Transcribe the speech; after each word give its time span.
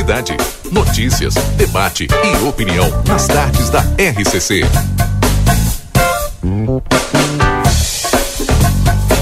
cidade. 0.00 0.34
Notícias, 0.72 1.34
debate 1.58 2.08
e 2.08 2.48
opinião 2.48 2.88
nas 3.06 3.26
tardes 3.26 3.68
da 3.68 3.80
RCC. 3.80 4.62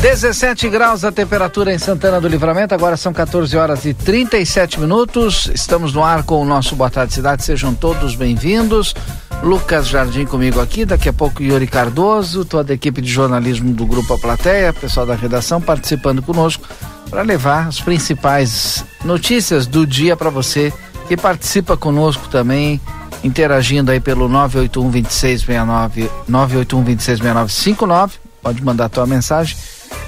17 0.00 0.68
graus 0.68 1.04
a 1.04 1.10
temperatura 1.10 1.74
em 1.74 1.78
Santana 1.78 2.20
do 2.20 2.28
Livramento, 2.28 2.76
agora 2.76 2.96
são 2.96 3.12
14 3.12 3.56
horas 3.56 3.84
e 3.86 3.92
37 3.92 4.78
minutos. 4.78 5.50
Estamos 5.52 5.92
no 5.92 6.04
ar 6.04 6.22
com 6.22 6.40
o 6.40 6.44
nosso 6.44 6.76
Boa 6.76 6.88
Tarde 6.88 7.12
Cidade, 7.12 7.42
sejam 7.42 7.74
todos 7.74 8.14
bem-vindos. 8.14 8.94
Lucas 9.42 9.88
Jardim 9.88 10.26
comigo 10.26 10.60
aqui, 10.60 10.84
daqui 10.84 11.08
a 11.08 11.12
pouco 11.12 11.42
Yuri 11.42 11.66
Cardoso, 11.66 12.44
toda 12.44 12.72
a 12.72 12.76
equipe 12.76 13.02
de 13.02 13.10
jornalismo 13.10 13.72
do 13.72 13.84
Grupo 13.84 14.14
A 14.14 14.18
Plateia, 14.18 14.72
pessoal 14.72 15.04
da 15.04 15.16
redação 15.16 15.60
participando 15.60 16.22
conosco 16.22 16.62
para 17.10 17.22
levar 17.22 17.66
as 17.66 17.80
principais 17.80 18.84
notícias 19.04 19.66
do 19.66 19.86
dia 19.86 20.16
para 20.16 20.30
você 20.30 20.72
que 21.06 21.16
participa 21.16 21.76
conosco 21.76 22.28
também, 22.28 22.80
interagindo 23.24 23.90
aí 23.90 23.98
pelo 24.00 24.28
981 24.28 24.90
2669 24.90 26.10
981 26.28 26.84
266959. 26.84 28.18
Pode 28.42 28.62
mandar 28.62 28.88
tua 28.88 29.06
mensagem, 29.06 29.56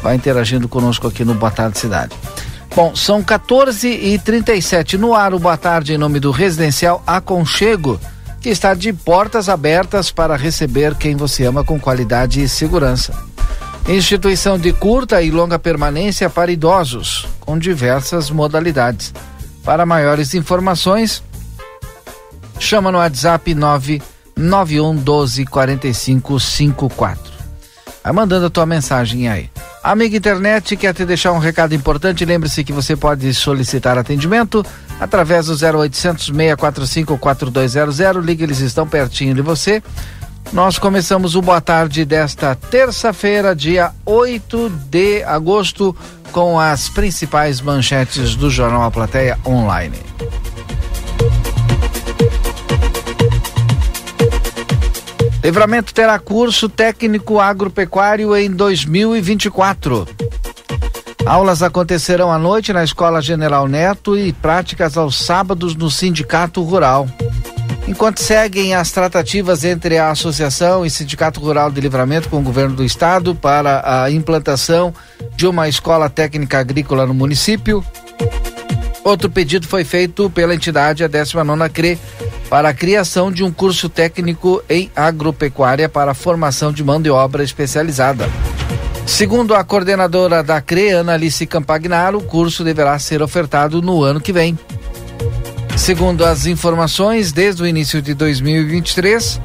vai 0.03 0.15
interagindo 0.15 0.69
conosco 0.69 1.09
aqui 1.09 1.25
no 1.25 1.35
Boa 1.35 1.51
Tarde 1.51 1.79
Cidade. 1.79 2.15
Bom, 2.75 2.95
são 2.95 3.23
14 3.23 3.89
e 3.89 4.19
37 4.19 4.97
no 4.97 5.15
ar 5.15 5.35
o 5.35 5.39
Boa 5.39 5.57
Tarde 5.57 5.95
em 5.95 5.99
nome 5.99 6.21
do 6.21 6.31
Residencial 6.31 7.03
Aconchego, 7.07 7.99
que 8.41 8.49
está 8.49 8.75
de 8.75 8.93
portas 8.93 9.49
abertas 9.49 10.11
para 10.11 10.37
receber 10.37 10.95
quem 10.95 11.17
você 11.17 11.45
ama 11.45 11.65
com 11.65 11.81
qualidade 11.81 12.43
e 12.43 12.49
segurança. 12.49 13.30
Instituição 13.89 14.59
de 14.59 14.73
curta 14.73 15.21
e 15.21 15.31
longa 15.31 15.59
permanência 15.59 16.31
para 16.31 16.53
idosos, 16.53 17.27
com 17.41 17.59
diversas 17.59 18.31
modalidades. 18.31 19.13
Para 19.65 19.85
maiores 19.85 20.35
informações, 20.35 21.23
chama 22.59 22.93
no 22.93 22.99
WhatsApp 22.99 23.55
991 23.55 24.97
12 24.97 25.45
45 25.45 26.39
54. 26.39 27.33
Vai 28.03 28.13
mandando 28.13 28.47
a 28.47 28.51
tua 28.51 28.65
mensagem 28.65 29.29
aí. 29.29 29.51
Amiga 29.83 30.17
internet, 30.17 30.77
quer 30.77 30.93
te 30.93 31.07
deixar 31.07 31.33
um 31.33 31.39
recado 31.39 31.75
importante? 31.75 32.25
Lembre-se 32.25 32.63
que 32.63 32.73
você 32.73 32.95
pode 32.95 33.33
solicitar 33.33 33.97
atendimento 33.97 34.65
através 35.01 35.47
do 35.47 35.55
0800 35.55 36.27
645 36.27 37.17
4200. 37.19 38.25
Ligue, 38.25 38.45
eles 38.45 38.61
estão 38.61 38.87
pertinho 38.87 39.35
de 39.35 39.41
você. 39.41 39.83
Nós 40.53 40.79
começamos 40.79 41.37
o 41.37 41.43
Boa 41.43 41.61
Tarde 41.61 42.05
desta 42.05 42.55
terça-feira, 42.55 43.55
dia 43.55 43.93
8 44.05 44.69
de 44.91 45.23
agosto, 45.23 45.95
com 46.33 46.59
as 46.59 46.89
principais 46.89 47.61
manchetes 47.61 48.35
do 48.35 48.51
Jornal 48.51 48.83
A 48.83 48.91
Plateia 48.91 49.39
Online. 49.47 49.99
Livramento 55.43 55.95
terá 55.95 56.19
curso 56.19 56.69
técnico 56.69 57.41
agropecuário 57.41 58.37
em 58.37 58.51
2024. 58.51 60.07
Aulas 61.25 61.63
acontecerão 61.63 62.33
à 62.33 62.39
noite 62.39 62.73
na 62.73 62.83
Escola 62.83 63.23
General 63.23 63.69
Neto 63.69 64.19
e 64.19 64.33
práticas 64.33 64.97
aos 64.97 65.17
sábados 65.17 65.75
no 65.75 65.91
Sindicato 65.91 66.63
Rural. 66.63 67.09
Enquanto 67.91 68.21
seguem 68.21 68.73
as 68.73 68.93
tratativas 68.93 69.65
entre 69.65 69.99
a 69.99 70.13
Associação 70.13 70.87
e 70.87 70.91
Sindicato 70.91 71.41
Rural 71.41 71.73
de 71.73 71.81
Livramento 71.81 72.29
com 72.29 72.39
o 72.39 72.43
governo 72.43 72.77
do 72.77 72.85
estado 72.85 73.35
para 73.35 73.83
a 74.05 74.09
implantação 74.09 74.95
de 75.35 75.45
uma 75.45 75.69
escola 75.69 76.09
técnica 76.09 76.61
agrícola 76.61 77.05
no 77.05 77.13
município, 77.13 77.85
outro 79.03 79.29
pedido 79.29 79.67
foi 79.67 79.83
feito 79.83 80.31
pela 80.31 80.55
entidade, 80.55 81.03
a 81.03 81.09
19 81.09 81.69
CRE, 81.71 81.99
para 82.49 82.69
a 82.69 82.75
criação 82.75 83.31
de 83.33 83.43
um 83.43 83.51
curso 83.51 83.89
técnico 83.89 84.63
em 84.71 84.89
agropecuária 84.95 85.89
para 85.89 86.13
a 86.13 86.15
formação 86.15 86.73
de 86.73 86.85
mão 86.85 87.03
de 87.03 87.11
obra 87.11 87.43
especializada. 87.43 88.31
Segundo 89.05 89.53
a 89.53 89.65
coordenadora 89.65 90.45
da 90.45 90.61
CRE, 90.61 90.91
Ana 90.91 91.15
Alice 91.15 91.45
Campagnaro, 91.45 92.19
o 92.19 92.23
curso 92.23 92.63
deverá 92.63 92.97
ser 93.01 93.21
ofertado 93.21 93.83
no 93.83 94.05
ano 94.05 94.21
que 94.21 94.33
vem. 94.33 94.57
Segundo 95.81 96.27
as 96.27 96.45
informações, 96.45 97.33
desde 97.33 97.63
o 97.63 97.67
início 97.67 98.03
de 98.03 98.13
2023, 98.13 99.41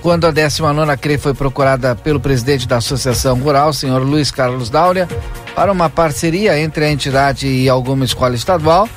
quando 0.00 0.28
a 0.28 0.30
19 0.30 0.96
CRE 0.96 1.18
foi 1.18 1.34
procurada 1.34 1.96
pelo 1.96 2.20
presidente 2.20 2.68
da 2.68 2.76
Associação 2.76 3.36
Rural, 3.40 3.72
senhor 3.72 4.00
Luiz 4.00 4.30
Carlos 4.30 4.70
Dáurea, 4.70 5.08
para 5.56 5.72
uma 5.72 5.90
parceria 5.90 6.56
entre 6.58 6.84
a 6.84 6.90
entidade 6.90 7.48
e 7.48 7.68
alguma 7.68 8.04
escola 8.04 8.36
estadual, 8.36 8.88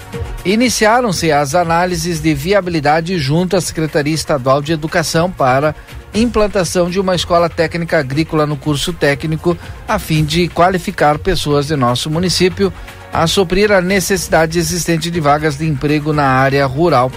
iniciaram-se 0.45 1.31
as 1.31 1.55
análises 1.55 2.21
de 2.21 2.35
viabilidade 2.35 3.17
junto 3.17 3.57
à 3.57 3.61
Secretaria 3.61 4.13
Estadual 4.13 4.61
de 4.61 4.73
Educação 4.73 5.29
para 5.31 5.75
implantação 6.13 6.87
de 6.87 6.99
uma 6.99 7.15
escola 7.15 7.49
técnica 7.49 7.97
agrícola 7.97 8.45
no 8.45 8.55
curso 8.55 8.93
técnico, 8.93 9.57
a 9.87 9.97
fim 9.97 10.23
de 10.23 10.47
qualificar 10.49 11.17
pessoas 11.17 11.65
de 11.65 11.75
nosso 11.75 12.11
município 12.11 12.71
a 13.13 13.27
suprir 13.27 13.71
a 13.71 13.79
necessidade 13.79 14.57
existente 14.57 15.11
de 15.11 15.19
vagas 15.19 15.55
de 15.55 15.67
emprego 15.67 16.11
na 16.11 16.25
área 16.25 16.65
rural, 16.65 17.11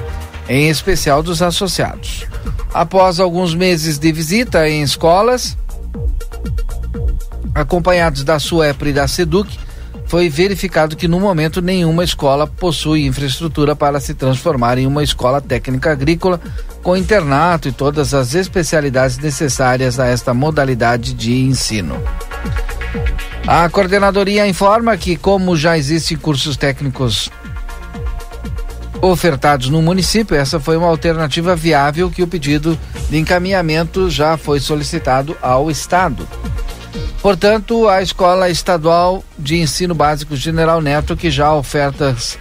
em 0.47 0.69
especial 0.69 1.23
dos 1.23 1.41
associados. 1.41 2.27
Após 2.75 3.19
alguns 3.19 3.55
meses 3.55 3.99
de 3.99 4.13
visita 4.13 4.69
em 4.69 4.83
escolas, 4.83 5.57
acompanhados 7.55 8.23
da 8.23 8.39
SUEPRE 8.39 8.91
e 8.91 8.93
da 8.93 9.09
SEDUC, 9.09 9.59
foi 10.07 10.29
verificado 10.29 10.95
que 10.95 11.09
no 11.09 11.19
momento 11.19 11.63
nenhuma 11.63 12.05
escola 12.05 12.47
possui 12.47 13.07
infraestrutura 13.07 13.75
para 13.75 13.99
se 13.99 14.15
transformar 14.15 14.79
em 14.79 14.87
uma 14.87 15.03
escola 15.03 15.41
técnica 15.41 15.91
agrícola 15.91 16.41
com 16.83 16.97
internato 16.97 17.69
e 17.69 17.73
todas 17.73 18.15
as 18.15 18.35
especialidades 18.35 19.19
necessárias 19.19 19.99
a 19.99 20.07
esta 20.07 20.33
modalidade 20.33 21.15
de 21.15 21.41
ensino. 21.41 22.01
A 23.47 23.69
coordenadoria 23.69 24.47
informa 24.47 24.97
que, 24.97 25.17
como 25.17 25.57
já 25.57 25.79
existem 25.79 26.17
cursos 26.17 26.57
técnicos 26.57 27.31
ofertados 29.01 29.69
no 29.69 29.81
município, 29.83 30.37
essa 30.37 30.59
foi 30.59 30.77
uma 30.77 30.89
alternativa 30.89 31.55
viável 31.55 32.11
que 32.11 32.23
o 32.23 32.27
pedido 32.27 32.79
de 33.09 33.19
encaminhamento 33.19 34.11
já 34.11 34.37
foi 34.37 34.59
solicitado 34.59 35.37
ao 35.41 35.71
Estado. 35.71 36.27
Portanto, 37.23 37.89
a 37.89 38.03
Escola 38.03 38.51
Estadual 38.51 39.25
de 39.39 39.57
Ensino 39.57 39.95
Básico 39.95 40.37
General 40.37 40.81
Neto, 40.81 41.17
que 41.17 41.31
já 41.31 41.51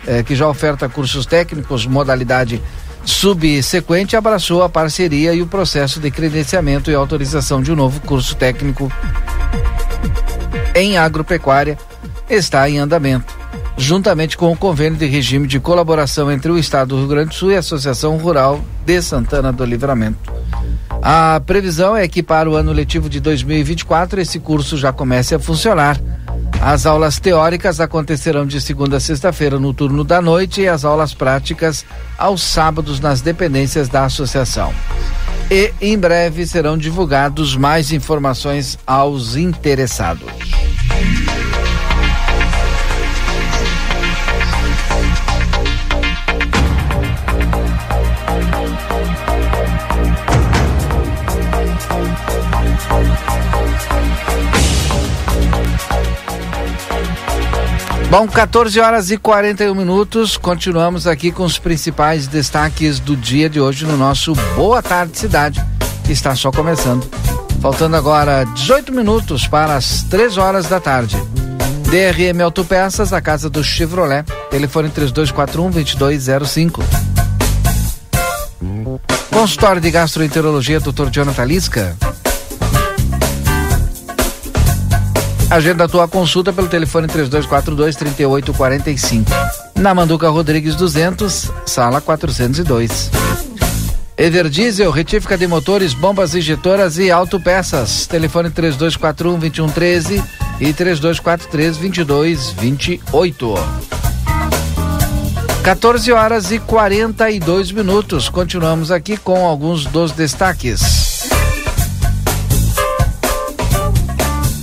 eh, 0.05 0.23
que 0.23 0.35
já 0.35 0.47
oferta 0.47 0.89
cursos 0.89 1.25
técnicos, 1.25 1.85
modalidade 1.85 2.61
subsequente, 3.03 4.15
abraçou 4.15 4.63
a 4.63 4.69
parceria 4.69 5.33
e 5.33 5.41
o 5.41 5.47
processo 5.47 5.99
de 5.99 6.09
credenciamento 6.11 6.89
e 6.89 6.95
autorização 6.95 7.61
de 7.61 7.71
um 7.71 7.75
novo 7.75 7.99
curso 8.01 8.35
técnico 8.35 8.91
em 10.75 10.97
agropecuária 10.97 11.77
está 12.29 12.69
em 12.69 12.77
andamento, 12.77 13.33
juntamente 13.77 14.37
com 14.37 14.51
o 14.51 14.57
convênio 14.57 14.99
de 14.99 15.05
regime 15.05 15.47
de 15.47 15.59
colaboração 15.59 16.29
entre 16.29 16.51
o 16.51 16.57
Estado 16.57 16.89
do 16.89 16.97
Rio 16.97 17.07
Grande 17.07 17.29
do 17.29 17.35
Sul 17.35 17.51
e 17.51 17.55
a 17.55 17.59
Associação 17.59 18.17
Rural 18.17 18.61
de 18.85 19.01
Santana 19.01 19.53
do 19.53 19.63
Livramento. 19.63 20.33
A 21.01 21.41
previsão 21.45 21.95
é 21.95 22.07
que 22.07 22.21
para 22.21 22.49
o 22.49 22.55
ano 22.55 22.73
letivo 22.73 23.09
de 23.09 23.21
2024 23.21 24.19
esse 24.19 24.39
curso 24.39 24.75
já 24.75 24.91
comece 24.91 25.33
a 25.33 25.39
funcionar. 25.39 25.99
As 26.61 26.85
aulas 26.85 27.19
teóricas 27.19 27.79
acontecerão 27.79 28.45
de 28.45 28.59
segunda 28.59 28.97
a 28.97 28.99
sexta-feira 28.99 29.59
no 29.59 29.73
turno 29.73 30.03
da 30.03 30.21
noite 30.21 30.61
e 30.61 30.67
as 30.67 30.83
aulas 30.83 31.13
práticas 31.13 31.85
aos 32.17 32.41
sábados 32.41 32.99
nas 32.99 33.21
dependências 33.21 33.87
da 33.87 34.05
associação 34.05 34.73
e 35.49 35.71
em 35.79 35.97
breve 35.97 36.45
serão 36.47 36.77
divulgados 36.77 37.55
mais 37.55 37.91
informações 37.91 38.77
aos 38.85 39.35
interessados. 39.35 40.54
Bom, 58.17 58.27
14 58.27 58.79
horas 58.79 59.11
e 59.11 59.17
41 59.17 59.75
minutos. 59.75 60.37
Continuamos 60.37 61.05
aqui 61.05 61.33
com 61.33 61.43
os 61.43 61.59
principais 61.59 62.27
destaques 62.27 62.97
do 62.97 63.13
dia 63.13 63.49
de 63.49 63.59
hoje 63.59 63.85
no 63.85 63.97
nosso 63.97 64.33
Boa 64.55 64.81
Tarde 64.81 65.17
Cidade, 65.17 65.61
que 66.05 66.13
está 66.13 66.33
só 66.33 66.49
começando. 66.49 67.05
Faltando 67.61 67.97
agora 67.97 68.45
18 68.45 68.93
minutos 68.93 69.49
para 69.49 69.75
as 69.75 70.03
3 70.03 70.37
horas 70.37 70.65
da 70.67 70.79
tarde. 70.79 71.17
DRM 71.89 72.41
Autopeças, 72.41 73.11
a 73.11 73.19
casa 73.19 73.49
do 73.49 73.61
Chevrolet. 73.61 74.23
Telefone 74.49 74.89
3241 74.89 75.71
2205. 75.71 76.83
Consultório 79.29 79.81
de 79.81 79.91
Gastroenterologia, 79.91 80.79
Dr. 80.79 81.09
Jonathan 81.11 81.43
Lisca. 81.43 81.97
Agenda 85.55 85.85
a 85.85 85.87
tua 85.87 86.05
consulta 86.05 86.51
pelo 86.51 86.67
telefone 86.67 87.07
3242 87.07 87.95
3845. 87.95 89.31
Na 89.75 89.93
Manduca 89.93 90.27
Rodrigues 90.27 90.75
200, 90.75 91.49
sala 91.65 92.01
402. 92.01 93.09
Everdiesel, 94.17 94.91
retífica 94.91 95.37
de 95.37 95.47
motores, 95.47 95.93
bombas 95.93 96.35
injetoras 96.35 96.97
e 96.97 97.09
autopeças. 97.09 98.05
Telefone 98.05 98.49
3241 98.49 99.39
2113 99.39 100.21
e 100.59 100.73
3243 100.73 101.77
2228. 101.77 103.55
14 105.63 106.11
horas 106.11 106.51
e 106.51 106.59
42 106.59 107.71
minutos. 107.71 108.27
Continuamos 108.27 108.91
aqui 108.91 109.15
com 109.15 109.45
alguns 109.45 109.85
dos 109.85 110.11
destaques. 110.11 111.04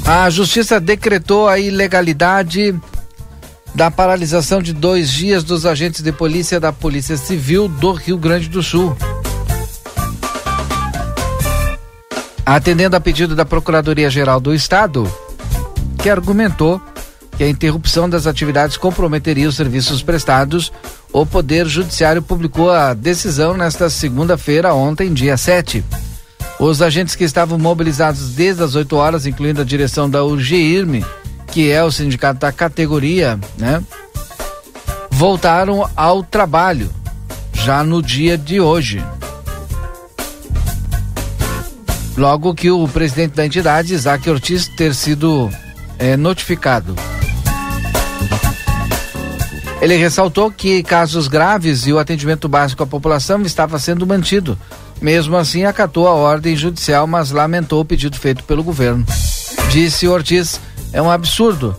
A 0.05 0.29
Justiça 0.29 0.81
decretou 0.81 1.49
a 1.49 1.59
ilegalidade 1.59 2.75
da 3.75 3.91
paralisação 3.91 4.61
de 4.61 4.73
dois 4.73 5.11
dias 5.11 5.45
dos 5.45 5.65
agentes 5.65 6.03
de 6.03 6.13
polícia 6.13 6.61
da 6.61 6.73
Polícia 6.73 7.17
Civil 7.17 7.69
do 7.69 7.93
Rio 7.93 8.19
Grande 8.19 8.49
do 8.49 8.63
Sul. 8.63 8.97
Atendendo 12.45 12.97
a 12.97 13.01
pedido 13.01 13.37
da 13.37 13.45
Procuradoria-Geral 13.45 14.41
do 14.41 14.53
Estado, 14.53 15.11
que 15.99 16.11
argumentou 16.11 16.83
que 17.37 17.45
a 17.45 17.49
interrupção 17.49 18.11
das 18.11 18.27
atividades 18.27 18.77
comprometeria 18.77 19.49
os 19.49 19.57
serviços 19.57 20.03
prestados, 20.03 20.73
o 21.13 21.25
Poder 21.25 21.67
Judiciário 21.67 22.21
publicou 22.21 22.71
a 22.71 22.93
decisão 22.93 23.57
nesta 23.57 23.89
segunda-feira, 23.89 24.75
ontem, 24.75 25.13
dia 25.15 25.37
7. 25.37 25.83
Os 26.63 26.81
agentes 26.81 27.17
que 27.17 27.25
estavam 27.25 27.59
mobilizados 27.59 28.35
desde 28.35 28.63
as 28.63 28.77
8 28.77 28.95
horas, 28.95 29.27
incluindo 29.27 29.61
a 29.61 29.65
direção 29.65 30.09
da 30.09 30.25
UGIRME, 30.25 31.05
que 31.49 31.69
é 31.69 31.83
o 31.83 31.91
sindicato 31.91 32.39
da 32.39 32.53
categoria, 32.53 33.37
né? 33.59 33.83
Voltaram 35.11 35.91
ao 35.97 36.23
trabalho 36.23 36.89
já 37.53 37.83
no 37.83 38.01
dia 38.01 38.39
de 38.39 38.61
hoje. 38.61 39.05
Logo 42.17 42.55
que 42.55 42.71
o 42.71 42.87
presidente 42.87 43.35
da 43.35 43.45
entidade, 43.45 43.93
Isaac 43.93 44.31
Ortiz, 44.31 44.69
ter 44.69 44.95
sido 44.95 45.51
é, 45.99 46.17
notificado. 46.17 46.95
Ele 49.81 49.97
ressaltou 49.97 50.49
que 50.49 50.81
casos 50.85 51.27
graves 51.27 51.89
e 51.89 51.93
o 51.93 51.99
atendimento 51.99 52.49
básico 52.49 52.85
à 52.85 52.87
população 52.87 53.43
estava 53.43 53.81
sendo 53.81 54.07
mantido. 54.07 54.57
Mesmo 55.03 55.37
assim, 55.37 55.65
acatou 55.65 56.07
a 56.07 56.13
ordem 56.13 56.55
judicial, 56.55 57.09
mas 57.09 57.33
lamentou 57.33 57.81
o 57.81 57.85
pedido 57.85 58.17
feito 58.17 58.45
pelo 58.45 58.63
governo. 58.63 59.05
Disse 59.69 60.07
Ortiz: 60.07 60.61
é 60.93 61.03
um 61.03 61.11
absurdo. 61.11 61.77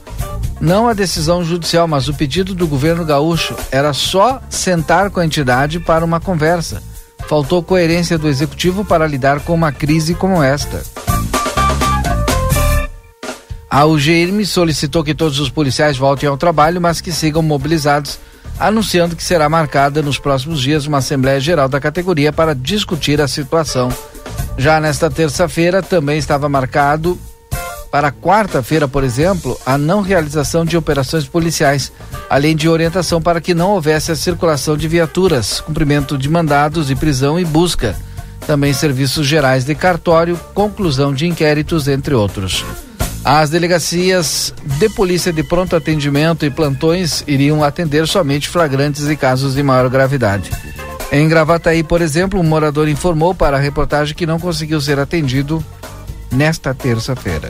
Não 0.60 0.90
a 0.90 0.94
decisão 0.94 1.44
judicial, 1.44 1.88
mas 1.88 2.10
o 2.10 2.14
pedido 2.14 2.54
do 2.54 2.68
governo 2.68 3.06
gaúcho 3.06 3.56
era 3.72 3.94
só 3.94 4.42
sentar 4.50 5.10
com 5.10 5.22
a 5.22 5.25
entidade 5.25 5.80
para 5.80 6.04
uma 6.04 6.20
conversa. 6.20 6.84
Faltou 7.28 7.64
coerência 7.64 8.18
do 8.18 8.28
executivo 8.28 8.84
para 8.84 9.08
lidar 9.08 9.40
com 9.40 9.54
uma 9.54 9.72
crise 9.72 10.14
como 10.14 10.44
esta. 10.44 10.84
A 13.70 13.86
UGIRM 13.86 14.46
solicitou 14.46 15.04
que 15.04 15.16
todos 15.16 15.40
os 15.40 15.50
policiais 15.50 15.98
voltem 15.98 16.28
ao 16.28 16.38
trabalho, 16.38 16.80
mas 16.80 17.02
que 17.02 17.12
sigam 17.12 17.42
mobilizados, 17.42 18.20
anunciando 18.63 19.13
que 19.13 19.24
será 19.24 19.50
marcada 19.50 20.01
nos 20.01 20.18
próximos 20.18 20.62
dias 20.62 20.88
uma 20.88 21.00
Assembleia 21.00 21.38
Geral 21.38 21.68
da 21.68 21.81
categoria 21.81 22.31
para 22.31 22.56
discutir 22.56 23.19
a 23.19 23.27
situação. 23.27 23.92
Já 24.57 24.80
nesta 24.80 25.12
terça-feira 25.12 25.83
também 25.83 26.18
estava 26.18 26.48
marcado 26.48 27.19
para 27.92 28.10
quarta-feira, 28.10 28.88
por 28.88 29.04
exemplo, 29.04 29.60
a 29.65 29.77
não 29.77 30.01
realização 30.01 30.63
de 30.63 30.77
operações 30.77 31.27
policiais, 31.27 31.92
além 32.30 32.56
de 32.56 32.69
orientação 32.69 33.21
para 33.21 33.42
que 33.42 33.54
não 33.54 33.71
houvesse 33.71 34.13
a 34.13 34.15
circulação 34.15 34.77
de 34.77 34.88
viaturas, 34.88 35.60
cumprimento 35.60 36.18
de 36.18 36.30
mandados 36.30 36.88
de 36.88 36.95
prisão 36.95 37.38
e 37.38 37.44
busca. 37.44 37.98
Também 38.48 38.71
serviços 38.71 39.27
gerais 39.27 39.65
de 39.65 39.75
cartório, 39.75 40.39
conclusão 40.54 41.13
de 41.13 41.27
inquéritos, 41.27 41.89
entre 41.89 42.13
outros. 42.13 42.63
As 43.25 43.50
delegacias 43.50 44.54
de 44.64 44.90
polícia 44.90 45.31
de 45.31 45.44
pronto 45.44 45.78
atendimento 45.78 46.46
e 46.46 46.50
plantões 46.50 47.24
iriam 47.25 47.64
atender 47.64 48.06
somente 48.06 48.50
flagrantes 48.50 49.08
e 49.08 49.16
casos 49.16 49.56
de 49.56 49.64
maior 49.64 49.90
gravidade. 49.90 50.52
Em 51.10 51.30
Gravataí, 51.30 51.84
por 51.84 52.02
exemplo, 52.02 52.38
um 52.38 52.44
morador 52.44 52.90
informou 52.90 53.34
para 53.34 53.56
a 53.56 53.60
reportagem 53.60 54.14
que 54.14 54.25
não 54.25 54.40
conseguiu 54.40 54.81
ser 54.81 55.00
atendido 55.00 55.64
nesta 56.30 56.74
terça-feira. 56.74 57.50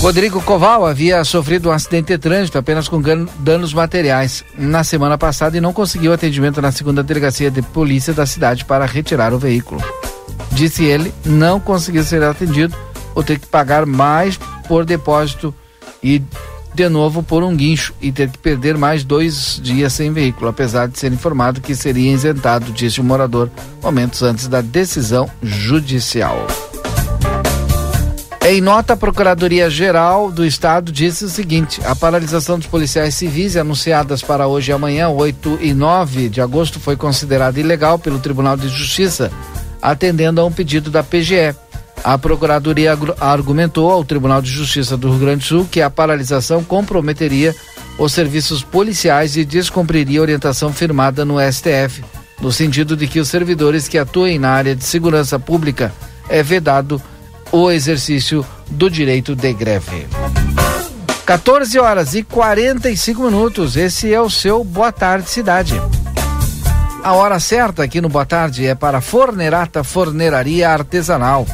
Rodrigo 0.00 0.42
Coval 0.42 0.84
havia 0.84 1.24
sofrido 1.24 1.70
um 1.70 1.72
acidente 1.72 2.08
de 2.08 2.18
trânsito 2.18 2.58
apenas 2.58 2.88
com 2.88 3.00
danos 3.38 3.72
materiais 3.72 4.44
na 4.58 4.82
semana 4.84 5.16
passada 5.16 5.56
e 5.56 5.60
não 5.60 5.72
conseguiu 5.72 6.12
atendimento 6.12 6.60
na 6.60 6.72
segunda 6.72 7.02
delegacia 7.02 7.50
de 7.50 7.62
polícia 7.62 8.12
da 8.12 8.26
cidade 8.26 8.64
para 8.64 8.84
retirar 8.84 9.32
o 9.32 9.38
veículo. 9.38 9.80
Disse 10.52 10.84
ele, 10.84 11.12
não 11.24 11.58
conseguiu 11.58 12.04
ser 12.04 12.22
atendido 12.22 12.76
ou 13.14 13.22
ter 13.22 13.38
que 13.38 13.46
pagar 13.46 13.86
mais 13.86 14.38
por 14.68 14.84
depósito 14.84 15.54
e 16.02 16.22
de 16.74 16.88
novo 16.88 17.22
por 17.22 17.42
um 17.42 17.54
guincho 17.54 17.92
e 18.00 18.10
ter 18.10 18.30
que 18.30 18.38
perder 18.38 18.78
mais 18.78 19.04
dois 19.04 19.60
dias 19.62 19.92
sem 19.92 20.12
veículo, 20.12 20.48
apesar 20.48 20.88
de 20.88 20.98
ser 20.98 21.12
informado 21.12 21.60
que 21.60 21.74
seria 21.74 22.12
isentado, 22.12 22.72
disse 22.72 23.00
o 23.00 23.04
morador 23.04 23.50
momentos 23.82 24.22
antes 24.22 24.48
da 24.48 24.60
decisão 24.60 25.30
judicial. 25.42 26.46
Em 28.44 28.60
nota, 28.60 28.94
a 28.94 28.96
Procuradoria-Geral 28.96 30.32
do 30.32 30.44
Estado 30.44 30.90
disse 30.90 31.24
o 31.24 31.28
seguinte: 31.28 31.80
a 31.84 31.94
paralisação 31.94 32.58
dos 32.58 32.66
policiais 32.66 33.14
civis 33.14 33.56
anunciadas 33.56 34.20
para 34.20 34.48
hoje 34.48 34.72
e 34.72 34.74
amanhã, 34.74 35.08
8 35.10 35.58
e 35.60 35.72
9 35.72 36.28
de 36.28 36.40
agosto, 36.40 36.80
foi 36.80 36.96
considerada 36.96 37.60
ilegal 37.60 38.00
pelo 38.00 38.18
Tribunal 38.18 38.56
de 38.56 38.68
Justiça 38.68 39.30
atendendo 39.82 40.40
a 40.40 40.44
um 40.44 40.52
pedido 40.52 40.90
da 40.90 41.02
PGE. 41.02 41.54
A 42.04 42.16
Procuradoria 42.16 42.96
argumentou 43.20 43.90
ao 43.90 44.04
Tribunal 44.04 44.40
de 44.40 44.50
Justiça 44.50 44.96
do 44.96 45.10
Rio 45.10 45.18
Grande 45.18 45.40
do 45.40 45.44
Sul 45.44 45.68
que 45.70 45.80
a 45.82 45.90
paralisação 45.90 46.64
comprometeria 46.64 47.54
os 47.98 48.12
serviços 48.12 48.62
policiais 48.62 49.36
e 49.36 49.44
descumpriria 49.44 50.20
orientação 50.20 50.72
firmada 50.72 51.24
no 51.24 51.36
STF, 51.38 52.02
no 52.40 52.50
sentido 52.50 52.96
de 52.96 53.06
que 53.06 53.20
os 53.20 53.28
servidores 53.28 53.86
que 53.86 53.98
atuem 53.98 54.38
na 54.38 54.50
área 54.50 54.74
de 54.74 54.84
segurança 54.84 55.38
pública 55.38 55.92
é 56.28 56.42
vedado 56.42 57.00
o 57.52 57.70
exercício 57.70 58.44
do 58.70 58.90
direito 58.90 59.36
de 59.36 59.52
greve. 59.52 60.06
14 61.26 61.78
horas 61.78 62.14
e 62.14 62.22
45 62.22 63.22
minutos. 63.22 63.76
Esse 63.76 64.12
é 64.12 64.20
o 64.20 64.30
seu 64.30 64.64
Boa 64.64 64.90
Tarde 64.90 65.30
Cidade. 65.30 65.80
A 67.02 67.14
hora 67.14 67.40
certa 67.40 67.82
aqui 67.82 68.00
no 68.00 68.08
Boa 68.08 68.24
Tarde 68.24 68.64
é 68.64 68.76
para 68.76 69.00
Fornerata 69.00 69.82
Forneraria 69.82 70.70
Artesanal. 70.70 71.44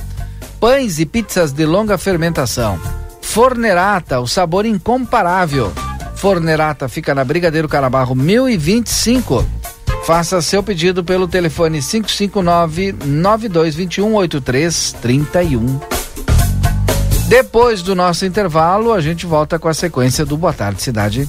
Pães 0.60 0.98
e 0.98 1.06
pizzas 1.06 1.52
de 1.52 1.64
longa 1.64 1.96
fermentação. 1.96 2.78
Fornerata, 3.22 4.20
o 4.20 4.26
sabor 4.26 4.66
incomparável. 4.66 5.72
Fornerata 6.16 6.86
fica 6.86 7.14
na 7.14 7.24
Brigadeiro 7.24 7.66
Carabarro 7.66 8.14
1025. 8.14 9.42
Faça 10.04 10.42
seu 10.42 10.62
pedido 10.62 11.02
pelo 11.02 11.26
telefone 11.26 11.80
559 11.80 12.92
9221 13.06 14.14
8331. 14.16 15.80
Depois 17.26 17.80
do 17.80 17.94
nosso 17.94 18.26
intervalo, 18.26 18.92
a 18.92 19.00
gente 19.00 19.24
volta 19.24 19.58
com 19.58 19.68
a 19.68 19.74
sequência 19.74 20.26
do 20.26 20.36
Boa 20.36 20.52
Tarde 20.52 20.82
Cidade. 20.82 21.28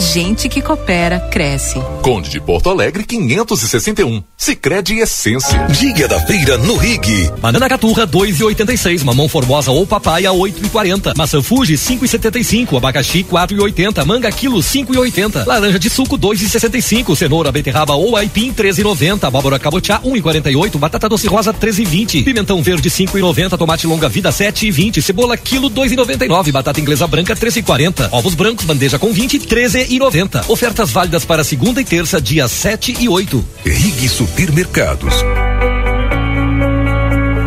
gente 0.00 0.48
que 0.48 0.62
coopera 0.62 1.20
cresce. 1.20 1.78
Conde 2.02 2.30
de 2.30 2.40
Porto 2.40 2.70
Alegre 2.70 3.04
561. 3.04 4.22
Sicredi 4.36 4.98
Essência. 4.98 5.66
Dia 5.66 6.08
da 6.08 6.18
feira 6.20 6.56
no 6.56 6.76
Rig. 6.76 7.30
Banana 7.40 7.68
caturra 7.68 8.06
2,86, 8.06 9.04
mamão 9.04 9.28
formosa 9.28 9.70
ou 9.70 9.86
papaya 9.86 10.30
8,40, 10.30 11.14
maçã 11.16 11.42
Fuji 11.42 11.74
5,75, 11.74 12.78
abacaxi 12.78 13.22
4,80, 13.22 14.04
manga 14.06 14.32
quilo 14.32 14.60
5,80, 14.60 15.46
laranja 15.46 15.78
de 15.78 15.90
suco 15.90 16.18
2,65, 16.18 17.14
cenoura 17.14 17.52
beterraba 17.52 17.94
ou 17.94 18.16
aipim 18.16 18.52
13,90, 18.52 19.24
abóbora 19.24 19.58
cabotiá 19.58 20.00
1,48, 20.00 20.78
batata 20.78 21.08
doce 21.08 21.26
rosa 21.26 21.52
13,20, 21.52 22.24
pimentão 22.24 22.62
verde 22.62 22.88
5,90, 22.88 23.58
tomate 23.58 23.86
longa 23.86 24.08
vida 24.08 24.30
7,20, 24.30 25.02
cebola 25.02 25.36
quilo 25.36 25.70
2,99, 25.70 26.50
batata 26.50 26.80
inglesa 26.80 27.06
branca 27.06 27.36
13,40, 27.36 28.08
ovos 28.12 28.34
brancos 28.34 28.64
bandeja 28.64 28.98
com 28.98 29.12
20 29.12 29.38
13,90. 29.98 30.48
Ofertas 30.48 30.92
válidas 30.92 31.24
para 31.24 31.42
segunda 31.42 31.80
e 31.80 31.84
terça, 31.84 32.20
dia 32.20 32.46
7 32.46 32.96
e 33.00 33.08
8. 33.08 33.44
Rig 33.64 34.08
Supermercados. 34.08 35.14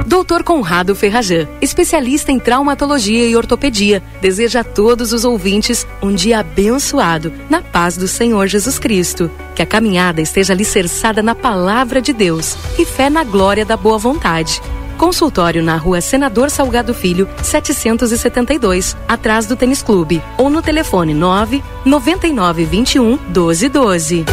Doutor 0.06 0.44
Conrado 0.44 0.96
Ferrajan, 0.96 1.48
especialista 1.62 2.32
em 2.32 2.40
traumatologia 2.40 3.28
e 3.28 3.36
ortopedia, 3.36 4.04
deseja 4.22 4.60
a 4.60 4.64
todos 4.64 5.12
os 5.12 5.26
ouvintes 5.26 5.88
um 6.02 6.14
dia 6.14 6.40
abençoado, 6.40 7.34
na 7.50 7.62
paz 7.62 7.98
do 7.98 8.08
Senhor 8.08 8.48
Jesus 8.48 8.78
Cristo. 8.78 9.32
Que 9.56 9.62
a 9.62 9.66
caminhada 9.66 10.22
esteja 10.22 10.54
alicerçada 10.54 11.24
na 11.24 11.34
palavra 11.34 12.02
de 12.02 12.14
Deus 12.14 12.56
e 12.78 12.86
fé 12.86 13.10
na 13.10 13.24
glória 13.24 13.66
da 13.66 13.76
boa 13.76 13.98
vontade. 13.98 14.62
Consultório 14.98 15.64
na 15.64 15.76
rua 15.76 16.02
Senador 16.02 16.50
Salgado 16.50 16.94
Filho, 16.94 17.28
772, 17.42 18.96
atrás 19.08 19.46
do 19.46 19.56
Tênis 19.56 19.82
Clube. 19.82 20.22
Ou 20.38 20.50
no 20.50 20.62
telefone 20.62 21.14
9 21.14 21.64
9921 21.86 23.18
1212. 23.18 24.26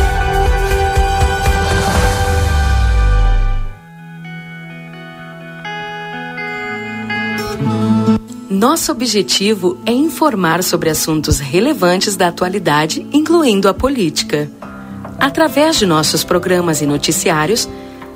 Nosso 8.60 8.92
objetivo 8.92 9.78
é 9.86 9.92
informar 9.92 10.62
sobre 10.62 10.90
assuntos 10.90 11.38
relevantes 11.38 12.14
da 12.14 12.28
atualidade, 12.28 13.06
incluindo 13.10 13.66
a 13.68 13.72
política. 13.72 14.50
Através 15.18 15.78
de 15.78 15.86
nossos 15.86 16.24
programas 16.24 16.82
e 16.82 16.86
noticiários, 16.86 17.66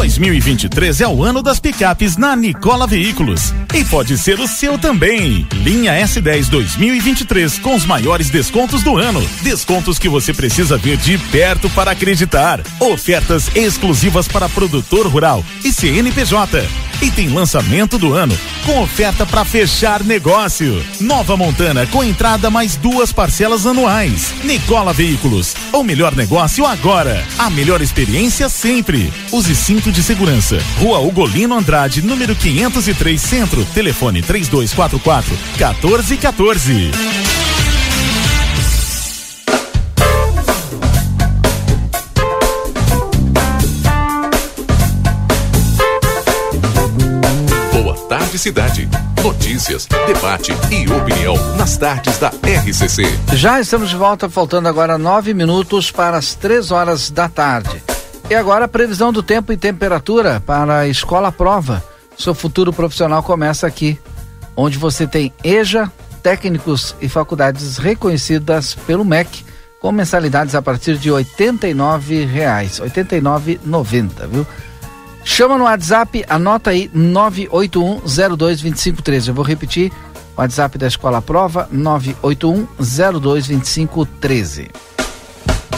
2023 0.00 1.02
é 1.02 1.08
o 1.08 1.22
ano 1.22 1.42
das 1.42 1.60
picapes 1.60 2.16
na 2.16 2.34
Nicola 2.34 2.86
Veículos. 2.86 3.52
E 3.74 3.84
pode 3.84 4.16
ser 4.16 4.40
o 4.40 4.48
seu 4.48 4.78
também. 4.78 5.46
Linha 5.52 5.92
S10 5.92 6.48
2023 6.48 7.58
com 7.58 7.74
os 7.74 7.84
maiores 7.84 8.30
descontos 8.30 8.82
do 8.82 8.96
ano. 8.96 9.22
Descontos 9.42 9.98
que 9.98 10.08
você 10.08 10.32
precisa 10.32 10.78
ver 10.78 10.96
de 10.96 11.18
perto 11.18 11.68
para 11.68 11.90
acreditar. 11.90 12.62
Ofertas 12.80 13.54
exclusivas 13.54 14.26
para 14.26 14.48
produtor 14.48 15.06
rural 15.06 15.44
e 15.62 15.70
CNPJ. 15.70 16.66
E 17.02 17.10
tem 17.10 17.28
lançamento 17.28 17.98
do 17.98 18.12
ano 18.12 18.36
com 18.64 18.82
oferta 18.82 19.24
para 19.24 19.44
fechar 19.44 20.04
negócio. 20.04 20.84
Nova 21.00 21.36
Montana 21.36 21.86
com 21.86 22.04
entrada 22.04 22.50
mais 22.50 22.76
duas 22.76 23.12
parcelas 23.12 23.66
anuais. 23.66 24.34
Nicola 24.44 24.92
Veículos, 24.92 25.54
o 25.72 25.82
melhor 25.82 26.14
negócio 26.14 26.66
agora. 26.66 27.26
A 27.38 27.48
melhor 27.48 27.80
experiência 27.80 28.48
sempre. 28.48 29.10
Use 29.32 29.54
cinto 29.90 29.92
de 29.92 30.02
segurança. 30.02 30.58
Rua 30.78 31.00
Ugolino 31.00 31.54
Andrade, 31.54 32.02
número 32.02 32.34
503 32.34 33.20
Centro. 33.20 33.64
Telefone 33.74 34.22
3244 34.22 35.36
1414. 35.58 36.90
Tarde 48.08 48.38
Cidade. 48.38 48.88
Notícias, 49.22 49.86
debate 50.06 50.52
e 50.70 50.92
opinião 50.92 51.36
nas 51.56 51.76
tardes 51.76 52.18
da 52.18 52.28
RCC. 52.28 53.04
Já 53.34 53.60
estamos 53.60 53.88
de 53.88 53.96
volta, 53.96 54.28
faltando 54.28 54.68
agora 54.68 54.98
nove 54.98 55.32
minutos 55.32 55.92
para 55.92 56.16
as 56.16 56.34
três 56.34 56.72
horas 56.72 57.08
da 57.10 57.28
tarde. 57.28 57.89
E 58.30 58.34
agora 58.34 58.64
a 58.66 58.68
previsão 58.68 59.12
do 59.12 59.24
tempo 59.24 59.52
e 59.52 59.56
temperatura 59.56 60.40
para 60.46 60.78
a 60.78 60.86
Escola 60.86 61.32
Prova. 61.32 61.82
Seu 62.16 62.32
futuro 62.32 62.72
profissional 62.72 63.24
começa 63.24 63.66
aqui, 63.66 63.98
onde 64.56 64.78
você 64.78 65.04
tem 65.04 65.32
EJA, 65.42 65.90
técnicos 66.22 66.94
e 67.00 67.08
faculdades 67.08 67.76
reconhecidas 67.76 68.76
pelo 68.86 69.04
MEC, 69.04 69.44
com 69.80 69.90
mensalidades 69.90 70.54
a 70.54 70.62
partir 70.62 70.96
de 70.96 71.10
R$ 71.10 71.24
89,00, 71.24 72.28
R$ 72.28 72.68
89,90, 72.88 74.28
viu? 74.28 74.46
Chama 75.24 75.58
no 75.58 75.64
WhatsApp, 75.64 76.24
anota 76.28 76.70
aí 76.70 76.88
981022513. 76.94 79.26
Eu 79.26 79.34
vou 79.34 79.44
repetir. 79.44 79.90
WhatsApp 80.36 80.78
da 80.78 80.86
Escola 80.86 81.20
Prova 81.20 81.68
981022513. 81.74 84.70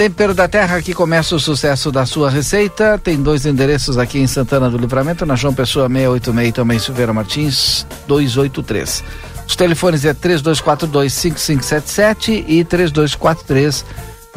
Tempero 0.02 0.35
da 0.35 0.49
Terra, 0.49 0.78
aqui 0.78 0.92
começa 0.92 1.37
o 1.37 1.38
sucesso 1.38 1.92
da 1.92 2.04
sua 2.04 2.28
receita. 2.28 2.99
Tem 2.99 3.23
dois 3.23 3.47
endereços 3.47 3.97
aqui 3.97 4.18
em 4.18 4.26
Santana 4.26 4.68
do 4.68 4.76
Livramento, 4.76 5.25
na 5.25 5.37
João 5.37 5.54
Pessoa 5.54 5.87
686 5.87 6.49
e 6.49 6.52
também 6.52 6.80
Silveira 6.80 7.12
Martins 7.12 7.87
283. 8.09 9.04
Os 9.47 9.54
telefones 9.54 10.04
é 10.04 10.12
3242-5577 10.12 12.44
e 12.49 12.64
3243 12.64 13.85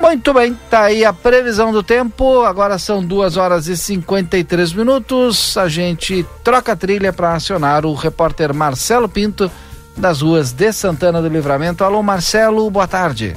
Muito 0.00 0.32
bem, 0.32 0.56
tá 0.70 0.82
aí 0.82 1.04
a 1.04 1.12
previsão 1.12 1.72
do 1.72 1.82
tempo. 1.82 2.44
Agora 2.44 2.78
são 2.78 3.04
duas 3.04 3.36
horas 3.36 3.66
e 3.66 3.76
53 3.76 4.72
minutos. 4.74 5.56
A 5.56 5.66
gente 5.66 6.24
troca 6.44 6.70
a 6.70 6.76
trilha 6.76 7.12
para 7.12 7.34
acionar 7.34 7.84
o 7.84 7.94
repórter 7.94 8.54
Marcelo 8.54 9.08
Pinto 9.08 9.50
das 9.96 10.20
ruas 10.20 10.52
de 10.52 10.72
Santana 10.72 11.20
do 11.20 11.26
Livramento. 11.26 11.82
Alô, 11.82 12.00
Marcelo, 12.00 12.70
boa 12.70 12.86
tarde. 12.86 13.36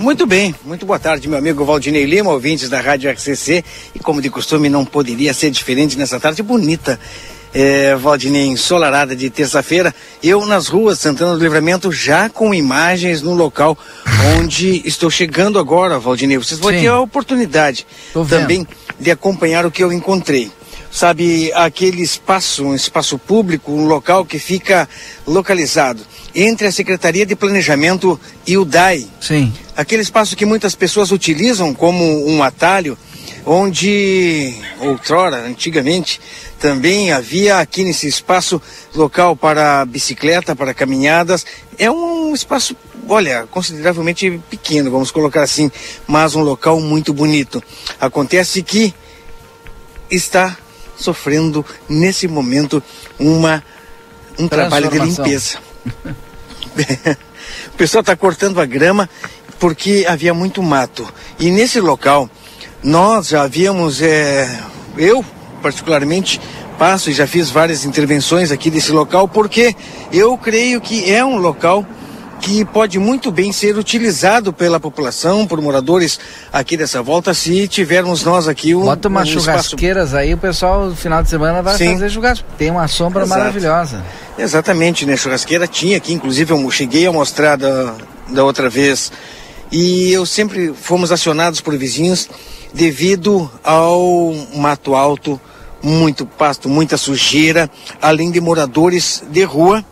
Muito 0.00 0.24
bem, 0.24 0.54
muito 0.64 0.86
boa 0.86 0.98
tarde, 0.98 1.28
meu 1.28 1.36
amigo 1.36 1.62
Valdinei 1.62 2.06
Lima, 2.06 2.32
ouvintes 2.32 2.70
da 2.70 2.80
Rádio 2.80 3.10
RCC. 3.10 3.62
E 3.94 3.98
como 3.98 4.22
de 4.22 4.30
costume, 4.30 4.70
não 4.70 4.82
poderia 4.82 5.34
ser 5.34 5.50
diferente 5.50 5.98
nessa 5.98 6.18
tarde 6.18 6.42
bonita 6.42 6.98
é, 7.52 7.94
Valdinei, 7.96 8.46
ensolarada 8.46 9.14
de 9.14 9.28
terça-feira, 9.28 9.94
eu 10.22 10.46
nas 10.46 10.68
ruas 10.68 10.98
Santana 10.98 11.34
do 11.34 11.42
Livramento 11.42 11.90
já 11.90 12.28
com 12.28 12.54
imagens 12.54 13.22
no 13.22 13.34
local 13.34 13.76
onde 14.38 14.86
estou 14.86 15.10
chegando 15.10 15.58
agora, 15.58 15.98
Valdinei. 15.98 16.38
Vocês 16.38 16.60
vão 16.60 16.70
Sim. 16.70 16.80
ter 16.80 16.86
a 16.86 17.00
oportunidade 17.00 17.86
também 18.28 18.66
de 18.98 19.10
acompanhar 19.10 19.66
o 19.66 19.70
que 19.70 19.82
eu 19.82 19.92
encontrei. 19.92 20.50
Sabe, 20.90 21.52
aquele 21.54 22.02
espaço, 22.02 22.64
um 22.64 22.74
espaço 22.74 23.16
público, 23.16 23.70
um 23.70 23.86
local 23.86 24.24
que 24.24 24.40
fica 24.40 24.88
localizado 25.24 26.02
entre 26.34 26.66
a 26.66 26.72
Secretaria 26.72 27.24
de 27.24 27.36
Planejamento 27.36 28.18
e 28.44 28.58
o 28.58 28.64
DAI. 28.64 29.06
Sim. 29.20 29.52
Aquele 29.76 30.02
espaço 30.02 30.34
que 30.34 30.44
muitas 30.44 30.74
pessoas 30.74 31.12
utilizam 31.12 31.72
como 31.72 32.04
um 32.28 32.42
atalho, 32.42 32.98
onde 33.46 34.54
outrora, 34.80 35.46
antigamente, 35.46 36.20
também 36.58 37.12
havia 37.12 37.58
aqui 37.58 37.84
nesse 37.84 38.06
espaço 38.06 38.60
local 38.94 39.34
para 39.34 39.84
bicicleta, 39.86 40.54
para 40.54 40.74
caminhadas. 40.74 41.46
É 41.78 41.90
um 41.90 42.34
espaço, 42.34 42.76
olha, 43.08 43.46
consideravelmente 43.50 44.40
pequeno, 44.50 44.90
vamos 44.90 45.10
colocar 45.10 45.42
assim, 45.42 45.70
mas 46.06 46.34
um 46.34 46.42
local 46.42 46.80
muito 46.80 47.14
bonito. 47.14 47.62
Acontece 47.98 48.62
que 48.62 48.94
está 50.10 50.58
sofrendo 51.02 51.64
nesse 51.88 52.28
momento 52.28 52.82
uma 53.18 53.62
um 54.38 54.48
trabalho 54.48 54.90
de 54.90 54.98
limpeza. 54.98 55.58
o 57.68 57.76
pessoal 57.76 58.00
está 58.00 58.16
cortando 58.16 58.60
a 58.60 58.66
grama 58.66 59.08
porque 59.58 60.06
havia 60.08 60.32
muito 60.32 60.62
mato. 60.62 61.06
E 61.38 61.50
nesse 61.50 61.80
local 61.80 62.28
nós 62.82 63.28
já 63.28 63.42
havíamos, 63.42 64.00
é, 64.00 64.60
eu 64.96 65.24
particularmente 65.62 66.40
passo 66.78 67.10
e 67.10 67.12
já 67.12 67.26
fiz 67.26 67.50
várias 67.50 67.84
intervenções 67.84 68.50
aqui 68.50 68.70
desse 68.70 68.90
local, 68.90 69.28
porque 69.28 69.76
eu 70.10 70.36
creio 70.38 70.80
que 70.80 71.12
é 71.12 71.22
um 71.22 71.36
local 71.36 71.84
que 72.40 72.64
pode 72.64 72.98
muito 72.98 73.30
bem 73.30 73.52
ser 73.52 73.76
utilizado 73.76 74.52
pela 74.52 74.80
população, 74.80 75.46
por 75.46 75.60
moradores 75.60 76.18
aqui 76.52 76.76
dessa 76.76 77.02
volta, 77.02 77.34
se 77.34 77.68
tivermos 77.68 78.24
nós 78.24 78.48
aqui 78.48 78.74
um. 78.74 78.82
Bota 78.82 79.08
umas 79.08 79.28
um 79.28 79.32
churrasqueiras 79.32 80.08
espaço... 80.08 80.22
aí, 80.22 80.34
o 80.34 80.38
pessoal 80.38 80.86
no 80.86 80.96
final 80.96 81.22
de 81.22 81.28
semana 81.28 81.62
vai 81.62 81.76
Sim. 81.76 81.92
fazer 81.92 82.10
churrasco. 82.10 82.48
Tem 82.56 82.70
uma 82.70 82.88
sombra 82.88 83.24
Exato. 83.24 83.38
maravilhosa. 83.38 84.02
Exatamente, 84.38 85.04
né? 85.04 85.16
Churrasqueira 85.16 85.66
tinha 85.66 85.98
aqui, 85.98 86.12
inclusive 86.14 86.52
eu 86.52 86.70
cheguei 86.70 87.06
a 87.06 87.12
mostrar 87.12 87.56
da, 87.56 87.94
da 88.28 88.42
outra 88.42 88.70
vez. 88.70 89.12
E 89.70 90.10
eu 90.10 90.24
sempre 90.24 90.72
fomos 90.74 91.12
acionados 91.12 91.60
por 91.60 91.76
vizinhos 91.76 92.28
devido 92.72 93.50
ao 93.62 94.34
mato 94.54 94.94
alto 94.94 95.40
muito 95.82 96.26
pasto, 96.26 96.68
muita 96.68 96.96
sujeira, 96.96 97.70
além 98.00 98.30
de 98.30 98.40
moradores 98.40 99.22
de 99.30 99.42
rua 99.44 99.84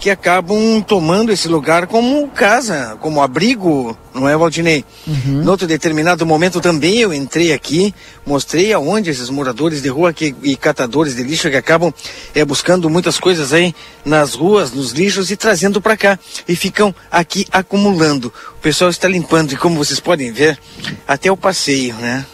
que 0.00 0.08
acabam 0.08 0.82
tomando 0.82 1.30
esse 1.30 1.46
lugar 1.46 1.86
como 1.86 2.26
casa, 2.28 2.96
como 3.02 3.20
abrigo, 3.20 3.96
não 4.14 4.26
é, 4.26 4.34
Valdinei? 4.34 4.82
Uhum. 5.06 5.42
Em 5.42 5.46
outro 5.46 5.66
determinado 5.66 6.24
momento 6.24 6.58
também 6.58 7.00
eu 7.00 7.12
entrei 7.12 7.52
aqui, 7.52 7.94
mostrei 8.24 8.72
aonde 8.72 9.10
esses 9.10 9.28
moradores 9.28 9.82
de 9.82 9.90
rua 9.90 10.10
que, 10.10 10.34
e 10.42 10.56
catadores 10.56 11.14
de 11.14 11.22
lixo 11.22 11.50
que 11.50 11.56
acabam 11.56 11.92
é, 12.34 12.42
buscando 12.46 12.88
muitas 12.88 13.20
coisas 13.20 13.52
aí 13.52 13.74
nas 14.02 14.32
ruas, 14.32 14.72
nos 14.72 14.92
lixos 14.92 15.30
e 15.30 15.36
trazendo 15.36 15.82
para 15.82 15.98
cá 15.98 16.18
e 16.48 16.56
ficam 16.56 16.94
aqui 17.10 17.46
acumulando. 17.52 18.32
O 18.56 18.62
pessoal 18.62 18.88
está 18.88 19.06
limpando 19.06 19.52
e 19.52 19.56
como 19.56 19.76
vocês 19.76 20.00
podem 20.00 20.32
ver, 20.32 20.58
até 21.06 21.30
o 21.30 21.36
passeio, 21.36 21.94
né? 21.96 22.24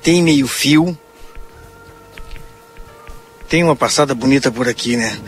Tem 0.00 0.22
meio 0.22 0.46
fio, 0.46 0.96
tem 3.48 3.64
uma 3.64 3.74
passada 3.74 4.14
bonita 4.14 4.52
por 4.52 4.68
aqui, 4.68 4.96
né? 4.96 5.18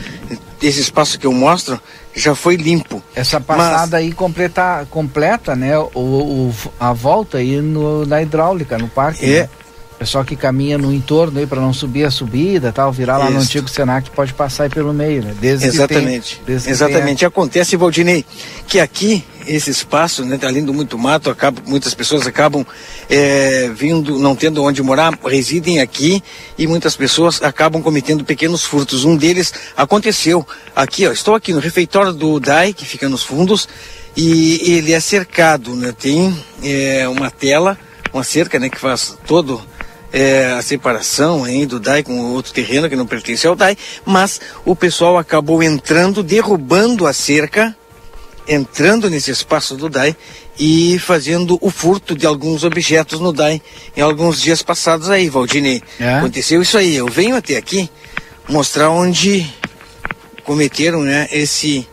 Esse 0.61 0.81
espaço 0.81 1.19
que 1.19 1.27
eu 1.27 1.33
mostro 1.33 1.81
já 2.15 2.35
foi 2.35 2.57
limpo. 2.57 3.03
Essa 3.15 3.41
passada 3.41 3.93
mas... 3.93 3.95
aí 3.95 4.13
completa, 4.13 4.87
completa, 4.91 5.55
né? 5.55 5.79
O, 5.79 5.89
o, 5.95 6.55
a 6.79 6.93
volta 6.93 7.39
aí 7.39 7.61
no, 7.61 8.05
na 8.05 8.21
hidráulica, 8.21 8.77
no 8.77 8.89
parque. 8.89 9.25
É. 9.25 9.43
Né? 9.43 9.51
Pessoal 9.99 10.25
que 10.25 10.37
caminha 10.37 10.79
no 10.79 10.93
entorno 10.93 11.41
aí 11.41 11.47
para 11.47 11.61
não 11.61 11.73
subir 11.73 12.05
a 12.05 12.11
subida, 12.11 12.71
tal, 12.71 12.93
virar 12.93 13.17
lá 13.19 13.25
Isso. 13.25 13.35
no 13.35 13.41
antigo 13.41 13.69
Senac 13.69 14.09
pode 14.11 14.33
passar 14.33 14.65
aí 14.65 14.71
pelo 14.71 14.95
meio, 14.95 15.25
né? 15.25 15.35
Desde 15.41 15.67
Exatamente. 15.67 16.37
Tem, 16.37 16.45
desde 16.47 16.71
Exatamente. 16.71 17.27
Acontece, 17.27 17.77
Valdinei, 17.77 18.25
que 18.69 18.79
aqui 18.79 19.25
esse 19.45 19.71
espaço, 19.71 20.25
né, 20.25 20.39
além 20.43 20.65
do 20.65 20.73
muito 20.73 20.97
mato, 20.99 21.31
acaba, 21.31 21.61
muitas 21.67 21.95
pessoas 21.95 22.27
acabam 22.27 22.65
é, 23.09 23.71
vindo, 23.75 24.19
não 24.19 24.37
tendo 24.37 24.63
onde 24.63 24.83
morar, 24.83 25.19
residem 25.25 25.81
aqui 25.81 26.23
e 26.57 26.67
muitas 26.67 26.95
pessoas 26.95 27.43
acabam 27.43 27.83
cometendo 27.83 28.25
pequenos 28.25 28.63
furtos. 28.63 29.05
Um 29.05 29.17
deles 29.17 29.53
aconteceu 29.77 30.47
aqui, 30.77 31.07
ó, 31.09 31.13
estou 31.13 31.35
aqui 31.35 31.53
no 31.53 31.59
refeitório 31.59 32.13
do 32.13 32.39
DAI, 32.39 32.73
que 32.73 32.85
fica 32.85 33.09
nos 33.09 33.23
fundos, 33.23 33.69
e 34.17 34.75
ele 34.77 34.93
é 34.93 35.01
cercado, 35.01 35.75
né, 35.75 35.93
tem 35.99 36.37
é, 36.63 37.09
uma 37.09 37.31
tela, 37.31 37.77
uma 38.13 38.23
cerca, 38.23 38.59
né, 38.61 38.69
que 38.69 38.79
faz 38.79 39.17
todo 39.27 39.61
é, 40.13 40.53
a 40.53 40.63
separação 40.63 41.47
hein, 41.47 41.67
do 41.67 41.79
DAI 41.79 42.03
com 42.03 42.19
outro 42.33 42.53
terreno 42.53 42.89
que 42.89 42.97
não 42.97 43.07
pertence 43.07 43.47
ao 43.47 43.55
DAI, 43.55 43.77
mas 44.05 44.41
o 44.65 44.75
pessoal 44.75 45.19
acabou 45.19 45.63
entrando, 45.63 46.23
derrubando 46.23 47.07
a 47.07 47.13
cerca 47.13 47.77
entrando 48.49 49.11
nesse 49.11 49.31
espaço 49.31 49.77
do 49.77 49.91
DAI 49.91 50.17
e 50.59 50.99
fazendo 50.99 51.59
o 51.61 51.71
furto 51.71 52.17
de 52.17 52.27
alguns 52.27 52.65
objetos 52.65 53.21
no 53.21 53.33
DAI 53.33 53.61
em 53.97 54.01
alguns 54.01 54.41
dias 54.41 54.63
passados 54.63 55.11
aí, 55.11 55.29
Valdinei. 55.29 55.83
É? 56.01 56.15
Aconteceu 56.15 56.63
isso 56.63 56.79
aí. 56.79 56.97
Eu 56.97 57.07
venho 57.07 57.37
até 57.37 57.57
aqui 57.57 57.91
mostrar 58.49 58.91
onde 58.91 59.47
cometeram 60.43 61.03
né, 61.03 61.29
esse, 61.31 61.87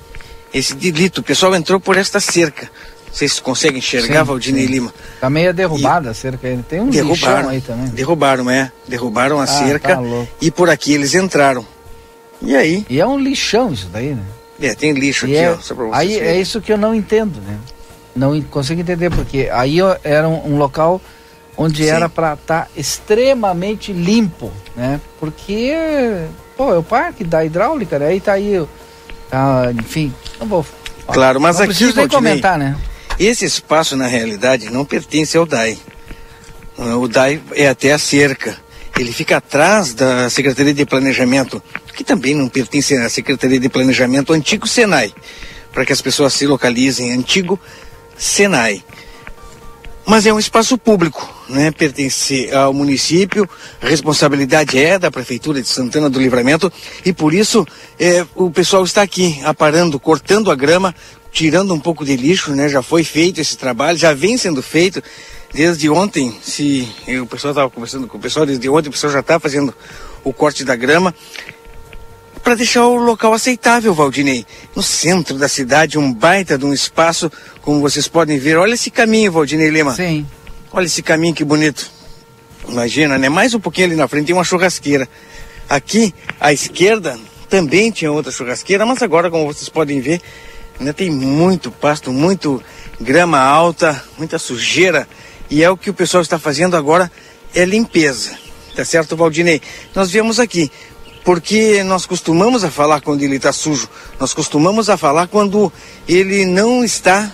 esse 0.53 0.73
delito. 0.73 1.19
O 1.19 1.23
pessoal 1.23 1.53
entrou 1.53 1.79
por 1.79 1.97
esta 1.97 2.19
cerca. 2.19 2.71
Vocês 3.15 3.39
conseguem 3.39 3.77
enxergar, 3.77 4.23
Valdinei. 4.23 4.65
Lima? 4.65 4.93
Tá 5.21 5.29
meio 5.29 5.53
derrubada 5.53 6.09
e 6.09 6.11
a 6.11 6.13
cerca 6.13 6.49
aí. 6.49 6.61
Tem 6.67 6.81
um 6.81 6.89
derrubaram, 6.89 7.47
aí 7.47 7.61
também. 7.61 7.87
Derrubaram, 7.87 8.49
é. 8.49 8.69
Derrubaram 8.85 9.39
a 9.39 9.43
ah, 9.43 9.47
cerca 9.47 9.95
tá 9.95 10.01
e 10.41 10.51
por 10.51 10.69
aqui 10.69 10.91
eles 10.91 11.15
entraram. 11.15 11.65
E 12.41 12.53
aí? 12.53 12.85
E 12.89 12.99
é 12.99 13.07
um 13.07 13.17
lixão 13.17 13.71
isso 13.71 13.87
daí, 13.87 14.13
né? 14.13 14.23
É, 14.59 14.75
tem 14.75 14.91
lixo 14.91 15.27
e 15.27 15.31
aqui, 15.31 15.45
é, 15.45 15.51
ó, 15.53 15.57
só 15.61 15.73
pra 15.73 15.85
vocês 15.85 15.97
Aí 15.97 16.09
verem. 16.09 16.27
é 16.27 16.41
isso 16.41 16.59
que 16.59 16.73
eu 16.73 16.77
não 16.77 16.93
entendo, 16.93 17.39
né? 17.39 17.57
Não 18.13 18.41
consigo 18.41 18.81
entender, 18.81 19.09
porque 19.09 19.49
aí 19.49 19.77
era 20.03 20.27
um, 20.27 20.53
um 20.53 20.57
local 20.57 21.01
onde 21.55 21.85
Sim. 21.85 21.89
era 21.91 22.09
para 22.09 22.33
estar 22.33 22.65
tá 22.65 22.67
extremamente 22.75 23.93
limpo, 23.93 24.51
né? 24.75 24.99
Porque, 25.21 25.73
pô, 26.57 26.73
é 26.73 26.77
o 26.77 26.83
parque 26.83 27.23
da 27.23 27.45
hidráulica, 27.45 27.97
né? 27.97 28.07
Aí 28.07 28.19
tá 28.19 28.33
aí, 28.33 28.61
tá, 29.29 29.71
enfim, 29.71 30.13
não 30.37 30.47
vou... 30.47 30.65
Claro, 31.07 31.39
mas 31.39 31.59
não 31.59 31.65
aqui, 31.65 31.93
nem 31.95 32.07
comentar, 32.09 32.57
né? 32.57 32.75
Esse 33.19 33.45
espaço, 33.45 33.95
na 33.95 34.07
realidade, 34.07 34.69
não 34.69 34.83
pertence 34.83 35.37
ao 35.37 35.45
DAI. 35.45 35.77
O 36.77 37.07
DAI 37.07 37.41
é 37.53 37.69
até 37.69 37.93
a 37.93 37.97
cerca. 37.97 38.57
Ele 38.99 39.11
fica 39.11 39.37
atrás 39.37 39.93
da 39.93 40.29
Secretaria 40.29 40.73
de 40.73 40.85
Planejamento, 40.85 41.61
que 41.95 42.03
também 42.03 42.35
não 42.35 42.47
pertence 42.49 42.95
à 42.95 43.09
Secretaria 43.09 43.59
de 43.59 43.69
Planejamento, 43.69 44.31
o 44.31 44.33
antigo 44.33 44.67
Senai, 44.67 45.13
para 45.73 45.85
que 45.85 45.93
as 45.93 46.01
pessoas 46.01 46.33
se 46.33 46.45
localizem, 46.45 47.11
antigo 47.11 47.59
Senai. 48.17 48.83
Mas 50.05 50.25
é 50.25 50.33
um 50.33 50.37
espaço 50.37 50.77
público, 50.77 51.33
né? 51.49 51.71
Pertence 51.71 52.49
ao 52.51 52.71
município, 52.71 53.49
a 53.81 53.87
responsabilidade 53.87 54.77
é 54.77 54.99
da 54.99 55.09
Prefeitura 55.09 55.61
de 55.61 55.67
Santana 55.67 56.09
do 56.09 56.19
Livramento 56.19 56.71
e 57.03 57.11
por 57.11 57.33
isso 57.33 57.65
é, 57.99 58.23
o 58.35 58.51
pessoal 58.51 58.83
está 58.83 59.01
aqui 59.01 59.41
aparando, 59.43 59.99
cortando 59.99 60.51
a 60.51 60.55
grama, 60.55 60.93
tirando 61.35 61.73
um 61.73 61.79
pouco 61.79 62.05
de 62.05 62.15
lixo, 62.15 62.55
né? 62.55 62.69
Já 62.69 62.81
foi 62.81 63.03
feito 63.03 63.41
esse 63.41 63.57
trabalho, 63.57 63.97
já 63.97 64.13
vem 64.13 64.37
sendo 64.37 64.63
feito 64.63 65.03
desde 65.53 65.89
ontem. 65.89 66.33
Se 66.41 66.87
o 67.21 67.25
pessoal 67.25 67.51
estava 67.51 67.69
conversando 67.69 68.07
com 68.07 68.17
o 68.17 68.21
pessoal 68.21 68.45
desde 68.45 68.69
ontem, 68.69 68.87
o 68.87 68.91
pessoal 68.93 69.11
já 69.11 69.19
está 69.19 69.37
fazendo 69.37 69.75
o 70.23 70.31
corte 70.31 70.63
da 70.63 70.77
grama 70.77 71.13
para 72.41 72.55
deixar 72.55 72.85
o 72.87 72.95
local 72.95 73.33
aceitável, 73.33 73.93
Valdinei. 73.93 74.45
No 74.73 74.81
centro 74.81 75.37
da 75.37 75.49
cidade, 75.49 75.99
um 75.99 76.13
baita 76.13 76.57
de 76.57 76.63
um 76.63 76.73
espaço, 76.73 77.29
como 77.61 77.81
vocês 77.81 78.07
podem 78.07 78.39
ver. 78.39 78.55
Olha 78.57 78.75
esse 78.75 78.89
caminho, 78.89 79.29
Valdinei 79.29 79.69
Lima. 79.69 79.93
Sim. 79.93 80.25
Olha 80.71 80.85
esse 80.85 81.03
caminho 81.03 81.35
que 81.35 81.43
bonito. 81.43 81.91
Imagina, 82.65 83.17
né? 83.17 83.27
Mais 83.27 83.53
um 83.53 83.59
pouquinho 83.59 83.87
ali 83.87 83.95
na 83.97 84.07
frente 84.07 84.27
tem 84.27 84.35
uma 84.35 84.43
churrasqueira. 84.45 85.05
Aqui, 85.67 86.13
à 86.39 86.53
esquerda, 86.53 87.19
também 87.49 87.91
tinha 87.91 88.09
outra 88.09 88.31
churrasqueira, 88.31 88.85
mas 88.85 89.01
agora, 89.01 89.29
como 89.29 89.45
vocês 89.45 89.67
podem 89.67 89.99
ver, 89.99 90.21
né, 90.79 90.93
tem 90.93 91.09
muito 91.09 91.71
pasto, 91.71 92.11
muito 92.11 92.61
grama 92.99 93.39
alta, 93.39 94.03
muita 94.17 94.39
sujeira. 94.39 95.07
E 95.49 95.63
é 95.63 95.69
o 95.69 95.77
que 95.77 95.89
o 95.89 95.93
pessoal 95.93 96.21
está 96.21 96.39
fazendo 96.39 96.75
agora, 96.75 97.11
é 97.53 97.65
limpeza. 97.65 98.37
Tá 98.75 98.83
certo, 98.83 99.15
Valdinei? 99.15 99.61
Nós 99.93 100.11
viemos 100.11 100.39
aqui 100.39 100.71
porque 101.23 101.83
nós 101.83 102.05
costumamos 102.05 102.63
a 102.63 102.69
falar 102.69 103.01
quando 103.01 103.23
ele 103.23 103.37
está 103.37 103.51
sujo, 103.51 103.89
nós 104.19 104.31
costumamos 104.31 104.91
a 104.91 104.95
falar 104.95 105.27
quando 105.27 105.73
ele 106.07 106.45
não 106.45 106.83
está 106.83 107.31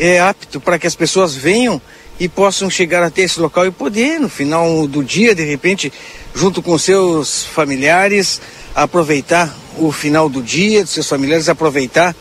é, 0.00 0.18
apto 0.18 0.60
para 0.60 0.80
que 0.80 0.86
as 0.86 0.96
pessoas 0.96 1.36
venham 1.36 1.80
e 2.18 2.28
possam 2.28 2.68
chegar 2.68 3.02
até 3.04 3.22
esse 3.22 3.38
local 3.38 3.66
e 3.66 3.70
poder, 3.70 4.18
no 4.18 4.28
final 4.28 4.86
do 4.86 5.04
dia, 5.04 5.34
de 5.34 5.44
repente, 5.44 5.92
junto 6.34 6.60
com 6.60 6.76
seus 6.76 7.44
familiares, 7.44 8.40
aproveitar 8.74 9.54
o 9.78 9.92
final 9.92 10.28
do 10.28 10.42
dia, 10.42 10.82
dos 10.82 10.92
seus 10.92 11.08
familiares, 11.08 11.48
aproveitar 11.48 12.14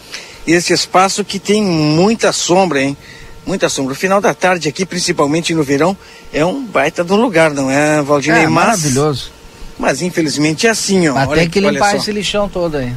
esse 0.45 0.73
espaço 0.73 1.23
que 1.23 1.39
tem 1.39 1.63
muita 1.63 2.32
sombra, 2.32 2.82
hein? 2.82 2.97
Muita 3.45 3.69
sombra. 3.69 3.93
O 3.93 3.95
final 3.95 4.21
da 4.21 4.34
tarde 4.34 4.69
aqui, 4.69 4.86
principalmente 4.86 5.54
no 5.54 5.63
verão, 5.63 5.97
é 6.32 6.45
um 6.45 6.63
baita 6.65 7.04
de 7.04 7.12
um 7.13 7.15
lugar, 7.15 7.52
não 7.54 7.69
é, 7.69 8.02
Valdinei? 8.02 8.43
É, 8.43 8.47
maravilhoso. 8.47 9.32
Mas 9.78 10.02
infelizmente 10.02 10.67
é 10.67 10.69
assim, 10.69 11.08
ó. 11.08 11.13
Mas 11.13 11.30
olha, 11.30 11.41
tem 11.41 11.49
que 11.49 11.60
limpar 11.60 11.95
esse 11.95 12.12
lixão 12.12 12.49
todo 12.49 12.78
aí. 12.78 12.93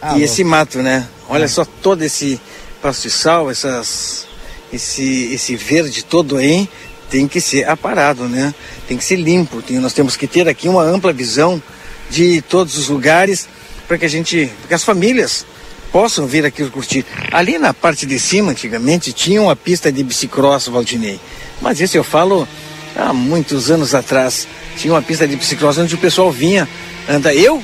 Ah, 0.00 0.16
e 0.18 0.22
esse 0.22 0.42
mato, 0.44 0.78
né? 0.78 1.06
Olha 1.28 1.44
é. 1.44 1.48
só 1.48 1.64
todo 1.64 2.02
esse 2.02 2.40
pastiçal, 2.80 3.50
essas, 3.50 4.26
esse, 4.72 5.32
esse 5.32 5.56
verde 5.56 6.04
todo 6.04 6.36
aí, 6.36 6.68
tem 7.10 7.28
que 7.28 7.40
ser 7.40 7.68
aparado, 7.68 8.28
né? 8.28 8.54
Tem 8.88 8.96
que 8.96 9.04
ser 9.04 9.16
limpo. 9.16 9.60
Tem, 9.62 9.78
nós 9.78 9.92
temos 9.92 10.16
que 10.16 10.26
ter 10.26 10.48
aqui 10.48 10.68
uma 10.68 10.82
ampla 10.82 11.12
visão 11.12 11.62
de 12.10 12.40
todos 12.42 12.76
os 12.76 12.88
lugares 12.88 13.48
para 13.86 13.98
que 13.98 14.04
a 14.04 14.08
gente, 14.08 14.50
que 14.68 14.74
as 14.74 14.84
famílias 14.84 15.44
possam 15.92 16.26
vir 16.26 16.44
aqui 16.44 16.68
curtir. 16.70 17.04
Ali 17.30 17.58
na 17.58 17.72
parte 17.72 18.06
de 18.06 18.18
cima, 18.18 18.50
antigamente, 18.50 19.12
tinha 19.12 19.40
uma 19.40 19.54
pista 19.54 19.92
de 19.92 20.02
bicicross, 20.02 20.66
Valdinei. 20.66 21.20
Mas 21.60 21.78
isso 21.80 21.96
eu 21.96 22.02
falo 22.02 22.48
há 22.96 23.12
muitos 23.12 23.70
anos 23.70 23.94
atrás 23.94 24.48
tinha 24.76 24.92
uma 24.92 25.02
pista 25.02 25.26
de 25.26 25.36
bicicleta 25.36 25.80
onde 25.80 25.94
o 25.94 25.98
pessoal 25.98 26.30
vinha 26.30 26.68
andar. 27.08 27.34
Eu, 27.34 27.62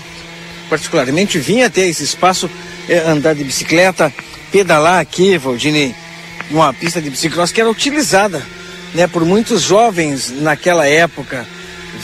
particularmente, 0.69 1.39
vinha 1.39 1.67
até 1.67 1.87
esse 1.87 2.05
espaço 2.05 2.51
é, 2.89 2.99
andar 2.99 3.35
de 3.35 3.45
bicicleta, 3.45 4.13
pedalar 4.53 5.01
aqui, 5.01 5.37
Valdini, 5.39 5.95
uma 6.51 6.73
pista 6.73 7.01
de 7.01 7.11
bicicleta 7.11 7.53
que 7.53 7.61
era 7.61 7.71
utilizada 7.71 8.43
né, 8.95 9.07
por 9.07 9.25
muitos 9.25 9.63
jovens 9.63 10.31
naquela 10.31 10.87
época. 10.87 11.47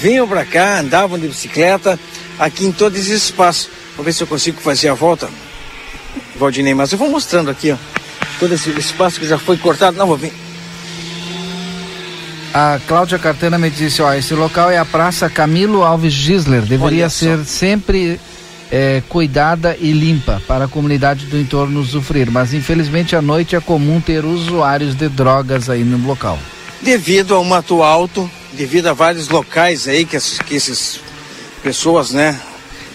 Vinham 0.00 0.26
para 0.26 0.44
cá, 0.44 0.80
andavam 0.80 1.18
de 1.18 1.28
bicicleta 1.28 1.98
aqui 2.38 2.66
em 2.66 2.72
todo 2.72 2.96
esse 2.96 3.12
espaço. 3.12 3.70
Vou 3.96 4.04
ver 4.04 4.12
se 4.12 4.22
eu 4.22 4.26
consigo 4.26 4.60
fazer 4.60 4.88
a 4.88 4.94
volta, 4.94 5.30
Valdinei, 6.36 6.74
mas 6.74 6.92
eu 6.92 6.98
vou 6.98 7.10
mostrando 7.10 7.50
aqui, 7.50 7.72
ó, 7.72 7.76
todo 8.38 8.54
esse 8.54 8.70
espaço 8.70 9.20
que 9.20 9.26
já 9.26 9.38
foi 9.38 9.56
cortado. 9.56 9.96
Não, 9.96 10.06
vou 10.06 10.16
vir. 10.16 10.32
A 12.52 12.78
Cláudia 12.86 13.18
Cartana 13.18 13.58
me 13.58 13.68
disse, 13.68 14.00
ó, 14.00 14.12
esse 14.14 14.32
local 14.32 14.70
é 14.70 14.78
a 14.78 14.84
Praça 14.84 15.28
Camilo 15.28 15.82
Alves 15.82 16.12
Gisler, 16.12 16.62
deveria 16.62 17.10
ser 17.10 17.44
sempre 17.44 18.20
é, 18.70 19.02
cuidada 19.08 19.76
e 19.80 19.90
limpa 19.90 20.40
para 20.46 20.66
a 20.66 20.68
comunidade 20.68 21.26
do 21.26 21.36
entorno 21.36 21.80
usufruir, 21.80 22.30
mas 22.30 22.54
infelizmente 22.54 23.16
à 23.16 23.22
noite 23.22 23.56
é 23.56 23.60
comum 23.60 24.00
ter 24.00 24.24
usuários 24.24 24.94
de 24.94 25.08
drogas 25.08 25.68
aí 25.68 25.82
no 25.82 26.06
local. 26.06 26.38
Devido 26.80 27.34
ao 27.34 27.42
mato 27.42 27.82
alto, 27.82 28.30
devido 28.52 28.86
a 28.86 28.92
vários 28.92 29.28
locais 29.28 29.88
aí 29.88 30.04
que, 30.04 30.16
as, 30.16 30.38
que 30.38 30.54
essas 30.54 31.00
pessoas, 31.62 32.12
né, 32.12 32.40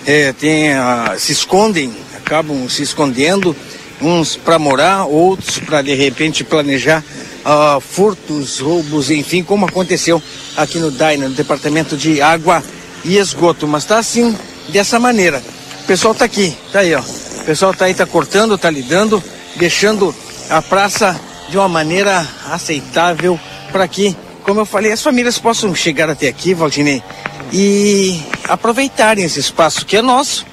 é, 0.06 0.32
tem, 0.32 0.74
a, 0.74 1.16
se 1.18 1.34
escondem, 1.34 1.92
acabam 2.30 2.70
se 2.70 2.84
escondendo, 2.84 3.56
uns 4.00 4.36
para 4.36 4.60
morar, 4.60 5.06
outros 5.06 5.58
para 5.58 5.82
de 5.82 5.96
repente 5.96 6.44
planejar 6.44 7.04
uh, 7.44 7.82
furtos, 7.82 8.60
roubos, 8.60 9.10
enfim, 9.10 9.44
como 9.44 9.66
aconteceu 9.66 10.22
aqui 10.56 10.78
no 10.78 10.92
DAINA, 10.92 11.28
no 11.28 11.34
Departamento 11.34 11.98
de 11.98 12.22
Água 12.22 12.64
e 13.04 13.18
Esgoto. 13.18 13.68
Mas 13.68 13.84
está 13.84 13.98
assim, 13.98 14.38
dessa 14.68 15.00
maneira. 15.00 15.42
O 15.82 15.88
pessoal 15.88 16.14
está 16.14 16.26
aqui, 16.26 16.56
tá 16.72 16.82
aí, 16.82 16.94
ó. 16.94 17.00
O 17.00 17.44
pessoal 17.46 17.72
está 17.72 17.86
aí, 17.86 17.94
está 17.94 18.06
cortando, 18.06 18.54
está 18.54 18.70
lidando, 18.70 19.24
deixando 19.56 20.16
a 20.52 20.62
praça 20.62 21.20
de 21.50 21.58
uma 21.58 21.68
maneira 21.68 22.28
aceitável 22.52 23.40
para 23.72 23.88
que, 23.88 24.16
como 24.44 24.60
eu 24.60 24.66
falei, 24.68 24.92
as 24.92 25.02
famílias 25.02 25.40
possam 25.40 25.74
chegar 25.74 26.12
até 26.12 26.28
aqui, 26.28 26.54
Valdinei, 26.54 27.02
e 27.52 28.22
aproveitarem 28.48 29.26
esse 29.26 29.40
espaço 29.40 29.84
que 29.84 29.98
é 29.98 30.02
nosso, 30.02 30.46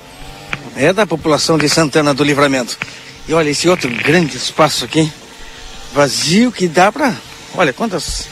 é 0.76 0.92
da 0.92 1.06
população 1.06 1.56
de 1.56 1.68
Santana 1.68 2.12
do 2.12 2.22
Livramento. 2.22 2.78
E 3.26 3.32
olha 3.32 3.48
esse 3.48 3.68
outro 3.68 3.90
grande 3.90 4.36
espaço 4.36 4.84
aqui, 4.84 5.10
vazio 5.92 6.52
que 6.52 6.68
dá 6.68 6.92
para. 6.92 7.16
Olha, 7.54 7.72
quantas 7.72 8.28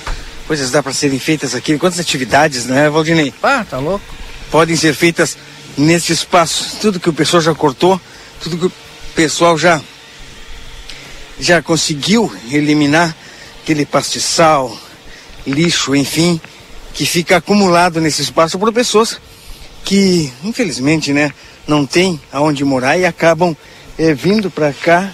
coisas 0.46 0.70
dá 0.70 0.82
para 0.82 0.92
serem 0.92 1.18
feitas 1.18 1.54
aqui, 1.54 1.78
quantas 1.78 1.98
atividades, 1.98 2.66
não 2.66 2.76
é, 2.76 2.90
Valdinei? 2.90 3.32
Ah, 3.42 3.64
tá 3.68 3.78
louco. 3.78 4.04
Podem 4.50 4.76
ser 4.76 4.94
feitas 4.94 5.36
nesse 5.76 6.12
espaço. 6.12 6.76
Tudo 6.80 7.00
que 7.00 7.08
o 7.08 7.12
pessoal 7.12 7.42
já 7.42 7.54
cortou, 7.54 8.00
tudo 8.40 8.58
que 8.58 8.66
o 8.66 8.72
pessoal 9.14 9.58
já 9.58 9.80
já 11.40 11.60
conseguiu 11.60 12.32
eliminar 12.52 13.16
aquele 13.60 13.84
pastiçal, 13.84 14.78
lixo, 15.44 15.96
enfim, 15.96 16.40
que 16.92 17.04
fica 17.04 17.38
acumulado 17.38 18.00
nesse 18.00 18.22
espaço 18.22 18.56
por 18.56 18.72
pessoas 18.72 19.18
que, 19.84 20.32
infelizmente, 20.42 21.12
né, 21.12 21.32
não 21.66 21.84
tem 21.86 22.20
aonde 22.32 22.64
morar 22.64 22.98
e 22.98 23.04
acabam 23.04 23.56
é, 23.98 24.14
vindo 24.14 24.50
para 24.50 24.72
cá, 24.72 25.12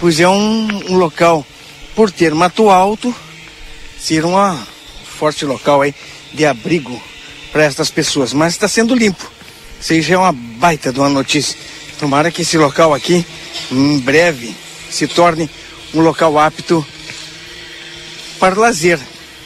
pois 0.00 0.18
é 0.18 0.28
um, 0.28 0.68
um 0.90 0.96
local 0.96 1.46
por 1.94 2.10
ter 2.10 2.34
mato 2.34 2.70
alto, 2.70 3.14
ser 3.98 4.24
um 4.24 4.34
forte 5.04 5.44
local 5.44 5.82
aí 5.82 5.94
de 6.32 6.46
abrigo 6.46 7.00
para 7.52 7.64
estas 7.64 7.90
pessoas. 7.90 8.32
Mas 8.32 8.54
está 8.54 8.68
sendo 8.68 8.94
limpo. 8.94 9.30
Seja 9.80 10.18
uma 10.18 10.32
baita 10.32 10.92
de 10.92 10.98
uma 10.98 11.08
notícia. 11.08 11.56
Tomara 11.98 12.30
que 12.30 12.42
esse 12.42 12.56
local 12.56 12.94
aqui, 12.94 13.26
em 13.70 13.98
breve, 13.98 14.54
se 14.90 15.06
torne 15.06 15.50
um 15.94 16.00
local 16.00 16.38
apto 16.38 16.86
para 18.38 18.58
lazer. 18.58 18.98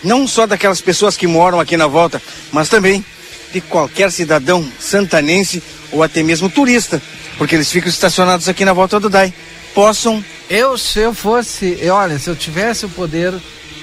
Não 0.04 0.26
só 0.26 0.46
daquelas 0.46 0.80
pessoas 0.80 1.16
que 1.16 1.26
moram 1.26 1.60
aqui 1.60 1.76
na 1.76 1.86
volta, 1.86 2.20
mas 2.50 2.68
também 2.68 3.04
de 3.52 3.60
qualquer 3.60 4.10
cidadão 4.10 4.66
santanense 4.78 5.62
ou 5.90 6.02
até 6.02 6.22
mesmo 6.22 6.48
turista, 6.48 7.00
porque 7.36 7.54
eles 7.54 7.70
ficam 7.70 7.88
estacionados 7.88 8.48
aqui 8.48 8.64
na 8.64 8.72
volta 8.72 8.98
do 8.98 9.10
DAI. 9.10 9.32
Possam 9.74 10.24
eu, 10.48 10.76
se 10.76 11.00
eu 11.00 11.14
fosse, 11.14 11.78
eu, 11.80 11.94
olha, 11.94 12.18
se 12.18 12.28
eu 12.28 12.36
tivesse 12.36 12.84
o 12.84 12.88
poder, 12.88 13.32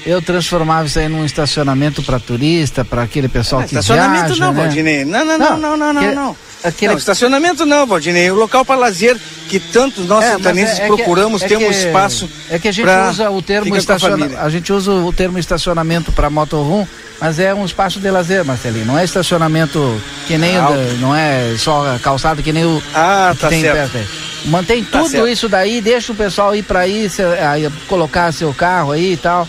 eu 0.05 0.21
transformava 0.21 0.85
isso 0.85 0.99
aí 0.99 1.07
num 1.07 1.25
estacionamento 1.25 2.03
para 2.03 2.19
turista, 2.19 2.85
para 2.85 3.03
aquele 3.03 3.27
pessoal 3.27 3.61
é, 3.61 3.65
que 3.65 3.75
estacionamento 3.75 4.27
viaja, 4.27 4.45
não, 4.45 4.53
né? 4.53 4.61
Valdinei. 4.61 5.05
Não, 5.05 5.25
não, 5.25 5.37
não, 5.37 5.57
não, 5.57 5.77
não, 5.77 5.93
não, 5.93 6.15
não. 6.15 6.35
Aquele... 6.63 6.91
Não, 6.91 6.99
estacionamento 6.99 7.65
não, 7.65 7.87
Valdinei. 7.87 8.29
O 8.31 8.35
local 8.35 8.65
para 8.65 8.75
lazer 8.75 9.17
que 9.47 9.59
tantos 9.59 10.05
nós 10.05 10.23
é, 10.23 10.33
santanenses 10.33 10.79
é, 10.79 10.83
é 10.83 10.87
procuramos, 10.87 11.41
é 11.41 11.47
que, 11.47 11.57
ter 11.57 11.65
um 11.65 11.71
espaço. 11.71 12.29
É 12.49 12.59
que 12.59 12.67
a 12.67 12.71
gente 12.71 12.89
usa 12.89 13.31
o 13.31 13.41
termo 13.41 13.75
estacionamento. 13.75 14.37
A, 14.37 14.43
a 14.43 14.49
gente 14.49 14.71
usa 14.71 14.91
o 14.91 15.13
termo 15.13 15.39
estacionamento 15.39 16.11
para 16.11 16.29
motorhome, 16.29 16.87
mas 17.19 17.39
é 17.39 17.53
um 17.53 17.65
espaço 17.65 17.99
de 17.99 18.09
lazer, 18.09 18.45
Marcelinho. 18.45 18.85
Não 18.85 18.97
é 18.97 19.03
estacionamento 19.03 20.01
que 20.27 20.37
nem 20.37 20.57
ah, 20.57 20.69
o, 20.69 20.97
não 20.99 21.15
é 21.15 21.55
só 21.57 21.97
calçado 22.01 22.41
que 22.41 22.53
nem 22.53 22.65
o 22.65 22.81
ah, 22.93 23.31
que 23.33 23.41
tá 23.41 23.49
tem 23.49 23.61
certo. 23.61 23.91
perto. 23.91 24.09
Mantém 24.45 24.83
Tá 24.83 24.99
tudo 24.99 25.11
certo. 25.11 25.27
isso 25.27 25.49
daí, 25.49 25.81
deixa 25.81 26.13
o 26.13 26.15
pessoal 26.15 26.55
ir 26.55 26.63
para 26.63 26.79
aí, 26.79 27.09
cê- 27.09 27.23
aí, 27.23 27.69
colocar 27.87 28.31
seu 28.31 28.53
carro 28.53 28.91
aí 28.91 29.13
e 29.13 29.17
tal. 29.17 29.47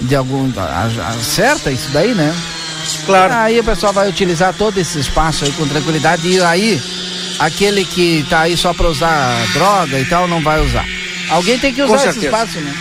De 0.00 0.16
algum. 0.16 0.50
Acerta 1.16 1.70
isso 1.70 1.88
daí, 1.92 2.12
né? 2.12 2.34
Claro. 3.06 3.32
Aí 3.34 3.60
o 3.60 3.64
pessoal 3.64 3.92
vai 3.92 4.08
utilizar 4.08 4.52
todo 4.52 4.76
esse 4.78 4.98
espaço 4.98 5.44
aí 5.44 5.52
com 5.52 5.66
tranquilidade 5.68 6.26
e 6.26 6.42
aí 6.42 6.82
aquele 7.38 7.84
que 7.84 8.26
tá 8.28 8.40
aí 8.40 8.56
só 8.56 8.74
para 8.74 8.88
usar 8.88 9.36
droga 9.52 9.98
e 9.98 10.04
tal 10.04 10.26
não 10.26 10.42
vai 10.42 10.60
usar. 10.60 10.84
Alguém 11.30 11.56
tem 11.58 11.72
que 11.72 11.82
usar 11.82 12.08
esse 12.08 12.24
espaço, 12.24 12.58
né? 12.58 12.74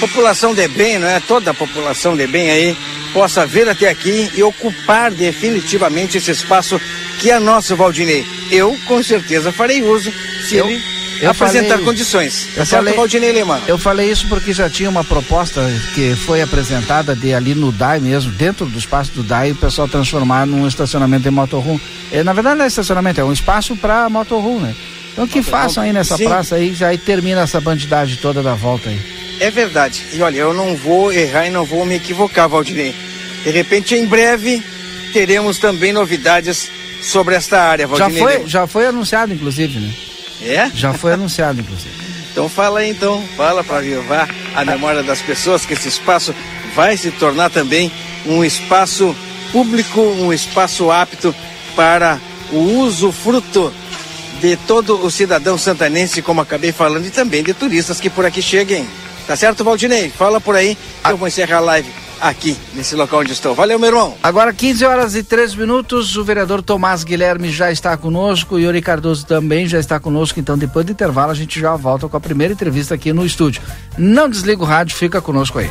população 0.00 0.54
de 0.54 0.66
bem, 0.66 0.98
não 0.98 1.06
é? 1.06 1.20
Toda 1.20 1.50
a 1.50 1.54
população 1.54 2.16
de 2.16 2.26
bem 2.26 2.50
aí 2.50 2.76
possa 3.12 3.46
vir 3.46 3.68
até 3.68 3.88
aqui 3.88 4.30
e 4.34 4.42
ocupar 4.42 5.10
definitivamente 5.10 6.18
esse 6.18 6.30
espaço 6.30 6.80
que 7.18 7.30
é 7.30 7.38
nosso, 7.38 7.76
Valdinei. 7.76 8.24
Eu, 8.50 8.76
com 8.86 9.02
certeza, 9.02 9.52
farei 9.52 9.82
uso 9.82 10.12
se 10.48 10.56
Eu- 10.56 10.66
ele 10.68 10.82
eu 11.20 11.30
apresentar 11.30 11.70
falei- 11.70 11.84
condições. 11.84 12.46
Eu 12.56 12.64
certo, 12.64 12.68
falei, 12.82 12.94
Valdinei 12.94 13.32
Lema? 13.32 13.60
eu 13.68 13.76
falei 13.78 14.10
isso 14.10 14.26
porque 14.28 14.52
já 14.52 14.70
tinha 14.70 14.88
uma 14.88 15.04
proposta 15.04 15.60
que 15.94 16.14
foi 16.16 16.40
apresentada 16.40 17.14
de 17.14 17.34
ali 17.34 17.54
no 17.54 17.70
DAI 17.70 18.00
mesmo, 18.00 18.32
dentro 18.32 18.64
do 18.66 18.78
espaço 18.78 19.10
do 19.12 19.22
DAI, 19.22 19.52
o 19.52 19.56
pessoal 19.56 19.86
transformar 19.88 20.46
num 20.46 20.66
estacionamento 20.66 21.24
de 21.24 21.30
motorhome. 21.30 21.80
É, 22.10 22.22
na 22.24 22.32
verdade 22.32 22.56
não 22.56 22.64
é 22.64 22.68
estacionamento, 22.68 23.20
é 23.20 23.24
um 23.24 23.32
espaço 23.32 23.76
para 23.76 24.08
motorhome, 24.08 24.60
né? 24.68 24.74
Então 25.12 25.26
que 25.26 25.42
façam 25.42 25.82
aí 25.82 25.92
nessa 25.92 26.16
Sim. 26.16 26.24
praça 26.24 26.56
aí, 26.56 26.72
já 26.72 26.88
aí 26.88 26.98
termina 26.98 27.42
essa 27.42 27.60
bandidagem 27.60 28.16
toda 28.16 28.42
da 28.42 28.54
volta 28.54 28.88
aí. 28.88 29.00
É 29.40 29.50
verdade. 29.50 30.04
E 30.12 30.22
olha, 30.22 30.36
eu 30.36 30.52
não 30.54 30.76
vou 30.76 31.12
errar 31.12 31.46
e 31.46 31.50
não 31.50 31.64
vou 31.64 31.84
me 31.84 31.96
equivocar, 31.96 32.48
Valdinei. 32.48 32.94
De 33.42 33.50
repente, 33.50 33.94
em 33.94 34.06
breve, 34.06 34.62
teremos 35.12 35.58
também 35.58 35.92
novidades 35.92 36.70
sobre 37.02 37.34
esta 37.34 37.60
área, 37.62 37.86
Já 37.88 37.96
Valdinei. 37.96 38.22
foi, 38.22 38.32
Lema. 38.34 38.48
já 38.48 38.66
foi 38.66 38.86
anunciado, 38.86 39.32
inclusive, 39.32 39.78
né? 39.78 39.94
É? 40.42 40.70
Já 40.74 40.92
foi 40.92 41.14
anunciado, 41.14 41.60
inclusive. 41.60 41.94
Então 42.32 42.48
fala 42.48 42.78
aí, 42.78 42.90
então, 42.90 43.20
fala 43.36 43.64
para 43.64 43.78
avivar 43.78 44.28
a 44.54 44.64
memória 44.64 45.02
das 45.02 45.20
pessoas 45.20 45.66
que 45.66 45.72
esse 45.72 45.88
espaço 45.88 46.32
vai 46.76 46.96
se 46.96 47.10
tornar 47.10 47.50
também 47.50 47.90
um 48.24 48.44
espaço 48.44 49.16
público, 49.50 50.00
um 50.00 50.32
espaço 50.32 50.92
apto 50.92 51.34
para 51.74 52.20
o 52.52 52.56
uso 52.56 53.10
fruto 53.10 53.74
de 54.40 54.56
todo 54.56 55.04
o 55.04 55.10
cidadão 55.10 55.58
santanense, 55.58 56.22
como 56.22 56.40
acabei 56.40 56.72
falando, 56.72 57.06
e 57.06 57.10
também 57.10 57.42
de 57.42 57.54
turistas 57.54 58.00
que 58.00 58.10
por 58.10 58.24
aqui 58.24 58.40
cheguem. 58.40 58.88
Tá 59.26 59.36
certo, 59.36 59.62
Valdinei? 59.62 60.10
Fala 60.10 60.40
por 60.40 60.56
aí, 60.56 60.76
que 61.04 61.10
eu 61.10 61.16
vou 61.16 61.28
encerrar 61.28 61.58
a 61.58 61.60
live 61.60 61.88
aqui, 62.20 62.56
nesse 62.74 62.94
local 62.94 63.20
onde 63.20 63.32
estou. 63.32 63.54
Valeu, 63.54 63.78
meu 63.78 63.88
irmão. 63.88 64.14
Agora 64.22 64.52
15 64.52 64.84
horas 64.84 65.14
e 65.14 65.22
3 65.22 65.54
minutos, 65.54 66.16
o 66.16 66.24
vereador 66.24 66.62
Tomás 66.62 67.04
Guilherme 67.04 67.50
já 67.50 67.70
está 67.70 67.96
conosco, 67.96 68.56
o 68.56 68.58
Yuri 68.58 68.82
Cardoso 68.82 69.24
também 69.24 69.66
já 69.66 69.78
está 69.78 70.00
conosco, 70.00 70.40
então 70.40 70.58
depois 70.58 70.84
do 70.84 70.92
intervalo 70.92 71.30
a 71.30 71.34
gente 71.34 71.60
já 71.60 71.74
volta 71.76 72.08
com 72.08 72.16
a 72.16 72.20
primeira 72.20 72.52
entrevista 72.52 72.94
aqui 72.94 73.12
no 73.12 73.24
estúdio. 73.24 73.62
Não 73.96 74.28
desliga 74.28 74.62
o 74.62 74.66
rádio, 74.66 74.96
fica 74.96 75.20
conosco 75.20 75.58
aí. 75.58 75.70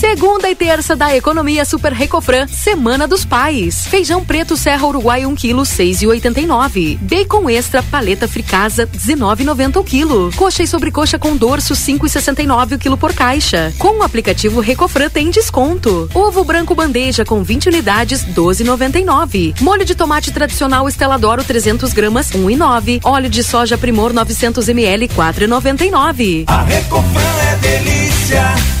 Segunda 0.00 0.48
e 0.48 0.54
terça 0.54 0.96
da 0.96 1.14
Economia 1.14 1.62
Super 1.62 1.92
Recofran, 1.92 2.46
Semana 2.46 3.06
dos 3.06 3.22
Pais. 3.22 3.86
Feijão 3.86 4.24
preto 4.24 4.56
Serra 4.56 4.86
Uruguai 4.86 5.26
1 5.26 5.34
kg 5.36 5.56
6,89. 5.56 6.96
Bacon 7.02 7.50
extra 7.50 7.82
paleta 7.82 8.26
fricasa 8.26 8.86
19,90 8.86 9.76
o 9.76 9.84
quilo. 9.84 10.32
Coxa 10.34 10.62
e 10.62 10.66
sobrecoxa 10.66 11.18
com 11.18 11.36
dorso 11.36 11.74
5,69 11.74 12.76
o 12.76 12.78
quilo 12.78 12.96
por 12.96 13.12
caixa. 13.12 13.74
Com 13.78 13.98
o 13.98 14.02
aplicativo 14.02 14.60
Recofran 14.60 15.10
tem 15.10 15.28
desconto. 15.28 16.08
Ovo 16.14 16.44
branco 16.44 16.74
bandeja 16.74 17.22
com 17.22 17.42
20 17.42 17.68
unidades 17.68 18.24
12,99. 18.24 19.60
Molho 19.60 19.84
de 19.84 19.94
tomate 19.94 20.32
tradicional 20.32 20.88
Esteladoro 20.88 21.44
300 21.44 21.92
gramas 21.92 22.30
1,9. 22.30 23.00
Óleo 23.04 23.28
de 23.28 23.44
soja 23.44 23.76
Primor 23.76 24.14
900 24.14 24.66
ml 24.66 25.08
4,99. 25.08 26.44
A 26.46 26.62
Recofran 26.62 27.20
é 27.52 27.56
delícia. 27.56 28.80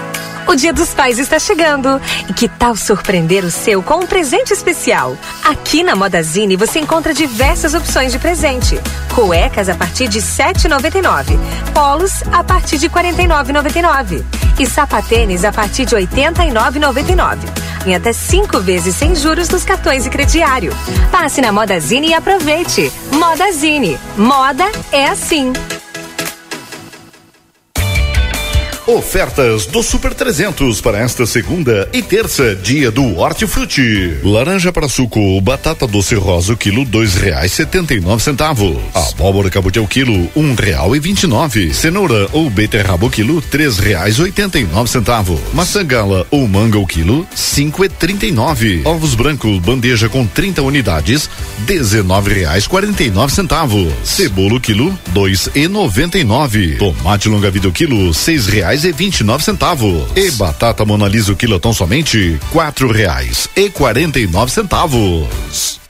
O 0.47 0.55
Dia 0.55 0.73
dos 0.73 0.93
Pais 0.93 1.19
está 1.19 1.39
chegando. 1.39 2.01
E 2.29 2.33
que 2.33 2.47
tal 2.47 2.75
surpreender 2.75 3.43
o 3.45 3.51
seu 3.51 3.81
com 3.81 3.99
um 3.99 4.05
presente 4.05 4.51
especial? 4.51 5.17
Aqui 5.43 5.83
na 5.83 5.95
Modazine 5.95 6.55
você 6.55 6.79
encontra 6.79 7.13
diversas 7.13 7.73
opções 7.73 8.11
de 8.11 8.19
presente. 8.19 8.79
Cuecas 9.13 9.69
a 9.69 9.75
partir 9.75 10.07
de 10.07 10.19
R$ 10.19 10.25
7,99. 10.25 11.37
Polos 11.73 12.23
a 12.31 12.43
partir 12.43 12.77
de 12.77 12.87
R$ 12.87 12.93
49,99. 12.93 14.23
E 14.59 14.65
sapatênis 14.65 15.43
a 15.43 15.51
partir 15.51 15.85
de 15.85 15.95
R$ 15.95 16.05
89,99. 16.05 17.37
Em 17.85 17.95
até 17.95 18.13
cinco 18.13 18.59
vezes 18.59 18.95
sem 18.95 19.15
juros 19.15 19.49
nos 19.49 19.63
cartões 19.63 20.05
e 20.05 20.09
crediário. 20.09 20.71
Passe 21.11 21.41
na 21.41 21.51
Modazine 21.51 22.09
e 22.09 22.13
aproveite. 22.13 22.91
Modazine. 23.11 23.97
Moda 24.17 24.65
é 24.91 25.07
assim. 25.07 25.51
Ofertas 28.91 29.65
do 29.67 29.81
Super 29.81 30.13
300 30.13 30.81
para 30.81 30.99
esta 30.99 31.25
segunda 31.25 31.87
e 31.93 32.01
terça, 32.01 32.53
dia 32.53 32.91
do 32.91 33.19
Hortifruti. 33.19 34.17
Laranja 34.21 34.73
para 34.73 34.89
suco, 34.89 35.39
batata 35.39 35.87
doce 35.87 36.13
rosa, 36.15 36.57
quilo 36.57 36.83
dois 36.83 37.15
reais 37.15 37.53
setenta 37.53 37.93
e 37.93 38.01
nove 38.01 38.21
centavos. 38.21 38.75
Abóbora 38.93 39.49
cabotiá 39.49 39.81
o 39.81 39.87
quilo 39.87 40.29
um 40.35 40.53
real 40.53 40.93
e 40.93 40.99
vinte 40.99 41.23
e 41.23 41.27
nove. 41.27 41.73
Cenoura 41.73 42.27
ou 42.33 42.49
beterraba 42.49 43.05
o 43.05 43.09
quilo 43.09 43.41
três 43.41 43.79
reais 43.79 44.19
oitenta 44.19 44.59
e 44.59 44.65
nove 44.65 44.89
centavos. 44.89 45.39
Maçã 45.53 45.85
gala 45.85 46.27
ou 46.29 46.45
manga 46.45 46.77
o 46.77 46.85
quilo 46.85 47.25
cinco 47.33 47.85
e 47.85 47.89
trinta 47.89 48.25
e 48.25 48.31
nove. 48.33 48.81
Ovos 48.83 49.15
brancos, 49.15 49.57
bandeja 49.59 50.09
com 50.09 50.27
30 50.27 50.63
unidades, 50.63 51.29
dezenove 51.59 52.33
reais 52.33 52.67
quarenta 52.67 53.03
e 53.03 53.09
nove 53.09 53.33
centavos. 53.33 53.87
Cebola 54.03 54.55
o 54.55 54.59
quilo 54.59 54.93
dois 55.13 55.49
e 55.55 55.69
noventa 55.69 56.19
e 56.19 56.25
nove. 56.25 56.75
Tomate 56.75 57.29
longa 57.29 57.49
vida 57.49 57.69
o 57.69 57.71
quilo 57.71 58.13
seis 58.13 58.47
reais 58.47 58.80
reais 58.81 58.85
e 58.85 58.91
vinte 58.91 59.19
e 59.19 59.23
nove 59.23 59.43
centavos. 59.43 60.05
E 60.15 60.31
batata 60.31 60.85
Monalisa 60.85 61.31
o 61.31 61.35
quilotão 61.35 61.73
somente 61.73 62.39
quatro 62.51 62.91
reais 62.91 63.47
e 63.55 63.69
quarenta 63.69 64.19
e 64.19 64.27
nove 64.27 64.51
centavos. 64.51 65.80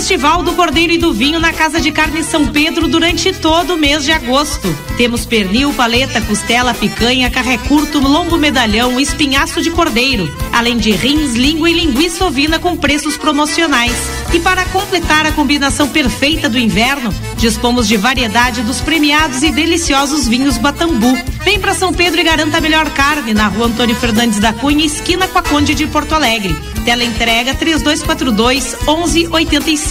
Festival 0.00 0.42
do 0.42 0.54
Cordeiro 0.54 0.94
e 0.94 0.96
do 0.96 1.12
Vinho 1.12 1.38
na 1.38 1.52
Casa 1.52 1.78
de 1.78 1.92
Carne 1.92 2.24
São 2.24 2.46
Pedro 2.46 2.88
durante 2.88 3.34
todo 3.34 3.74
o 3.74 3.76
mês 3.76 4.02
de 4.02 4.10
agosto. 4.10 4.74
Temos 4.96 5.26
pernil, 5.26 5.74
paleta, 5.74 6.22
costela, 6.22 6.72
picanha, 6.72 7.28
carré 7.28 7.58
curto, 7.68 7.98
lombo 7.98 8.38
medalhão, 8.38 8.98
espinhaço 8.98 9.60
de 9.60 9.70
cordeiro, 9.70 10.34
além 10.54 10.78
de 10.78 10.90
rins, 10.90 11.34
língua 11.34 11.68
e 11.68 11.74
linguiça 11.74 12.24
ovina 12.24 12.58
com 12.58 12.78
preços 12.78 13.18
promocionais. 13.18 13.94
E 14.32 14.40
para 14.40 14.64
completar 14.66 15.26
a 15.26 15.32
combinação 15.32 15.86
perfeita 15.86 16.48
do 16.48 16.58
inverno, 16.58 17.14
dispomos 17.36 17.86
de 17.86 17.98
variedade 17.98 18.62
dos 18.62 18.80
premiados 18.80 19.42
e 19.42 19.52
deliciosos 19.52 20.26
vinhos 20.26 20.56
Batambu. 20.56 21.14
Vem 21.44 21.60
para 21.60 21.74
São 21.74 21.92
Pedro 21.92 22.20
e 22.20 22.24
garanta 22.24 22.56
a 22.56 22.60
melhor 22.60 22.88
carne 22.90 23.34
na 23.34 23.48
rua 23.48 23.66
Antônio 23.66 23.96
Fernandes 23.96 24.40
da 24.40 24.54
Cunha, 24.54 24.86
esquina 24.86 25.28
com 25.28 25.38
a 25.38 25.42
Conde 25.42 25.74
de 25.74 25.86
Porto 25.86 26.14
Alegre. 26.14 26.56
Tela 26.86 27.04
entrega 27.04 27.54
3242 27.54 28.76
1185. 28.86 29.89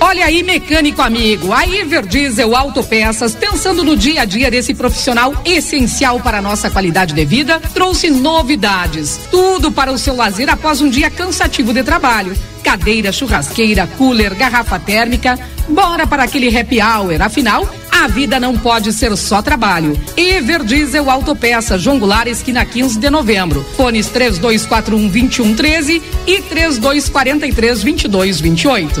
Olha 0.00 0.26
aí, 0.26 0.42
mecânico 0.42 1.00
amigo, 1.00 1.52
a 1.52 1.64
Everdiesel 1.64 2.56
Autopeças, 2.56 3.36
pensando 3.36 3.84
no 3.84 3.96
dia 3.96 4.22
a 4.22 4.24
dia 4.24 4.50
desse 4.50 4.74
profissional 4.74 5.32
essencial 5.44 6.18
para 6.18 6.38
a 6.38 6.42
nossa 6.42 6.68
qualidade 6.68 7.14
de 7.14 7.24
vida, 7.24 7.60
trouxe 7.72 8.10
novidades. 8.10 9.20
Tudo 9.30 9.70
para 9.70 9.92
o 9.92 9.98
seu 9.98 10.16
lazer 10.16 10.50
após 10.50 10.80
um 10.80 10.90
dia 10.90 11.08
cansativo 11.08 11.72
de 11.72 11.84
trabalho. 11.84 12.36
Cadeira, 12.64 13.12
churrasqueira, 13.12 13.86
cooler, 13.96 14.34
garrafa 14.34 14.76
térmica. 14.78 15.38
Bora 15.68 16.04
para 16.04 16.24
aquele 16.24 16.48
happy 16.58 16.80
hour, 16.82 17.22
afinal, 17.22 17.68
a 18.00 18.06
vida 18.06 18.40
não 18.40 18.56
pode 18.56 18.94
ser 18.94 19.14
só 19.14 19.42
trabalho. 19.42 19.98
Everdiesel 20.16 21.10
Autopeça, 21.10 21.78
João 21.78 21.98
Goulart, 21.98 22.28
esquina 22.28 22.64
15 22.64 22.98
de 22.98 23.10
novembro. 23.10 23.62
Fones 23.76 24.08
3241 24.08 25.08
2113 25.08 26.02
e 26.26 26.40
3243 26.40 27.82
2228. 27.82 29.00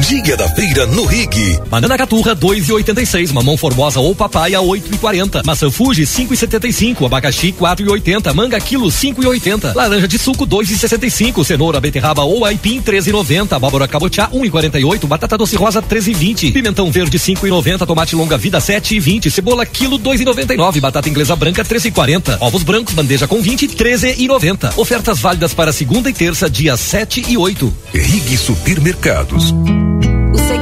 Dia 0.00 0.36
da 0.36 0.48
feira 0.50 0.86
no 0.86 1.04
Rig. 1.04 1.58
Banana 1.68 1.98
caturra 1.98 2.34
2,86, 2.34 3.32
mamão 3.32 3.56
formosa 3.56 3.98
ou 3.98 4.14
papaya 4.14 4.60
8,40, 4.60 5.44
maçã 5.44 5.70
Fuji 5.70 6.04
5,75, 6.04 7.06
abacaxi 7.06 7.52
4,80, 7.52 8.32
manga 8.32 8.60
quilo 8.60 8.88
5,80, 8.88 9.74
laranja 9.74 10.06
de 10.06 10.18
suco 10.18 10.46
2,65, 10.46 11.44
cenoura 11.44 11.80
beterraba 11.80 12.22
ou 12.22 12.44
aipim 12.44 12.80
13,90, 12.80 13.52
abóbora 13.52 13.88
cabotiá 13.88 14.28
1,48, 14.30 15.06
batata 15.06 15.36
doce 15.36 15.56
rosa 15.56 15.82
13,20, 15.82 16.52
pimentão 16.52 16.90
verde 16.90 17.18
5,90, 17.18 17.86
tomate 17.86 18.14
longa 18.14 18.38
vida 18.38 18.58
7,20, 18.58 19.30
cebola 19.30 19.66
quilo 19.66 19.98
2,99, 19.98 20.80
batata 20.80 21.08
inglesa 21.08 21.34
branca 21.34 21.64
13,40, 21.64 22.38
ovos 22.40 22.62
brancos 22.62 22.94
bandeja 22.94 23.26
com 23.26 23.42
20 23.42 23.68
13,90. 23.68 24.76
Ofertas 24.76 25.18
válidas 25.18 25.54
para 25.54 25.72
segunda 25.72 26.08
e 26.08 26.12
terça, 26.12 26.48
dia 26.48 26.76
7 26.76 27.24
e 27.28 27.36
8. 27.36 27.74
Rig 27.92 28.36
Supermercados. 28.36 29.54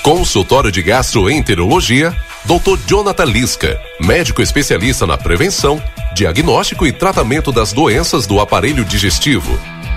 Consultório 0.00 0.70
de 0.70 0.82
Gastroenterologia, 0.82 2.16
Dr. 2.44 2.78
Jonathan 2.86 3.24
Lisca, 3.24 3.80
médico 3.98 4.40
especialista 4.40 5.04
na 5.04 5.18
prevenção, 5.18 5.82
diagnóstico 6.14 6.86
e 6.86 6.92
tratamento 6.92 7.50
das 7.50 7.72
doenças 7.72 8.24
do 8.24 8.38
aparelho 8.38 8.84
digestivo. 8.84 9.58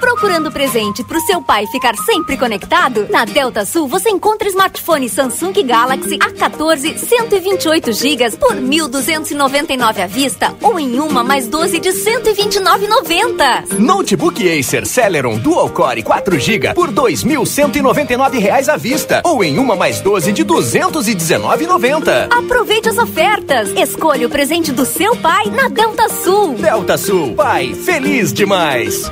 Procurando 0.00 0.50
presente 0.50 1.04
pro 1.04 1.20
seu 1.20 1.40
pai 1.40 1.66
ficar 1.68 1.94
sempre 1.96 2.36
conectado? 2.36 3.06
Na 3.10 3.24
Delta 3.24 3.64
Sul 3.64 3.86
você 3.86 4.10
encontra 4.10 4.48
smartphone 4.48 5.08
Samsung 5.08 5.52
Galaxy 5.64 6.18
A14 6.18 6.96
128 6.96 7.92
GB 7.92 8.30
por 8.38 8.56
1.299 8.56 10.02
à 10.02 10.06
vista 10.06 10.56
ou 10.60 10.78
em 10.78 10.98
uma 10.98 11.22
mais 11.22 11.46
12 11.46 11.78
de 11.78 11.90
129,90. 11.90 13.78
Notebook 13.78 14.58
Acer 14.58 14.86
Celeron 14.86 15.38
Dual 15.38 15.70
Core 15.70 16.02
4 16.02 16.38
GB 16.38 16.74
por 16.74 16.90
2.199 16.90 18.38
reais 18.38 18.68
à 18.68 18.76
vista 18.76 19.22
ou 19.24 19.44
em 19.44 19.58
uma 19.58 19.76
mais 19.76 20.00
12 20.00 20.32
de 20.32 20.44
219,90. 20.44 22.28
Aproveite 22.36 22.88
as 22.88 22.98
ofertas. 22.98 23.70
Escolha 23.76 24.26
o 24.26 24.30
presente 24.30 24.72
do 24.72 24.84
seu 24.84 25.14
pai 25.16 25.46
na 25.46 25.68
Delta 25.68 26.08
Sul. 26.08 26.54
Delta 26.54 26.96
Sul, 26.96 27.34
pai 27.34 27.74
feliz 27.74 28.32
demais. 28.32 29.10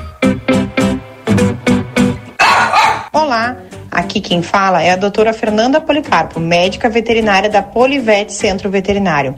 Olá, 3.27 3.57
Aqui 3.91 4.21
quem 4.21 4.41
fala 4.41 4.83
é 4.83 4.93
a 4.93 4.97
doutora 4.97 5.33
Fernanda 5.33 5.81
Policarpo, 5.81 6.39
médica 6.39 6.89
veterinária 6.89 7.49
da 7.49 7.63
Polivete 7.63 8.33
Centro 8.33 8.71
Veterinário. 8.71 9.35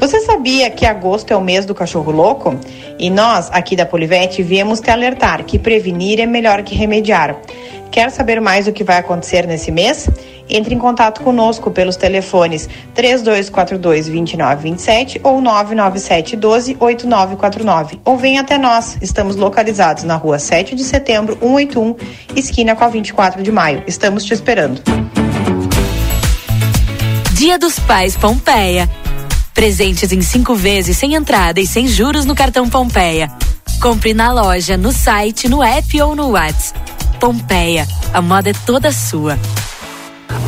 Você 0.00 0.20
sabia 0.20 0.70
que 0.70 0.86
agosto 0.86 1.32
é 1.32 1.36
o 1.36 1.40
mês 1.40 1.66
do 1.66 1.74
cachorro 1.74 2.12
louco? 2.12 2.56
E 2.98 3.10
nós, 3.10 3.50
aqui 3.52 3.74
da 3.74 3.84
Polivete, 3.84 4.42
viemos 4.42 4.80
te 4.80 4.90
alertar 4.90 5.44
que 5.44 5.58
prevenir 5.58 6.20
é 6.20 6.26
melhor 6.26 6.62
que 6.62 6.74
remediar. 6.74 7.36
Quer 7.90 8.10
saber 8.10 8.40
mais 8.40 8.68
o 8.68 8.72
que 8.72 8.84
vai 8.84 8.98
acontecer 8.98 9.44
nesse 9.46 9.72
mês? 9.72 10.08
Entre 10.48 10.72
em 10.72 10.78
contato 10.78 11.20
conosco 11.22 11.70
pelos 11.70 11.96
telefones 11.96 12.68
3242 12.94 14.06
2927 14.06 15.20
ou 15.24 15.40
997 15.40 16.36
12 16.36 16.76
8949 16.78 18.00
ou 18.04 18.16
venha 18.16 18.40
até 18.42 18.56
nós. 18.56 18.96
Estamos 19.02 19.34
localizados 19.34 20.04
na 20.04 20.14
rua 20.14 20.38
7 20.38 20.76
de 20.76 20.84
setembro, 20.84 21.36
181, 21.40 21.96
esquina 22.36 22.76
com 22.76 22.84
a 22.84 22.88
24 22.88 23.42
de 23.42 23.50
maio. 23.50 23.82
Estamos 23.86 24.24
te 24.24 24.32
esperando. 24.32 24.80
Dia 27.34 27.58
dos 27.58 27.78
Pais 27.80 28.16
Pompeia. 28.16 28.88
Presentes 29.58 30.12
em 30.12 30.22
cinco 30.22 30.54
vezes 30.54 30.96
sem 30.96 31.16
entrada 31.16 31.58
e 31.60 31.66
sem 31.66 31.88
juros 31.88 32.24
no 32.24 32.32
cartão 32.32 32.70
Pompeia. 32.70 33.28
Compre 33.82 34.14
na 34.14 34.30
loja, 34.30 34.76
no 34.76 34.92
site, 34.92 35.48
no 35.48 35.60
app 35.60 36.00
ou 36.00 36.14
no 36.14 36.28
WhatsApp. 36.28 36.78
Pompeia, 37.18 37.84
a 38.14 38.22
moda 38.22 38.50
é 38.50 38.52
toda 38.64 38.92
sua. 38.92 39.36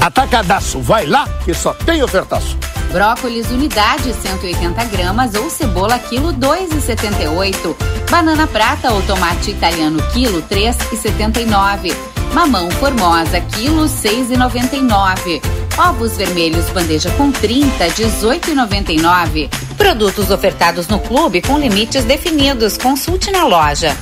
Atacadaço, 0.01 0.79
vai 0.81 1.07
lá 1.07 1.29
que 1.45 1.53
só 1.53 1.75
tem 1.75 2.01
ofertaço. 2.05 2.57
Brócolis 2.93 3.51
unidade 3.51 4.15
180 4.15 4.85
gramas 4.85 5.35
ou 5.35 5.51
cebola 5.51 5.99
quilo 5.99 6.33
2,78. 6.33 7.77
Banana 8.09 8.47
prata 8.47 8.93
ou 8.93 9.03
tomate 9.03 9.51
italiano 9.51 10.01
quilo 10.13 10.41
3,79. 10.43 11.93
Mamão 12.33 12.71
formosa 12.71 13.41
quilo 13.41 13.87
6,99. 13.87 15.43
Ovos 15.89 16.14
vermelhos 16.14 16.68
bandeja 16.68 17.11
com 17.12 17.33
30 17.33 17.87
18,99. 17.87 19.49
Produtos 19.78 20.31
ofertados 20.31 20.87
no 20.89 20.99
clube 20.99 21.41
com 21.41 21.59
limites 21.59 22.05
definidos. 22.05 22.76
Consulte 22.76 23.31
na 23.31 23.47
loja. 23.47 23.97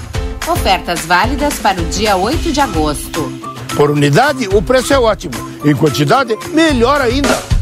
Ofertas 0.51 1.07
válidas 1.07 1.55
para 1.61 1.81
o 1.81 1.85
dia 1.85 2.17
8 2.17 2.51
de 2.51 2.61
agosto. 2.61 3.33
Por 3.77 3.93
unidade, 3.93 4.49
o 4.49 4.61
preço 4.61 4.93
é 4.93 4.99
ótimo. 4.99 5.35
Em 5.65 5.77
quantidade, 5.77 6.37
melhor 6.53 7.01
ainda. 7.01 7.58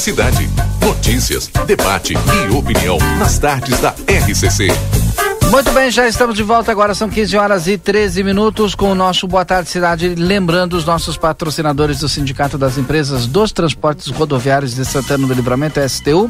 Cidade. 0.00 0.48
Notícias, 0.80 1.50
debate 1.66 2.14
e 2.14 2.54
opinião 2.54 2.98
nas 3.18 3.38
tardes 3.38 3.78
da 3.80 3.90
RCC. 3.90 4.68
Muito 5.50 5.70
bem, 5.72 5.90
já 5.90 6.08
estamos 6.08 6.34
de 6.34 6.42
volta. 6.42 6.72
Agora 6.72 6.94
são 6.94 7.10
15 7.10 7.36
horas 7.36 7.66
e 7.66 7.76
13 7.76 8.24
minutos 8.24 8.74
com 8.74 8.90
o 8.90 8.94
nosso 8.94 9.28
Boa 9.28 9.44
Tarde 9.44 9.68
Cidade. 9.68 10.14
Lembrando 10.14 10.74
os 10.74 10.84
nossos 10.86 11.18
patrocinadores 11.18 12.00
do 12.00 12.08
Sindicato 12.08 12.56
das 12.56 12.78
Empresas 12.78 13.26
dos 13.26 13.52
Transportes 13.52 14.08
Rodoviários 14.08 14.74
de 14.74 14.84
Santana 14.84 15.26
do 15.26 15.34
Livramento, 15.34 15.78
STU. 15.86 16.26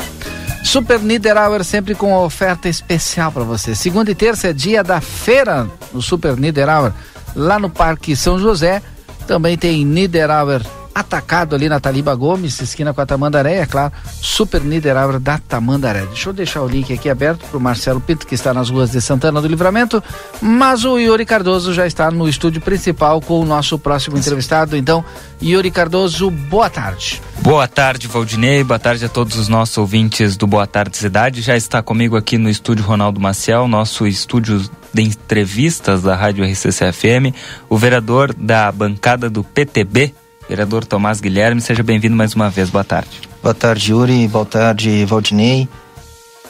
Super 0.64 0.98
Niederauer 0.98 1.62
sempre 1.62 1.94
com 1.94 2.12
oferta 2.14 2.68
especial 2.68 3.30
para 3.30 3.44
você. 3.44 3.74
Segunda 3.76 4.10
e 4.10 4.14
terça 4.14 4.48
é 4.48 4.52
dia 4.52 4.82
da 4.82 5.00
feira 5.00 5.68
no 5.92 6.02
Super 6.02 6.36
Niederauer, 6.36 6.92
lá 7.36 7.58
no 7.58 7.70
Parque 7.70 8.16
São 8.16 8.38
José. 8.38 8.82
Também 9.26 9.56
tem 9.56 9.84
Niederauer 9.84 10.62
atacado 10.94 11.54
ali 11.54 11.68
na 11.68 11.80
Taliba 11.80 12.14
Gomes, 12.14 12.60
esquina 12.60 12.92
com 12.92 13.00
a 13.00 13.06
Tamandaré, 13.06 13.56
é 13.56 13.66
claro, 13.66 13.92
Super 14.20 14.62
Niederauer 14.62 15.18
da 15.18 15.38
Tamandaré. 15.38 16.06
Deixa 16.06 16.28
eu 16.28 16.32
deixar 16.32 16.62
o 16.62 16.68
link 16.68 16.92
aqui 16.92 17.08
aberto 17.08 17.44
para 17.46 17.58
o 17.58 17.60
Marcelo 17.60 18.00
Pinto, 18.00 18.26
que 18.26 18.34
está 18.34 18.52
nas 18.52 18.70
ruas 18.70 18.90
de 18.90 19.00
Santana 19.00 19.40
do 19.40 19.48
Livramento, 19.48 20.02
mas 20.40 20.84
o 20.84 20.98
Yuri 20.98 21.24
Cardoso 21.24 21.72
já 21.72 21.86
está 21.86 22.10
no 22.10 22.28
estúdio 22.28 22.60
principal 22.60 23.20
com 23.20 23.40
o 23.40 23.44
nosso 23.44 23.78
próximo 23.78 24.16
entrevistado. 24.18 24.76
Então, 24.76 25.04
Yuri 25.42 25.70
Cardoso, 25.70 26.30
boa 26.30 26.70
tarde. 26.70 27.20
Boa 27.40 27.66
tarde, 27.66 28.06
Valdinei. 28.06 28.62
Boa 28.62 28.78
tarde 28.78 29.04
a 29.04 29.08
todos 29.08 29.36
os 29.36 29.48
nossos 29.48 29.76
ouvintes 29.76 30.36
do 30.36 30.46
Boa 30.46 30.66
Tarde 30.66 30.96
Cidade. 30.96 31.42
Já 31.42 31.56
está 31.56 31.82
comigo 31.82 32.16
aqui 32.16 32.38
no 32.38 32.48
estúdio 32.48 32.84
Ronaldo 32.84 33.20
Maciel, 33.20 33.66
nosso 33.66 34.06
estúdio 34.06 34.62
de 34.92 35.02
entrevistas 35.02 36.02
da 36.02 36.14
Rádio 36.14 36.44
RCC-FM, 36.44 37.34
o 37.68 37.76
vereador 37.76 38.34
da 38.34 38.70
bancada 38.70 39.30
do 39.30 39.42
PTB, 39.42 40.14
Vereador 40.52 40.84
Tomás 40.84 41.18
Guilherme, 41.18 41.62
seja 41.62 41.82
bem-vindo 41.82 42.14
mais 42.14 42.34
uma 42.34 42.50
vez. 42.50 42.68
Boa 42.68 42.84
tarde. 42.84 43.22
Boa 43.42 43.54
tarde, 43.54 43.90
Yuri. 43.90 44.28
Boa 44.28 44.44
tarde, 44.44 45.02
Valdinei. 45.06 45.66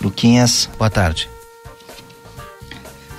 Luquinhas. 0.02 0.68
Boa 0.76 0.90
tarde. 0.90 1.30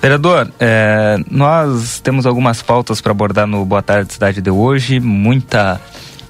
Vereador, 0.02 0.52
é, 0.60 1.16
nós 1.30 2.00
temos 2.00 2.26
algumas 2.26 2.60
pautas 2.60 3.00
para 3.00 3.12
abordar 3.12 3.46
no 3.46 3.64
Boa 3.64 3.80
Tarde 3.80 4.12
Cidade 4.12 4.42
de 4.42 4.50
hoje. 4.50 5.00
Muita, 5.00 5.80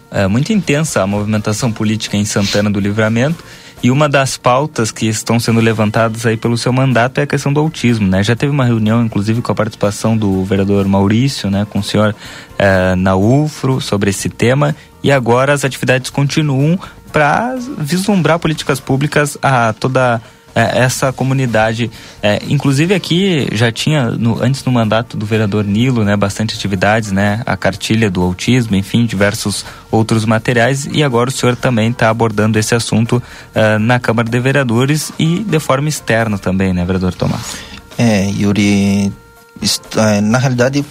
é, 0.09 0.29
muito 0.29 0.53
intensa 0.53 1.03
a 1.03 1.07
movimentação 1.07 1.73
política 1.73 2.17
em 2.17 2.25
Santana 2.25 2.71
do 2.71 2.79
Livramento. 2.79 3.43
E 3.85 3.91
uma 3.91 4.09
das 4.09 4.39
pautas 4.39 4.91
que 4.91 5.05
estão 5.07 5.39
sendo 5.39 5.61
levantadas 5.61 6.25
aí 6.25 6.39
pelo 6.39 6.57
seu 6.57 6.73
mandato 6.73 7.19
é 7.19 7.25
a 7.25 7.27
questão 7.27 7.53
do 7.53 7.61
autismo, 7.61 8.09
né? 8.09 8.23
Já 8.23 8.35
teve 8.35 8.51
uma 8.51 8.65
reunião, 8.65 9.05
inclusive, 9.05 9.43
com 9.43 9.53
a 9.53 9.55
participação 9.55 10.17
do 10.17 10.43
vereador 10.43 10.89
Maurício, 10.89 11.51
né, 11.51 11.67
com 11.69 11.81
o 11.81 11.83
senhor 11.83 12.17
eh, 12.59 12.95
na 12.95 13.15
UFRO 13.15 13.83
sobre 13.83 14.09
esse 14.09 14.31
tema. 14.31 14.75
E 15.03 15.13
agora 15.13 15.53
as 15.53 15.67
atividades 15.67 16.09
continuam 16.09 16.81
para 17.13 17.57
vislumbrar 17.77 18.39
políticas 18.39 18.81
públicas 18.81 19.37
a 19.43 19.75
toda 19.75 20.19
é, 20.55 20.79
essa 20.79 21.13
comunidade. 21.13 21.91
É, 22.23 22.41
inclusive 22.49 22.95
aqui 22.95 23.49
já 23.53 23.73
tinha, 23.73 24.11
no, 24.11 24.43
antes 24.43 24.65
no 24.65 24.73
mandato 24.73 25.17
do 25.17 25.27
vereador 25.27 25.65
Nilo, 25.65 26.05
né, 26.05 26.17
bastante 26.17 26.55
atividades, 26.55 27.11
né, 27.11 27.43
a 27.45 27.57
cartilha 27.57 28.11
do 28.11 28.23
autismo, 28.23 28.77
enfim, 28.77 29.05
diversos 29.05 29.65
outros 29.91 30.25
materiais. 30.25 30.89
E 30.93 31.03
agora 31.03 31.29
o 31.29 31.33
senhor 31.33 31.57
também 31.57 31.91
está 31.91 32.09
abordando 32.09 32.59
esse 32.59 32.75
assunto 32.75 33.23
uh, 33.55 33.79
na 33.79 33.99
Câmara 33.99 34.29
de 34.29 34.39
Vereadores 34.39 35.13
e 35.19 35.41
de 35.41 35.59
forma 35.59 35.89
externa 35.89 36.39
também, 36.39 36.73
né, 36.73 36.85
vereador 36.85 37.15
Tomás? 37.15 37.57
É, 37.99 38.29
Yuri, 38.31 39.13
está, 39.61 40.21
na 40.21 40.39
realidade, 40.39 40.85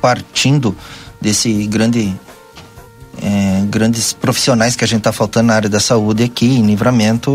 partindo 0.00 0.76
desse 1.20 1.66
grande 1.66 2.14
é, 3.20 3.64
grandes 3.66 4.12
profissionais 4.12 4.76
que 4.76 4.84
a 4.84 4.86
gente 4.86 4.98
está 4.98 5.12
faltando 5.12 5.48
na 5.48 5.54
área 5.54 5.68
da 5.68 5.80
saúde 5.80 6.24
aqui 6.24 6.46
em 6.46 6.66
Livramento, 6.66 7.30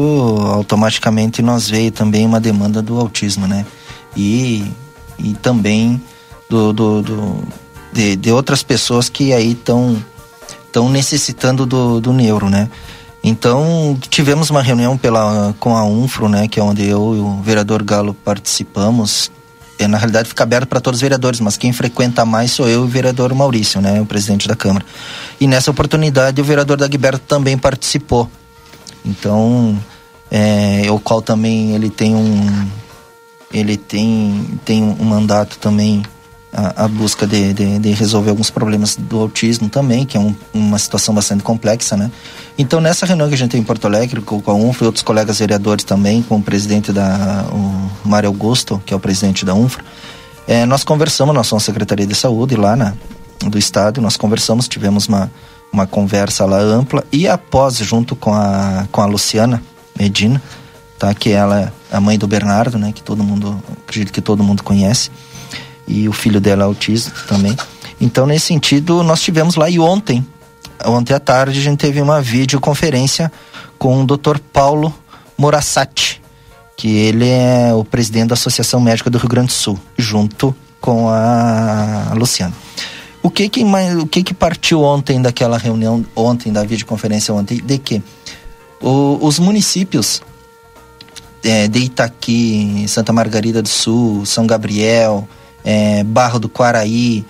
automaticamente 0.54 1.42
nós 1.42 1.70
veio 1.70 1.92
também 1.92 2.26
uma 2.26 2.40
demanda 2.40 2.82
do 2.82 3.00
autismo, 3.00 3.48
né? 3.48 3.66
E, 4.16 4.72
e 5.20 5.34
também 5.36 6.02
do, 6.50 6.74
do, 6.74 7.02
do 7.02 7.44
de, 7.94 8.16
de, 8.16 8.32
outras 8.32 8.64
pessoas 8.64 9.10
que 9.10 9.34
aí 9.34 9.52
estão 9.52 10.04
estão 10.66 10.90
necessitando 10.90 11.66
do, 11.66 12.00
do 12.00 12.14
neuro, 12.14 12.50
né? 12.50 12.70
Então 13.24 13.98
tivemos 14.10 14.50
uma 14.50 14.62
reunião 14.62 14.98
pela 14.98 15.54
com 15.60 15.76
a 15.76 15.84
Unfro, 15.84 16.30
né, 16.30 16.48
que 16.48 16.60
é 16.60 16.64
onde 16.64 16.88
eu 16.88 17.16
e 17.16 17.20
o 17.20 17.42
vereador 17.42 17.84
Galo 17.84 18.14
participamos 18.14 19.32
na 19.86 19.98
realidade 19.98 20.30
fica 20.30 20.44
aberto 20.44 20.68
para 20.68 20.80
todos 20.80 20.98
os 20.98 21.02
vereadores, 21.02 21.42
mas 21.42 21.58
quem 21.58 21.74
frequenta 21.74 22.26
mais 22.26 22.52
sou 22.52 22.68
eu 22.68 22.82
e 22.82 22.84
o 22.86 22.88
vereador 22.88 23.34
Maurício, 23.34 23.82
né, 23.82 24.00
o 24.00 24.06
presidente 24.06 24.48
da 24.48 24.56
Câmara. 24.56 24.86
E 25.40 25.46
nessa 25.46 25.70
oportunidade 25.70 26.40
o 26.40 26.44
vereador 26.44 26.78
Dagberto 26.78 27.26
também 27.28 27.58
participou. 27.58 28.30
Então, 29.06 29.78
é, 30.32 30.84
o 30.90 31.00
qual 31.00 31.22
também 31.22 31.76
ele 31.76 31.90
tem 31.90 32.16
um 32.16 32.68
ele 33.54 33.78
tem 33.78 34.60
tem 34.66 34.84
um 34.84 35.04
mandato 35.04 35.58
também 35.60 36.04
a, 36.58 36.86
a 36.86 36.88
busca 36.88 37.28
de, 37.28 37.54
de, 37.54 37.78
de, 37.78 37.92
resolver 37.92 38.32
alguns 38.32 38.50
problemas 38.50 38.96
do 38.96 39.20
autismo 39.20 39.70
também, 39.70 40.08
que 40.08 40.18
é 40.18 40.20
um, 40.20 40.36
uma 40.52 40.80
situação 40.80 41.14
bastante 41.14 41.44
complexa, 41.44 41.96
né? 41.96 42.10
Então, 42.58 42.82
nessa 42.82 43.06
reunião 43.06 43.30
que 43.30 43.36
a 43.36 43.38
gente 43.38 43.52
tem 43.52 43.62
em 43.62 43.64
Porto 43.64 43.86
Alegre, 43.86 44.22
com, 44.22 44.42
com 44.42 44.52
a 44.52 44.56
UNFRA 44.56 44.86
e 44.86 44.88
outros 44.88 45.04
colegas 45.04 45.38
vereadores 45.38 45.86
também, 45.86 46.24
com 46.24 46.38
o 46.38 46.42
presidente 46.42 46.92
da, 46.92 47.46
o 47.52 48.10
Mário 48.10 48.28
Augusto, 48.28 48.82
que 48.84 48.92
é 48.92 48.98
o 48.98 49.00
presidente 49.00 49.46
da 49.46 49.54
UNFRA, 49.54 49.86
é, 50.48 50.66
nós 50.66 50.84
conversamos, 50.84 51.36
nós 51.36 51.46
somos 51.46 51.64
Secretaria 51.64 52.08
de 52.08 52.16
Saúde 52.16 52.56
lá 52.56 52.76
na, 52.76 52.96
do 53.48 53.60
Estado, 53.60 54.02
nós 54.02 54.18
conversamos, 54.18 54.68
tivemos 54.68 55.08
uma, 55.08 55.32
uma 55.72 55.86
conversa 55.86 56.44
lá 56.48 56.58
ampla, 56.58 57.04
e 57.12 57.28
após, 57.28 57.78
junto 57.78 58.16
com 58.16 58.34
a, 58.34 58.88
com 58.92 59.00
a 59.00 59.06
Luciana 59.06 59.62
Medina, 59.96 60.42
tá? 60.98 61.14
Que 61.14 61.30
ela 61.30 61.62
é 61.62 61.72
a 61.92 62.02
mãe 62.02 62.18
do 62.18 62.28
Bernardo, 62.28 62.80
né? 62.80 62.92
Que 62.92 63.04
todo 63.04 63.24
mundo, 63.24 63.62
acredito 63.84 64.12
que 64.12 64.22
todo 64.22 64.44
mundo 64.44 64.64
conhece 64.64 65.12
e 65.88 66.08
o 66.10 66.14
filho 66.14 66.42
dela 66.42 66.64
é 66.64 66.66
autista 66.66 67.12
também. 67.28 67.56
Então, 68.00 68.26
nesse 68.26 68.48
sentido, 68.48 69.02
nós 69.04 69.22
tivemos 69.22 69.56
lá 69.56 69.70
e 69.70 69.80
ontem, 69.80 70.26
ontem 70.86 71.14
à 71.14 71.20
tarde, 71.20 71.60
a 71.60 71.62
gente 71.62 71.80
teve 71.80 72.02
uma 72.02 72.22
videoconferência 72.22 73.32
com 73.80 74.04
o 74.04 74.06
Dr. 74.06 74.38
Paulo 74.52 74.94
Morassati, 75.38 76.22
que 76.76 76.88
ele 76.88 77.28
é 77.28 77.74
o 77.74 77.84
presidente 77.84 78.30
da 78.30 78.34
Associação 78.34 78.80
Médica 78.80 79.10
do 79.10 79.18
Rio 79.18 79.30
Grande 79.30 79.48
do 79.48 79.54
Sul, 79.54 79.80
junto 79.98 80.56
com 80.80 81.10
a 81.10 82.14
Luciana. 82.16 82.54
O 83.24 83.32
que 83.32 83.50
que, 83.50 83.64
o 83.64 84.08
que 84.08 84.24
que 84.24 84.34
partiu 84.34 84.84
ontem 84.84 85.22
daquela 85.22 85.58
reunião, 85.58 86.06
ontem, 86.16 86.52
da 86.54 86.64
videoconferência 86.64 87.34
ontem? 87.34 87.58
De 87.58 87.78
que 87.78 88.02
o, 88.82 89.18
os 89.22 89.40
municípios 89.40 90.22
é, 91.44 91.68
de 91.68 91.80
Itaqui, 91.80 92.86
Santa 92.88 93.12
Margarida 93.12 93.62
do 93.62 93.68
Sul, 93.68 94.26
São 94.26 94.46
Gabriel, 94.46 95.28
é, 95.68 96.02
Barro 96.02 96.40
do 96.40 96.48
Quaraí, 96.48 97.26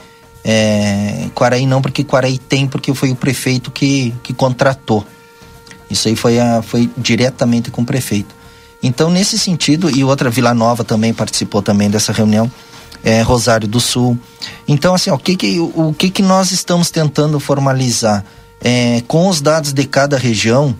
é, 0.46 1.28
Quaraí 1.34 1.66
não, 1.66 1.82
porque 1.82 2.04
Quaraí 2.04 2.38
tem, 2.38 2.68
porque 2.68 2.94
foi 2.94 3.10
o 3.10 3.16
prefeito 3.16 3.72
que, 3.72 4.14
que 4.22 4.32
contratou. 4.32 5.04
Isso 5.90 6.08
aí 6.08 6.16
foi, 6.16 6.40
a, 6.40 6.62
foi 6.62 6.88
diretamente 6.96 7.72
com 7.72 7.82
o 7.82 7.86
prefeito. 7.86 8.36
Então, 8.84 9.10
nesse 9.10 9.40
sentido, 9.40 9.90
e 9.90 10.04
outra 10.04 10.30
Vila 10.30 10.54
Nova 10.54 10.84
também 10.84 11.16
participou 11.16 11.64
também 11.64 11.90
dessa 11.90 12.14
reunião, 12.14 12.52
é, 13.04 13.24
Rosário 13.24 13.68
do 13.68 13.80
Sul. 13.80 14.16
Então, 14.68 14.94
assim, 14.94 15.10
ó, 15.10 15.16
o, 15.16 15.18
que, 15.18 15.36
que, 15.36 15.60
o, 15.60 15.88
o 15.88 15.94
que, 15.96 16.12
que 16.12 16.22
nós 16.22 16.52
estamos 16.52 16.92
tentando 16.92 17.40
formalizar? 17.40 18.24
É, 18.62 19.02
com 19.08 19.28
os 19.28 19.42
dados 19.42 19.74
de 19.74 19.84
cada 19.86 20.16
região, 20.16 20.76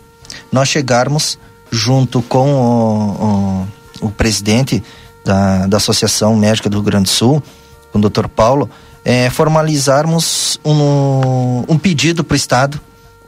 nós 0.52 0.70
chegarmos 0.70 1.40
junto 1.72 2.22
com 2.22 2.54
o, 2.54 3.68
o, 4.04 4.08
o 4.08 4.12
presidente 4.12 4.84
da, 5.28 5.68
da 5.68 5.78
Associação 5.78 6.36
Médica 6.36 6.70
do 6.70 6.78
Rio 6.78 6.84
Grande 6.84 7.04
do 7.04 7.10
Sul, 7.10 7.44
com 7.92 8.00
o 8.00 8.02
doutor 8.02 8.30
Paulo, 8.30 8.70
é, 9.04 9.30
formalizarmos 9.30 10.60
um, 10.66 11.64
um 11.68 11.78
pedido 11.78 12.24
para 12.24 12.34
o 12.34 12.38
Estado 12.38 12.80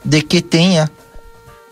de 0.04 0.22
que 0.22 0.40
tenha, 0.40 0.90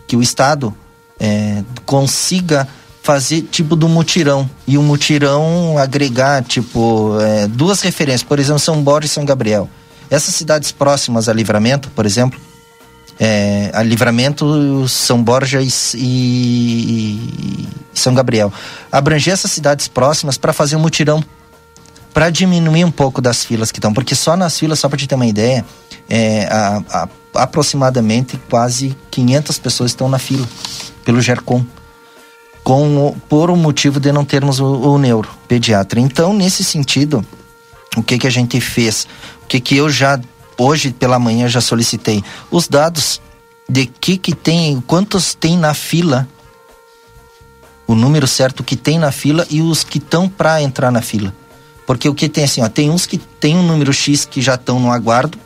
que 0.07 0.16
o 0.16 0.22
Estado 0.22 0.74
é, 1.18 1.62
consiga 1.87 2.68
fazer 3.03 3.43
tipo 3.43 3.74
do 3.74 3.89
mutirão 3.89 4.49
e 4.66 4.76
o 4.76 4.83
mutirão 4.83 5.79
agregar 5.79 6.45
tipo 6.45 7.18
é, 7.20 7.47
duas 7.47 7.81
referências, 7.81 8.22
por 8.22 8.39
exemplo, 8.39 8.59
São 8.59 8.83
Borges 8.83 9.11
e 9.11 9.14
São 9.14 9.24
Gabriel. 9.24 9.68
Essas 10.11 10.35
cidades 10.35 10.72
próximas 10.72 11.29
a 11.29 11.33
Livramento, 11.33 11.91
por 11.91 12.05
exemplo, 12.05 12.39
é, 13.19 13.71
a 13.75 13.83
Livramento, 13.83 14.87
São 14.89 15.23
Borges 15.23 15.95
e, 15.95 15.99
e, 15.99 17.69
São 17.93 18.14
Gabriel. 18.14 18.53
Abranger 18.93 19.35
essas 19.35 19.51
cidades 19.51 19.89
próximas 19.89 20.39
para 20.39 20.53
fazer 20.53 20.77
um 20.77 20.81
mutirão, 20.81 21.23
para 22.14 22.31
diminuir 22.31 22.85
um 22.85 22.91
pouco 22.91 23.21
das 23.21 23.45
filas 23.45 23.73
que 23.73 23.79
estão, 23.79 23.93
porque 23.93 24.14
só 24.14 24.37
nas 24.37 24.59
filas, 24.59 24.79
só 24.79 24.89
para 24.89 24.99
te 24.99 25.07
ter 25.07 25.14
uma 25.14 25.27
ideia, 25.27 25.64
é, 26.09 26.47
a, 26.51 26.83
a, 26.91 27.09
aproximadamente 27.43 28.41
quase 28.49 28.97
500 29.11 29.59
pessoas 29.59 29.91
estão 29.91 30.09
na 30.09 30.19
fila 30.19 30.47
pelo 31.05 31.21
GERCOM. 31.21 31.64
Com, 32.62 33.16
por 33.31 33.51
o 33.51 33.57
motivo 33.57 33.99
de 33.99 34.12
não 34.12 34.27
termos 34.27 34.61
o, 34.61 34.66
o 34.66 34.99
neuro 34.99 35.31
pediatra. 35.49 35.99
Então, 35.99 36.35
nesse 36.35 36.62
sentido, 36.62 37.25
o 37.97 38.03
que 38.03 38.19
que 38.19 38.27
a 38.27 38.31
gente 38.31 38.61
fez? 38.61 39.07
O 39.43 39.47
que 39.47 39.59
que 39.59 39.77
eu 39.77 39.89
já 39.89 40.21
hoje 40.59 40.93
pela 40.93 41.19
manhã 41.19 41.49
já 41.49 41.61
solicitei 41.61 42.23
os 42.51 42.69
dados 42.69 43.21
de 43.69 43.87
que 43.87 44.19
que 44.19 44.35
tem, 44.35 44.81
quantos 44.81 45.35
tem 45.35 45.57
na 45.57 45.73
fila, 45.73 46.29
o 47.87 47.95
número 47.95 48.27
certo 48.27 48.65
que 48.65 48.77
tem 48.77 48.99
na 48.99 49.13
fila 49.13 49.47
e 49.49 49.63
os 49.63 49.85
que 49.85 49.99
estão 49.99 50.29
para 50.29 50.61
entrar 50.61 50.91
na 50.91 51.01
fila. 51.01 51.33
Porque 51.87 52.09
o 52.09 52.15
que 52.15 52.29
tem 52.29 52.45
assim, 52.45 52.63
ó, 52.63 52.69
tem 52.69 52.91
uns 52.91 53.07
que 53.07 53.17
tem 53.17 53.57
um 53.57 53.63
número 53.63 53.93
X 53.93 54.27
que 54.27 54.43
já 54.43 54.57
estão 54.57 54.79
no 54.79 54.91
aguardo 54.91 55.39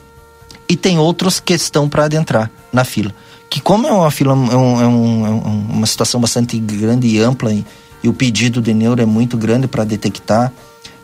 e 0.69 0.75
tem 0.75 0.99
outros 0.99 1.39
que 1.39 1.53
estão 1.53 1.89
para 1.89 2.07
adentrar 2.07 2.51
na 2.73 2.85
fila. 2.85 3.15
Que 3.49 3.61
como 3.61 3.87
é 3.87 3.93
uma 3.93 4.11
fila, 4.11 4.33
é, 4.33 4.37
um, 4.37 4.81
é, 4.81 4.87
um, 4.87 5.27
é 5.27 5.31
uma 5.31 5.87
situação 5.87 6.21
bastante 6.21 6.59
grande 6.59 7.07
e 7.07 7.21
ampla 7.21 7.53
e, 7.53 7.65
e 8.03 8.09
o 8.09 8.13
pedido 8.13 8.61
de 8.61 8.73
neuro 8.73 9.01
é 9.01 9.07
muito 9.07 9.37
grande 9.37 9.69
para 9.69 9.85
detectar 9.85 10.53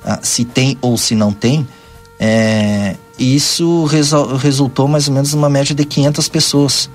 ah, 0.04 0.18
se 0.22 0.44
tem 0.44 0.78
ou 0.80 0.96
se 0.96 1.14
não 1.14 1.32
tem, 1.32 1.68
é, 2.18 2.96
isso 3.18 3.84
resultou 3.84 4.86
mais 4.86 5.08
ou 5.08 5.14
menos 5.14 5.34
numa 5.34 5.48
média 5.48 5.74
de 5.74 5.84
500 5.84 6.28
pessoas 6.28 6.90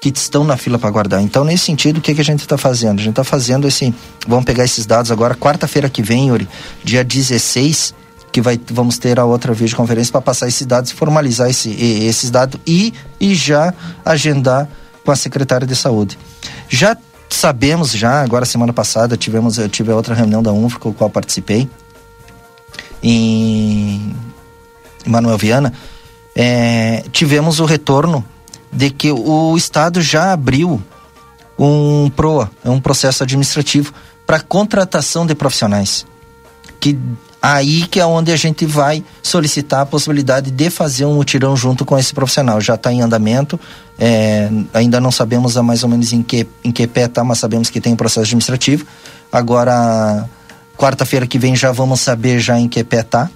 que 0.00 0.08
estão 0.08 0.42
na 0.42 0.56
fila 0.56 0.78
para 0.78 0.88
aguardar. 0.88 1.20
Então, 1.20 1.44
nesse 1.44 1.64
sentido, 1.64 1.98
o 1.98 2.00
que, 2.00 2.14
que 2.14 2.20
a 2.20 2.24
gente 2.24 2.40
está 2.40 2.56
fazendo? 2.56 3.00
A 3.00 3.02
gente 3.02 3.10
está 3.10 3.24
fazendo 3.24 3.68
esse. 3.68 3.94
Vamos 4.26 4.46
pegar 4.46 4.64
esses 4.64 4.86
dados 4.86 5.10
agora, 5.10 5.34
quarta-feira 5.34 5.90
que 5.90 6.02
vem, 6.02 6.28
Yuri, 6.28 6.48
dia 6.82 7.04
16, 7.04 7.94
que 8.32 8.40
vai, 8.40 8.58
vamos 8.70 8.96
ter 8.96 9.20
a 9.20 9.24
outra 9.26 9.52
videoconferência 9.52 10.10
para 10.10 10.22
passar 10.22 10.48
esses 10.48 10.66
dados 10.66 10.90
e 10.90 10.94
formalizar 10.94 11.50
esse, 11.50 11.70
esses 11.70 12.30
dados 12.30 12.58
e, 12.66 12.94
e 13.20 13.34
já 13.34 13.74
agendar 14.02 14.66
com 15.04 15.12
a 15.12 15.16
secretária 15.16 15.66
de 15.66 15.76
saúde. 15.76 16.18
Já 16.66 16.96
sabemos, 17.28 17.92
já, 17.92 18.22
agora 18.22 18.46
semana 18.46 18.72
passada, 18.72 19.18
tivemos, 19.18 19.58
eu 19.58 19.68
tive 19.68 19.92
outra 19.92 20.14
reunião 20.14 20.42
da 20.42 20.50
UNF 20.52 20.78
com 20.78 20.90
a 20.90 20.94
qual 20.94 21.10
participei. 21.10 21.68
Em 23.02 24.14
Manuel 25.06 25.38
Viana, 25.38 25.72
é, 26.34 27.04
tivemos 27.12 27.60
o 27.60 27.64
retorno 27.64 28.24
de 28.72 28.90
que 28.90 29.10
o 29.10 29.56
Estado 29.56 30.00
já 30.00 30.32
abriu 30.32 30.82
um 31.58 32.10
PROA, 32.10 32.50
um 32.64 32.80
processo 32.80 33.22
administrativo, 33.22 33.92
para 34.26 34.40
contratação 34.40 35.26
de 35.26 35.34
profissionais. 35.34 36.06
Que 36.78 36.98
aí 37.42 37.86
que 37.86 37.98
é 37.98 38.06
onde 38.06 38.32
a 38.32 38.36
gente 38.36 38.64
vai 38.64 39.04
solicitar 39.22 39.80
a 39.80 39.86
possibilidade 39.86 40.50
de 40.50 40.70
fazer 40.70 41.04
um 41.04 41.14
mutirão 41.14 41.56
junto 41.56 41.84
com 41.84 41.98
esse 41.98 42.14
profissional. 42.14 42.60
Já 42.60 42.74
está 42.74 42.92
em 42.92 43.02
andamento, 43.02 43.58
é, 43.98 44.50
ainda 44.72 45.00
não 45.00 45.10
sabemos 45.10 45.56
a 45.56 45.62
mais 45.62 45.82
ou 45.82 45.88
menos 45.88 46.12
em 46.12 46.22
que, 46.22 46.46
em 46.62 46.70
que 46.70 46.86
pé 46.86 47.04
está, 47.04 47.24
mas 47.24 47.38
sabemos 47.38 47.68
que 47.68 47.80
tem 47.80 47.92
um 47.92 47.96
processo 47.96 48.20
administrativo. 48.20 48.86
Agora, 49.32 50.28
quarta-feira 50.76 51.26
que 51.26 51.38
vem 51.38 51.54
já 51.56 51.72
vamos 51.72 52.00
saber 52.00 52.40
já 52.40 52.58
em 52.58 52.68
que 52.68 52.82
pé 52.84 53.00
está. 53.00 53.30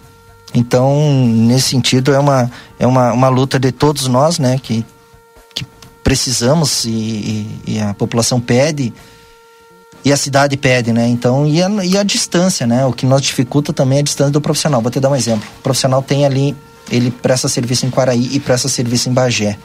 Então, 0.55 1.13
nesse 1.27 1.71
sentido, 1.71 2.15
é 2.15 2.19
uma, 2.19 2.51
é 2.79 2.87
uma, 2.87 3.13
uma 3.13 3.29
luta 3.29 3.59
de 3.59 3.73
todos 3.73 4.07
nós, 4.07 4.39
né? 4.39 4.59
Que, 4.63 4.87
que 5.53 5.67
precisamos 6.03 6.85
e, 6.85 6.91
e, 6.91 7.61
e 7.67 7.81
a 7.81 7.93
população 7.93 8.41
pede 8.41 8.95
e 10.05 10.13
a 10.13 10.17
cidade 10.17 10.57
pede, 10.57 10.93
né? 10.93 11.09
Então, 11.09 11.45
e 11.45 11.61
a, 11.61 11.69
e 11.85 11.99
a 11.99 12.05
distância, 12.05 12.67
né? 12.67 12.87
O 12.87 12.93
que 12.93 13.05
nos 13.05 13.21
dificulta 13.21 13.73
também 13.73 13.99
é 13.99 14.01
a 14.01 14.05
distância 14.05 14.31
do 14.31 14.41
profissional. 14.41 14.81
Vou 14.81 14.93
te 14.93 15.01
dar 15.01 15.11
um 15.11 15.17
exemplo. 15.17 15.49
O 15.59 15.63
profissional 15.63 16.01
tem 16.03 16.25
ali, 16.25 16.55
ele 16.89 17.11
presta 17.11 17.49
serviço 17.49 17.85
em 17.85 17.91
Quaraí 17.91 18.29
e 18.33 18.39
presta 18.39 18.69
serviço 18.69 19.09
em 19.09 19.13
Bagé. 19.13 19.59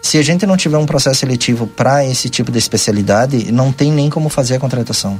Se 0.00 0.18
a 0.18 0.22
gente 0.22 0.46
não 0.46 0.56
tiver 0.56 0.78
um 0.78 0.86
processo 0.86 1.20
seletivo 1.20 1.66
para 1.66 2.04
esse 2.04 2.28
tipo 2.28 2.52
de 2.52 2.58
especialidade, 2.58 3.50
não 3.50 3.72
tem 3.72 3.90
nem 3.90 4.08
como 4.08 4.28
fazer 4.28 4.54
a 4.54 4.60
contratação 4.60 5.18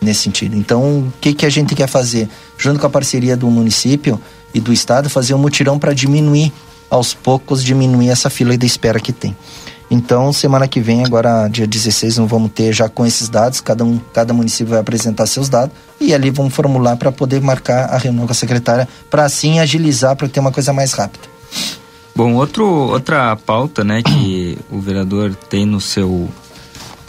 nesse 0.00 0.22
sentido. 0.22 0.56
Então, 0.56 1.00
o 1.00 1.12
que, 1.20 1.34
que 1.34 1.46
a 1.46 1.50
gente 1.50 1.74
quer 1.74 1.86
fazer? 1.86 2.28
Junto 2.56 2.80
com 2.80 2.86
a 2.86 2.90
parceria 2.90 3.36
do 3.36 3.50
município 3.50 4.20
e 4.54 4.60
do 4.60 4.72
estado, 4.72 5.10
fazer 5.10 5.34
um 5.34 5.38
mutirão 5.38 5.78
para 5.78 5.92
diminuir, 5.92 6.52
aos 6.88 7.14
poucos, 7.14 7.62
diminuir 7.62 8.08
essa 8.08 8.28
fila 8.28 8.56
de 8.56 8.66
espera 8.66 8.98
que 8.98 9.12
tem. 9.12 9.36
Então, 9.90 10.32
semana 10.32 10.68
que 10.68 10.80
vem, 10.80 11.04
agora 11.04 11.48
dia 11.48 11.66
16, 11.66 12.18
nós 12.18 12.30
vamos 12.30 12.52
ter 12.52 12.72
já 12.72 12.88
com 12.88 13.04
esses 13.04 13.28
dados, 13.28 13.60
cada, 13.60 13.84
um, 13.84 13.98
cada 14.12 14.32
município 14.32 14.70
vai 14.70 14.80
apresentar 14.80 15.26
seus 15.26 15.48
dados 15.48 15.74
e 16.00 16.14
ali 16.14 16.30
vamos 16.30 16.54
formular 16.54 16.96
para 16.96 17.10
poder 17.10 17.40
marcar 17.40 17.86
a 17.86 17.98
reunião 17.98 18.24
com 18.24 18.32
a 18.32 18.34
secretária, 18.34 18.88
para 19.10 19.24
assim 19.24 19.58
agilizar, 19.58 20.14
para 20.14 20.28
ter 20.28 20.38
uma 20.38 20.52
coisa 20.52 20.72
mais 20.72 20.92
rápida. 20.92 21.24
Bom, 22.14 22.34
outro, 22.34 22.64
outra 22.64 23.34
pauta 23.34 23.82
né, 23.82 24.02
que 24.02 24.56
o 24.70 24.78
vereador 24.80 25.34
tem 25.34 25.66
no 25.66 25.80
seu 25.80 26.28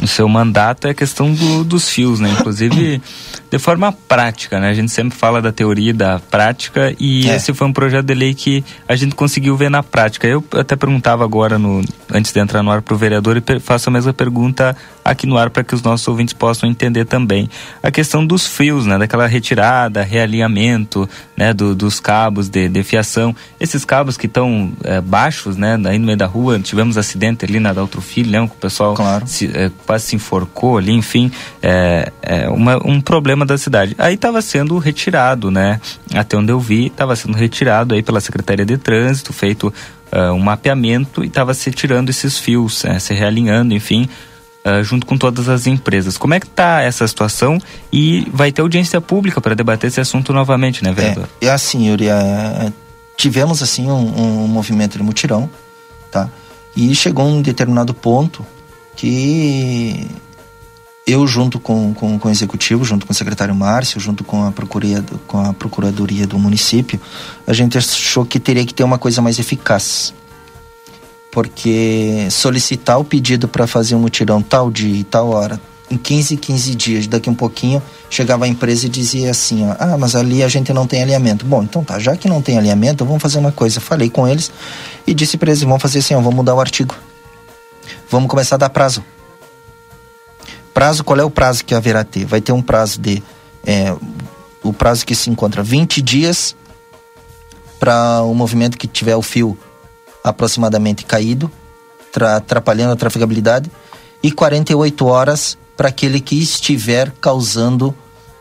no 0.02 0.08
seu 0.08 0.28
mandato 0.28 0.88
é 0.88 0.91
a 0.91 0.93
questão 0.93 1.32
do, 1.32 1.64
dos 1.64 1.88
fios, 1.88 2.20
né? 2.20 2.30
Inclusive 2.32 3.02
de 3.49 3.60
forma 3.60 3.91
prática, 3.91 4.60
né? 4.60 4.70
A 4.70 4.74
gente 4.74 4.91
sempre 4.91 5.18
fala 5.18 5.41
da 5.41 5.52
teoria 5.52 5.91
e 5.91 5.93
da 5.93 6.20
prática 6.20 6.93
e 6.99 7.30
é. 7.30 7.36
esse 7.36 7.54
foi 7.54 7.68
um 7.68 7.74
projeto 7.74 8.06
de 8.06 8.14
lei 8.16 8.34
que 8.34 8.66
a 8.88 8.95
gente 8.95 9.14
conseguiu 9.14 9.56
ver 9.56 9.70
na 9.70 9.84
prática. 9.84 10.28
Eu 10.28 10.43
até 10.54 10.76
perguntava 10.76 11.24
agora, 11.24 11.60
no, 11.60 11.82
antes 12.14 12.32
de 12.32 12.39
entrar 12.39 12.62
no 12.64 12.72
ar 12.72 12.82
para 12.82 12.93
o 12.93 12.97
vereador, 12.97 13.38
e 13.38 13.59
faço 13.59 13.89
a 13.89 13.91
mesma 13.91 14.14
pergunta 14.14 14.76
aqui 15.03 15.26
no 15.26 15.38
ar 15.38 15.49
para 15.49 15.64
que 15.64 15.74
os 15.74 15.82
nossos 15.82 16.07
ouvintes 16.07 16.34
possam 16.34 16.70
entender 16.70 17.05
também. 17.05 17.49
A 17.82 17.91
questão 17.91 18.26
dos 18.26 18.47
fios, 18.47 18.86
né? 18.86 18.97
Daquela 18.97 19.28
retirada, 19.28 20.03
realinhamento, 20.03 21.09
né? 21.36 21.53
Do, 21.53 21.76
dos 21.76 21.99
cabos 21.99 22.49
de, 22.49 22.70
de 22.70 22.84
fiação. 22.84 23.36
Esses 23.59 23.84
cabos 23.84 24.18
que 24.18 24.28
estão 24.28 24.72
é, 24.84 25.01
baixos, 25.01 25.57
né? 25.57 25.80
Aí 25.86 25.97
no 25.97 26.05
meio 26.05 26.18
da 26.18 26.26
rua, 26.26 26.59
tivemos 26.59 26.97
acidente 26.97 27.45
ali 27.45 27.59
na 27.59 27.74
Daltro 27.74 28.01
Filho, 28.01 28.32
né? 28.32 28.47
Que 28.47 28.53
o 28.53 28.59
pessoal 28.59 28.93
claro. 28.93 29.26
se, 29.28 29.49
é, 29.53 29.72
quase 29.86 30.05
se 30.05 30.16
enforcou 30.16 30.78
ali, 30.78 30.91
enfim. 30.91 31.32
É, 31.62 32.12
é 32.22 32.49
uma, 32.49 32.78
um 32.86 33.01
problema 33.01 33.45
da 33.45 33.57
cidade. 33.57 33.95
Aí 33.97 34.16
estava 34.16 34.41
sendo 34.41 34.78
retirado, 34.78 35.49
né? 35.49 35.80
Até 36.14 36.38
onde 36.38 36.51
eu 36.51 36.59
vi, 36.59 36.88
estava 36.88 37.16
sendo 37.16 37.36
retirado 37.36 37.93
aí 37.93 38.03
pela 38.03 38.20
Secretaria 38.20 38.66
de 38.66 38.78
Trânsito, 38.78 39.34
feito 39.34 39.74
uh, 40.12 40.34
um 40.34 40.39
mapeamento 40.39 41.24
e 41.24 41.28
estava 41.28 41.53
se 41.53 41.72
tirando 41.72 42.09
esses 42.09 42.38
fios, 42.38 42.84
uh, 42.84 42.99
se 42.99 43.14
realinhando, 43.14 43.74
enfim, 43.74 44.07
uh, 44.66 44.84
junto 44.84 45.05
com 45.05 45.18
todas 45.18 45.49
as 45.49 45.68
empresas. 45.68 46.18
Como 46.18 46.34
é 46.34 46.39
que 46.39 46.47
está 46.47 46.82
essa 46.82 47.07
situação 47.07 47.57
e 47.91 48.28
vai 48.32 48.51
ter 48.51 48.62
audiência 48.62 48.99
pública 49.01 49.39
para 49.41 49.55
debater 49.55 49.88
esse 49.88 50.01
assunto 50.01 50.34
novamente, 50.34 50.84
né, 50.84 50.91
vereador? 50.91 51.28
É, 51.39 51.47
é 51.47 51.51
assim, 51.51 51.89
Yuri, 51.89 52.07
é, 52.07 52.72
tivemos 53.18 53.62
assim 53.62 53.89
um, 53.89 54.43
um 54.43 54.47
movimento 54.47 54.97
de 54.97 55.03
mutirão, 55.03 55.49
tá? 56.09 56.30
E 56.76 56.95
chegou 56.95 57.26
um 57.26 57.41
determinado 57.41 57.93
ponto 57.93 58.45
que 58.95 60.07
eu 61.06 61.26
junto 61.26 61.60
com, 61.60 61.93
com, 61.93 62.20
com 62.20 62.28
o 62.28 62.32
executivo, 62.32 62.86
junto 62.86 63.06
com 63.06 63.12
o 63.12 63.16
secretário 63.16 63.56
Márcio, 63.56 63.99
junto 63.99 64.24
com 64.24 64.45
a, 64.45 64.52
procuradoria, 64.52 65.04
com 65.28 65.39
a 65.39 65.54
procuradoria 65.54 66.28
do 66.28 66.38
município, 66.38 66.99
a 67.45 67.54
gente 67.54 67.78
achou 67.78 68.26
que 68.26 68.39
teria 68.39 68.66
que 68.66 68.74
ter 68.74 68.84
uma 68.84 68.97
coisa 68.97 69.22
mais 69.22 69.39
eficaz. 69.39 70.14
Porque 71.32 72.28
solicitar 72.30 72.99
o 72.99 73.06
pedido 73.06 73.47
para 73.47 73.66
fazer 73.66 73.95
um 73.95 73.99
mutirão 73.99 74.41
tal 74.41 74.70
dia 74.70 74.97
e 74.97 75.04
tal 75.04 75.30
hora, 75.30 75.60
em 75.89 75.97
15, 75.97 76.38
15 76.38 76.76
dias, 76.76 77.08
daqui 77.08 77.30
um 77.30 77.36
pouquinho, 77.36 77.82
chegava 78.10 78.45
a 78.45 78.47
empresa 78.47 78.86
e 78.86 78.89
dizia 78.89 79.32
assim, 79.32 79.68
ó, 79.68 79.76
ah, 79.80 79.97
mas 79.97 80.16
ali 80.16 80.43
a 80.43 80.47
gente 80.47 80.72
não 80.72 80.86
tem 80.86 81.02
alinhamento. 81.02 81.45
Bom, 81.45 81.64
então 81.64 81.84
tá, 81.84 81.99
já 81.99 82.16
que 82.16 82.30
não 82.30 82.41
tem 82.41 82.58
alinhamento, 82.58 83.04
vamos 83.06 83.22
fazer 83.22 83.39
uma 83.39 83.52
coisa. 83.52 83.82
Falei 83.82 84.10
com 84.10 84.28
eles 84.28 84.52
e 85.08 85.14
disse 85.14 85.38
para 85.38 85.49
eles, 85.49 85.62
vamos 85.62 85.82
fazer 85.82 85.99
assim, 85.99 86.14
ó, 86.14 86.18
vamos 86.18 86.36
mudar 86.36 86.54
o 86.54 86.60
artigo. 86.60 86.95
Vamos 88.10 88.30
começar 88.30 88.56
a 88.56 88.60
dar 88.60 88.70
prazo. 88.70 89.04
Prazo, 90.74 91.03
qual 91.03 91.19
é 91.19 91.24
o 91.24 91.30
prazo 91.30 91.65
que 91.65 91.76
haverá 91.76 92.03
ter? 92.03 92.26
Vai 92.26 92.41
ter 92.41 92.51
um 92.51 92.61
prazo 92.61 92.99
de. 92.99 93.22
É, 93.65 93.95
o 94.63 94.72
prazo 94.72 95.05
que 95.05 95.15
se 95.15 95.30
encontra 95.30 95.63
20 95.63 96.01
dias 96.01 96.55
para 97.80 98.22
o 98.22 98.34
movimento 98.34 98.78
que 98.78 98.88
tiver 98.88 99.15
o 99.15 99.22
fio 99.22 99.57
aproximadamente 100.24 101.03
caído, 101.03 101.51
tra, 102.11 102.36
atrapalhando 102.36 102.93
a 102.93 102.95
trafegabilidade, 102.95 103.72
e 104.22 104.32
48 104.32 105.05
horas 105.05 105.57
para 105.76 105.89
aquele 105.89 106.19
que 106.19 106.36
estiver 106.36 107.11
causando 107.19 107.95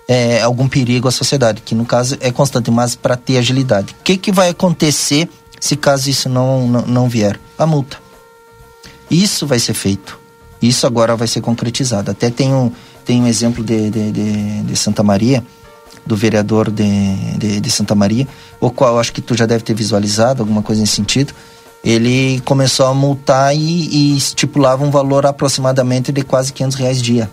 é, 0.06 0.42
algum 0.42 0.68
perigo 0.68 1.08
à 1.08 1.10
sociedade, 1.10 1.62
que 1.62 1.74
no 1.74 1.86
caso 1.86 2.18
é 2.20 2.30
constante, 2.30 2.70
mas 2.70 2.94
para 2.94 3.16
ter 3.16 3.38
agilidade. 3.38 3.96
O 3.98 4.02
que, 4.04 4.18
que 4.18 4.30
vai 4.30 4.50
acontecer 4.50 5.26
se 5.58 5.74
caso 5.74 6.10
isso 6.10 6.28
não, 6.28 6.68
não, 6.68 6.82
não 6.82 7.08
vier? 7.08 7.40
A 7.56 7.64
multa. 7.64 7.98
Isso 9.10 9.46
vai 9.46 9.58
ser 9.58 9.72
feito. 9.72 10.19
Isso 10.60 10.86
agora 10.86 11.16
vai 11.16 11.26
ser 11.26 11.40
concretizado. 11.40 12.10
Até 12.10 12.30
tem 12.30 12.52
um, 12.52 12.70
tem 13.04 13.22
um 13.22 13.26
exemplo 13.26 13.64
de, 13.64 13.90
de, 13.90 14.12
de, 14.12 14.62
de 14.62 14.76
Santa 14.76 15.02
Maria, 15.02 15.42
do 16.04 16.16
vereador 16.16 16.70
de, 16.70 17.14
de, 17.36 17.60
de, 17.60 17.70
Santa 17.70 17.94
Maria, 17.94 18.26
o 18.58 18.70
qual 18.70 18.98
acho 18.98 19.12
que 19.12 19.20
tu 19.20 19.36
já 19.36 19.46
deve 19.46 19.64
ter 19.64 19.74
visualizado, 19.74 20.42
alguma 20.42 20.62
coisa 20.62 20.80
nesse 20.80 20.94
sentido. 20.94 21.32
Ele 21.82 22.40
começou 22.44 22.86
a 22.86 22.94
multar 22.94 23.54
e, 23.54 23.58
e 23.58 24.16
estipulava 24.16 24.84
um 24.84 24.90
valor 24.90 25.24
aproximadamente 25.24 26.12
de 26.12 26.22
quase 26.22 26.52
500 26.52 26.76
reais 26.76 27.02
dia 27.02 27.30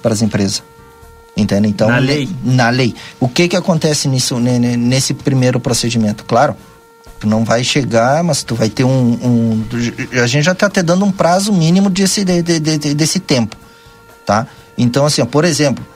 para 0.00 0.12
as 0.12 0.22
empresas. 0.22 0.62
Entende? 1.36 1.68
Então, 1.68 1.88
na 1.88 1.98
lei. 1.98 2.28
Na 2.44 2.70
lei. 2.70 2.94
O 3.18 3.28
que 3.28 3.48
que 3.48 3.56
acontece 3.56 4.08
nisso, 4.08 4.38
nesse 4.38 5.14
primeiro 5.14 5.58
procedimento? 5.58 6.24
Claro, 6.24 6.54
Tu 7.20 7.28
não 7.28 7.44
vai 7.44 7.62
chegar, 7.62 8.24
mas 8.24 8.42
tu 8.42 8.54
vai 8.54 8.70
ter 8.70 8.82
um. 8.82 8.88
um 8.90 9.64
a 10.22 10.26
gente 10.26 10.44
já 10.44 10.52
está 10.52 10.66
até 10.66 10.82
dando 10.82 11.04
um 11.04 11.12
prazo 11.12 11.52
mínimo 11.52 11.90
desse, 11.90 12.24
de, 12.24 12.42
de, 12.42 12.58
de, 12.58 12.94
desse 12.94 13.20
tempo. 13.20 13.56
Tá? 14.24 14.46
Então, 14.76 15.04
assim, 15.04 15.20
ó, 15.20 15.26
por 15.26 15.44
exemplo, 15.44 15.86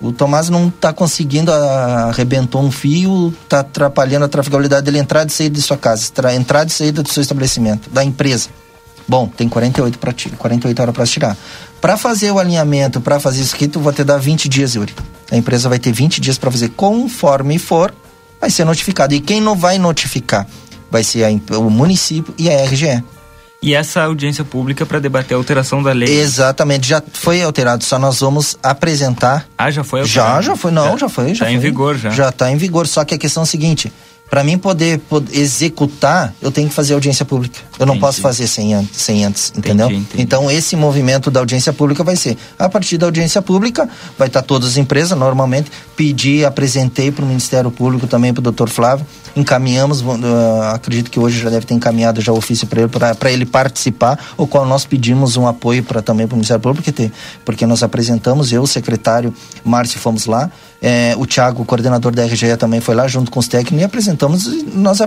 o 0.00 0.12
Tomás 0.12 0.50
não 0.50 0.68
está 0.68 0.92
conseguindo, 0.92 1.50
arrebentou 1.50 2.62
um 2.62 2.70
fio, 2.70 3.32
está 3.42 3.60
atrapalhando 3.60 4.26
a 4.26 4.28
trafegabilidade 4.28 4.84
dele 4.84 4.98
entrar 4.98 5.26
e 5.26 5.30
sair 5.30 5.48
de 5.48 5.62
sua 5.62 5.78
casa, 5.78 6.12
entrar 6.34 6.66
e 6.66 6.70
sair 6.70 6.92
do 6.92 7.08
seu 7.10 7.22
estabelecimento, 7.22 7.88
da 7.88 8.04
empresa. 8.04 8.50
Bom, 9.08 9.26
tem 9.26 9.48
48 9.48 9.98
para 9.98 10.14
48 10.36 10.82
horas 10.82 10.94
para 10.94 11.06
tirar. 11.06 11.36
Para 11.80 11.96
fazer 11.96 12.30
o 12.30 12.38
alinhamento, 12.38 13.00
para 13.00 13.20
fazer 13.20 13.40
isso 13.40 13.54
aqui, 13.54 13.68
tu 13.68 13.80
vai 13.80 13.92
ter 13.92 14.04
dar 14.04 14.18
20 14.18 14.48
dias, 14.48 14.74
Yuri. 14.74 14.94
A 15.30 15.36
empresa 15.36 15.68
vai 15.68 15.78
ter 15.78 15.92
20 15.92 16.20
dias 16.20 16.38
para 16.38 16.50
fazer 16.50 16.70
conforme 16.70 17.58
for, 17.58 17.94
vai 18.40 18.50
ser 18.50 18.64
notificado. 18.64 19.14
E 19.14 19.20
quem 19.20 19.40
não 19.40 19.54
vai 19.54 19.78
notificar? 19.78 20.46
Vai 20.94 21.02
ser 21.02 21.24
a, 21.24 21.58
o 21.58 21.68
município 21.68 22.32
e 22.38 22.48
a 22.48 22.64
RGE. 22.66 23.02
E 23.60 23.74
essa 23.74 24.02
audiência 24.02 24.44
pública 24.44 24.86
para 24.86 25.00
debater 25.00 25.34
a 25.34 25.38
alteração 25.38 25.82
da 25.82 25.90
lei? 25.90 26.20
Exatamente, 26.20 26.86
já 26.86 27.02
foi 27.12 27.42
alterado, 27.42 27.82
só 27.82 27.98
nós 27.98 28.20
vamos 28.20 28.56
apresentar. 28.62 29.44
Ah, 29.58 29.72
já 29.72 29.82
foi 29.82 30.02
alterado? 30.02 30.36
Já, 30.36 30.42
já 30.42 30.56
foi, 30.56 30.70
não, 30.70 30.96
já 30.96 31.08
foi. 31.08 31.34
Já 31.34 31.46
está 31.46 31.50
em 31.50 31.58
vigor 31.58 31.98
já. 31.98 32.10
Já 32.10 32.28
está 32.28 32.48
em 32.48 32.56
vigor, 32.56 32.86
só 32.86 33.04
que 33.04 33.12
a 33.12 33.18
questão 33.18 33.42
é 33.42 33.44
a 33.44 33.46
seguinte, 33.46 33.92
para 34.30 34.44
mim 34.44 34.56
poder, 34.56 35.00
poder, 35.00 35.36
executar, 35.36 36.32
eu 36.40 36.52
tenho 36.52 36.68
que 36.68 36.74
fazer 36.74 36.94
audiência 36.94 37.24
pública. 37.24 37.58
Eu 37.76 37.86
não 37.86 37.94
entendi. 37.94 38.06
posso 38.06 38.20
fazer 38.20 38.46
sem 38.46 38.72
antes, 38.72 39.00
sem 39.00 39.24
antes 39.24 39.52
entendeu? 39.56 39.86
Entendi, 39.86 40.02
entendi. 40.02 40.22
Então, 40.22 40.48
esse 40.48 40.76
movimento 40.76 41.28
da 41.28 41.40
audiência 41.40 41.72
pública 41.72 42.04
vai 42.04 42.14
ser, 42.14 42.36
a 42.56 42.68
partir 42.68 42.98
da 42.98 43.06
audiência 43.06 43.42
pública, 43.42 43.88
vai 44.16 44.28
estar 44.28 44.42
todas 44.42 44.68
as 44.68 44.76
empresas, 44.76 45.18
normalmente, 45.18 45.72
pedi, 45.96 46.44
apresentei 46.44 47.10
para 47.10 47.24
o 47.24 47.26
Ministério 47.26 47.70
Público 47.70 48.06
também, 48.06 48.32
para 48.32 48.40
o 48.40 48.44
doutor 48.44 48.68
Flávio, 48.68 49.04
encaminhamos, 49.36 50.00
uh, 50.00 50.62
acredito 50.72 51.10
que 51.10 51.18
hoje 51.18 51.40
já 51.40 51.50
deve 51.50 51.66
ter 51.66 51.74
encaminhado 51.74 52.20
já 52.20 52.32
o 52.32 52.36
ofício 52.36 52.66
para 52.66 52.82
ele, 52.82 52.90
para 53.18 53.32
ele 53.32 53.46
participar, 53.46 54.18
o 54.36 54.46
qual 54.46 54.64
nós 54.64 54.84
pedimos 54.84 55.36
um 55.36 55.46
apoio 55.46 55.82
para 55.82 56.00
também 56.00 56.26
para 56.26 56.34
o 56.34 56.36
Ministério 56.36 56.60
Público, 56.60 56.84
porque, 56.84 57.10
porque 57.44 57.66
nós 57.66 57.82
apresentamos, 57.82 58.52
eu, 58.52 58.62
o 58.62 58.66
secretário 58.66 59.34
Márcio, 59.64 59.98
fomos 59.98 60.26
lá, 60.26 60.50
é, 60.80 61.14
o 61.16 61.26
Thiago, 61.26 61.62
o 61.62 61.64
coordenador 61.64 62.14
da 62.14 62.24
RGE, 62.24 62.56
também 62.56 62.80
foi 62.80 62.94
lá 62.94 63.08
junto 63.08 63.30
com 63.30 63.40
os 63.40 63.48
técnicos 63.48 63.80
e 63.80 63.84
apresentamos. 63.84 64.64
Nós, 64.74 64.98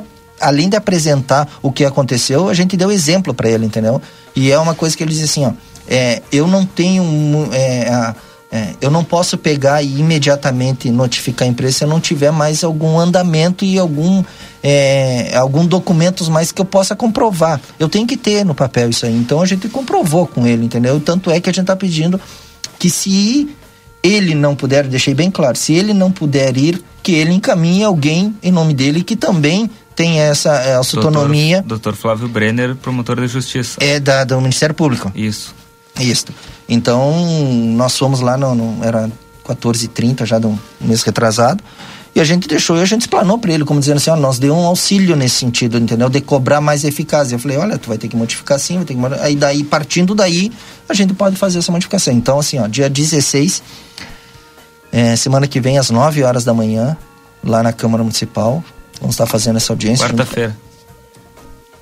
além 0.41 0.69
de 0.69 0.75
apresentar 0.75 1.47
o 1.61 1.71
que 1.71 1.85
aconteceu, 1.85 2.49
a 2.49 2.53
gente 2.53 2.75
deu 2.75 2.91
exemplo 2.91 3.33
para 3.33 3.49
ele, 3.49 3.65
entendeu? 3.65 4.01
E 4.35 4.51
é 4.51 4.59
uma 4.59 4.73
coisa 4.73 4.97
que 4.97 5.03
ele 5.03 5.11
diz 5.11 5.23
assim: 5.23 5.45
ó, 5.45 5.51
é, 5.87 6.21
eu 6.31 6.47
não 6.47 6.65
tenho. 6.65 7.03
É, 7.53 7.89
a, 7.89 8.15
é, 8.51 8.75
eu 8.79 8.89
não 8.89 9.03
posso 9.03 9.37
pegar 9.37 9.81
e 9.81 9.99
imediatamente 9.99 10.89
notificar 10.89 11.47
a 11.47 11.51
empresa 11.51 11.79
se 11.79 11.83
eu 11.83 11.87
não 11.87 11.99
tiver 11.99 12.31
mais 12.31 12.63
algum 12.63 12.97
andamento 12.97 13.65
e 13.65 13.77
algum 13.77 14.23
é, 14.63 15.35
algum 15.35 15.65
documentos 15.65 16.29
mais 16.29 16.51
que 16.51 16.61
eu 16.61 16.65
possa 16.65 16.95
comprovar. 16.95 17.59
Eu 17.77 17.89
tenho 17.89 18.07
que 18.07 18.15
ter 18.15 18.45
no 18.45 18.55
papel 18.55 18.89
isso 18.89 19.05
aí. 19.05 19.15
Então 19.15 19.41
a 19.41 19.45
gente 19.45 19.67
comprovou 19.67 20.25
com 20.25 20.47
ele, 20.47 20.65
entendeu? 20.65 20.99
Tanto 20.99 21.29
é 21.29 21.41
que 21.41 21.49
a 21.49 21.53
gente 21.53 21.63
está 21.63 21.75
pedindo 21.75 22.19
que 22.79 22.89
se 22.89 23.49
ele 24.01 24.33
não 24.33 24.55
puder, 24.55 24.87
deixei 24.87 25.13
bem 25.13 25.29
claro, 25.29 25.57
se 25.57 25.73
ele 25.73 25.93
não 25.93 26.11
puder 26.11 26.55
ir, 26.57 26.81
que 27.03 27.11
ele 27.13 27.33
encaminhe 27.33 27.83
alguém 27.83 28.35
em 28.41 28.51
nome 28.51 28.73
dele 28.73 29.03
que 29.03 29.15
também 29.15 29.69
tem 29.93 30.19
essa, 30.19 30.55
essa 30.55 30.93
doutor, 30.93 31.17
autonomia. 31.17 31.63
Doutor 31.65 31.95
Flávio 31.95 32.27
Brenner, 32.29 32.75
promotor 32.75 33.19
de 33.19 33.27
justiça. 33.27 33.77
É 33.81 33.99
da, 33.99 34.23
do 34.23 34.39
Ministério 34.39 34.75
Público. 34.75 35.11
Isso. 35.15 35.53
Isso. 35.99 36.27
Então, 36.67 37.13
nós 37.75 37.97
fomos 37.97 38.19
lá, 38.19 38.37
no, 38.37 38.53
no 38.53 38.83
era 38.83 39.09
14h30 39.45 40.25
já 40.25 40.37
do 40.37 40.57
mês 40.79 41.03
retrasado. 41.03 41.63
E 42.15 42.19
a 42.19 42.23
gente 42.23 42.47
deixou 42.47 42.77
e 42.77 42.81
a 42.81 42.85
gente 42.85 43.01
explanou 43.01 43.37
para 43.37 43.53
ele, 43.53 43.63
como 43.63 43.79
dizendo 43.79 43.97
assim, 43.97 44.09
ó, 44.09 44.15
nós 44.15 44.39
deu 44.39 44.55
um 44.55 44.65
auxílio 44.65 45.15
nesse 45.15 45.35
sentido, 45.35 45.77
entendeu? 45.77 46.09
De 46.09 46.19
cobrar 46.19 46.59
mais 46.59 46.83
eficácia. 46.83 47.35
Eu 47.35 47.39
falei, 47.39 47.57
olha, 47.57 47.77
tu 47.77 47.87
vai 47.87 47.97
ter 47.97 48.07
que 48.07 48.15
modificar 48.15 48.55
assim, 48.55 48.77
vai 48.77 48.85
ter 48.85 48.95
que 48.95 49.01
Aí 49.21 49.35
daí, 49.35 49.63
partindo 49.63 50.15
daí, 50.15 50.51
a 50.89 50.95
gente 50.95 51.13
pode 51.13 51.35
fazer 51.35 51.59
essa 51.59 51.71
modificação. 51.71 52.11
Então, 52.11 52.39
assim, 52.39 52.57
ó, 52.57 52.65
dia 52.65 52.89
16, 52.89 53.61
é, 54.91 55.15
semana 55.15 55.47
que 55.47 55.59
vem, 55.59 55.77
às 55.77 55.91
9 55.91 56.23
horas 56.23 56.43
da 56.43 56.55
manhã, 56.55 56.97
lá 57.43 57.61
na 57.61 57.71
Câmara 57.71 58.03
Municipal, 58.03 58.63
vamos 58.99 59.13
estar 59.13 59.27
fazendo 59.27 59.57
essa 59.57 59.71
audiência. 59.71 60.07
Quarta-feira. 60.07 60.57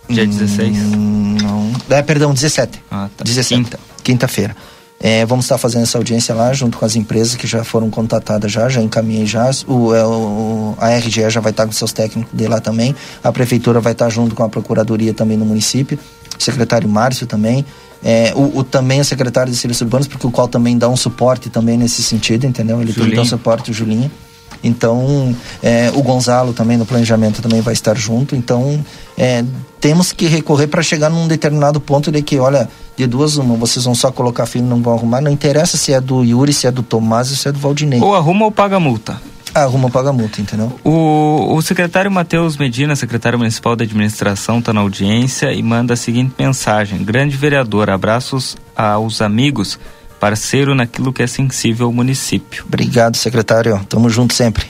Dia 0.09 0.27
16? 0.27 0.77
Hum, 0.77 1.37
não. 1.41 1.71
É, 1.89 2.01
perdão, 2.01 2.33
17. 2.33 2.83
Ah, 2.91 3.09
tá. 3.15 3.23
17. 3.23 3.63
Quinta. 3.63 3.79
Quinta-feira. 4.05 4.55
É, 4.99 5.25
vamos 5.25 5.45
estar 5.45 5.57
fazendo 5.57 5.83
essa 5.83 5.97
audiência 5.97 6.33
lá 6.33 6.53
junto 6.53 6.77
com 6.77 6.85
as 6.85 6.95
empresas 6.95 7.35
que 7.35 7.45
já 7.45 7.63
foram 7.63 7.89
contatadas 7.89 8.51
já, 8.51 8.69
já 8.69 8.81
encaminhei 8.81 9.25
já. 9.25 9.49
O, 9.67 9.93
é, 9.93 10.05
o, 10.05 10.75
a 10.77 10.89
RGE 10.95 11.29
já 11.29 11.41
vai 11.41 11.51
estar 11.51 11.65
com 11.65 11.71
seus 11.71 11.91
técnicos 11.91 12.31
de 12.31 12.47
lá 12.47 12.61
também. 12.61 12.95
A 13.23 13.31
prefeitura 13.31 13.81
vai 13.81 13.91
estar 13.91 14.09
junto 14.09 14.35
com 14.35 14.43
a 14.43 14.49
procuradoria 14.49 15.13
também 15.13 15.37
no 15.37 15.45
município. 15.45 15.99
O 16.39 16.41
secretário 16.41 16.87
Márcio 16.87 17.25
também. 17.25 17.65
É, 18.03 18.31
o, 18.35 18.59
o, 18.59 18.63
também 18.63 19.01
o 19.01 19.05
secretário 19.05 19.51
de 19.51 19.57
Serviços 19.57 19.81
Urbanos, 19.81 20.07
porque 20.07 20.27
o 20.27 20.31
qual 20.31 20.47
também 20.47 20.77
dá 20.77 20.87
um 20.87 20.95
suporte 20.95 21.49
também 21.49 21.77
nesse 21.77 22.03
sentido, 22.03 22.45
entendeu? 22.45 22.79
Ele 22.79 22.91
Julinho. 22.91 23.15
tem 23.15 23.19
um 23.19 23.25
suporte, 23.25 23.71
o 23.71 23.73
Julinho. 23.73 24.11
Então, 24.63 25.35
é, 25.61 25.91
o 25.93 26.01
Gonzalo 26.01 26.53
também 26.53 26.77
no 26.77 26.85
planejamento 26.85 27.41
também 27.41 27.61
vai 27.61 27.73
estar 27.73 27.95
junto. 27.97 28.35
Então, 28.35 28.83
é, 29.17 29.43
temos 29.79 30.11
que 30.11 30.25
recorrer 30.27 30.67
para 30.67 30.81
chegar 30.81 31.09
num 31.09 31.27
determinado 31.27 31.79
ponto 31.79 32.11
de 32.11 32.21
que, 32.21 32.39
olha, 32.39 32.67
de 32.97 33.05
duas 33.05 33.37
uma, 33.37 33.55
vocês 33.55 33.85
vão 33.85 33.93
só 33.93 34.11
colocar 34.11 34.45
filho 34.45 34.65
e 34.65 34.69
não 34.69 34.81
vão 34.81 34.93
arrumar. 34.93 35.21
Não 35.21 35.31
interessa 35.31 35.77
se 35.77 35.93
é 35.93 36.01
do 36.01 36.23
Yuri, 36.23 36.53
se 36.53 36.67
é 36.67 36.71
do 36.71 36.81
Tomás 36.81 37.29
ou 37.29 37.35
se 37.35 37.47
é 37.47 37.51
do 37.51 37.59
Valdinei. 37.59 38.01
Ou 38.01 38.15
arruma 38.15 38.45
ou 38.45 38.51
paga 38.51 38.79
multa. 38.79 39.21
Ah, 39.53 39.61
arruma 39.61 39.85
ou 39.85 39.91
paga 39.91 40.11
multa, 40.11 40.41
entendeu? 40.41 40.71
O, 40.83 41.55
o 41.55 41.61
secretário 41.61 42.11
Matheus 42.11 42.57
Medina, 42.57 42.95
secretário 42.95 43.39
municipal 43.39 43.75
da 43.75 43.83
administração, 43.83 44.59
está 44.59 44.73
na 44.73 44.81
audiência 44.81 45.53
e 45.53 45.63
manda 45.63 45.93
a 45.93 45.97
seguinte 45.97 46.33
mensagem: 46.37 47.03
Grande 47.03 47.37
vereador, 47.37 47.89
abraços 47.89 48.57
aos 48.75 49.21
amigos 49.21 49.79
parceiro 50.19 50.73
naquilo 50.73 51.13
que 51.13 51.23
é 51.23 51.27
sensível 51.27 51.87
ao 51.87 51.93
município. 51.93 52.63
Obrigado, 52.67 53.17
secretário. 53.17 53.79
Tamo 53.89 54.09
junto 54.09 54.33
sempre. 54.33 54.65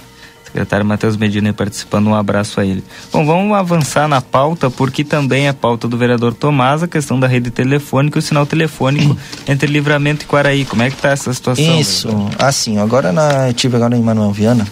Secretário 0.56 0.86
Matheus 0.86 1.18
Medina 1.18 1.52
participando, 1.52 2.08
um 2.08 2.16
abraço 2.16 2.62
a 2.62 2.66
ele. 2.66 2.82
Bom, 3.12 3.26
vamos 3.26 3.58
avançar 3.58 4.08
na 4.08 4.22
pauta, 4.22 4.70
porque 4.70 5.04
também 5.04 5.50
é 5.50 5.54
pauta 5.54 5.86
do 5.86 5.98
vereador 5.98 6.34
Tomás, 6.34 6.82
a 6.82 6.88
questão 6.88 7.20
da 7.20 7.28
rede 7.28 7.52
telefônica 7.52 8.18
e 8.18 8.20
o 8.20 8.22
sinal 8.22 8.46
telefônico 8.46 9.18
entre 9.46 9.68
Livramento 9.68 10.24
e 10.24 10.28
Quaraí. 10.28 10.64
Como 10.64 10.82
é 10.82 10.90
que 10.90 10.96
tá 10.96 11.10
essa 11.10 11.34
situação? 11.34 11.78
Isso, 11.78 12.08
vereador? 12.08 12.36
assim, 12.40 12.78
agora 12.78 13.12
na, 13.12 13.50
eu 13.50 13.54
tive 13.54 13.76
agora 13.76 13.98
em 13.98 14.02
Manuel 14.02 14.32
Viana, 14.32 14.66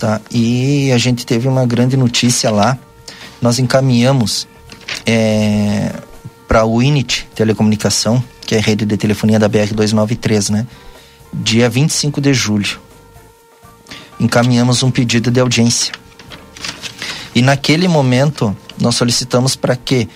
tá? 0.00 0.20
E 0.28 0.90
a 0.90 0.98
gente 0.98 1.24
teve 1.24 1.46
uma 1.46 1.64
grande 1.64 1.96
notícia 1.96 2.50
lá. 2.50 2.76
Nós 3.40 3.60
encaminhamos 3.60 4.48
é, 5.06 5.92
para 6.48 6.64
o 6.64 6.82
Init 6.82 7.28
Telecomunicação, 7.34 8.24
que 8.40 8.54
é 8.56 8.58
a 8.58 8.62
rede 8.62 8.84
de 8.84 8.96
telefonia 8.96 9.38
da 9.38 9.48
BR-293, 9.48 10.50
né? 10.50 10.66
dia 11.32 11.68
25 11.68 12.20
de 12.20 12.32
julho. 12.32 12.80
Encaminhamos 14.18 14.82
um 14.82 14.90
pedido 14.90 15.30
de 15.30 15.38
audiência. 15.38 15.92
E 17.34 17.42
naquele 17.42 17.86
momento, 17.86 18.56
nós 18.80 18.96
solicitamos 18.96 19.54
para 19.54 19.76
que 19.76 20.08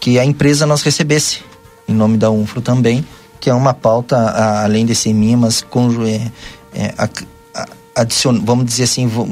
que 0.00 0.18
a 0.18 0.24
empresa 0.24 0.66
nos 0.66 0.80
recebesse, 0.82 1.42
em 1.86 1.92
nome 1.92 2.16
da 2.16 2.30
UNFRO 2.30 2.62
também, 2.62 3.06
que 3.38 3.50
é 3.50 3.54
uma 3.54 3.74
pauta, 3.74 4.16
a, 4.16 4.64
além 4.64 4.86
desse 4.86 5.12
MIMAS, 5.12 5.60
com, 5.60 5.90
é, 6.06 6.30
é, 6.74 6.94
a, 6.96 7.08
a, 7.54 7.68
adicion, 7.94 8.40
vamos 8.42 8.64
dizer 8.64 8.84
assim, 8.84 9.06
vou, 9.06 9.28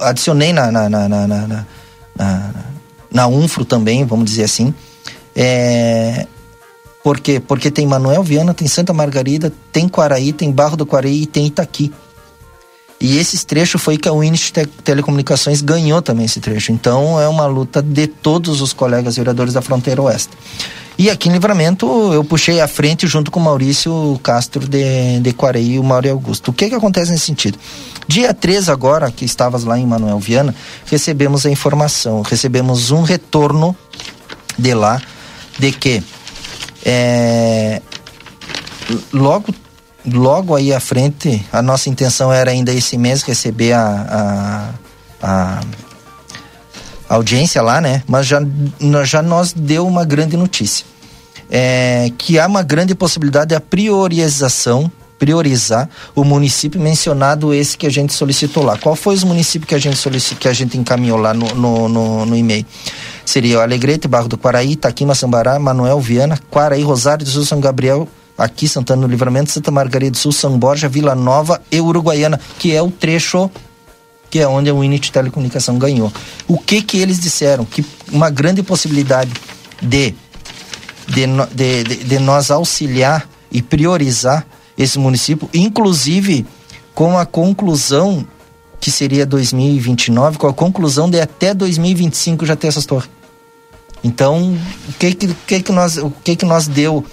adicionei 0.00 0.52
na, 0.52 0.70
na, 0.70 0.90
na, 0.90 1.08
na, 1.08 1.26
na, 1.26 1.66
na, 2.14 2.54
na 3.10 3.26
UNFRO 3.26 3.64
também, 3.64 4.04
vamos 4.04 4.26
dizer 4.26 4.44
assim, 4.44 4.74
é, 5.34 6.26
por 7.02 7.18
quê? 7.18 7.40
Porque 7.40 7.70
tem 7.70 7.86
Manuel 7.86 8.22
Viana, 8.22 8.54
tem 8.54 8.68
Santa 8.68 8.92
Margarida, 8.92 9.52
tem 9.72 9.88
Quaraí, 9.88 10.32
tem 10.32 10.50
Barro 10.52 10.76
do 10.76 10.86
Quaraí 10.86 11.22
e 11.22 11.26
tem 11.26 11.46
Itaqui. 11.46 11.92
E 13.00 13.18
esses 13.18 13.42
trechos 13.42 13.82
foi 13.82 13.98
que 13.98 14.08
a 14.08 14.12
Winnet 14.12 14.52
Te 14.52 14.64
Telecomunicações 14.64 15.60
ganhou 15.60 16.00
também 16.00 16.24
esse 16.24 16.38
trecho. 16.38 16.70
Então 16.70 17.20
é 17.20 17.26
uma 17.26 17.46
luta 17.46 17.82
de 17.82 18.06
todos 18.06 18.60
os 18.60 18.72
colegas 18.72 19.16
vereadores 19.16 19.52
da 19.52 19.60
fronteira 19.60 20.00
oeste. 20.00 20.30
E 20.96 21.10
aqui 21.10 21.28
em 21.28 21.32
Livramento 21.32 22.12
eu 22.12 22.22
puxei 22.22 22.60
à 22.60 22.68
frente 22.68 23.08
junto 23.08 23.28
com 23.32 23.40
Maurício 23.40 24.20
Castro 24.22 24.68
de, 24.68 25.18
de 25.18 25.32
Quaraí 25.32 25.72
e 25.72 25.78
o 25.80 25.82
Mauro 25.82 26.08
Augusto. 26.08 26.52
O 26.52 26.54
que 26.54 26.68
que 26.68 26.76
acontece 26.76 27.10
nesse 27.10 27.26
sentido? 27.26 27.58
Dia 28.06 28.32
3 28.32 28.68
agora, 28.68 29.10
que 29.10 29.24
estavas 29.24 29.64
lá 29.64 29.76
em 29.76 29.86
Manuel 29.86 30.20
Viana, 30.20 30.54
recebemos 30.86 31.44
a 31.44 31.50
informação, 31.50 32.22
recebemos 32.22 32.92
um 32.92 33.02
retorno 33.02 33.74
de 34.56 34.74
lá 34.74 35.02
de 35.58 35.72
que 35.72 36.02
é, 36.84 37.80
logo 39.12 39.54
logo 40.04 40.56
aí 40.56 40.72
à 40.72 40.80
frente, 40.80 41.44
a 41.52 41.62
nossa 41.62 41.88
intenção 41.88 42.32
era 42.32 42.50
ainda 42.50 42.72
esse 42.72 42.98
mês 42.98 43.22
receber 43.22 43.72
a, 43.72 44.74
a, 45.22 45.60
a 47.08 47.14
audiência 47.14 47.62
lá, 47.62 47.80
né? 47.80 48.02
Mas 48.06 48.26
já, 48.26 48.40
já 49.04 49.22
nos 49.22 49.52
deu 49.52 49.86
uma 49.86 50.04
grande 50.04 50.36
notícia. 50.36 50.84
É, 51.54 52.10
que 52.16 52.38
há 52.38 52.46
uma 52.46 52.62
grande 52.62 52.94
possibilidade 52.94 53.50
de 53.50 53.54
a 53.54 53.60
priorização 53.60 54.90
priorizar 55.18 55.88
o 56.16 56.24
município 56.24 56.80
mencionado 56.80 57.52
esse 57.54 57.76
que 57.76 57.86
a 57.86 57.90
gente 57.90 58.12
solicitou 58.12 58.64
lá. 58.64 58.76
Qual 58.78 58.96
foi 58.96 59.14
os 59.14 59.22
municípios 59.22 59.68
que 59.68 59.74
a 59.74 59.78
gente 59.78 59.96
solicitou, 59.96 60.38
que 60.38 60.48
a 60.48 60.52
gente 60.52 60.76
encaminhou 60.76 61.18
lá 61.18 61.32
no, 61.34 61.46
no, 61.54 61.88
no, 61.88 62.26
no 62.26 62.36
e-mail? 62.36 62.66
Seria 63.24 63.58
o 63.58 63.60
Alegrete, 63.60 64.08
Barro 64.08 64.28
do 64.28 64.36
Quaraí, 64.36 64.72
Itaquima, 64.72 65.14
Sambará, 65.14 65.58
Manuel 65.58 66.00
Viana, 66.00 66.38
Quaraí, 66.50 66.82
Rosário 66.82 67.24
do 67.24 67.30
Sul, 67.30 67.44
São 67.44 67.60
Gabriel, 67.60 68.08
aqui 68.36 68.66
Santana 68.66 69.02
do 69.02 69.08
Livramento, 69.08 69.50
Santa 69.50 69.70
Margarida 69.70 70.12
do 70.12 70.16
Sul, 70.16 70.32
São 70.32 70.58
Borja, 70.58 70.88
Vila 70.88 71.14
Nova 71.14 71.62
e 71.70 71.80
Uruguaiana, 71.80 72.40
que 72.58 72.74
é 72.74 72.82
o 72.82 72.90
trecho 72.90 73.50
que 74.30 74.38
é 74.38 74.48
onde 74.48 74.70
a 74.70 74.74
Unity 74.74 75.12
Telecomunicação 75.12 75.78
ganhou. 75.78 76.10
O 76.48 76.56
que 76.56 76.80
que 76.80 76.96
eles 76.96 77.20
disseram? 77.20 77.66
Que 77.66 77.84
uma 78.10 78.30
grande 78.30 78.62
possibilidade 78.62 79.30
de 79.80 80.14
de, 81.06 81.26
de, 81.54 81.84
de, 81.84 82.04
de 82.04 82.18
nós 82.18 82.50
auxiliar 82.50 83.28
e 83.50 83.60
priorizar 83.60 84.46
esse 84.76 84.98
município, 84.98 85.48
inclusive 85.52 86.46
com 86.94 87.18
a 87.18 87.26
conclusão 87.26 88.26
que 88.82 88.90
seria 88.90 89.24
2029, 89.24 90.38
com 90.38 90.48
a 90.48 90.52
conclusão 90.52 91.08
de 91.08 91.20
até 91.20 91.54
2025 91.54 92.44
já 92.44 92.56
ter 92.56 92.66
essas 92.66 92.84
torres. 92.84 93.08
Então, 94.02 94.58
o 94.88 94.92
que 94.94 95.14
que, 95.14 95.34
que, 95.46 95.62
que 95.62 95.72
nós 95.72 95.96
o 95.98 96.10
que 96.10 96.34
que 96.34 96.44
nós 96.44 96.66
deu 96.66 97.06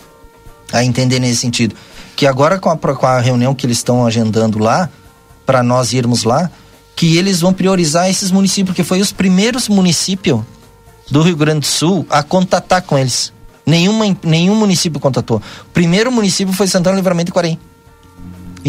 a 0.73 0.83
entender 0.83 1.19
nesse 1.19 1.41
sentido. 1.41 1.75
Que 2.15 2.25
agora 2.25 2.57
com 2.57 2.71
a, 2.71 2.75
com 2.75 3.05
a 3.05 3.19
reunião 3.19 3.53
que 3.53 3.67
eles 3.67 3.77
estão 3.77 4.03
agendando 4.05 4.57
lá, 4.57 4.89
para 5.45 5.61
nós 5.61 5.93
irmos 5.93 6.23
lá, 6.23 6.49
que 6.95 7.17
eles 7.17 7.39
vão 7.39 7.53
priorizar 7.53 8.09
esses 8.09 8.31
municípios, 8.31 8.71
porque 8.71 8.83
foi 8.83 8.99
os 8.99 9.11
primeiros 9.11 9.69
municípios 9.69 10.41
do 11.09 11.21
Rio 11.21 11.35
Grande 11.35 11.61
do 11.61 11.65
Sul 11.67 12.05
a 12.09 12.23
contatar 12.23 12.81
com 12.81 12.97
eles. 12.97 13.31
Nenhuma, 13.63 14.05
nenhum 14.23 14.55
município 14.55 14.99
contatou. 14.99 15.37
O 15.37 15.71
primeiro 15.71 16.11
município 16.11 16.51
foi 16.51 16.65
Santana 16.65 16.95
Livramento 16.95 17.29
e 17.29 17.33
Quaraí. 17.33 17.59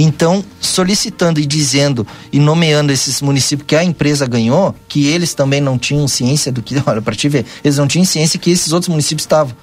Então, 0.03 0.43
solicitando 0.59 1.39
e 1.41 1.45
dizendo 1.45 2.07
e 2.33 2.39
nomeando 2.39 2.91
esses 2.91 3.21
municípios 3.21 3.67
que 3.67 3.77
a 3.77 3.85
empresa 3.85 4.27
ganhou, 4.27 4.75
que 4.89 5.07
eles 5.07 5.35
também 5.35 5.61
não 5.61 5.79
tinham 5.79 6.09
ciência 6.09 6.51
do 6.51 6.63
que, 6.63 6.75
olha, 6.87 7.03
para 7.03 7.15
te 7.15 7.29
ver, 7.29 7.45
eles 7.63 7.77
não 7.77 7.87
tinham 7.87 8.07
ciência 8.07 8.39
que 8.39 8.51
esses 8.51 8.73
outros 8.73 8.89
municípios 8.89 9.25
estavam. 9.25 9.55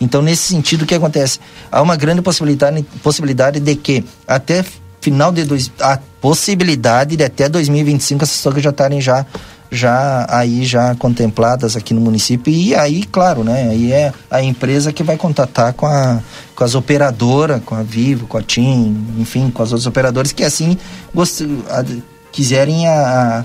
Então, 0.00 0.22
nesse 0.22 0.44
sentido, 0.44 0.82
o 0.82 0.86
que 0.86 0.94
acontece? 0.94 1.40
Há 1.72 1.82
uma 1.82 1.96
grande 1.96 2.22
possibilidade, 2.22 2.82
possibilidade 3.02 3.58
de 3.58 3.74
que 3.74 4.04
até 4.28 4.64
final 5.00 5.32
de 5.32 5.44
dois, 5.44 5.72
a 5.80 5.98
possibilidade 6.20 7.16
de 7.16 7.24
até 7.24 7.48
2025 7.48 8.22
essas 8.22 8.40
torres 8.40 8.62
já 8.62 8.70
estarem 8.70 9.00
já 9.00 9.26
já 9.70 10.26
aí 10.28 10.64
já 10.64 10.94
contempladas 10.96 11.76
aqui 11.76 11.94
no 11.94 12.00
município 12.00 12.52
e 12.52 12.74
aí 12.74 13.04
claro 13.04 13.44
né 13.44 13.68
aí 13.70 13.92
é 13.92 14.12
a 14.30 14.42
empresa 14.42 14.92
que 14.92 15.02
vai 15.02 15.16
contatar 15.16 15.72
com 15.74 15.86
a 15.86 16.20
com 16.56 16.64
as 16.64 16.74
operadoras 16.74 17.62
com 17.64 17.76
a 17.76 17.82
Vivo 17.82 18.26
com 18.26 18.36
a 18.36 18.42
TIM 18.42 19.06
enfim 19.18 19.50
com 19.50 19.62
as 19.62 19.70
outras 19.70 19.86
operadoras 19.86 20.32
que 20.32 20.42
assim 20.42 20.76
gost, 21.14 21.42
a, 21.68 21.84
quiserem 22.32 22.88
a, 22.88 23.44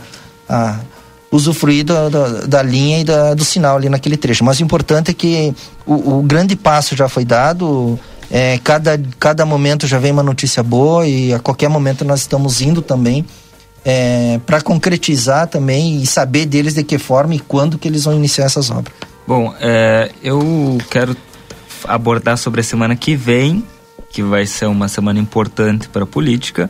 a 0.49 0.79
usufruir 1.31 1.83
da, 1.83 2.09
da, 2.09 2.27
da 2.41 2.63
linha 2.63 2.99
e 2.99 3.03
da, 3.03 3.33
do 3.33 3.43
sinal 3.43 3.77
ali 3.77 3.89
naquele 3.89 4.17
trecho. 4.17 4.43
Mas 4.43 4.59
o 4.59 4.63
importante 4.63 5.11
é 5.11 5.13
que 5.13 5.53
o, 5.85 6.19
o 6.19 6.21
grande 6.21 6.55
passo 6.55 6.95
já 6.95 7.09
foi 7.09 7.25
dado, 7.25 7.99
é, 8.31 8.59
cada, 8.63 8.99
cada 9.19 9.45
momento 9.45 9.87
já 9.87 9.99
vem 9.99 10.11
uma 10.11 10.23
notícia 10.23 10.63
boa 10.63 11.07
e 11.07 11.33
a 11.33 11.39
qualquer 11.39 11.69
momento 11.69 12.05
nós 12.05 12.21
estamos 12.21 12.61
indo 12.61 12.81
também 12.81 13.25
é, 13.85 14.39
para 14.47 14.59
concretizar 14.61 15.47
também 15.47 16.01
e 16.01 16.07
saber 16.07 16.47
deles 16.47 16.73
de 16.73 16.83
que 16.83 16.97
forma 16.97 17.35
e 17.35 17.39
quando 17.39 17.77
que 17.77 17.87
eles 17.87 18.03
vão 18.05 18.15
iniciar 18.15 18.45
essas 18.45 18.71
obras. 18.71 18.93
Bom, 19.27 19.53
é, 19.61 20.11
eu 20.23 20.79
quero 20.89 21.15
abordar 21.87 22.37
sobre 22.37 22.61
a 22.61 22.63
semana 22.63 22.95
que 22.95 23.15
vem, 23.15 23.63
que 24.09 24.23
vai 24.23 24.47
ser 24.47 24.65
uma 24.65 24.87
semana 24.87 25.19
importante 25.19 25.87
para 25.87 26.03
a 26.03 26.07
política, 26.07 26.69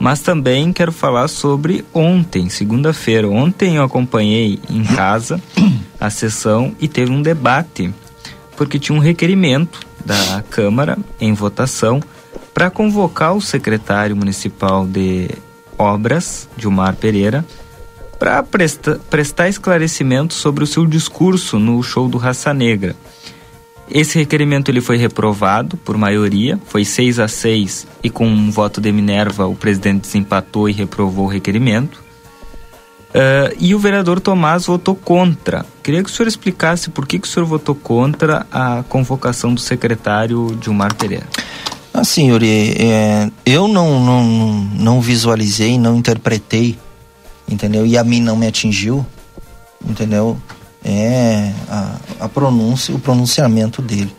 mas 0.00 0.20
também 0.20 0.72
quero 0.72 0.90
falar 0.90 1.28
sobre 1.28 1.84
ontem, 1.94 2.48
segunda-feira. 2.48 3.28
Ontem 3.28 3.76
eu 3.76 3.84
acompanhei 3.84 4.58
em 4.68 4.82
casa 4.82 5.40
a 6.00 6.10
sessão 6.10 6.74
e 6.80 6.88
teve 6.88 7.12
um 7.12 7.22
debate, 7.22 7.92
porque 8.56 8.78
tinha 8.78 8.96
um 8.96 9.00
requerimento 9.00 9.80
da 10.04 10.42
Câmara 10.50 10.98
em 11.20 11.32
votação 11.32 12.00
para 12.54 12.70
convocar 12.70 13.34
o 13.34 13.40
secretário 13.40 14.16
municipal 14.16 14.86
de 14.86 15.28
obras, 15.78 16.48
Dilmar 16.56 16.96
Pereira, 16.96 17.44
para 18.18 18.42
presta, 18.42 19.00
prestar 19.08 19.48
esclarecimentos 19.48 20.36
sobre 20.36 20.64
o 20.64 20.66
seu 20.66 20.84
discurso 20.84 21.58
no 21.58 21.82
show 21.82 22.08
do 22.08 22.18
Raça 22.18 22.52
Negra. 22.52 22.96
Esse 23.90 24.18
requerimento 24.18 24.70
ele 24.70 24.82
foi 24.82 24.98
reprovado 24.98 25.76
por 25.78 25.96
maioria, 25.96 26.58
foi 26.66 26.84
6 26.84 27.18
a 27.20 27.28
6 27.28 27.86
e 28.02 28.10
com 28.10 28.26
um 28.26 28.50
voto 28.50 28.80
de 28.80 28.92
Minerva 28.92 29.46
o 29.46 29.54
presidente 29.54 30.02
desempatou 30.02 30.68
e 30.68 30.72
reprovou 30.72 31.24
o 31.24 31.28
requerimento. 31.28 32.02
Uh, 33.08 33.56
e 33.58 33.74
o 33.74 33.78
vereador 33.78 34.20
Tomás 34.20 34.66
votou 34.66 34.94
contra. 34.94 35.64
Queria 35.82 36.02
que 36.02 36.10
o 36.10 36.12
senhor 36.12 36.28
explicasse 36.28 36.90
por 36.90 37.06
que, 37.06 37.18
que 37.18 37.26
o 37.26 37.30
senhor 37.30 37.46
votou 37.46 37.74
contra 37.74 38.46
a 38.52 38.84
convocação 38.86 39.54
do 39.54 39.60
secretário 39.60 40.54
Dilmar 40.60 40.94
Pereira. 40.94 41.26
Assim, 41.98 42.28
Yuri, 42.28 42.74
é, 42.78 43.30
eu 43.44 43.68
não, 43.68 44.00
não, 44.00 44.22
não 44.24 45.00
visualizei, 45.00 45.78
não 45.78 45.96
interpretei, 45.96 46.78
entendeu? 47.48 47.84
E 47.86 47.98
a 47.98 48.04
mim 48.04 48.20
não 48.20 48.36
me 48.36 48.46
atingiu, 48.46 49.04
entendeu? 49.84 50.36
é 50.84 51.52
a, 51.68 51.96
a 52.20 52.28
pronúncia, 52.28 52.94
o 52.94 52.98
pronunciamento 52.98 53.82
dele. 53.82 54.14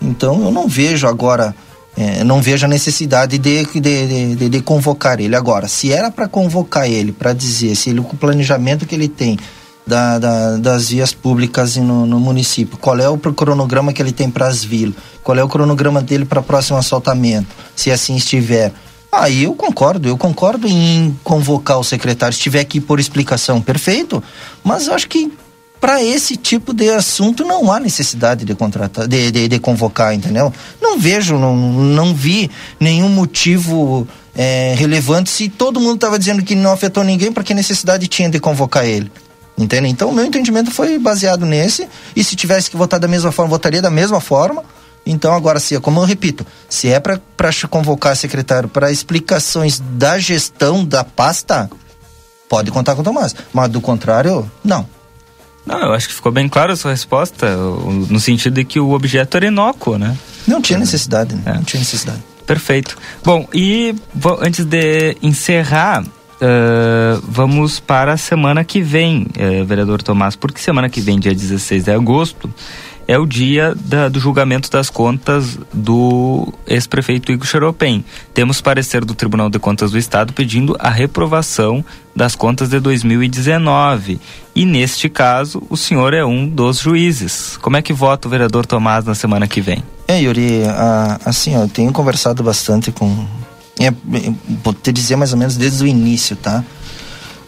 Então 0.00 0.42
eu 0.42 0.50
não 0.50 0.68
vejo 0.68 1.06
agora, 1.06 1.54
é, 1.96 2.24
não 2.24 2.42
vejo 2.42 2.66
a 2.66 2.68
necessidade 2.68 3.38
de, 3.38 3.64
de, 3.64 4.36
de, 4.36 4.48
de 4.48 4.60
convocar 4.60 5.20
ele. 5.20 5.36
Agora, 5.36 5.68
se 5.68 5.92
era 5.92 6.10
para 6.10 6.28
convocar 6.28 6.88
ele, 6.90 7.12
para 7.12 7.32
dizer 7.32 7.74
se 7.76 7.90
ele, 7.90 8.00
o 8.00 8.04
planejamento 8.04 8.86
que 8.86 8.94
ele 8.94 9.08
tem 9.08 9.38
da, 9.86 10.18
da, 10.18 10.56
das 10.56 10.88
vias 10.90 11.12
públicas 11.12 11.76
no, 11.76 12.06
no, 12.06 12.20
município, 12.20 12.78
qual 12.78 12.98
é 12.98 13.08
o 13.08 13.18
cronograma 13.18 13.92
que 13.92 14.00
ele 14.00 14.12
tem 14.12 14.30
para 14.30 14.46
as 14.46 14.64
vilas, 14.64 14.94
qual 15.22 15.36
é 15.36 15.42
o 15.42 15.48
cronograma 15.48 16.00
dele 16.00 16.24
para 16.24 16.40
o 16.40 16.42
próximo 16.42 16.78
assaltamento, 16.78 17.48
se 17.74 17.90
assim 17.90 18.16
estiver. 18.16 18.72
Aí 19.10 19.44
eu 19.44 19.54
concordo, 19.54 20.08
eu 20.08 20.16
concordo 20.16 20.66
em 20.66 21.14
convocar 21.22 21.78
o 21.78 21.84
secretário, 21.84 22.34
se 22.34 22.40
tiver 22.40 22.60
aqui 22.60 22.80
por 22.80 22.98
explicação, 22.98 23.60
perfeito. 23.60 24.22
Mas 24.64 24.88
acho 24.88 25.06
que 25.06 25.30
para 25.78 26.02
esse 26.02 26.36
tipo 26.36 26.72
de 26.72 26.88
assunto 26.88 27.44
não 27.44 27.70
há 27.70 27.80
necessidade 27.80 28.44
de 28.44 28.54
contratar, 28.54 29.06
de, 29.06 29.30
de, 29.30 29.48
de 29.48 29.58
convocar, 29.58 30.14
entendeu? 30.14 30.52
Não 30.80 30.98
vejo, 30.98 31.36
não, 31.38 31.56
não 31.56 32.14
vi 32.14 32.50
nenhum 32.78 33.08
motivo 33.08 34.06
é, 34.34 34.74
relevante 34.78 35.28
se 35.28 35.48
todo 35.48 35.80
mundo 35.80 35.96
estava 35.96 36.18
dizendo 36.18 36.42
que 36.42 36.54
não 36.54 36.72
afetou 36.72 37.02
ninguém, 37.04 37.32
para 37.32 37.42
que 37.42 37.52
necessidade 37.52 38.06
tinha 38.06 38.30
de 38.30 38.38
convocar 38.38 38.86
ele? 38.86 39.10
Entende? 39.56 39.88
Então, 39.88 40.08
o 40.10 40.12
meu 40.12 40.24
entendimento 40.24 40.70
foi 40.70 40.98
baseado 40.98 41.44
nesse. 41.44 41.88
E 42.16 42.24
se 42.24 42.34
tivesse 42.34 42.70
que 42.70 42.76
votar 42.76 42.98
da 42.98 43.08
mesma 43.08 43.30
forma, 43.30 43.50
votaria 43.50 43.82
da 43.82 43.90
mesma 43.90 44.20
forma. 44.20 44.64
Então, 45.04 45.34
agora, 45.34 45.58
se, 45.58 45.78
como 45.80 46.00
eu 46.00 46.04
repito, 46.04 46.46
se 46.68 46.88
é 46.88 47.00
para 47.00 47.20
convocar 47.68 48.16
secretário 48.16 48.68
para 48.68 48.90
explicações 48.90 49.80
da 49.80 50.18
gestão 50.18 50.84
da 50.84 51.04
pasta, 51.04 51.68
pode 52.48 52.70
contar 52.70 52.94
com 52.94 53.00
o 53.00 53.04
Tomás. 53.04 53.34
Mas 53.52 53.68
do 53.68 53.80
contrário, 53.80 54.50
não. 54.64 54.86
Não, 55.66 55.78
eu 55.78 55.92
acho 55.92 56.08
que 56.08 56.14
ficou 56.14 56.32
bem 56.32 56.48
clara 56.48 56.72
a 56.72 56.76
sua 56.76 56.90
resposta, 56.90 57.56
no 57.56 58.18
sentido 58.18 58.54
de 58.54 58.64
que 58.64 58.80
o 58.80 58.90
objeto 58.92 59.36
era 59.36 59.46
inócuo, 59.46 59.96
né? 59.96 60.16
Não 60.46 60.60
tinha 60.60 60.78
necessidade, 60.78 61.34
né? 61.34 61.42
é. 61.46 61.54
não 61.54 61.62
tinha 61.62 61.78
necessidade. 61.78 62.22
Perfeito. 62.46 62.98
Bom, 63.24 63.48
e 63.54 63.94
antes 64.40 64.64
de 64.64 65.16
encerrar, 65.22 66.04
uh, 66.42 67.22
vamos 67.22 67.80
para 67.80 68.12
a 68.12 68.16
semana 68.16 68.64
que 68.64 68.82
vem, 68.82 69.22
uh, 69.22 69.64
vereador 69.64 70.02
Tomás, 70.02 70.36
porque 70.36 70.60
semana 70.60 70.88
que 70.88 71.00
vem, 71.00 71.18
dia 71.18 71.32
16 71.32 71.84
de 71.84 71.90
agosto, 71.90 72.52
é 73.06 73.18
o 73.18 73.26
dia 73.26 73.74
da, 73.74 74.08
do 74.08 74.20
julgamento 74.20 74.70
das 74.70 74.88
contas 74.88 75.58
do 75.72 76.52
ex-prefeito 76.66 77.32
Igor 77.32 77.46
Xeropem. 77.46 78.04
Temos 78.32 78.60
parecer 78.60 79.04
do 79.04 79.14
Tribunal 79.14 79.50
de 79.50 79.58
Contas 79.58 79.90
do 79.90 79.98
Estado 79.98 80.32
pedindo 80.32 80.76
a 80.78 80.88
reprovação 80.88 81.84
das 82.14 82.34
contas 82.34 82.68
de 82.68 82.78
2019. 82.78 84.20
E 84.54 84.64
neste 84.64 85.08
caso, 85.08 85.62
o 85.68 85.76
senhor 85.76 86.14
é 86.14 86.24
um 86.24 86.46
dos 86.46 86.78
juízes. 86.78 87.56
Como 87.56 87.76
é 87.76 87.82
que 87.82 87.92
vota 87.92 88.28
o 88.28 88.30
vereador 88.30 88.66
Tomás 88.66 89.04
na 89.04 89.14
semana 89.14 89.46
que 89.48 89.60
vem? 89.60 89.82
É, 90.06 90.20
Yuri, 90.20 90.62
assim, 91.24 91.54
eu 91.54 91.68
tenho 91.68 91.92
conversado 91.92 92.42
bastante 92.42 92.92
com. 92.92 93.26
É, 93.78 93.92
vou 94.62 94.74
te 94.74 94.92
dizer 94.92 95.16
mais 95.16 95.32
ou 95.32 95.38
menos 95.38 95.56
desde 95.56 95.82
o 95.82 95.86
início, 95.86 96.36
tá? 96.36 96.64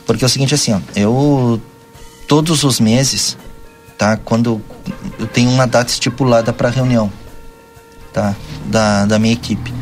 Porque 0.06 0.24
é 0.24 0.26
o 0.26 0.28
seguinte, 0.28 0.54
assim, 0.54 0.72
ó, 0.72 0.80
eu 0.96 1.60
todos 2.26 2.64
os 2.64 2.80
meses 2.80 3.36
tá? 3.96 4.16
Quando 4.16 4.60
eu 5.18 5.26
tenho 5.26 5.50
uma 5.50 5.66
data 5.66 5.90
estipulada 5.90 6.52
para 6.52 6.68
reunião, 6.68 7.10
tá? 8.12 8.34
Da, 8.66 9.06
da 9.06 9.18
minha 9.18 9.34
equipe 9.34 9.72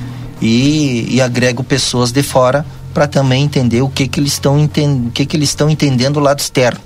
e, 0.41 1.07
e 1.15 1.21
agrego 1.21 1.63
pessoas 1.63 2.13
de 2.13 2.23
fora 2.23 2.67
para 2.93 3.07
também 3.07 3.45
entender 3.45 3.81
o 3.83 3.89
que 3.89 4.07
que 4.07 4.21
eles 4.21 4.33
estão 4.33 4.59
entendendo, 4.59 5.09
o 5.09 5.11
que 5.11 5.25
que 5.25 5.37
eles 5.37 5.49
estão 5.49 5.71
entendendo 5.71 6.15
do 6.15 6.21
lado 6.21 6.41
externo, 6.41 6.81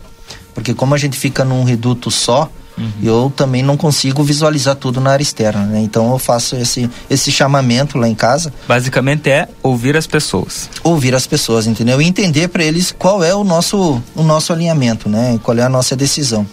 porque 0.54 0.72
como 0.72 0.94
a 0.94 0.98
gente 0.98 1.18
fica 1.18 1.44
num 1.44 1.64
reduto 1.64 2.10
só, 2.10 2.50
Uhum. 2.78 2.90
eu 3.02 3.32
também 3.34 3.62
não 3.62 3.74
consigo 3.74 4.22
visualizar 4.22 4.76
tudo 4.76 5.00
na 5.00 5.10
área 5.10 5.22
externa, 5.22 5.64
né? 5.64 5.80
Então 5.80 6.10
eu 6.10 6.18
faço 6.18 6.56
esse, 6.56 6.90
esse 7.08 7.32
chamamento 7.32 7.96
lá 7.96 8.06
em 8.06 8.14
casa. 8.14 8.52
Basicamente 8.68 9.30
é 9.30 9.48
ouvir 9.62 9.96
as 9.96 10.06
pessoas. 10.06 10.68
Ouvir 10.84 11.14
as 11.14 11.26
pessoas, 11.26 11.66
entendeu? 11.66 12.02
E 12.02 12.06
entender 12.06 12.48
para 12.48 12.62
eles 12.62 12.94
qual 12.96 13.24
é 13.24 13.34
o 13.34 13.42
nosso, 13.42 14.02
o 14.14 14.22
nosso 14.22 14.52
alinhamento, 14.52 15.08
né? 15.08 15.40
Qual 15.42 15.56
é 15.56 15.62
a 15.62 15.68
nossa 15.68 15.96
decisão. 15.96 16.46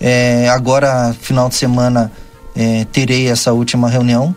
É, 0.00 0.48
agora, 0.48 1.14
final 1.20 1.48
de 1.48 1.54
semana, 1.54 2.10
é, 2.56 2.84
terei 2.86 3.28
essa 3.28 3.52
última 3.52 3.88
reunião, 3.88 4.34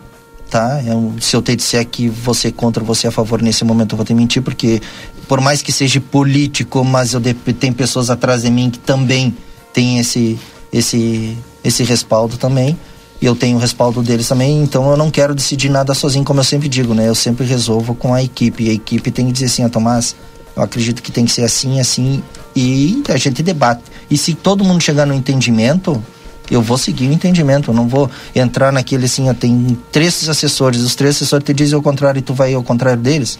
tá? 0.50 0.80
Eu, 0.86 1.14
se 1.20 1.34
eu 1.34 1.42
te 1.42 1.56
disser 1.56 1.84
que 1.86 2.08
você 2.08 2.48
é 2.48 2.52
contra, 2.52 2.84
você 2.84 3.06
é 3.06 3.08
a 3.08 3.12
favor, 3.12 3.42
nesse 3.42 3.64
momento 3.64 3.94
eu 3.94 3.96
vou 3.96 4.04
te 4.06 4.14
mentir, 4.14 4.42
porque 4.42 4.80
por 5.26 5.40
mais 5.40 5.62
que 5.62 5.72
seja 5.72 6.00
político, 6.00 6.84
mas 6.84 7.14
eu 7.14 7.20
de, 7.20 7.34
tem 7.34 7.72
pessoas 7.72 8.10
atrás 8.10 8.42
de 8.42 8.50
mim 8.50 8.70
que 8.70 8.78
também 8.78 9.34
têm 9.72 9.98
esse, 9.98 10.38
esse, 10.74 11.38
esse 11.62 11.84
respaldo 11.84 12.36
também. 12.36 12.76
E 13.22 13.26
eu 13.26 13.36
tenho 13.36 13.56
o 13.56 13.60
respaldo 13.60 14.02
deles 14.02 14.28
também, 14.28 14.60
então 14.60 14.90
eu 14.90 14.96
não 14.96 15.10
quero 15.10 15.34
decidir 15.34 15.70
nada 15.70 15.94
sozinho, 15.94 16.24
como 16.24 16.40
eu 16.40 16.44
sempre 16.44 16.68
digo, 16.68 16.92
né? 16.92 17.08
Eu 17.08 17.14
sempre 17.14 17.46
resolvo 17.46 17.94
com 17.94 18.12
a 18.12 18.22
equipe. 18.22 18.64
E 18.64 18.70
a 18.70 18.72
equipe 18.72 19.10
tem 19.10 19.26
que 19.26 19.32
dizer 19.32 19.46
assim, 19.46 19.64
ó, 19.64 19.68
Tomás, 19.68 20.16
eu 20.54 20.62
acredito 20.62 21.00
que 21.00 21.12
tem 21.12 21.24
que 21.24 21.32
ser 21.32 21.44
assim, 21.44 21.80
assim, 21.80 22.22
e 22.54 23.02
a 23.08 23.16
gente 23.16 23.42
debate. 23.42 23.82
E 24.10 24.18
se 24.18 24.34
todo 24.34 24.64
mundo 24.64 24.82
chegar 24.82 25.06
no 25.06 25.14
entendimento, 25.14 26.02
eu 26.50 26.60
vou 26.60 26.76
seguir 26.76 27.08
o 27.08 27.12
entendimento, 27.12 27.70
eu 27.70 27.74
não 27.74 27.88
vou 27.88 28.10
entrar 28.34 28.72
naquele 28.72 29.06
assim, 29.06 29.28
eu 29.28 29.34
tenho 29.34 29.78
três 29.90 30.28
assessores, 30.28 30.82
os 30.82 30.94
três 30.94 31.16
assessores 31.16 31.44
te 31.44 31.54
dizem 31.54 31.78
o 31.78 31.82
contrário 31.82 32.18
e 32.18 32.22
tu 32.22 32.34
vai 32.34 32.52
ao 32.52 32.62
contrário 32.62 33.00
deles. 33.00 33.38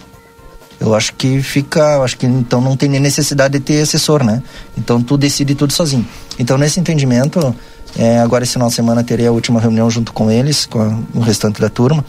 Eu 0.80 0.94
acho 0.94 1.14
que 1.14 1.40
fica, 1.42 2.02
acho 2.02 2.16
que 2.16 2.26
então 2.26 2.60
não 2.60 2.76
tem 2.76 2.88
nem 2.88 3.00
necessidade 3.00 3.58
de 3.58 3.64
ter 3.64 3.80
assessor, 3.80 4.24
né? 4.24 4.42
Então 4.76 5.02
tu 5.02 5.16
decide 5.16 5.54
tudo 5.54 5.72
sozinho. 5.72 6.06
Então 6.38 6.58
nesse 6.58 6.80
entendimento, 6.80 7.54
é, 7.96 8.18
agora 8.18 8.44
esse 8.44 8.54
final 8.54 8.68
de 8.68 8.74
semana 8.74 9.04
terei 9.04 9.26
a 9.26 9.32
última 9.32 9.60
reunião 9.60 9.90
junto 9.90 10.12
com 10.12 10.30
eles, 10.30 10.66
com 10.66 10.80
a, 10.80 10.98
o 11.14 11.20
restante 11.20 11.60
da 11.60 11.68
turma. 11.68 12.04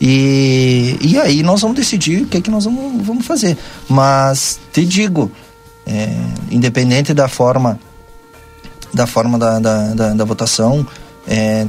E, 0.00 0.96
e 1.00 1.18
aí 1.18 1.42
nós 1.42 1.60
vamos 1.60 1.76
decidir 1.76 2.22
o 2.22 2.26
que, 2.26 2.38
é 2.38 2.40
que 2.40 2.50
nós 2.50 2.64
vamos, 2.64 3.06
vamos 3.06 3.26
fazer. 3.26 3.56
Mas 3.88 4.58
te 4.72 4.84
digo, 4.84 5.30
é, 5.86 6.08
independente 6.50 7.12
da 7.14 7.28
forma 7.28 7.78
da 8.92 9.06
forma 9.06 9.36
da, 9.36 9.58
da, 9.58 9.94
da, 9.94 10.14
da 10.14 10.24
votação, 10.24 10.86
é, 11.26 11.66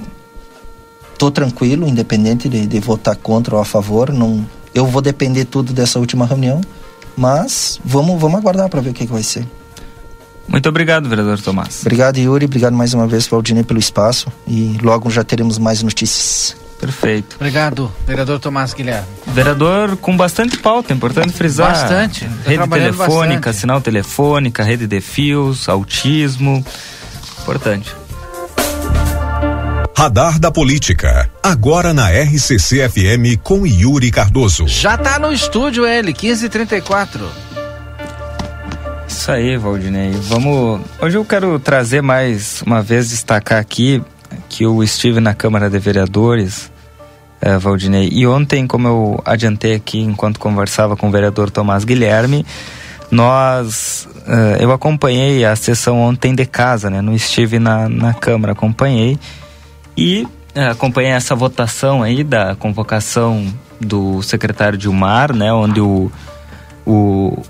tô 1.17 1.31
tranquilo, 1.31 1.87
independente 1.87 2.47
de, 2.47 2.67
de, 2.67 2.79
votar 2.79 3.15
contra 3.15 3.55
ou 3.55 3.61
a 3.61 3.65
favor. 3.65 4.13
Não, 4.13 4.45
eu 4.73 4.85
vou 4.85 5.01
depender 5.01 5.45
tudo 5.45 5.73
dessa 5.73 5.99
última 5.99 6.25
reunião, 6.25 6.61
mas 7.17 7.79
vamos, 7.83 8.21
vamos 8.21 8.37
aguardar 8.37 8.69
para 8.69 8.79
ver 8.79 8.91
o 8.91 8.93
que, 8.93 9.07
que, 9.07 9.11
vai 9.11 9.23
ser. 9.23 9.45
Muito 10.47 10.69
obrigado, 10.69 11.09
vereador 11.09 11.39
Tomás. 11.41 11.81
Obrigado, 11.81 12.17
Yuri. 12.17 12.45
Obrigado 12.45 12.73
mais 12.73 12.93
uma 12.93 13.07
vez, 13.07 13.27
Valdinei, 13.27 13.63
pelo 13.63 13.79
espaço. 13.79 14.31
E 14.47 14.77
logo 14.81 15.09
já 15.09 15.23
teremos 15.23 15.57
mais 15.57 15.81
notícias. 15.81 16.55
Perfeito. 16.79 17.35
Obrigado, 17.37 17.91
vereador 18.05 18.39
Tomás 18.39 18.73
Guilherme. 18.73 19.07
Vereador 19.27 19.97
com 19.97 20.15
bastante 20.15 20.57
pauta, 20.57 20.93
é 20.93 20.95
importante 20.95 21.31
frisar. 21.31 21.71
Bastante. 21.71 22.25
Tá 22.25 22.49
rede 22.49 22.67
telefônica, 22.67 23.35
bastante. 23.35 23.57
sinal 23.57 23.81
telefônica, 23.81 24.63
rede 24.63 24.85
de 24.85 25.01
fios, 25.01 25.67
autismo. 25.69 26.63
Importante. 27.41 27.91
Radar 29.97 30.37
da 30.39 30.51
Política. 30.51 31.29
Agora 31.41 31.93
na 31.93 32.09
RCC 32.09 32.89
FM 32.89 33.39
com 33.41 33.65
Yuri 33.65 34.11
Cardoso. 34.11 34.67
Já 34.67 34.97
tá 34.97 35.17
no 35.17 35.31
estúdio 35.31 35.85
ele, 35.85 36.07
1534. 36.07 37.44
Isso 39.07 39.31
aí, 39.31 39.57
Valdinei. 39.57 40.11
Vamos. 40.11 40.81
Hoje 41.01 41.17
eu 41.17 41.25
quero 41.25 41.59
trazer 41.59 42.01
mais 42.01 42.61
uma 42.63 42.81
vez, 42.81 43.09
destacar 43.09 43.59
aqui 43.59 44.01
que 44.49 44.63
eu 44.63 44.83
estive 44.83 45.19
na 45.19 45.33
Câmara 45.33 45.69
de 45.69 45.79
Vereadores, 45.79 46.71
uh, 47.41 47.59
Valdinei, 47.59 48.09
e 48.11 48.25
ontem, 48.27 48.67
como 48.67 48.87
eu 48.87 49.21
adiantei 49.25 49.75
aqui 49.75 49.99
enquanto 49.99 50.39
conversava 50.39 50.95
com 50.95 51.07
o 51.07 51.11
vereador 51.11 51.49
Tomás 51.49 51.83
Guilherme, 51.83 52.45
nós, 53.11 54.07
uh, 54.27 54.61
eu 54.61 54.71
acompanhei 54.71 55.45
a 55.45 55.55
sessão 55.55 55.99
ontem 55.99 56.33
de 56.33 56.45
casa, 56.45 56.89
né? 56.89 57.01
Não 57.01 57.13
estive 57.13 57.59
na, 57.59 57.87
na 57.87 58.13
Câmara, 58.13 58.53
acompanhei 58.53 59.17
e 59.95 60.27
uh, 60.55 60.71
acompanhei 60.71 61.11
essa 61.11 61.35
votação 61.35 62.01
aí 62.01 62.23
da 62.23 62.55
convocação 62.55 63.45
do 63.79 64.21
secretário 64.23 64.77
Dilmar, 64.77 65.35
né? 65.35 65.53
Onde 65.53 65.79
o, 65.79 66.11
o, 66.85 67.41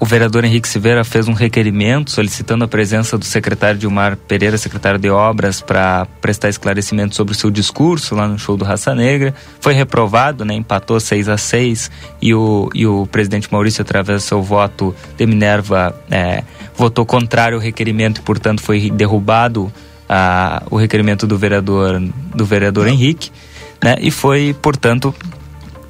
o 0.00 0.06
vereador 0.06 0.46
Henrique 0.46 0.66
Silveira 0.66 1.04
fez 1.04 1.28
um 1.28 1.34
requerimento 1.34 2.10
solicitando 2.10 2.64
a 2.64 2.68
presença 2.68 3.18
do 3.18 3.24
secretário 3.26 3.78
Dilmar 3.78 4.16
Pereira, 4.16 4.56
secretário 4.56 4.98
de 4.98 5.10
Obras, 5.10 5.60
para 5.60 6.06
prestar 6.22 6.48
esclarecimento 6.48 7.14
sobre 7.14 7.34
o 7.34 7.36
seu 7.36 7.50
discurso 7.50 8.14
lá 8.14 8.26
no 8.26 8.38
show 8.38 8.56
do 8.56 8.64
Raça 8.64 8.94
Negra. 8.94 9.34
Foi 9.60 9.74
reprovado, 9.74 10.42
né? 10.42 10.54
empatou 10.54 10.98
6 10.98 11.28
a 11.28 11.36
6 11.36 11.90
e 12.22 12.34
o, 12.34 12.70
e 12.74 12.86
o 12.86 13.06
presidente 13.08 13.52
Maurício, 13.52 13.82
através 13.82 14.22
do 14.22 14.26
seu 14.26 14.42
voto 14.42 14.96
de 15.18 15.26
Minerva, 15.26 15.94
é, 16.10 16.44
votou 16.74 17.04
contrário 17.04 17.58
ao 17.58 17.62
requerimento 17.62 18.18
e, 18.18 18.22
portanto, 18.22 18.62
foi 18.62 18.90
derrubado 18.90 19.70
a, 20.08 20.62
o 20.70 20.78
requerimento 20.78 21.26
do 21.26 21.36
vereador, 21.36 22.00
do 22.34 22.46
vereador 22.46 22.88
Henrique. 22.88 23.30
Né? 23.84 23.96
E 24.00 24.10
foi, 24.10 24.56
portanto. 24.62 25.14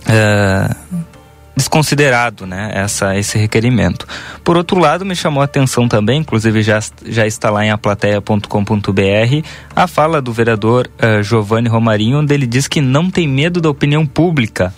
É, 0.04 0.74
desconsiderado 1.56 2.46
né, 2.46 2.70
essa, 2.74 3.16
esse 3.16 3.38
requerimento. 3.38 4.06
Por 4.42 4.56
outro 4.56 4.78
lado, 4.78 5.04
me 5.04 5.14
chamou 5.14 5.42
a 5.42 5.44
atenção 5.44 5.88
também, 5.88 6.20
inclusive 6.20 6.62
já, 6.62 6.80
já 7.04 7.26
está 7.26 7.50
lá 7.50 7.64
em 7.64 7.70
aplateia.com.br, 7.70 9.46
a 9.74 9.86
fala 9.86 10.22
do 10.22 10.32
vereador 10.32 10.88
uh, 10.98 11.22
Giovanni 11.22 11.68
Romarinho, 11.68 12.18
onde 12.18 12.34
ele 12.34 12.46
diz 12.46 12.66
que 12.66 12.80
não 12.80 13.10
tem 13.10 13.28
medo 13.28 13.60
da 13.60 13.68
opinião 13.68 14.06
pública. 14.06 14.72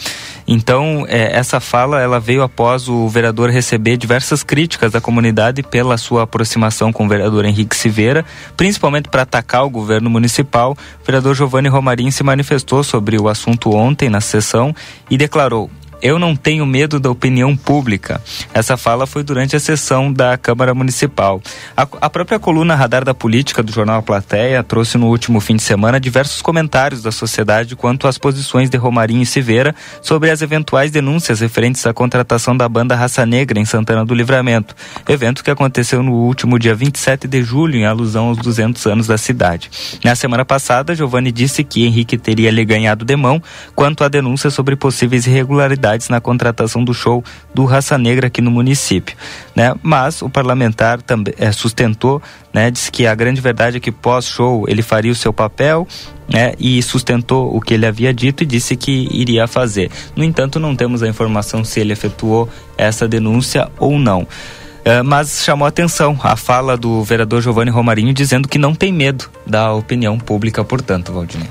Então, 0.46 1.06
é, 1.08 1.36
essa 1.36 1.60
fala 1.60 2.00
ela 2.00 2.18
veio 2.18 2.42
após 2.42 2.88
o 2.88 3.08
vereador 3.08 3.50
receber 3.50 3.96
diversas 3.96 4.42
críticas 4.42 4.92
da 4.92 5.00
comunidade 5.00 5.62
pela 5.62 5.96
sua 5.96 6.24
aproximação 6.24 6.92
com 6.92 7.06
o 7.06 7.08
vereador 7.08 7.44
Henrique 7.44 7.76
Silveira, 7.76 8.24
principalmente 8.56 9.08
para 9.08 9.22
atacar 9.22 9.64
o 9.64 9.70
governo 9.70 10.10
municipal. 10.10 10.76
O 11.00 11.04
vereador 11.04 11.34
Giovanni 11.34 11.68
Romarinho 11.68 12.10
se 12.10 12.24
manifestou 12.24 12.82
sobre 12.82 13.20
o 13.20 13.28
assunto 13.28 13.70
ontem 13.74 14.08
na 14.08 14.20
sessão 14.20 14.74
e 15.08 15.16
declarou: 15.16 15.70
eu 16.02 16.18
não 16.18 16.34
tenho 16.34 16.66
medo 16.66 16.98
da 16.98 17.08
opinião 17.08 17.56
pública. 17.56 18.20
Essa 18.52 18.76
fala 18.76 19.06
foi 19.06 19.22
durante 19.22 19.54
a 19.54 19.60
sessão 19.60 20.12
da 20.12 20.36
Câmara 20.36 20.74
Municipal. 20.74 21.40
A, 21.76 21.86
a 22.00 22.10
própria 22.10 22.40
coluna 22.40 22.74
Radar 22.74 23.04
da 23.04 23.14
Política 23.14 23.62
do 23.62 23.70
jornal 23.72 23.98
A 23.98 24.02
Plateia 24.02 24.64
trouxe 24.64 24.98
no 24.98 25.06
último 25.06 25.40
fim 25.40 25.54
de 25.54 25.62
semana 25.62 26.00
diversos 26.00 26.42
comentários 26.42 27.02
da 27.02 27.12
sociedade 27.12 27.76
quanto 27.76 28.08
às 28.08 28.18
posições 28.18 28.68
de 28.68 28.76
Romarinho 28.76 29.22
e 29.22 29.26
Silveira 29.26 29.74
sobre 30.02 30.30
as 30.30 30.42
eventuais 30.42 30.90
denúncias 30.90 31.38
referentes 31.38 31.86
à 31.86 31.94
contratação 31.94 32.56
da 32.56 32.68
banda 32.68 32.96
Raça 32.96 33.24
Negra 33.24 33.60
em 33.60 33.64
Santana 33.64 34.04
do 34.04 34.14
Livramento, 34.14 34.74
evento 35.08 35.44
que 35.44 35.50
aconteceu 35.50 36.02
no 36.02 36.12
último 36.12 36.58
dia 36.58 36.74
27 36.74 37.28
de 37.28 37.42
julho 37.44 37.76
em 37.76 37.86
alusão 37.86 38.28
aos 38.28 38.38
200 38.38 38.84
anos 38.86 39.06
da 39.06 39.16
cidade. 39.16 39.70
Na 40.04 40.16
semana 40.16 40.44
passada, 40.44 40.96
Giovanni 40.96 41.30
disse 41.30 41.62
que 41.62 41.84
Henrique 41.84 42.18
teria 42.18 42.50
lhe 42.50 42.64
ganhado 42.64 43.04
de 43.04 43.14
mão 43.14 43.40
quanto 43.74 44.02
à 44.02 44.08
denúncia 44.08 44.50
sobre 44.50 44.74
possíveis 44.74 45.26
irregularidades 45.26 45.91
na 46.08 46.20
contratação 46.20 46.84
do 46.84 46.94
show 46.94 47.22
do 47.54 47.64
Raça 47.64 47.96
Negra 47.98 48.26
aqui 48.26 48.40
no 48.40 48.50
município, 48.50 49.16
né? 49.54 49.74
Mas 49.82 50.22
o 50.22 50.28
parlamentar 50.28 51.00
também 51.02 51.34
é, 51.38 51.52
sustentou, 51.52 52.22
né? 52.52 52.70
Disse 52.70 52.90
que 52.90 53.06
a 53.06 53.14
grande 53.14 53.40
verdade 53.40 53.76
é 53.76 53.80
que 53.80 53.92
pós-show 53.92 54.64
ele 54.68 54.82
faria 54.82 55.12
o 55.12 55.14
seu 55.14 55.32
papel, 55.32 55.86
né? 56.28 56.54
E 56.58 56.82
sustentou 56.82 57.54
o 57.54 57.60
que 57.60 57.74
ele 57.74 57.86
havia 57.86 58.12
dito 58.12 58.42
e 58.42 58.46
disse 58.46 58.76
que 58.76 59.08
iria 59.10 59.46
fazer. 59.46 59.90
No 60.16 60.24
entanto, 60.24 60.58
não 60.58 60.74
temos 60.74 61.02
a 61.02 61.08
informação 61.08 61.64
se 61.64 61.80
ele 61.80 61.92
efetuou 61.92 62.48
essa 62.76 63.06
denúncia 63.06 63.70
ou 63.78 63.98
não. 63.98 64.22
Uh, 64.22 65.04
mas 65.04 65.44
chamou 65.44 65.66
atenção 65.66 66.18
a 66.24 66.34
fala 66.34 66.76
do 66.76 67.04
vereador 67.04 67.40
Giovanni 67.40 67.70
Romarinho 67.70 68.12
dizendo 68.12 68.48
que 68.48 68.58
não 68.58 68.74
tem 68.74 68.92
medo 68.92 69.30
da 69.46 69.72
opinião 69.72 70.18
pública, 70.18 70.64
portanto, 70.64 71.12
Valdinei. 71.12 71.48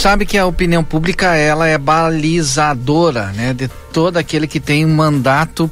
Sabe 0.00 0.24
que 0.26 0.38
a 0.38 0.46
opinião 0.46 0.82
pública 0.82 1.34
ela 1.36 1.66
é 1.68 1.76
balizadora, 1.78 3.26
né, 3.34 3.52
de 3.52 3.68
todo 3.92 4.16
aquele 4.16 4.46
que 4.46 4.58
tem 4.60 4.84
um 4.84 4.94
mandato 4.94 5.70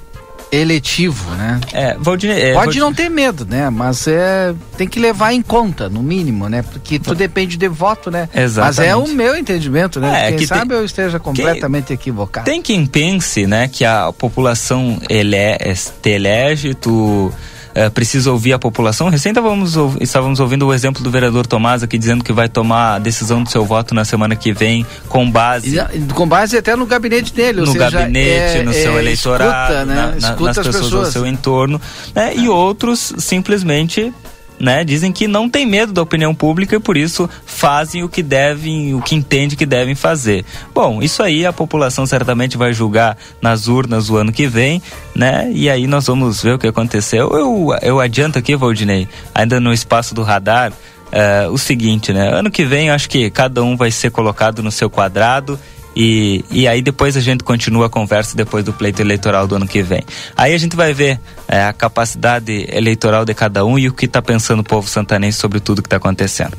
eletivo, 0.51 1.31
né? 1.35 1.61
É, 1.74 1.95
Valdinei, 1.99 2.37
é, 2.39 2.41
Pode 2.55 2.55
Valdinei. 2.55 2.81
não 2.81 2.95
ter 2.95 3.11
medo, 3.11 3.45
né? 3.45 3.68
Mas 3.68 4.07
é 4.09 4.55
tem 4.79 4.89
que 4.89 4.99
levar 4.99 5.35
em 5.35 5.43
conta, 5.43 5.91
no 5.91 6.03
mínimo, 6.03 6.49
né? 6.49 6.62
Porque 6.62 6.99
tudo 6.99 7.16
depende 7.16 7.59
de 7.59 7.68
voto, 7.68 8.11
né? 8.11 8.31
Exatamente. 8.35 8.79
Mas 8.79 8.87
é 8.89 8.97
o 8.97 9.07
meu 9.09 9.37
entendimento, 9.37 10.01
né? 10.01 10.24
É, 10.24 10.29
Quem 10.31 10.39
que 10.39 10.47
sabe 10.47 10.70
tem- 10.70 10.79
eu 10.79 10.85
esteja 10.87 11.18
completamente 11.18 11.93
equivocado. 11.93 12.47
Tem 12.47 12.62
quem 12.62 12.87
pense, 12.87 13.47
né, 13.47 13.68
que 13.68 13.85
a 13.85 14.11
população 14.11 14.99
ele 15.11 15.37
é, 15.37 15.59
te 16.01 16.11
elege, 16.11 16.72
tu 16.72 17.31
eh, 17.75 17.89
precisa 17.91 18.31
ouvir 18.33 18.53
a 18.53 18.59
população. 18.59 19.09
Recém 19.09 19.31
estávamos, 19.31 19.75
estávamos 20.01 20.41
ouvindo 20.41 20.66
o 20.66 20.73
exemplo 20.75 21.03
do 21.03 21.11
vereador 21.11 21.47
Tomás 21.47 21.83
aqui 21.83 21.97
dizendo 21.99 22.25
que 22.25 22.33
vai 22.33 22.49
tomar 22.49 22.95
a 22.95 22.99
decisão 22.99 23.43
do 23.43 23.51
seu 23.51 23.64
voto 23.64 23.95
na 23.95 24.05
semana 24.05 24.35
que 24.37 24.53
vem 24.53 24.87
com 25.09 25.31
base 25.31 25.77
Com 26.14 26.27
base 26.27 26.57
até 26.57 26.75
no 26.77 26.87
gabinete 26.87 27.33
dele, 27.33 27.61
no 27.61 27.66
seja, 27.69 27.91
gabinete, 27.91 28.59
é- 28.59 28.62
no 28.62 28.73
seu 28.73 28.97
é, 28.97 28.99
eleitorado, 29.01 29.73
escuta, 29.73 29.85
né? 29.85 29.95
na- 29.95 30.07
na- 30.07 30.11
nas 30.12 30.59
as 30.59 30.66
pessoas, 30.66 30.85
pessoas. 30.85 31.07
ao 31.07 31.12
seu 31.12 31.27
entorno, 31.27 31.81
né? 32.14 32.35
E 32.37 32.49
outros 32.49 33.12
simplesmente 33.19 34.12
né, 34.59 34.85
dizem 34.85 35.13
que 35.13 35.29
não 35.29 35.49
tem 35.49 35.67
medo 35.67 35.93
da 35.93 36.03
opinião 36.03 36.35
pública 36.35 36.77
e 36.77 36.81
por 36.81 36.97
isso 36.97 37.29
fazem 37.47 38.03
o 38.03 38.09
que 38.09 38.23
devem, 38.23 38.95
o 38.95 39.03
que 39.03 39.15
entende 39.15 39.57
que 39.57 39.67
devem 39.67 39.95
fazer. 39.95 40.45
Bom, 40.75 41.03
isso 41.03 41.23
aí 41.23 41.47
a 41.47 41.53
população 41.53 42.07
certamente 42.07 42.57
vai 42.57 42.73
julgar 42.73 43.17
nas 43.41 43.69
urnas 43.69 44.11
o 44.11 44.17
ano 44.17 44.33
que 44.33 44.47
vem, 44.47 44.83
né? 45.15 45.51
E 45.53 45.71
aí 45.71 45.87
nós 45.87 46.07
vamos 46.07 46.43
ver 46.43 46.55
o 46.55 46.59
que 46.59 46.67
aconteceu. 46.67 47.31
Eu, 47.33 47.69
eu 47.83 48.01
adianto 48.01 48.39
aqui, 48.39 48.57
Valdinei, 48.57 49.09
ainda 49.35 49.61
no 49.61 49.73
espaço 49.73 50.15
do 50.15 50.23
radar, 50.23 50.73
eh, 51.11 51.49
o 51.51 51.57
seguinte, 51.57 52.13
né? 52.13 52.29
Ano 52.33 52.51
que 52.51 52.65
vem 52.65 52.91
acho 52.91 53.09
que 53.09 53.31
cada 53.31 53.63
um 53.63 53.77
vai 53.77 53.91
ser 53.91 54.11
colocado 54.11 54.63
no 54.63 54.71
seu 54.71 54.91
quadrado 54.91 55.59
e, 56.01 56.44
e 56.49 56.68
aí 56.68 56.80
depois 56.80 57.16
a 57.16 57.20
gente 57.20 57.42
continua 57.42 57.86
a 57.86 57.88
conversa 57.88 58.36
depois 58.36 58.64
do 58.64 58.72
pleito 58.72 59.03
eleitoral 59.03 59.49
do 59.49 59.57
ano 59.57 59.66
que 59.66 59.82
vem. 59.82 60.05
Aí 60.36 60.55
a 60.55 60.59
gente 60.59 60.76
vai 60.76 60.94
ver 60.94 61.18
é, 61.49 61.64
a 61.64 61.72
capacidade 61.72 62.68
eleitoral 62.70 63.24
de 63.24 63.34
cada 63.34 63.64
um 63.64 63.76
e 63.76 63.88
o 63.88 63.92
que 63.92 64.05
está 64.05 64.22
pensando 64.22 64.61
o 64.61 64.64
povo 64.64 64.88
santanense 64.88 65.38
sobre 65.38 65.59
tudo 65.59 65.82
que 65.82 65.88
está 65.88 65.96
acontecendo. 65.96 66.57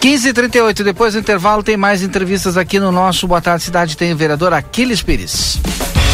15h38, 0.00 0.82
depois 0.82 1.14
do 1.14 1.20
intervalo 1.20 1.62
tem 1.62 1.76
mais 1.76 2.02
entrevistas 2.02 2.56
aqui 2.56 2.80
no 2.80 2.90
nosso 2.90 3.28
Boa 3.28 3.40
Tarde 3.40 3.62
Cidade, 3.62 3.96
tem 3.96 4.12
o 4.12 4.16
vereador 4.16 4.52
Aquiles 4.52 5.00
Pires. 5.00 5.60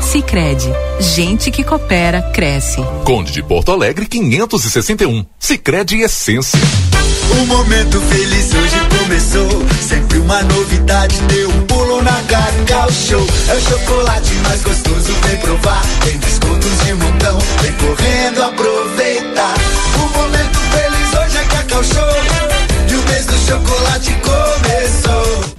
Sicredi, 0.00 0.68
gente 0.98 1.50
que 1.50 1.62
coopera 1.62 2.22
cresce. 2.32 2.82
Conde 3.04 3.32
de 3.32 3.42
Porto 3.42 3.70
Alegre 3.70 4.06
561. 4.06 5.24
Sicredi 5.38 6.00
Essência. 6.00 6.58
O 7.30 7.46
momento 7.46 8.00
feliz 8.00 8.52
hoje 8.52 8.76
começou. 8.98 9.66
Sempre 9.80 10.18
uma 10.18 10.42
novidade, 10.42 11.16
deu 11.22 11.48
um 11.50 11.62
pulo 11.66 12.02
na 12.02 12.20
Cacau 12.22 12.90
Show. 12.92 13.26
É 13.48 13.54
o 13.54 13.60
chocolate 13.60 14.34
mais 14.42 14.62
gostoso, 14.62 15.12
vem 15.26 15.36
provar. 15.38 15.82
Tem 16.04 16.18
descontos 16.18 16.84
de 16.84 16.94
montão, 16.94 17.38
vem 17.62 17.72
correndo 17.74 18.42
aproveitar. 18.42 19.54
O 19.94 20.18
momento 20.18 20.58
feliz 20.58 21.14
hoje 21.14 21.36
é 21.38 21.44
Cacau 21.44 21.84
Show. 21.84 22.90
E 22.90 22.94
o 22.94 23.02
mês 23.08 23.26
do 23.26 23.38
chocolate 23.46 24.12
começou. 24.22 24.49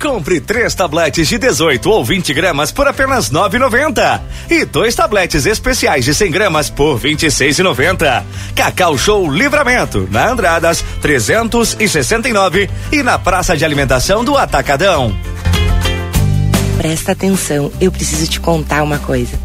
Compre 0.02 0.41
três 0.41 0.74
tabletes 0.74 1.28
de 1.28 1.38
18 1.38 1.88
ou 1.88 2.04
20 2.04 2.34
gramas 2.34 2.72
por 2.72 2.88
apenas 2.88 3.30
R$ 3.30 3.36
9,90. 3.36 4.22
E 4.49 4.66
dois 4.66 4.95
tabletes 4.95 5.45
especiais 5.45 6.04
de 6.04 6.16
100 6.16 6.32
gramas 6.32 6.72
por 6.72 6.97
R$ 6.97 7.12
26,90. 7.12 8.24
Cacau 8.56 8.97
Show 8.97 9.32
Livramento, 9.32 10.08
na 10.10 10.28
Andradas 10.28 10.84
369 11.04 12.68
e 12.91 13.04
na 13.04 13.20
Praça 13.20 13.56
de 13.56 13.64
Alimentação 13.64 14.26
do 14.26 14.36
Atacadão. 14.36 15.16
Presta 16.80 17.12
atenção, 17.12 17.72
eu 17.80 17.91
preciso 17.91 18.26
te 18.26 18.39
contar 18.39 18.82
uma 18.82 18.97
coisa. 18.97 19.38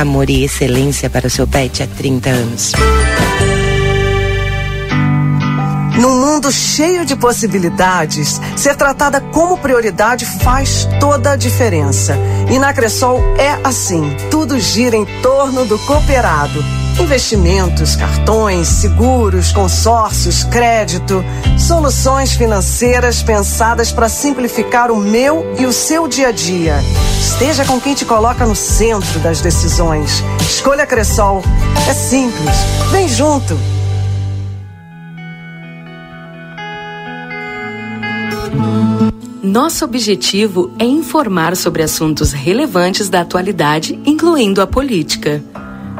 amor 0.00 0.30
e 0.30 0.44
excelência 0.44 1.10
para 1.10 1.26
o 1.26 1.30
seu 1.30 1.46
pet 1.46 1.82
há 1.82 1.86
30 1.86 2.30
anos. 2.30 2.72
Num 6.00 6.20
mundo 6.20 6.52
cheio 6.52 7.04
de 7.04 7.16
possibilidades, 7.16 8.40
ser 8.56 8.76
tratada 8.76 9.20
como 9.20 9.58
prioridade 9.58 10.24
faz 10.24 10.88
toda 11.00 11.32
a 11.32 11.36
diferença. 11.36 12.16
E 12.48 12.58
na 12.58 12.72
Cressol 12.72 13.20
é 13.36 13.58
assim: 13.64 14.16
tudo 14.30 14.60
gira 14.60 14.96
em 14.96 15.04
torno 15.20 15.64
do 15.64 15.76
cooperado. 15.80 16.64
Investimentos, 17.00 17.94
cartões, 17.94 18.66
seguros, 18.66 19.52
consórcios, 19.52 20.42
crédito, 20.44 21.24
soluções 21.56 22.32
financeiras 22.32 23.22
pensadas 23.22 23.92
para 23.92 24.08
simplificar 24.08 24.90
o 24.90 24.96
meu 24.96 25.54
e 25.58 25.64
o 25.64 25.72
seu 25.72 26.08
dia 26.08 26.28
a 26.28 26.32
dia. 26.32 26.76
Esteja 27.20 27.64
com 27.64 27.80
quem 27.80 27.94
te 27.94 28.04
coloca 28.04 28.44
no 28.44 28.56
centro 28.56 29.20
das 29.20 29.40
decisões. 29.40 30.22
Escolha 30.40 30.86
Cressol. 30.86 31.42
É 31.88 31.94
simples. 31.94 32.56
Vem 32.90 33.08
junto. 33.08 33.56
Nosso 39.40 39.84
objetivo 39.84 40.72
é 40.78 40.84
informar 40.84 41.56
sobre 41.56 41.82
assuntos 41.82 42.32
relevantes 42.32 43.08
da 43.08 43.20
atualidade, 43.20 43.98
incluindo 44.04 44.60
a 44.60 44.66
política. 44.66 45.42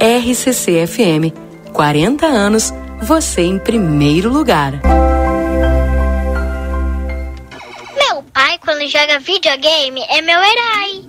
RCC 0.00 0.86
FM, 0.86 1.28
40 1.74 2.24
anos, 2.24 2.72
você 3.02 3.42
em 3.42 3.58
primeiro 3.58 4.30
lugar. 4.30 4.72
Meu 7.94 8.22
pai, 8.32 8.58
quando 8.64 8.88
joga 8.88 9.18
videogame, 9.18 10.02
é 10.08 10.22
meu 10.22 10.38
herói. 10.38 11.04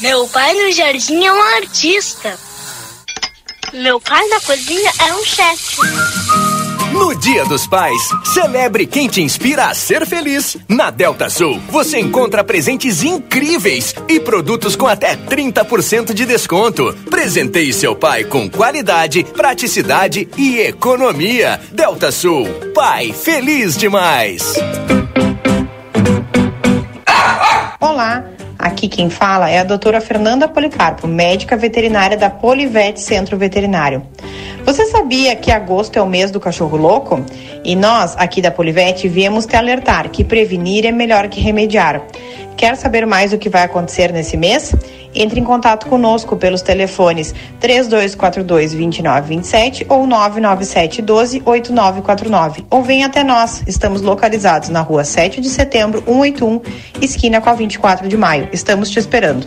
Meu 0.00 0.26
pai 0.26 0.54
no 0.54 0.72
jardim 0.72 1.24
é 1.24 1.32
um 1.32 1.42
artista. 1.56 2.36
Meu 3.72 4.00
pai 4.00 4.26
na 4.26 4.40
cozinha 4.40 4.90
é 5.06 5.14
um 5.14 5.24
chefe. 5.24 6.53
No 6.94 7.12
Dia 7.12 7.44
dos 7.44 7.66
Pais, 7.66 8.08
celebre 8.32 8.86
quem 8.86 9.08
te 9.08 9.20
inspira 9.20 9.66
a 9.66 9.74
ser 9.74 10.06
feliz. 10.06 10.56
Na 10.68 10.90
Delta 10.90 11.28
Sul, 11.28 11.60
você 11.68 11.98
encontra 11.98 12.44
presentes 12.44 13.02
incríveis 13.02 13.92
e 14.08 14.20
produtos 14.20 14.76
com 14.76 14.86
até 14.86 15.16
30% 15.16 16.14
de 16.14 16.24
desconto. 16.24 16.94
Presenteie 17.10 17.72
seu 17.72 17.96
pai 17.96 18.22
com 18.22 18.48
qualidade, 18.48 19.24
praticidade 19.24 20.28
e 20.38 20.60
economia. 20.60 21.60
Delta 21.72 22.12
Sul, 22.12 22.46
pai 22.72 23.12
feliz 23.12 23.76
demais. 23.76 24.54
Olá, 27.80 28.24
aqui 28.64 28.88
quem 28.88 29.10
fala 29.10 29.50
é 29.50 29.58
a 29.58 29.64
doutora 29.64 30.00
Fernanda 30.00 30.48
Policarpo, 30.48 31.06
médica 31.06 31.54
veterinária 31.54 32.16
da 32.16 32.30
Polivete 32.30 32.98
Centro 32.98 33.36
Veterinário. 33.36 34.02
Você 34.64 34.86
sabia 34.86 35.36
que 35.36 35.50
agosto 35.50 35.98
é 35.98 36.02
o 36.02 36.06
mês 36.06 36.30
do 36.30 36.40
cachorro 36.40 36.78
louco? 36.78 37.22
E 37.62 37.76
nós, 37.76 38.16
aqui 38.16 38.40
da 38.40 38.50
Polivete, 38.50 39.06
viemos 39.06 39.44
te 39.44 39.54
alertar 39.54 40.08
que 40.08 40.24
prevenir 40.24 40.86
é 40.86 40.90
melhor 40.90 41.28
que 41.28 41.42
remediar. 41.42 42.02
Quer 42.56 42.74
saber 42.76 43.06
mais 43.06 43.34
o 43.34 43.38
que 43.38 43.50
vai 43.50 43.62
acontecer 43.64 44.10
nesse 44.10 44.38
mês? 44.38 44.74
Entre 45.14 45.38
em 45.38 45.44
contato 45.44 45.86
conosco 45.86 46.36
pelos 46.36 46.62
telefones 46.62 47.34
3242 47.60 48.72
2927 48.72 49.86
ou 49.88 50.06
997 50.06 51.02
12 51.02 51.42
8949 51.44 52.64
ou 52.70 52.82
venha 52.82 53.06
até 53.06 53.22
nós. 53.22 53.62
Estamos 53.66 54.02
localizados 54.02 54.68
na 54.68 54.80
rua 54.80 55.04
7 55.04 55.40
de 55.40 55.48
setembro, 55.48 56.02
181, 56.06 56.60
esquina 57.00 57.40
com 57.40 57.50
a 57.50 57.54
24 57.54 58.08
de 58.08 58.16
maio. 58.16 58.48
Estamos 58.52 58.90
te 58.90 58.98
esperando. 58.98 59.46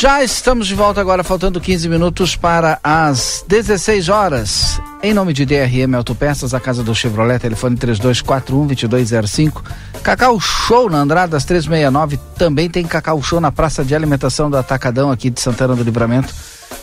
Já 0.00 0.22
estamos 0.22 0.68
de 0.68 0.76
volta 0.76 1.00
agora, 1.00 1.24
faltando 1.24 1.60
15 1.60 1.88
minutos 1.88 2.36
para 2.36 2.78
as 2.84 3.44
16 3.48 4.08
horas. 4.08 4.80
Em 5.02 5.12
nome 5.12 5.32
de 5.32 5.44
DRM 5.44 5.92
Autopeças, 5.96 6.54
a 6.54 6.60
casa 6.60 6.84
do 6.84 6.94
Chevrolet, 6.94 7.40
telefone 7.40 7.76
3241-2205. 7.76 9.60
Cacau 10.00 10.38
Show 10.38 10.88
na 10.88 10.98
Andradas 10.98 11.44
369. 11.44 12.16
Também 12.36 12.70
tem 12.70 12.86
Cacau 12.86 13.20
Show 13.20 13.40
na 13.40 13.50
Praça 13.50 13.84
de 13.84 13.92
Alimentação 13.92 14.48
do 14.48 14.56
Atacadão 14.56 15.10
aqui 15.10 15.30
de 15.30 15.40
Santana 15.40 15.74
do 15.74 15.82
Livramento. 15.82 16.32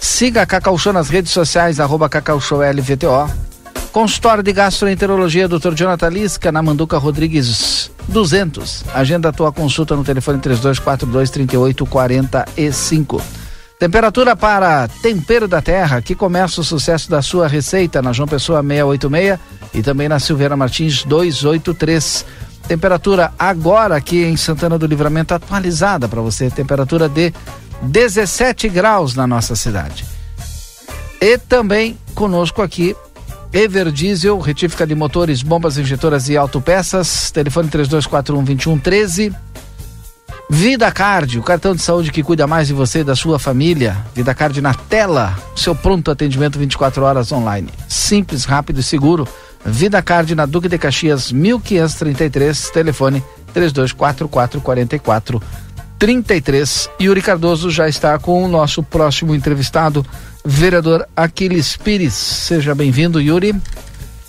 Siga 0.01 0.41
a 0.41 0.45
Cacau 0.45 0.78
Show 0.78 0.91
nas 0.91 1.07
redes 1.07 1.32
sociais, 1.32 1.80
arroba 1.80 2.09
Cacau 2.09 2.41
Show 2.41 2.59
LVTO. 2.59 3.55
Consultório 3.96 4.43
de 4.43 4.52
Gastroenterologia, 4.52 5.48
Dr. 5.48 5.74
Jonathan 5.74 6.10
Lisca, 6.10 6.52
na 6.52 6.62
Manduca 6.62 6.98
Rodrigues 6.98 7.89
200. 8.10 8.84
Agenda 8.93 9.30
a 9.30 9.32
tua 9.32 9.54
consulta 9.54 9.96
no 9.96 10.04
telefone 10.04 10.38
3242 10.39 11.30
3845. 11.30 13.22
Temperatura 13.80 14.36
para 14.36 14.89
Tempero 15.02 15.48
da 15.48 15.62
Terra, 15.62 16.02
que 16.02 16.14
começa 16.14 16.60
o 16.60 16.64
sucesso 16.66 17.10
da 17.10 17.22
sua 17.22 17.48
receita 17.48 18.02
na 18.02 18.12
João 18.12 18.28
Pessoa 18.28 18.62
686 18.62 19.39
e 19.74 19.82
também 19.82 20.10
na 20.10 20.20
Silveira 20.20 20.58
Martins 20.58 21.06
283. 21.06 22.26
Temperatura 22.68 23.32
agora 23.39 23.96
aqui 23.96 24.26
em 24.26 24.36
Santana 24.36 24.78
do 24.78 24.86
Livramento 24.86 25.34
atualizada 25.34 26.05
para 26.09 26.20
você, 26.20 26.50
temperatura 26.50 27.08
de 27.08 27.34
17 27.82 28.67
graus 28.67 29.16
na 29.16 29.26
nossa 29.26 29.55
cidade. 29.55 30.04
E 31.22 31.38
também 31.38 31.97
conosco 32.13 32.62
aqui 32.62 32.93
Ever 33.55 33.89
Diesel, 33.89 34.37
retífica 34.39 34.86
de 34.86 34.93
motores, 34.93 35.41
bombas 35.41 35.77
injetoras 35.77 36.27
e 36.27 36.36
autopeças. 36.36 37.32
Telefone 37.32 37.69
3241-2113. 37.69 39.33
Vida 40.49 40.91
Card, 40.91 41.39
o 41.39 41.41
cartão 41.41 41.73
de 41.73 41.82
saúde 41.82 42.11
que 42.11 42.21
cuida 42.21 42.45
mais 42.45 42.67
de 42.67 42.73
você 42.73 42.99
e 42.99 43.03
da 43.05 43.15
sua 43.15 43.39
família. 43.39 43.95
Vida 44.13 44.36
Card 44.36 44.59
na 44.59 44.73
tela, 44.73 45.33
seu 45.55 45.73
pronto 45.73 46.11
atendimento 46.11 46.59
24 46.59 47.01
horas 47.01 47.32
online. 47.32 47.69
Simples, 47.87 48.43
rápido 48.43 48.82
e 48.82 48.83
seguro. 48.83 49.25
Vida 49.65 50.01
Card 50.01 50.36
na 50.36 50.45
Duque 50.45 50.67
de 50.67 50.77
Caxias 50.77 51.32
1533, 51.32 52.71
telefone 52.71 53.23
324444 53.53 55.41
33. 55.97 56.89
Yuri 57.01 57.22
Cardoso 57.22 57.70
já 57.72 57.88
está 57.88 58.17
com 58.20 58.43
o 58.43 58.47
nosso 58.47 58.84
próximo 58.84 59.34
entrevistado, 59.34 60.05
vereador 60.43 61.08
Aquiles 61.16 61.78
Pires. 61.78 62.13
Seja 62.13 62.76
bem-vindo, 62.76 63.22
Yuri. 63.22 63.55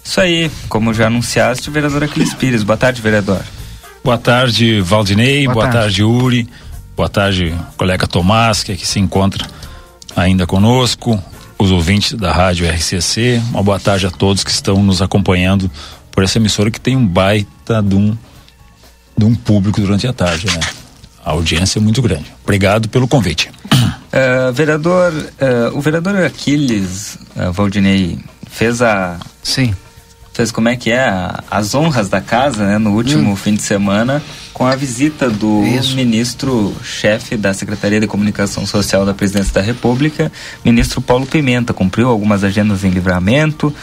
Isso 0.05 0.21
aí, 0.21 0.51
como 0.69 0.95
já 0.95 1.09
anunciaste, 1.09 1.69
vereador 1.71 2.05
Aquiles 2.05 2.33
Pires. 2.35 2.63
Boa 2.63 2.77
tarde, 2.77 3.03
vereador. 3.03 3.43
Boa 4.05 4.17
tarde, 4.19 4.81
Valdinei. 4.81 5.45
Boa 5.47 5.55
Boa, 5.55 5.65
tarde. 5.65 5.79
tarde. 5.79 6.03
Uri. 6.05 6.49
Boa 6.97 7.09
tarde, 7.09 7.55
colega 7.77 8.07
Tomás, 8.07 8.63
que 8.63 8.73
aqui 8.73 8.87
se 8.87 8.99
encontra 8.99 9.47
ainda 10.17 10.47
conosco, 10.47 11.23
os 11.59 11.71
ouvintes 11.71 12.15
da 12.15 12.33
Rádio 12.33 12.67
RCC. 12.67 13.43
Uma 13.51 13.63
boa 13.63 13.79
tarde 13.79 14.07
a 14.07 14.11
todos 14.11 14.43
que 14.43 14.51
estão 14.51 14.83
nos 14.83 15.03
acompanhando 15.03 15.71
por 16.11 16.25
essa 16.25 16.39
emissora 16.39 16.71
que 16.71 16.81
tem 16.81 16.97
um 16.97 17.07
baita 17.07 17.83
de 17.83 17.95
um, 17.95 18.17
de 19.19 19.25
um 19.25 19.35
público 19.35 19.81
durante 19.81 20.07
a 20.07 20.13
tarde, 20.13 20.47
né? 20.47 20.61
A 21.27 21.33
audiência 21.33 21.81
é 21.81 21.83
muito 21.83 22.01
grande. 22.01 22.33
Obrigado 22.45 22.89
pelo 22.89 23.09
convite. 23.09 23.51
Uh, 23.73 24.53
vereador, 24.53 25.13
uh, 25.13 25.77
o 25.77 25.81
vereador 25.81 26.15
Aquiles 26.25 27.19
uh, 27.35 27.51
Valdinei 27.51 28.17
fez 28.49 28.81
a. 28.81 29.19
Sim. 29.43 29.75
Fez 30.33 30.53
como 30.53 30.69
é 30.69 30.77
que 30.77 30.93
é? 30.93 31.01
A, 31.01 31.43
as 31.51 31.75
honras 31.75 32.09
da 32.09 32.21
casa, 32.21 32.65
né? 32.65 32.79
No 32.79 32.95
último 32.95 33.33
hum. 33.33 33.37
fim 33.37 33.55
de 33.55 33.63
semana, 33.63 34.23
com 34.53 34.65
a 34.65 34.77
visita 34.77 35.29
do 35.29 35.63
ministro-chefe 35.97 37.37
da 37.37 37.53
Secretaria 37.53 37.99
de 37.99 38.07
Comunicação 38.07 38.65
Social 38.65 39.05
da 39.05 39.13
Presidência 39.13 39.53
da 39.53 39.63
República, 39.63 40.31
ministro 40.65 41.01
Paulo 41.01 41.27
Pimenta. 41.27 41.75
Cumpriu 41.75 42.09
algumas 42.09 42.45
agendas 42.45 42.85
em 42.85 42.91
Livramento, 42.91 43.75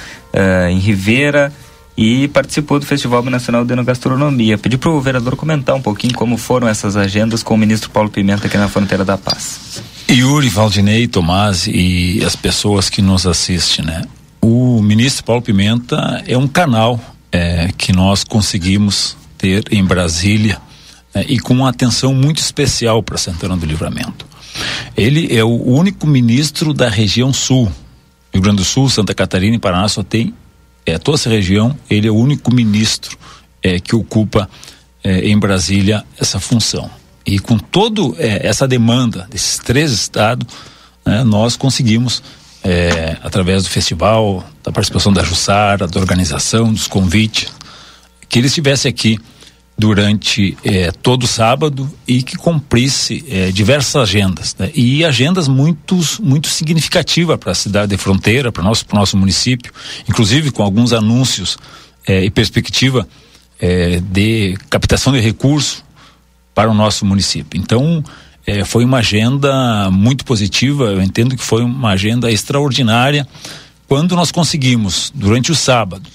em 0.69 0.79
Rivera 0.79 1.51
e 1.97 2.27
participou 2.27 2.79
do 2.79 2.85
Festival 2.85 3.23
Nacional 3.23 3.63
de 3.63 3.73
Enogastronomia. 3.73 4.57
Pedi 4.57 4.77
para 4.77 4.89
o 4.89 4.99
vereador 4.99 5.35
comentar 5.35 5.75
um 5.75 5.81
pouquinho 5.81 6.13
como 6.13 6.37
foram 6.37 6.67
essas 6.67 6.95
agendas 6.95 7.43
com 7.43 7.53
o 7.53 7.57
ministro 7.57 7.89
Paulo 7.89 8.09
Pimenta 8.09 8.47
aqui 8.47 8.57
na 8.57 8.67
Fronteira 8.67 9.05
da 9.05 9.17
Paz. 9.17 9.81
Yuri, 10.09 10.49
Valdinei, 10.49 11.07
Tomás 11.07 11.67
e 11.67 12.23
as 12.25 12.35
pessoas 12.35 12.89
que 12.89 13.01
nos 13.01 13.25
assistem, 13.25 13.85
né? 13.85 14.03
O 14.41 14.81
ministro 14.81 15.23
Paulo 15.23 15.41
Pimenta 15.41 16.23
é 16.27 16.37
um 16.37 16.47
canal 16.47 16.99
é, 17.31 17.69
que 17.77 17.93
nós 17.93 18.23
conseguimos 18.23 19.15
ter 19.37 19.63
em 19.71 19.83
Brasília 19.83 20.59
é, 21.13 21.23
e 21.27 21.39
com 21.39 21.53
uma 21.53 21.69
atenção 21.69 22.13
muito 22.13 22.39
especial 22.39 23.01
para 23.01 23.17
Santana 23.17 23.55
do 23.55 23.65
Livramento. 23.65 24.25
Ele 24.95 25.35
é 25.35 25.43
o 25.43 25.63
único 25.63 26.05
ministro 26.05 26.73
da 26.73 26.89
região 26.89 27.31
sul. 27.33 27.71
Rio 28.33 28.41
Grande 28.41 28.57
do 28.57 28.65
Sul, 28.65 28.89
Santa 28.89 29.13
Catarina 29.13 29.55
e 29.55 29.59
Paraná 29.59 29.87
só 29.87 30.03
tem 30.03 30.33
é, 30.85 30.97
toda 30.97 31.17
essa 31.17 31.29
região, 31.29 31.77
ele 31.89 32.07
é 32.07 32.11
o 32.11 32.15
único 32.15 32.53
ministro 32.53 33.17
é, 33.61 33.79
que 33.79 33.95
ocupa 33.95 34.49
é, 35.03 35.27
em 35.27 35.37
Brasília 35.37 36.03
essa 36.19 36.39
função. 36.39 36.89
E 37.25 37.39
com 37.39 37.57
toda 37.57 38.01
é, 38.17 38.47
essa 38.47 38.67
demanda 38.67 39.27
desses 39.29 39.57
três 39.57 39.91
estados, 39.91 40.47
né, 41.05 41.23
nós 41.23 41.55
conseguimos, 41.55 42.21
é, 42.63 43.17
através 43.23 43.63
do 43.63 43.69
festival, 43.69 44.45
da 44.63 44.71
participação 44.71 45.13
da 45.13 45.23
Jussara, 45.23 45.87
da 45.87 45.99
organização, 45.99 46.71
dos 46.71 46.87
convites, 46.87 47.51
que 48.27 48.39
ele 48.39 48.47
estivesse 48.47 48.87
aqui 48.87 49.19
durante 49.77 50.55
é, 50.63 50.91
todo 50.91 51.27
sábado 51.27 51.91
e 52.07 52.21
que 52.21 52.35
cumprisse 52.35 53.25
é, 53.27 53.51
diversas 53.51 53.95
agendas 53.95 54.55
né? 54.57 54.71
e 54.73 55.03
agendas 55.03 55.47
muito 55.47 55.99
muito 56.21 56.47
significativas 56.47 57.37
para 57.37 57.51
a 57.51 57.55
cidade 57.55 57.89
de 57.89 57.97
fronteira 57.97 58.51
para 58.51 58.63
nosso 58.63 58.85
para 58.85 58.99
nosso 58.99 59.17
município 59.17 59.73
inclusive 60.07 60.51
com 60.51 60.61
alguns 60.61 60.93
anúncios 60.93 61.57
é, 62.07 62.23
e 62.23 62.29
perspectiva 62.29 63.07
de 64.11 64.57
captação 64.69 65.13
de 65.13 65.21
recursos 65.21 65.85
para 66.53 66.69
o 66.69 66.73
nosso 66.73 67.05
município 67.05 67.57
então 67.57 68.03
foi 68.65 68.83
uma 68.83 68.97
agenda 68.97 69.89
muito 69.89 70.25
positiva 70.25 70.85
eu 70.85 71.01
entendo 71.01 71.37
que 71.37 71.43
foi 71.43 71.63
uma 71.63 71.91
agenda 71.91 72.29
extraordinária 72.29 73.25
quando 73.87 74.17
nós 74.17 74.31
conseguimos 74.31 75.13
durante 75.15 75.49
o 75.49 75.55
sábado 75.55 76.09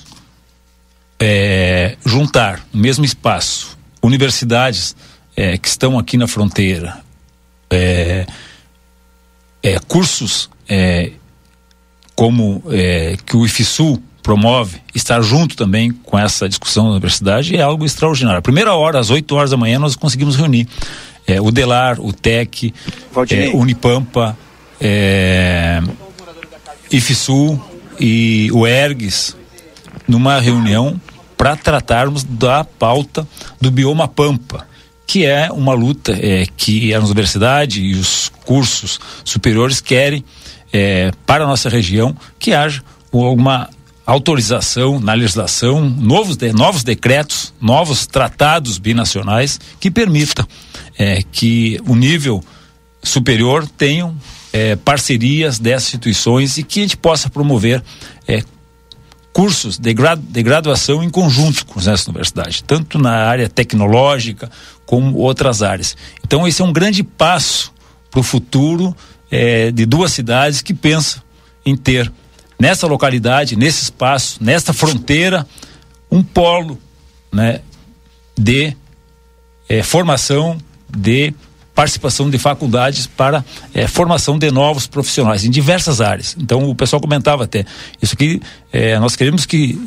é, 1.20 1.96
juntar 2.04 2.64
no 2.72 2.80
mesmo 2.80 3.04
espaço 3.04 3.78
universidades 4.02 4.94
é, 5.36 5.56
que 5.58 5.68
estão 5.68 5.98
aqui 5.98 6.16
na 6.16 6.26
fronteira, 6.26 6.98
é, 7.70 8.26
é 9.62 9.78
cursos 9.86 10.48
é, 10.68 11.12
como 12.14 12.62
é, 12.70 13.16
que 13.24 13.36
o 13.36 13.44
IFSU 13.44 14.02
promove, 14.22 14.80
estar 14.94 15.20
junto 15.22 15.56
também 15.56 15.90
com 15.90 16.18
essa 16.18 16.48
discussão 16.48 16.84
da 16.84 16.90
universidade 16.90 17.56
é 17.56 17.62
algo 17.62 17.84
extraordinário. 17.84 18.40
A 18.40 18.42
primeira 18.42 18.74
hora, 18.74 18.98
às 18.98 19.10
8 19.10 19.34
horas 19.34 19.50
da 19.50 19.56
manhã, 19.56 19.78
nós 19.78 19.96
conseguimos 19.96 20.36
reunir 20.36 20.68
o 21.42 21.50
DELAR, 21.50 21.98
o 22.00 22.12
TEC, 22.12 22.74
Unipampa, 23.54 24.36
IFSU 26.90 27.60
e 27.98 28.50
o 28.52 28.66
ERGS, 28.66 29.34
numa 30.08 30.40
reunião 30.40 31.00
para 31.36 31.54
tratarmos 31.54 32.24
da 32.24 32.64
pauta 32.64 33.28
do 33.60 33.70
bioma 33.70 34.08
Pampa, 34.08 34.66
que 35.06 35.24
é 35.24 35.50
uma 35.52 35.72
luta 35.72 36.12
é, 36.20 36.46
que 36.56 36.92
a 36.92 36.98
universidade 36.98 37.80
e 37.80 37.94
os 37.94 38.30
cursos 38.44 38.98
superiores 39.24 39.80
querem 39.80 40.24
é, 40.72 41.12
para 41.24 41.44
a 41.44 41.46
nossa 41.46 41.68
região 41.68 42.16
que 42.38 42.52
haja 42.52 42.82
alguma 43.12 43.70
autorização 44.04 44.98
na 44.98 45.12
legislação, 45.12 45.88
novos, 45.88 46.36
de, 46.36 46.52
novos 46.52 46.82
decretos, 46.82 47.52
novos 47.60 48.06
tratados 48.06 48.78
binacionais 48.78 49.60
que 49.78 49.90
permitam 49.90 50.46
é, 50.98 51.22
que 51.30 51.78
o 51.86 51.94
nível 51.94 52.42
superior 53.02 53.66
tenham 53.66 54.16
é, 54.52 54.76
parcerias 54.76 55.58
dessas 55.58 55.88
instituições 55.88 56.58
e 56.58 56.62
que 56.62 56.80
a 56.80 56.82
gente 56.82 56.96
possa 56.96 57.28
promover 57.28 57.82
é, 58.26 58.42
cursos 59.38 59.78
de, 59.78 59.94
gradu, 59.94 60.20
de 60.20 60.42
graduação 60.42 61.00
em 61.00 61.08
conjunto 61.08 61.64
com 61.64 61.78
essa 61.78 62.10
universidade, 62.10 62.64
tanto 62.64 62.98
na 62.98 63.24
área 63.24 63.48
tecnológica 63.48 64.50
como 64.84 65.16
outras 65.16 65.62
áreas. 65.62 65.96
Então, 66.24 66.44
esse 66.44 66.60
é 66.60 66.64
um 66.64 66.72
grande 66.72 67.04
passo 67.04 67.72
para 68.10 68.18
o 68.18 68.22
futuro 68.24 68.96
é, 69.30 69.70
de 69.70 69.86
duas 69.86 70.10
cidades 70.10 70.60
que 70.60 70.74
pensam 70.74 71.22
em 71.64 71.76
ter 71.76 72.12
nessa 72.58 72.88
localidade, 72.88 73.54
nesse 73.54 73.84
espaço, 73.84 74.42
nesta 74.42 74.72
fronteira, 74.72 75.46
um 76.10 76.20
polo 76.20 76.76
né, 77.32 77.60
de 78.36 78.76
é, 79.68 79.84
formação 79.84 80.58
de 80.88 81.32
participação 81.78 82.28
de 82.28 82.38
faculdades 82.38 83.06
para 83.06 83.44
é, 83.72 83.86
formação 83.86 84.36
de 84.36 84.50
novos 84.50 84.88
profissionais 84.88 85.44
em 85.44 85.50
diversas 85.50 86.00
áreas. 86.00 86.36
Então 86.36 86.68
o 86.68 86.74
pessoal 86.74 87.00
comentava 87.00 87.44
até 87.44 87.64
isso 88.02 88.14
aqui 88.14 88.42
é, 88.72 88.98
nós 88.98 89.14
queremos 89.14 89.46
que 89.46 89.80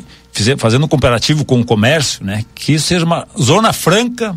fazendo 0.56 0.86
um 0.86 0.88
comparativo 0.88 1.44
com 1.44 1.60
o 1.60 1.64
comércio, 1.66 2.24
né, 2.24 2.46
que 2.54 2.72
isso 2.72 2.86
seja 2.86 3.04
uma 3.04 3.28
zona 3.38 3.74
franca 3.74 4.34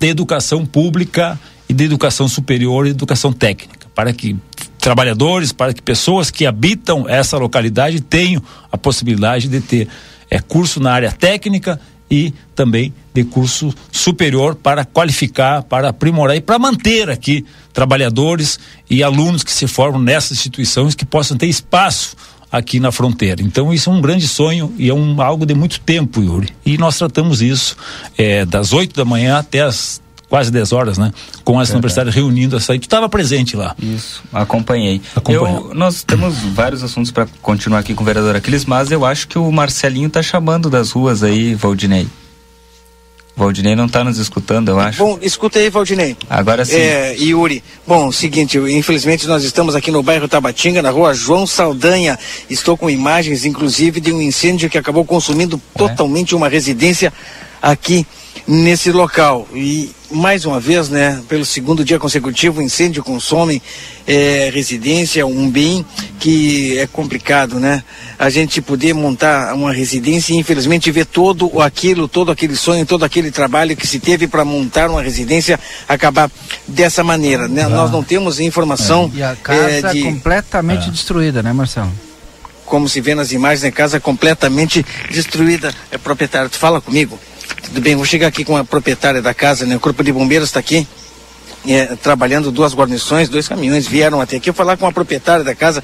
de 0.00 0.08
educação 0.08 0.66
pública 0.66 1.38
e 1.68 1.72
de 1.72 1.84
educação 1.84 2.26
superior 2.26 2.88
e 2.88 2.90
educação 2.90 3.32
técnica 3.32 3.86
para 3.94 4.12
que 4.12 4.36
trabalhadores, 4.80 5.52
para 5.52 5.72
que 5.72 5.80
pessoas 5.80 6.28
que 6.28 6.44
habitam 6.44 7.08
essa 7.08 7.38
localidade 7.38 8.00
tenham 8.00 8.42
a 8.72 8.76
possibilidade 8.76 9.46
de 9.46 9.60
ter 9.60 9.86
é, 10.28 10.40
curso 10.40 10.80
na 10.80 10.92
área 10.92 11.12
técnica 11.12 11.80
e 12.10 12.32
também 12.54 12.92
de 13.12 13.24
curso 13.24 13.74
superior 13.90 14.54
para 14.54 14.84
qualificar, 14.84 15.62
para 15.62 15.88
aprimorar 15.88 16.36
e 16.36 16.40
para 16.40 16.58
manter 16.58 17.10
aqui 17.10 17.44
trabalhadores 17.72 18.58
e 18.88 19.02
alunos 19.02 19.42
que 19.42 19.52
se 19.52 19.66
formam 19.66 20.00
nessas 20.00 20.32
instituições 20.32 20.94
que 20.94 21.04
possam 21.04 21.36
ter 21.36 21.46
espaço 21.46 22.16
aqui 22.50 22.78
na 22.78 22.92
fronteira. 22.92 23.42
Então 23.42 23.72
isso 23.72 23.90
é 23.90 23.92
um 23.92 24.00
grande 24.00 24.26
sonho 24.28 24.72
e 24.78 24.88
é 24.88 24.94
um 24.94 25.20
algo 25.20 25.44
de 25.44 25.54
muito 25.54 25.80
tempo, 25.80 26.22
Yuri. 26.22 26.48
E 26.64 26.78
nós 26.78 26.96
tratamos 26.96 27.42
isso 27.42 27.76
é, 28.16 28.44
das 28.44 28.72
8 28.72 28.94
da 28.94 29.04
manhã 29.04 29.38
até 29.38 29.62
as 29.62 30.00
quase 30.28 30.50
10 30.50 30.72
horas, 30.72 30.98
né? 30.98 31.12
Com 31.44 31.60
essa 31.60 31.72
é, 31.72 31.74
universidade 31.74 32.10
reunindo 32.10 32.56
essa 32.56 32.72
aí. 32.72 32.78
Tu 32.78 32.84
estava 32.84 33.08
presente 33.08 33.56
lá. 33.56 33.74
Isso, 33.78 34.22
acompanhei. 34.32 35.00
Eu, 35.28 35.72
nós 35.74 36.02
temos 36.02 36.36
vários 36.38 36.82
assuntos 36.82 37.10
para 37.10 37.26
continuar 37.40 37.80
aqui 37.80 37.94
com 37.94 38.02
o 38.02 38.06
vereador 38.06 38.36
Aquiles, 38.36 38.64
mas 38.64 38.90
eu 38.90 39.04
acho 39.04 39.28
que 39.28 39.38
o 39.38 39.50
Marcelinho 39.50 40.08
está 40.08 40.22
chamando 40.22 40.68
das 40.68 40.90
ruas 40.90 41.22
aí, 41.22 41.54
Valdinei. 41.54 42.06
Valdinei 43.36 43.76
não 43.76 43.84
está 43.84 44.02
nos 44.02 44.16
escutando, 44.16 44.70
eu 44.70 44.80
acho. 44.80 44.98
Bom, 44.98 45.18
escuta 45.20 45.58
aí, 45.58 45.68
Valdinei. 45.68 46.16
Agora 46.28 46.64
sim. 46.64 46.76
É, 46.76 47.14
Yuri. 47.18 47.62
Bom, 47.86 48.10
seguinte, 48.10 48.56
infelizmente 48.56 49.26
nós 49.26 49.44
estamos 49.44 49.74
aqui 49.74 49.90
no 49.90 50.02
bairro 50.02 50.26
Tabatinga, 50.26 50.80
na 50.80 50.88
rua 50.88 51.12
João 51.12 51.46
Saldanha. 51.46 52.18
Estou 52.48 52.78
com 52.78 52.88
imagens, 52.88 53.44
inclusive, 53.44 54.00
de 54.00 54.10
um 54.10 54.22
incêndio 54.22 54.70
que 54.70 54.78
acabou 54.78 55.04
consumindo 55.04 55.60
é. 55.74 55.78
totalmente 55.78 56.34
uma 56.34 56.48
residência 56.48 57.12
aqui 57.60 58.06
nesse 58.46 58.90
local. 58.90 59.46
E 59.54 59.90
mais 60.10 60.44
uma 60.44 60.60
vez, 60.60 60.88
né, 60.88 61.20
pelo 61.28 61.44
segundo 61.44 61.84
dia 61.84 61.98
consecutivo, 61.98 62.60
o 62.60 62.62
incêndio 62.62 63.02
consome 63.02 63.60
é, 64.06 64.50
residência, 64.52 65.26
um 65.26 65.50
bem 65.50 65.84
que 66.18 66.78
é 66.78 66.86
complicado, 66.86 67.58
né? 67.58 67.82
A 68.18 68.30
gente 68.30 68.62
poder 68.62 68.94
montar 68.94 69.54
uma 69.54 69.72
residência 69.72 70.32
e 70.32 70.36
infelizmente 70.36 70.90
ver 70.90 71.06
todo 71.06 71.60
aquilo, 71.60 72.06
todo 72.06 72.30
aquele 72.30 72.56
sonho, 72.56 72.86
todo 72.86 73.04
aquele 73.04 73.30
trabalho 73.30 73.76
que 73.76 73.86
se 73.86 73.98
teve 73.98 74.26
para 74.26 74.44
montar 74.44 74.88
uma 74.88 75.02
residência 75.02 75.58
acabar 75.88 76.30
dessa 76.66 77.02
maneira, 77.02 77.48
né? 77.48 77.62
Ah. 77.64 77.68
Nós 77.68 77.90
não 77.90 78.02
temos 78.02 78.38
informação 78.38 79.10
é. 79.14 79.18
e 79.18 79.22
a 79.22 79.36
casa 79.36 79.88
é, 79.88 79.92
de... 79.92 80.02
completamente 80.02 80.88
ah. 80.88 80.92
destruída, 80.92 81.42
né, 81.42 81.52
Marcelo? 81.52 81.92
Como 82.64 82.88
se 82.88 83.00
vê 83.00 83.14
nas 83.14 83.30
imagens, 83.30 83.64
a 83.64 83.70
casa 83.70 84.00
completamente 84.00 84.84
destruída. 85.10 85.72
É 85.90 85.98
proprietário, 85.98 86.50
tu 86.50 86.58
fala 86.58 86.80
comigo? 86.80 87.18
Tudo 87.64 87.80
bem, 87.80 87.96
vou 87.96 88.04
chegar 88.04 88.28
aqui 88.28 88.44
com 88.44 88.56
a 88.56 88.64
proprietária 88.64 89.20
da 89.20 89.34
casa, 89.34 89.66
né? 89.66 89.76
O 89.76 89.80
Corpo 89.80 90.02
de 90.02 90.12
Bombeiros 90.12 90.48
está 90.48 90.60
aqui. 90.60 90.86
é, 91.68 91.96
trabalhando 91.96 92.50
duas 92.52 92.74
guarnições, 92.74 93.28
dois 93.28 93.48
caminhões 93.48 93.86
vieram 93.86 94.20
até 94.20 94.36
aqui 94.36 94.52
falar 94.52 94.76
com 94.76 94.86
a 94.86 94.92
proprietária 94.92 95.44
da 95.44 95.54
casa, 95.54 95.82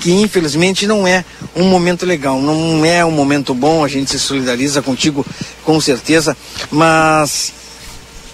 que 0.00 0.12
infelizmente 0.12 0.86
não 0.86 1.06
é 1.06 1.24
um 1.56 1.64
momento 1.64 2.04
legal, 2.04 2.40
não 2.40 2.84
é 2.84 3.04
um 3.04 3.10
momento 3.10 3.54
bom, 3.54 3.84
a 3.84 3.88
gente 3.88 4.10
se 4.10 4.18
solidariza 4.18 4.82
contigo 4.82 5.24
com 5.64 5.80
certeza, 5.80 6.36
mas 6.70 7.52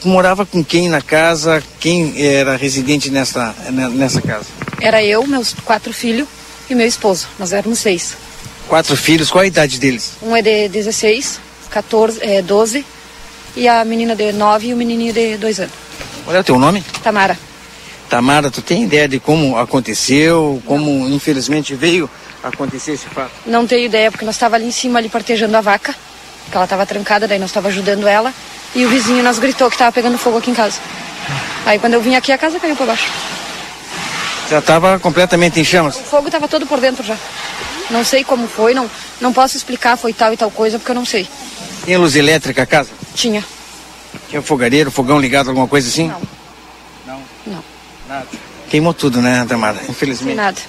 morava 0.04 0.44
com 0.44 0.64
quem 0.64 0.88
na 0.88 1.00
casa, 1.00 1.62
quem 1.78 2.14
era 2.20 2.56
residente 2.56 3.10
nessa, 3.10 3.54
nessa 3.92 4.20
casa? 4.20 4.46
Era 4.80 5.02
eu, 5.04 5.26
meus 5.26 5.54
quatro 5.64 5.92
filhos 5.92 6.26
e 6.68 6.74
meu 6.74 6.86
esposo, 6.86 7.28
nós 7.38 7.52
éramos 7.52 7.78
seis. 7.78 8.16
Quatro 8.68 8.96
filhos, 8.96 9.30
qual 9.30 9.42
a 9.42 9.46
idade 9.46 9.78
deles? 9.78 10.12
Um 10.22 10.36
é 10.36 10.42
de 10.42 10.68
16, 10.68 11.40
14, 11.70 12.20
é, 12.22 12.42
12 12.42 12.84
e 13.56 13.68
a 13.68 13.84
menina 13.84 14.14
de 14.14 14.32
9 14.32 14.68
e 14.68 14.74
o 14.74 14.76
menininho 14.76 15.12
de 15.12 15.36
2 15.36 15.60
anos. 15.60 15.72
Qual 16.24 16.36
é 16.36 16.40
o 16.40 16.44
teu 16.44 16.58
nome? 16.58 16.82
Tamara. 17.02 17.38
Tamara, 18.08 18.50
tu 18.50 18.62
tem 18.62 18.84
ideia 18.84 19.06
de 19.06 19.20
como 19.20 19.58
aconteceu, 19.58 20.62
como 20.64 21.08
infelizmente 21.08 21.74
veio 21.74 22.08
acontecer 22.42 22.92
esse 22.92 23.06
fato? 23.06 23.30
Não 23.46 23.66
tenho 23.66 23.84
ideia, 23.84 24.10
porque 24.10 24.24
nós 24.24 24.34
estava 24.34 24.56
ali 24.56 24.66
em 24.66 24.70
cima, 24.70 24.98
ali 24.98 25.08
partejando 25.08 25.56
a 25.56 25.60
vaca, 25.60 25.94
que 26.50 26.56
ela 26.56 26.64
estava 26.64 26.86
trancada, 26.86 27.28
daí 27.28 27.38
nós 27.38 27.50
estava 27.50 27.68
ajudando 27.68 28.06
ela, 28.06 28.32
e 28.74 28.86
o 28.86 28.88
vizinho 28.88 29.22
nos 29.22 29.38
gritou 29.38 29.68
que 29.68 29.74
estava 29.74 29.92
pegando 29.92 30.16
fogo 30.16 30.38
aqui 30.38 30.50
em 30.50 30.54
casa. 30.54 30.78
Aí 31.66 31.78
quando 31.78 31.94
eu 31.94 32.00
vim 32.00 32.14
aqui, 32.14 32.32
a 32.32 32.38
casa 32.38 32.58
caiu 32.58 32.76
para 32.76 32.86
baixo. 32.86 33.10
Já 34.48 34.60
estava 34.60 34.98
completamente 34.98 35.60
em 35.60 35.64
chamas? 35.64 35.96
O 35.96 36.04
fogo 36.04 36.28
estava 36.28 36.48
todo 36.48 36.66
por 36.66 36.80
dentro 36.80 37.04
já. 37.04 37.16
Não 37.90 38.02
sei 38.04 38.24
como 38.24 38.48
foi, 38.48 38.72
não, 38.72 38.90
não 39.20 39.32
posso 39.32 39.56
explicar 39.56 39.96
foi 39.96 40.12
tal 40.12 40.32
e 40.32 40.36
tal 40.36 40.50
coisa, 40.50 40.78
porque 40.78 40.90
eu 40.90 40.94
não 40.94 41.04
sei. 41.04 41.28
Tinha 41.88 41.98
luz 41.98 42.16
elétrica 42.16 42.64
a 42.64 42.66
casa? 42.66 42.90
Tinha. 43.14 43.42
Tinha 44.28 44.42
fogareiro, 44.42 44.90
fogão 44.90 45.18
ligado, 45.18 45.48
alguma 45.48 45.66
coisa 45.66 45.88
assim? 45.88 46.08
Não. 46.08 46.20
Não? 47.06 47.22
Não. 47.46 47.64
Nada. 48.06 48.26
Queimou 48.68 48.92
tudo, 48.92 49.22
né, 49.22 49.46
Tamara? 49.48 49.80
Infelizmente. 49.88 50.26
Sem 50.26 50.36
nada. 50.36 50.60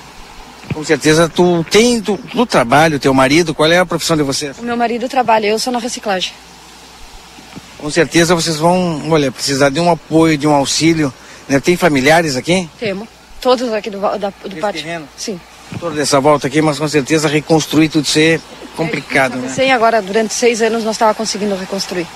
Com 0.74 0.82
certeza 0.82 1.28
tu 1.28 1.66
tem 1.70 2.00
tu, 2.00 2.18
no 2.34 2.46
trabalho, 2.46 2.98
teu 3.02 3.14
marido, 3.14 3.54
qual 3.54 3.70
é 3.70 3.80
a 3.80 3.86
profissão 3.86 4.16
de 4.16 4.24
vocês? 4.24 4.58
O 4.60 4.64
meu 4.64 4.78
marido 4.78 5.10
trabalha, 5.10 5.48
eu 5.48 5.60
sou 5.60 5.74
na 5.74 5.80
reciclagem. 5.80 6.32
Com 7.78 7.90
certeza 7.90 8.34
vocês 8.34 8.56
vão, 8.56 9.12
olha, 9.12 9.30
precisar 9.30 9.70
de 9.72 9.82
um 9.82 9.92
apoio, 9.92 10.38
de 10.38 10.48
um 10.48 10.56
auxílio. 10.56 11.14
Né? 11.50 11.60
Tem 11.60 11.76
familiares 11.76 12.38
aqui? 12.38 12.70
Temos. 12.80 13.10
Todos 13.42 13.74
aqui 13.74 13.90
do, 13.90 14.00
da, 14.00 14.30
do 14.30 14.56
pátio. 14.56 14.82
Terreno? 14.82 15.06
Sim. 15.18 15.38
Toda 15.82 16.02
essa 16.02 16.18
volta 16.22 16.48
aqui, 16.48 16.62
mas 16.62 16.80
com 16.80 16.88
certeza 16.88 17.28
reconstruir 17.28 17.90
tudo 17.90 18.06
isso 18.06 18.42
complicado, 18.80 19.38
né? 19.38 19.50
Sem 19.50 19.72
agora, 19.72 20.02
durante 20.02 20.34
seis 20.34 20.62
anos, 20.62 20.84
nós 20.84 20.96
estávamos 20.96 21.18
conseguindo 21.18 21.56
reconstruir. 21.56 22.08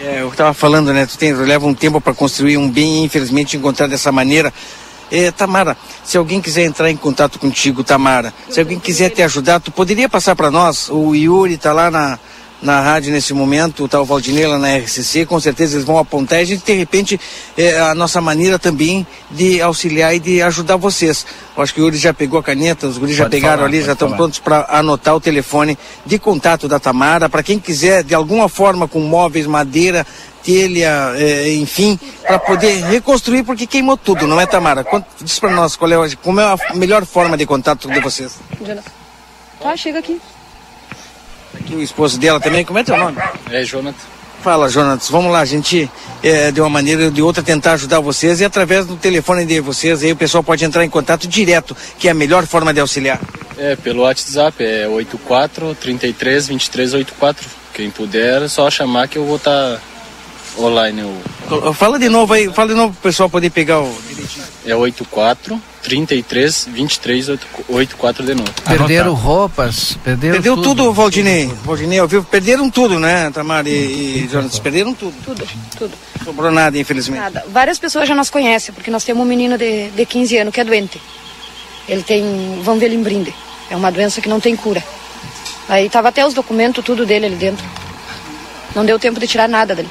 É, 0.00 0.20
eu 0.20 0.28
estava 0.28 0.54
falando, 0.54 0.92
né? 0.92 1.06
Tu 1.06 1.18
tem, 1.18 1.32
leva 1.32 1.66
um 1.66 1.74
tempo 1.74 2.00
para 2.00 2.14
construir 2.14 2.56
um 2.56 2.70
bem, 2.70 3.04
infelizmente 3.04 3.56
encontrar 3.56 3.88
dessa 3.88 4.12
maneira. 4.12 4.52
É, 5.10 5.30
Tamara, 5.30 5.76
se 6.04 6.16
alguém 6.16 6.40
quiser 6.40 6.64
entrar 6.64 6.90
em 6.90 6.96
contato 6.96 7.38
contigo, 7.38 7.82
Tamara, 7.82 8.32
se 8.48 8.60
alguém 8.60 8.78
quiser 8.78 9.10
te 9.10 9.22
ajudar, 9.22 9.58
tu 9.58 9.72
poderia 9.72 10.08
passar 10.08 10.36
para 10.36 10.50
nós? 10.50 10.88
O 10.90 11.14
Yuri 11.14 11.54
está 11.54 11.72
lá 11.72 11.90
na, 11.90 12.18
na 12.60 12.80
rádio 12.80 13.12
nesse 13.12 13.32
momento, 13.32 13.86
tá 13.86 14.00
o 14.00 14.04
Valdinei 14.04 14.46
lá 14.46 14.58
na 14.58 14.76
RCC, 14.76 15.24
com 15.26 15.38
certeza 15.38 15.76
eles 15.76 15.84
vão 15.86 15.96
apontar 15.96 16.40
e 16.40 16.42
a 16.42 16.44
gente, 16.44 16.64
de 16.64 16.72
repente, 16.72 17.20
é 17.56 17.78
a 17.78 17.94
nossa 17.94 18.20
maneira 18.20 18.58
também 18.58 19.06
de 19.30 19.60
auxiliar 19.62 20.14
e 20.14 20.18
de 20.18 20.42
ajudar 20.42 20.76
vocês. 20.76 21.24
Eu 21.56 21.62
acho 21.62 21.72
que 21.72 21.80
o 21.80 21.84
Yuri 21.84 21.96
já 21.96 22.12
pegou 22.12 22.38
a 22.40 22.42
caneta, 22.42 22.86
os 22.88 22.98
guris 22.98 23.14
já 23.16 23.24
Pode 23.24 23.36
pegaram 23.36 23.58
falar, 23.58 23.68
ali, 23.68 23.82
já 23.82 23.92
estão 23.92 24.08
falar. 24.08 24.16
prontos 24.16 24.38
para 24.40 24.66
anotar 24.70 25.14
o 25.14 25.20
telefone 25.20 25.78
de 26.04 26.18
contato 26.18 26.66
da 26.66 26.80
Tamara, 26.80 27.28
para 27.28 27.42
quem 27.44 27.58
quiser, 27.60 28.02
de 28.02 28.14
alguma 28.14 28.48
forma, 28.48 28.88
com 28.88 29.00
móveis, 29.00 29.46
madeira, 29.46 30.04
telha, 30.42 31.12
é, 31.16 31.52
enfim, 31.54 31.98
para 32.26 32.38
poder 32.40 32.82
reconstruir, 32.86 33.44
porque 33.44 33.66
queimou 33.66 33.96
tudo, 33.96 34.26
não 34.26 34.40
é, 34.40 34.46
Tamara? 34.46 34.82
Quanto, 34.82 35.06
diz 35.20 35.38
para 35.38 35.50
nós 35.50 35.76
qual 35.76 35.90
é, 35.92 35.94
a- 35.94 36.16
como 36.22 36.40
é 36.40 36.44
a 36.44 36.74
melhor 36.74 37.04
forma 37.06 37.36
de 37.36 37.46
contato 37.46 37.88
de 37.88 38.00
vocês. 38.00 38.32
Tá, 39.60 39.76
chega 39.76 39.98
aqui. 40.00 40.20
Aqui 41.68 41.76
o 41.76 41.82
esposo 41.82 42.18
dela 42.18 42.40
também, 42.40 42.64
como 42.64 42.78
é 42.78 42.82
teu 42.82 42.96
nome? 42.96 43.18
É, 43.50 43.62
Jonathan. 43.62 43.98
Fala, 44.42 44.70
Jonas. 44.70 45.10
Vamos 45.10 45.30
lá, 45.30 45.40
a 45.40 45.44
gente, 45.44 45.90
é, 46.22 46.50
de 46.50 46.62
uma 46.62 46.70
maneira 46.70 47.04
ou 47.04 47.10
de 47.10 47.20
outra, 47.20 47.42
tentar 47.42 47.74
ajudar 47.74 48.00
vocês 48.00 48.40
e 48.40 48.44
através 48.44 48.86
do 48.86 48.96
telefone 48.96 49.44
de 49.44 49.60
vocês, 49.60 50.02
aí 50.02 50.10
o 50.10 50.16
pessoal 50.16 50.42
pode 50.42 50.64
entrar 50.64 50.82
em 50.82 50.88
contato 50.88 51.28
direto, 51.28 51.76
que 51.98 52.08
é 52.08 52.12
a 52.12 52.14
melhor 52.14 52.46
forma 52.46 52.72
de 52.72 52.80
auxiliar. 52.80 53.20
É, 53.58 53.76
pelo 53.76 54.02
WhatsApp, 54.02 54.64
é 54.64 54.88
84 54.88 55.74
33 55.74 56.48
23 56.48 56.94
84. 56.94 57.46
Quem 57.74 57.90
puder, 57.90 58.42
é 58.42 58.48
só 58.48 58.70
chamar 58.70 59.06
que 59.06 59.18
eu 59.18 59.26
vou 59.26 59.36
estar 59.36 59.78
online. 60.58 61.00
Eu... 61.50 61.72
Fala 61.72 61.98
de 61.98 62.08
novo 62.08 62.32
aí, 62.32 62.52
fala 62.52 62.68
de 62.68 62.74
novo 62.74 62.92
pro 62.92 63.02
pessoal 63.02 63.30
poder 63.30 63.50
pegar 63.50 63.80
o. 63.80 63.94
É 64.66 64.74
84 64.74 65.60
33 65.82 66.68
23 66.70 67.28
84 67.68 68.26
de 68.26 68.34
novo. 68.34 68.52
Perderam 68.66 69.14
roupas, 69.14 69.96
perderam 70.04 70.34
Perdeu 70.34 70.56
tudo. 70.56 70.68
tudo, 70.68 70.92
Valdinei. 70.92 71.46
Valdinei, 71.64 71.98
ao 71.98 72.06
vivo, 72.06 72.24
perderam 72.24 72.68
tudo, 72.68 72.98
né, 73.00 73.30
Tamara 73.30 73.68
e, 73.68 74.24
e 74.24 74.28
Jonas? 74.30 74.58
Perderam 74.58 74.92
tudo. 74.92 75.14
Tudo, 75.24 75.48
tudo. 75.78 75.94
Não 76.18 76.24
sobrou 76.26 76.52
nada, 76.52 76.76
infelizmente. 76.78 77.20
Nada. 77.20 77.44
Várias 77.48 77.78
pessoas 77.78 78.06
já 78.06 78.14
nos 78.14 78.28
conhecem, 78.28 78.74
porque 78.74 78.90
nós 78.90 79.04
temos 79.04 79.22
um 79.22 79.26
menino 79.26 79.56
de, 79.56 79.88
de 79.90 80.04
15 80.04 80.36
anos 80.36 80.52
que 80.52 80.60
é 80.60 80.64
doente. 80.64 81.00
Ele 81.88 82.02
tem 82.02 82.60
Van 82.62 82.76
Velimbrinde. 82.76 83.34
É 83.70 83.76
uma 83.76 83.90
doença 83.90 84.20
que 84.20 84.28
não 84.28 84.40
tem 84.40 84.54
cura. 84.54 84.84
Aí 85.68 85.88
tava 85.88 86.08
até 86.08 86.26
os 86.26 86.34
documentos, 86.34 86.84
tudo 86.84 87.06
dele 87.06 87.26
ali 87.26 87.36
dentro. 87.36 87.64
Não 88.74 88.84
deu 88.84 88.98
tempo 88.98 89.18
de 89.18 89.26
tirar 89.26 89.48
nada 89.48 89.74
dele. 89.74 89.88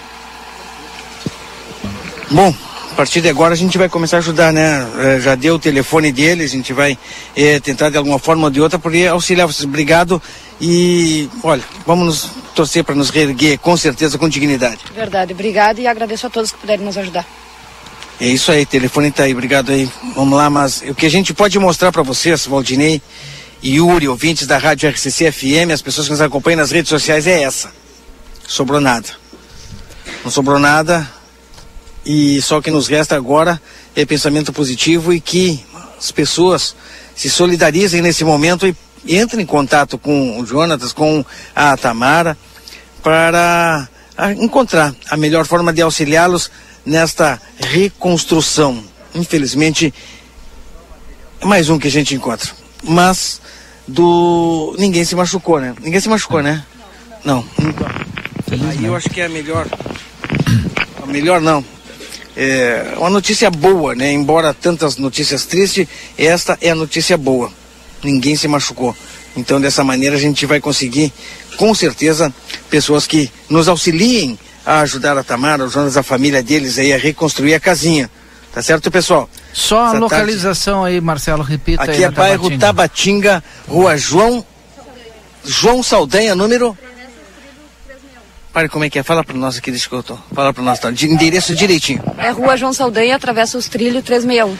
Bom, 2.29 2.53
a 2.91 2.95
partir 2.95 3.21
de 3.21 3.29
agora 3.29 3.53
a 3.53 3.57
gente 3.57 3.77
vai 3.77 3.87
começar 3.87 4.17
a 4.17 4.19
ajudar, 4.19 4.51
né? 4.51 4.85
Eh, 4.99 5.19
Já 5.21 5.35
deu 5.35 5.55
o 5.55 5.59
telefone 5.59 6.11
dele, 6.11 6.43
a 6.43 6.47
gente 6.47 6.73
vai 6.73 6.97
eh, 7.35 7.59
tentar 7.59 7.89
de 7.89 7.97
alguma 7.97 8.19
forma 8.19 8.45
ou 8.45 8.49
de 8.49 8.59
outra 8.59 8.77
poder 8.77 9.07
auxiliar 9.07 9.47
vocês. 9.47 9.63
Obrigado 9.63 10.21
e, 10.59 11.29
olha, 11.43 11.63
vamos 11.85 12.05
nos 12.05 12.29
torcer 12.53 12.83
para 12.83 12.95
nos 12.95 13.09
reerguer, 13.09 13.57
com 13.59 13.77
certeza, 13.77 14.17
com 14.17 14.27
dignidade. 14.27 14.79
Verdade. 14.93 15.31
Obrigada 15.31 15.79
e 15.79 15.87
agradeço 15.87 16.27
a 16.27 16.29
todos 16.29 16.51
que 16.51 16.57
puderem 16.57 16.85
nos 16.85 16.97
ajudar. 16.97 17.25
É 18.19 18.27
isso 18.27 18.51
aí, 18.51 18.65
telefone 18.65 19.11
tá 19.11 19.23
aí, 19.23 19.31
obrigado 19.31 19.71
aí. 19.71 19.89
Vamos 20.15 20.35
lá, 20.37 20.49
mas 20.49 20.81
o 20.87 20.95
que 20.95 21.05
a 21.05 21.11
gente 21.11 21.33
pode 21.33 21.57
mostrar 21.59 21.91
para 21.91 22.01
vocês, 22.01 22.45
Valdinei 22.47 23.01
e 23.61 23.75
Yuri, 23.75 24.07
ouvintes 24.07 24.47
da 24.47 24.57
Rádio 24.57 24.89
RCC 24.89 25.31
FM, 25.31 25.71
as 25.71 25.81
pessoas 25.81 26.07
que 26.07 26.11
nos 26.11 26.21
acompanham 26.21 26.57
nas 26.57 26.71
redes 26.71 26.89
sociais, 26.89 27.25
é 27.27 27.43
essa. 27.43 27.71
Sobrou 28.47 28.81
nada. 28.81 29.07
Não 30.23 30.31
sobrou 30.31 30.59
nada. 30.59 31.16
E 32.09 32.41
só 32.41 32.59
o 32.59 32.61
que 32.61 32.71
nos 32.71 32.87
resta 32.87 33.17
agora 33.17 33.61
é 33.93 34.05
pensamento 34.05 34.53
positivo 34.53 35.11
e 35.11 35.19
que 35.19 35.61
as 35.99 36.09
pessoas 36.09 36.73
se 37.13 37.29
solidarizem 37.29 38.01
nesse 38.01 38.23
momento 38.23 38.65
e 38.65 38.73
entrem 39.19 39.43
em 39.43 39.45
contato 39.45 39.97
com 39.97 40.39
o 40.39 40.45
Jonatas, 40.45 40.93
com 40.93 41.25
a 41.53 41.75
Tamara, 41.75 42.37
para 43.03 43.89
encontrar 44.39 44.95
a 45.09 45.17
melhor 45.17 45.45
forma 45.45 45.73
de 45.73 45.81
auxiliá-los 45.81 46.49
nesta 46.85 47.41
reconstrução. 47.59 48.81
Infelizmente, 49.13 49.93
é 51.41 51.45
mais 51.45 51.69
um 51.69 51.77
que 51.77 51.89
a 51.89 51.91
gente 51.91 52.15
encontra. 52.15 52.49
Mas 52.85 53.41
do 53.85 54.73
ninguém 54.79 55.03
se 55.03 55.13
machucou, 55.13 55.59
né? 55.59 55.75
Ninguém 55.81 55.99
se 55.99 56.07
machucou, 56.07 56.41
né? 56.41 56.63
Não. 57.25 57.45
Aí 58.69 58.85
eu 58.85 58.95
acho 58.95 59.09
que 59.09 59.19
é 59.19 59.25
a 59.25 59.29
melhor. 59.29 59.67
A 61.03 61.05
melhor 61.05 61.41
não. 61.41 61.65
É 62.39 62.93
uma 62.97 63.09
notícia 63.09 63.49
boa, 63.49 63.95
né? 63.95 64.11
Embora 64.11 64.53
tantas 64.53 64.95
notícias 64.97 65.45
tristes, 65.45 65.87
esta 66.15 66.55
é 66.61 66.69
a 66.69 66.75
notícia 66.75 67.17
boa. 67.17 67.51
Ninguém 68.03 68.35
se 68.35 68.47
machucou. 68.47 68.95
Então, 69.35 69.59
dessa 69.59 69.83
maneira, 69.83 70.15
a 70.15 70.19
gente 70.19 70.45
vai 70.45 70.59
conseguir, 70.59 71.11
com 71.57 71.73
certeza, 71.73 72.31
pessoas 72.69 73.07
que 73.07 73.31
nos 73.49 73.67
auxiliem 73.67 74.37
a 74.63 74.81
ajudar 74.81 75.17
a 75.17 75.23
Tamara, 75.23 75.65
os 75.65 75.73
donos 75.73 75.95
da 75.95 76.03
família 76.03 76.43
deles 76.43 76.77
aí 76.77 76.93
a 76.93 76.97
reconstruir 76.97 77.55
a 77.55 77.59
casinha. 77.59 78.07
Tá 78.53 78.61
certo, 78.61 78.91
pessoal? 78.91 79.27
Só 79.51 79.85
a 79.85 79.89
Essa 79.89 79.99
localização 79.99 80.83
aí, 80.83 81.01
Marcelo, 81.01 81.41
repita 81.41 81.83
aí. 81.83 81.89
Aqui 81.89 82.03
é 82.03 82.07
na 82.07 82.11
bairro 82.11 82.49
Tabatinga. 82.57 82.59
Tabatinga, 82.59 83.43
rua 83.67 83.97
João 83.97 84.45
João 85.43 85.81
Saldanha, 85.81 86.35
número. 86.35 86.77
Pare, 88.57 88.69
como 88.69 88.83
é 88.83 88.89
que 88.89 88.97
é? 88.97 89.03
Fala 89.03 89.23
para 89.23 89.37
nós 89.37 89.55
aqui, 89.55 89.69
deixa 89.69 89.87
que 89.87 89.93
eu 89.93 90.01
tô. 90.01 90.17
Fala 90.33 90.51
para 90.51 90.63
nós, 90.63 90.79
tá? 90.79 90.89
De 90.89 91.05
endereço 91.05 91.53
direitinho. 91.53 92.01
É 92.17 92.31
Rua 92.31 92.57
João 92.57 92.73
Saldanha, 92.73 93.15
atravessa 93.15 93.55
os 93.55 93.67
trilhos 93.67 94.03
361. 94.03 94.57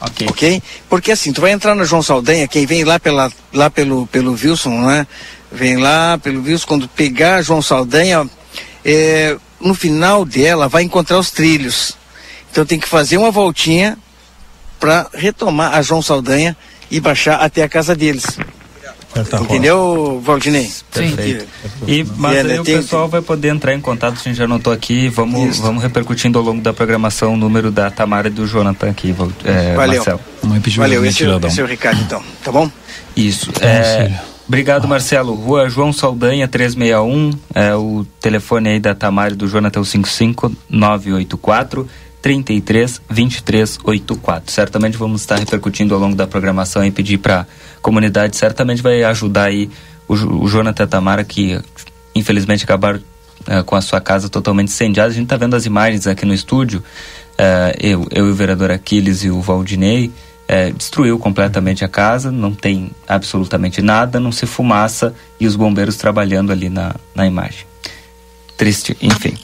Ok. 0.00 0.26
Ok? 0.28 0.62
Porque 0.88 1.12
assim, 1.12 1.32
tu 1.32 1.40
vai 1.40 1.52
entrar 1.52 1.76
na 1.76 1.84
João 1.84 2.02
Saldanha, 2.02 2.48
quem 2.48 2.66
vem 2.66 2.82
lá, 2.82 2.98
pela, 2.98 3.30
lá 3.52 3.70
pelo, 3.70 4.08
pelo 4.08 4.32
Wilson, 4.32 4.80
né? 4.80 5.06
Vem 5.52 5.76
lá 5.76 6.18
pelo 6.18 6.42
Wilson, 6.42 6.66
quando 6.66 6.88
pegar 6.88 7.36
a 7.36 7.42
João 7.42 7.62
Saldanha, 7.62 8.28
é, 8.84 9.36
no 9.60 9.72
final 9.72 10.24
dela 10.24 10.66
vai 10.66 10.82
encontrar 10.82 11.20
os 11.20 11.30
trilhos. 11.30 11.96
Então 12.50 12.66
tem 12.66 12.80
que 12.80 12.88
fazer 12.88 13.16
uma 13.16 13.30
voltinha 13.30 13.96
para 14.80 15.06
retomar 15.14 15.72
a 15.72 15.82
João 15.82 16.02
Saldanha 16.02 16.56
e 16.90 16.98
baixar 16.98 17.36
até 17.36 17.62
a 17.62 17.68
casa 17.68 17.94
deles. 17.94 18.26
Entendeu, 19.42 20.20
Valdinei? 20.24 20.68
Perfeito. 20.92 21.46
E, 21.86 22.04
mas 22.16 22.44
aí 22.44 22.58
o 22.58 22.64
pessoal 22.64 23.08
vai 23.08 23.22
poder 23.22 23.48
entrar 23.48 23.74
em 23.74 23.80
contato, 23.80 24.18
a 24.20 24.22
gente 24.22 24.36
já 24.36 24.44
anotou 24.44 24.72
aqui, 24.72 25.08
vamos, 25.08 25.58
vamos 25.58 25.82
repercutindo 25.82 26.38
ao 26.38 26.44
longo 26.44 26.60
da 26.60 26.72
programação 26.72 27.34
o 27.34 27.36
número 27.36 27.70
da 27.70 27.90
Tamara 27.90 28.28
e 28.28 28.30
do 28.30 28.46
Jonathan 28.46 28.90
aqui, 28.90 29.14
é, 29.44 29.74
Valeu. 29.74 29.96
Marcelo. 29.96 30.20
Valeu, 30.76 31.04
esse, 31.04 31.24
é- 31.24 31.38
esse 31.46 31.60
é 31.60 31.64
o 31.64 31.66
Ricardo 31.66 32.00
então, 32.02 32.22
tá 32.42 32.50
bom? 32.50 32.70
Isso. 33.16 33.50
É, 33.60 34.12
obrigado, 34.48 34.88
Marcelo. 34.88 35.34
Rua 35.34 35.68
João 35.70 35.92
Saldanha, 35.92 36.48
361. 36.48 37.30
É 37.54 37.74
o 37.74 38.04
telefone 38.20 38.70
aí 38.70 38.80
da 38.80 38.94
Tamara 38.94 39.32
e 39.32 39.36
do 39.36 39.46
Jonathan, 39.46 39.84
55984 39.84 41.88
33 42.20 43.00
23 43.10 43.78
84. 43.84 44.50
Certamente 44.50 44.96
vamos 44.96 45.20
estar 45.20 45.38
repercutindo 45.38 45.94
ao 45.94 46.00
longo 46.00 46.16
da 46.16 46.26
programação 46.26 46.84
e 46.84 46.90
pedir 46.90 47.18
para 47.18 47.46
comunidade, 47.84 48.34
certamente 48.34 48.82
vai 48.82 49.04
ajudar 49.04 49.44
aí 49.44 49.70
o, 50.08 50.14
o 50.14 50.48
Jonathan 50.48 50.86
Tamara, 50.86 51.22
que 51.22 51.60
infelizmente 52.14 52.64
acabaram 52.64 52.98
é, 53.46 53.62
com 53.62 53.76
a 53.76 53.82
sua 53.82 54.00
casa 54.00 54.26
totalmente 54.30 54.68
incendiada. 54.68 55.10
A 55.10 55.12
gente 55.12 55.24
está 55.24 55.36
vendo 55.36 55.54
as 55.54 55.66
imagens 55.66 56.06
aqui 56.06 56.24
no 56.24 56.32
estúdio. 56.32 56.82
É, 57.36 57.76
eu, 57.78 58.06
eu 58.10 58.26
e 58.26 58.30
o 58.30 58.34
vereador 58.34 58.70
Aquiles 58.70 59.22
e 59.22 59.28
o 59.28 59.38
Valdinei 59.42 60.10
é, 60.48 60.70
destruiu 60.70 61.18
completamente 61.18 61.84
a 61.84 61.88
casa, 61.88 62.32
não 62.32 62.54
tem 62.54 62.90
absolutamente 63.06 63.82
nada, 63.82 64.18
não 64.18 64.32
se 64.32 64.46
fumaça 64.46 65.14
e 65.38 65.46
os 65.46 65.54
bombeiros 65.54 65.96
trabalhando 65.96 66.52
ali 66.52 66.70
na, 66.70 66.94
na 67.14 67.26
imagem. 67.26 67.66
Triste, 68.56 68.96
enfim. 69.02 69.36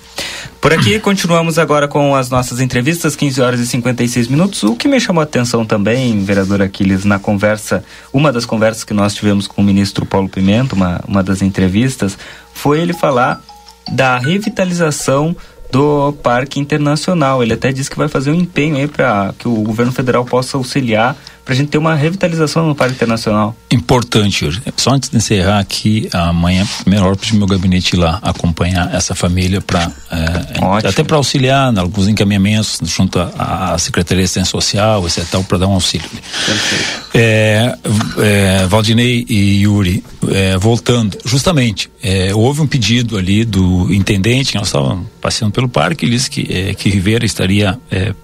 Por 0.61 0.75
aqui 0.75 0.99
continuamos 1.01 1.59
agora 1.59 1.89
com 1.89 2.15
as 2.15 2.29
nossas 2.29 2.61
entrevistas, 2.61 3.17
15 3.17 3.41
horas 3.41 3.61
e 3.61 3.67
56 3.67 4.29
minutos. 4.29 4.63
O 4.63 4.77
que 4.77 4.87
me 4.87 5.01
chamou 5.01 5.21
a 5.21 5.25
atenção 5.25 5.65
também, 5.65 6.23
vereador 6.23 6.61
Aquiles, 6.61 7.05
na 7.05 7.19
conversa, 7.19 7.83
uma 8.13 8.31
das 8.31 8.45
conversas 8.45 8.85
que 8.85 8.93
nós 8.93 9.15
tivemos 9.15 9.47
com 9.47 9.63
o 9.63 9.65
ministro 9.65 10.05
Paulo 10.05 10.29
Pimenta, 10.29 10.75
uma, 10.75 11.01
uma 11.09 11.23
das 11.23 11.41
entrevistas, 11.41 12.19
foi 12.53 12.81
ele 12.81 12.93
falar 12.93 13.41
da 13.91 14.19
revitalização 14.19 15.35
do 15.71 16.13
Parque 16.23 16.61
Internacional. 16.61 17.43
Ele 17.43 17.55
até 17.55 17.73
disse 17.73 17.91
que 17.91 17.97
vai 17.97 18.09
fazer 18.09 18.31
um 18.31 18.35
empenho 18.35 18.77
aí 18.77 18.87
para 18.87 19.33
que 19.39 19.49
o 19.49 19.55
governo 19.63 19.93
federal 19.93 20.25
possa 20.25 20.57
auxiliar 20.57 21.17
para 21.51 21.55
a 21.55 21.57
gente 21.57 21.71
ter 21.71 21.79
uma 21.79 21.97
revitalização 21.97 22.69
no 22.69 22.77
Parque 22.77 22.95
Internacional. 22.95 23.57
Importante, 23.73 24.45
Yuri. 24.45 24.63
Só 24.77 24.93
antes 24.93 25.11
de 25.11 25.17
encerrar 25.17 25.59
aqui, 25.59 26.09
amanhã, 26.13 26.65
primeira 26.83 27.05
hora, 27.05 27.17
para 27.17 27.35
o 27.35 27.37
meu 27.37 27.47
gabinete 27.49 27.97
ir 27.97 27.99
lá 27.99 28.21
acompanhar 28.23 28.95
essa 28.95 29.17
família 29.17 29.61
para 29.61 29.91
é, 30.13 30.87
até 30.87 31.03
para 31.03 31.17
auxiliar 31.17 31.75
em 31.75 31.79
alguns 31.81 32.07
encaminhamentos 32.07 32.79
junto 32.85 33.19
à 33.19 33.77
Secretaria 33.81 34.23
de 34.23 34.27
Assistência 34.27 34.53
Social, 34.53 35.05
etc., 35.09 35.43
para 35.49 35.59
dar 35.59 35.67
um 35.67 35.73
auxílio. 35.73 36.09
É, 37.13 37.77
é, 38.19 38.67
Valdinei 38.69 39.27
e 39.29 39.63
Yuri, 39.63 40.05
é, 40.31 40.57
voltando, 40.57 41.19
justamente, 41.25 41.91
houve 42.33 42.61
um 42.61 42.67
pedido 42.69 43.19
ali 43.19 43.45
do 43.45 43.93
intendente, 43.93 44.55
nós 44.55 44.69
estávamos 44.69 45.09
passeando 45.21 45.53
pelo 45.53 45.69
parque, 45.69 46.05
ele 46.05 46.13
disse 46.13 46.31
que, 46.31 46.75
que 46.75 46.89
Rivera 46.89 47.27
estaria 47.27 47.77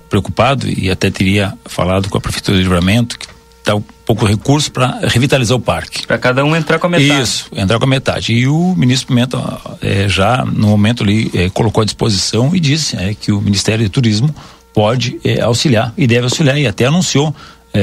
preocupado 0.08 0.68
e 0.68 0.90
até 0.90 1.10
teria 1.10 1.54
falado 1.64 2.08
com 2.08 2.18
a 2.18 2.20
Prefeitura 2.20 2.56
de 2.56 2.62
Livramento 2.62 3.18
que 3.18 3.26
dá 3.66 3.74
um 3.74 3.82
pouco 4.06 4.24
recurso 4.24 4.70
para 4.70 5.00
revitalizar 5.02 5.56
o 5.56 5.60
parque. 5.60 6.06
Para 6.06 6.16
cada 6.16 6.44
um 6.44 6.54
entrar 6.54 6.78
com 6.78 6.86
a 6.86 6.90
metade. 6.90 7.20
Isso, 7.20 7.46
entrar 7.52 7.78
com 7.78 7.84
a 7.84 7.88
metade. 7.88 8.32
E 8.32 8.46
o 8.46 8.74
ministro 8.76 9.08
Pimenta 9.08 9.38
é, 9.82 10.08
já 10.08 10.44
no 10.44 10.68
momento 10.68 11.02
ali 11.02 11.30
é, 11.34 11.50
colocou 11.50 11.82
à 11.82 11.84
disposição 11.84 12.54
e 12.54 12.60
disse 12.60 12.96
é, 12.96 13.12
que 13.14 13.32
o 13.32 13.40
Ministério 13.40 13.84
de 13.84 13.90
Turismo 13.90 14.32
pode 14.72 15.18
auxiliar 15.42 15.92
e 15.96 16.06
deve 16.06 16.24
auxiliar 16.24 16.58
e 16.58 16.66
até 16.66 16.84
anunciou 16.84 17.34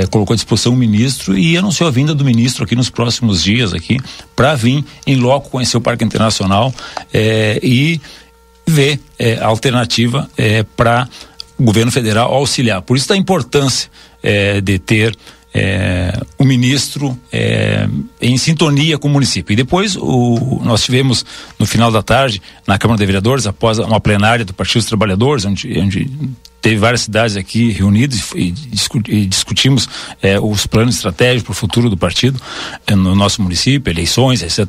colocou 0.09 0.33
à 0.33 0.35
disposição 0.35 0.73
o 0.73 0.75
ministro 0.75 1.37
e 1.37 1.55
anunciou 1.55 1.87
a 1.87 1.91
vinda 1.91 2.15
do 2.15 2.23
ministro 2.23 2.63
aqui 2.63 2.75
nos 2.75 2.89
próximos 2.89 3.43
dias 3.43 3.73
aqui 3.73 3.99
para 4.35 4.55
vir 4.55 4.83
em 5.05 5.15
loco 5.15 5.49
conhecer 5.49 5.77
o 5.77 5.81
Parque 5.81 6.03
Internacional 6.03 6.73
e 7.61 7.99
ver 8.65 8.99
a 9.39 9.45
alternativa 9.47 10.29
para 10.75 11.07
o 11.57 11.63
governo 11.63 11.91
federal 11.91 12.33
auxiliar. 12.33 12.81
Por 12.81 12.97
isso 12.97 13.07
da 13.07 13.15
importância 13.15 13.89
é, 14.21 14.59
de 14.61 14.79
ter 14.79 15.17
é, 15.53 16.19
o 16.37 16.43
ministro 16.43 17.17
é, 17.31 17.87
em 18.19 18.37
sintonia 18.37 18.97
com 18.97 19.07
o 19.07 19.11
município. 19.11 19.53
E 19.53 19.55
depois 19.55 19.95
o, 19.95 20.59
nós 20.63 20.83
tivemos 20.83 21.23
no 21.59 21.65
final 21.65 21.91
da 21.91 22.01
tarde 22.01 22.41
na 22.65 22.77
Câmara 22.77 22.97
de 22.97 23.05
Vereadores, 23.05 23.45
após 23.45 23.77
uma 23.77 23.99
plenária 23.99 24.43
do 24.43 24.53
Partido 24.53 24.79
dos 24.79 24.87
Trabalhadores, 24.87 25.45
onde, 25.45 25.79
onde 25.79 26.09
teve 26.59 26.77
várias 26.77 27.01
cidades 27.01 27.35
aqui 27.35 27.71
reunidas 27.71 28.31
e, 28.33 28.51
discutimos 29.27 29.87
é, 30.21 30.39
os 30.39 30.65
planos 30.65 30.95
estratégicos 30.95 31.43
para 31.43 31.51
o 31.51 31.55
futuro 31.55 31.89
do 31.89 31.97
partido 31.97 32.41
é, 32.87 32.95
no 32.95 33.15
nosso 33.15 33.41
município, 33.41 33.91
eleições, 33.91 34.41
etc. 34.41 34.65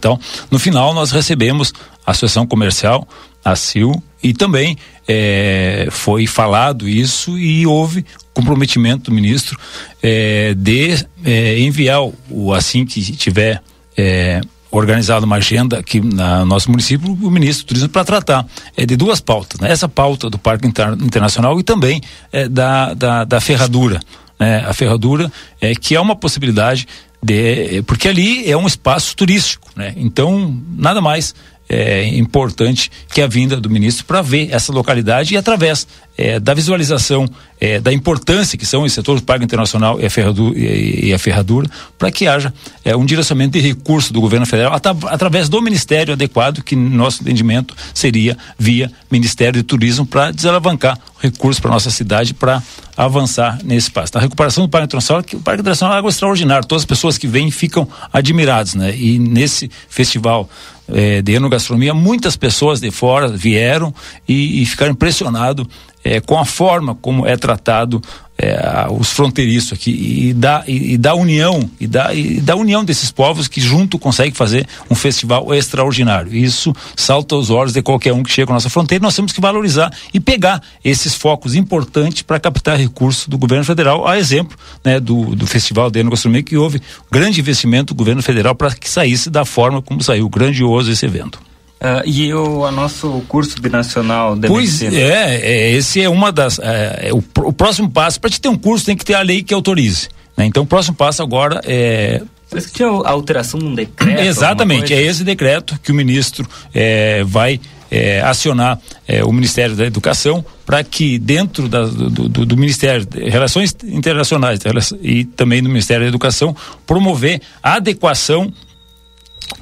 No 0.51 0.59
final 0.59 0.93
nós 0.93 1.13
recebemos 1.13 1.73
a 2.05 2.11
Associação 2.11 2.47
Comercial, 2.47 3.09
a 3.45 3.57
CIL, 3.57 4.03
e 4.25 4.33
também 4.33 4.79
é, 5.07 5.87
foi 5.91 6.27
falado 6.27 6.89
isso 6.89 7.39
e 7.39 7.67
houve 7.67 8.07
comprometimento 8.33 9.11
do 9.11 9.15
ministro 9.15 9.59
é, 10.03 10.55
de 10.55 11.07
é, 11.23 11.61
enviar 11.61 12.01
o 12.31 12.55
assim 12.55 12.87
que 12.87 13.01
tiver 13.13 13.63
é, 13.97 14.41
organizado 14.71 15.27
uma 15.27 15.37
agenda 15.37 15.79
aqui 15.79 16.01
no 16.01 16.47
nosso 16.47 16.71
município, 16.71 17.13
o 17.13 17.31
ministro 17.31 17.67
do 17.67 17.69
Turismo 17.69 17.91
para 17.91 18.03
tratar 18.03 18.47
é, 18.75 18.87
de 18.87 18.97
duas 18.97 19.21
pautas, 19.21 19.61
né? 19.61 19.71
essa 19.71 19.89
pauta 19.89 20.31
do 20.31 20.39
Parque 20.39 20.67
Inter 20.67 20.95
Internacional 20.95 21.61
e 21.61 21.63
também 21.63 22.01
é, 22.33 22.49
da, 22.49 22.95
da, 22.95 23.25
da 23.25 23.41
ferradura, 23.43 24.01
né? 24.41 24.65
a 24.67 24.73
ferradura 24.73 25.31
é 25.61 25.75
que 25.75 25.95
é 25.95 26.01
uma 26.01 26.17
possibilidade 26.17 26.89
de, 27.23 27.83
porque 27.87 28.09
ali 28.09 28.51
é 28.51 28.57
um 28.57 28.67
espaço 28.67 29.17
turístico, 29.17 29.71
né? 29.75 29.95
Então 29.97 30.61
nada 30.77 31.01
mais 31.01 31.35
é, 31.69 32.07
importante 32.17 32.91
que 33.13 33.23
a 33.23 33.27
vinda 33.27 33.61
do 33.61 33.71
ministro 33.71 34.05
para 34.05 34.23
ver 34.23 34.49
essa 34.53 34.73
localidade 34.73 35.35
e 35.35 35.37
através 35.37 35.87
é, 36.17 36.39
da 36.39 36.55
visualização 36.55 37.29
é, 37.61 37.81
da 37.81 37.93
importância 37.93 38.59
que 38.59 38.67
são 38.67 38.83
os 38.83 38.93
setores 38.93 39.21
do 39.21 39.25
Parque 39.25 39.45
Internacional 39.45 40.01
e 40.01 40.07
a 40.07 40.11
ferradura, 40.11 40.59
e, 40.59 41.17
ferradura 41.19 41.69
para 41.99 42.11
que 42.11 42.27
haja 42.27 42.53
é, 42.85 42.95
um 42.95 43.05
direcionamento 43.05 43.59
de 43.59 43.61
recursos 43.61 44.11
do 44.11 44.21
governo 44.21 44.47
federal 44.47 44.75
at 44.75 44.85
através 45.07 45.49
do 45.49 45.61
ministério 45.63 46.13
adequado 46.13 46.63
que 46.63 46.77
no 46.77 46.91
nosso 46.91 47.23
entendimento 47.23 47.75
seria 47.93 48.37
via 48.59 48.91
Ministério 49.11 49.61
de 49.61 49.63
Turismo 49.63 50.05
para 50.05 50.31
desalavancar 50.31 50.99
recursos 51.21 51.59
para 51.59 51.71
nossa 51.71 51.91
cidade 51.91 52.35
para 52.35 52.63
avançar 52.97 53.59
nesse 53.65 53.89
espaço. 53.89 54.17
A 54.17 54.21
recuperação 54.21 54.65
do 54.65 54.69
Parque 54.69 54.85
Internacional, 54.85 55.23
que 55.23 55.37
o 55.37 55.41
Parque 55.41 55.61
Internacional 55.61 55.95
é 55.95 55.97
algo 55.97 56.09
extraordinário, 56.09 56.67
todas 56.67 56.83
as 56.83 56.87
pessoas 56.87 57.17
que 57.17 57.27
vêm 57.27 57.51
ficam 57.51 57.89
admiradas, 58.13 58.75
né? 58.75 58.95
E 58.97 59.19
nesse 59.19 59.71
festival 59.89 60.49
é, 60.89 61.23
de 61.23 61.33
enogastronomia, 61.33 61.95
muitas 61.95 62.37
pessoas 62.37 62.81
de 62.81 62.91
fora 62.91 63.29
vieram 63.29 63.95
e, 64.29 64.63
e 64.63 64.67
ficaram 64.67 64.93
impressionados 64.93 65.67
é, 66.03 66.21
com 66.21 66.39
a 66.39 66.45
forma 66.45 66.95
como 66.95 67.27
é 67.27 67.37
tratado 67.37 68.03
é, 68.37 68.87
os 68.91 69.11
fronteiriços 69.11 69.73
aqui 69.73 69.91
e 70.29 70.35
da, 70.35 70.65
e, 70.67 70.95
e 70.95 70.99
da 70.99 71.15
união 71.15 71.71
e 71.79 71.87
da, 71.87 72.13
e 72.13 72.41
da 72.41 72.57
união 72.57 72.85
desses 72.85 73.11
povos 73.11 73.47
que 73.47 73.61
junto 73.61 73.99
conseguem 73.99 74.35
fazer 74.35 74.67
um 74.91 74.95
festival 74.95 75.55
extraordinário. 75.55 76.35
Isso 76.35 76.75
salta 76.97 77.35
aos 77.35 77.51
olhos 77.51 77.73
de 77.73 77.81
qualquer 77.81 78.13
um 78.13 78.23
que 78.23 78.33
chega 78.33 78.51
à 78.51 78.55
nossa 78.55 78.69
fronteira. 78.69 79.03
Nós 79.03 79.15
temos 79.15 79.33
que 79.33 79.41
valorizar 79.41 79.93
e 80.13 80.19
pegar 80.19 80.61
esses 80.85 81.15
focos 81.15 81.55
importantes 81.55 82.23
para 82.23 82.41
captar 82.41 82.77
recursos 82.77 83.29
do 83.29 83.39
governo 83.39 83.65
federal, 83.65 84.07
a 84.07 84.19
exemplo 84.19 84.59
né, 84.85 84.99
do, 84.99 85.37
do 85.37 85.47
Festival 85.47 85.91
de 85.91 86.01
Enogastronomia, 86.01 86.43
que 86.43 86.57
houve 86.57 86.83
grande 87.11 87.41
investimento 87.41 87.95
do 87.95 87.99
governo 87.99 88.23
federal 88.23 88.55
para 88.55 88.75
que 88.75 88.91
saísse 88.91 89.31
da 89.31 89.45
forma 89.45 89.81
como 89.81 90.03
saiu, 90.03 90.29
grandioso 90.29 90.91
esse 90.91 91.07
evento. 91.07 91.41
Uh, 91.85 92.09
e 92.09 92.33
o 92.33 92.71
nosso 92.71 93.23
curso 93.29 93.61
binacional 93.61 94.35
de 94.35 94.49
pois 94.49 94.81
medicina? 94.81 95.03
É, 95.03 95.41
é, 95.43 95.71
esse 95.73 96.01
é 96.01 96.09
uma 96.09 96.33
das. 96.33 96.59
É, 96.59 97.09
é 97.09 97.13
o, 97.13 97.19
o, 97.19 97.53
próximo 97.53 97.91
passo, 97.91 98.19
para 98.19 98.31
te 98.31 98.41
ter 98.41 98.49
um 98.49 98.57
curso, 98.57 98.87
tem 98.87 98.97
que 98.97 99.05
ter 99.05 99.13
a 99.13 99.21
lei 99.21 99.43
que 99.43 99.53
autorize. 99.53 100.09
Né? 100.35 100.47
Então, 100.47 100.63
o 100.63 100.67
próximo 100.67 100.97
passo 100.97 101.23
agora 101.23 101.61
é. 101.63 102.23
Parece 102.49 102.69
que 102.69 102.75
tinha 102.75 102.89
a 102.89 103.11
alteração 103.11 103.61
de 103.61 103.67
um 103.67 103.75
decreto. 103.75 104.23
Exatamente, 104.23 104.95
é 104.95 105.03
esse 105.03 105.25
decreto 105.25 105.79
que 105.83 105.93
o 105.93 105.95
ministro 105.95 106.49
é, 106.73 107.23
vai 107.25 107.61
é, 107.91 108.21
acionar 108.23 108.81
é, 109.07 109.25
o 109.25 109.33
Ministério 109.33 109.77
da 109.77 109.85
Educação 109.85 110.45
para 110.65 110.83
que 110.83 111.19
dentro 111.19 111.69
da, 111.69 111.85
do, 111.85 112.29
do, 112.29 112.47
do, 112.47 112.57
Ministério 112.57 113.05
de 113.05 113.29
Relações 113.29 113.77
Internacionais 113.85 114.61
e 115.03 115.25
também 115.25 115.63
do 115.63 115.69
Ministério 115.69 116.05
da 116.05 116.09
Educação 116.09 116.57
promover 116.87 117.41
a 117.63 117.75
adequação 117.75 118.53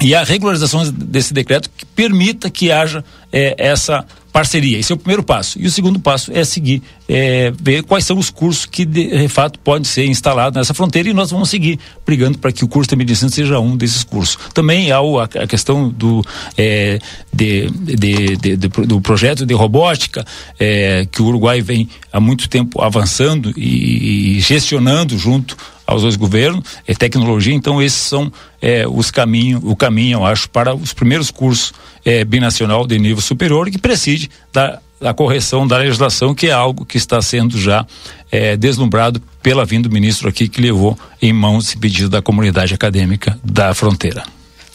e 0.01 0.15
a 0.15 0.25
regularização 0.25 0.91
desse 0.93 1.33
decreto 1.33 1.71
que 1.77 1.85
permita 1.85 2.51
que 2.51 2.73
haja 2.73 3.05
é, 3.33 3.55
essa 3.59 4.05
parceria. 4.33 4.79
Esse 4.79 4.91
é 4.93 4.95
o 4.95 4.99
primeiro 4.99 5.23
passo. 5.23 5.61
E 5.61 5.67
o 5.67 5.71
segundo 5.71 6.01
passo 6.01 6.33
é 6.33 6.43
seguir, 6.45 6.83
é, 7.09 7.53
ver 7.61 7.83
quais 7.83 8.05
são 8.05 8.19
os 8.19 8.31
cursos 8.31 8.65
que 8.65 8.85
de, 8.85 9.29
fato 9.29 9.59
podem 9.59 9.85
ser 9.85 10.07
instalados 10.07 10.57
nessa 10.57 10.73
fronteira 10.73 11.09
e 11.09 11.13
nós 11.13 11.31
vamos 11.31 11.51
seguir 11.51 11.79
brigando 12.05 12.39
para 12.39 12.51
que 12.51 12.65
o 12.65 12.69
curso 12.69 12.91
de 12.91 12.97
medicina 12.97 13.31
seja 13.31 13.61
um 13.61 13.77
desses 13.77 14.03
cursos. 14.03 14.39
Também 14.55 14.91
há 14.91 15.01
o, 15.01 15.21
a, 15.21 15.25
a, 15.25 15.47
questão 15.47 15.91
do, 15.91 16.25
é, 16.57 16.99
de, 17.33 17.71
de, 17.71 18.57
do 18.57 19.01
projeto 19.01 19.45
de 19.45 19.55
robótica 19.55 20.25
é, 20.59 21.07
que 21.11 21.21
o 21.21 21.27
Uruguai 21.27 21.61
vem 21.61 21.89
há 22.11 22.19
muito 22.19 22.49
tempo 22.49 22.81
avançando 22.81 23.53
e, 23.57 24.37
e 24.37 24.41
gestionando 24.41 25.19
junto 25.19 25.57
aos 25.93 26.02
dois 26.02 26.16
governos, 26.16 26.64
é 26.86 26.94
tecnologia, 26.94 27.55
então 27.55 27.81
esses 27.81 28.01
são 28.01 28.32
é, 28.60 28.86
os 28.86 29.10
caminhos, 29.10 29.62
o 29.64 29.77
caminho, 29.77 30.19
eu 30.19 30.27
acho, 30.27 30.48
para 30.51 30.74
os 30.74 30.93
primeiros 30.93 31.31
cursos 31.31 31.73
é, 32.05 32.24
binacional 32.24 32.86
de 32.86 32.98
nível 32.98 33.20
superior 33.20 33.70
que 33.70 33.78
preside 33.78 34.31
da, 34.52 34.81
da 35.01 35.12
correção 35.14 35.66
da 35.66 35.78
legislação, 35.78 36.35
que 36.35 36.47
é 36.47 36.52
algo 36.52 36.85
que 36.85 36.97
está 36.97 37.20
sendo 37.20 37.59
já 37.59 37.86
é, 38.31 38.56
deslumbrado 38.56 39.20
pela 39.43 39.64
vinda 39.64 39.89
do 39.89 39.93
ministro 39.93 40.28
aqui, 40.28 40.48
que 40.48 40.60
levou 40.60 40.98
em 41.20 41.32
mãos 41.32 41.66
esse 41.66 41.77
pedido 41.77 42.09
da 42.09 42.23
comunidade 42.23 42.73
acadêmica 42.73 43.39
da 43.44 43.74
fronteira. 43.74 44.23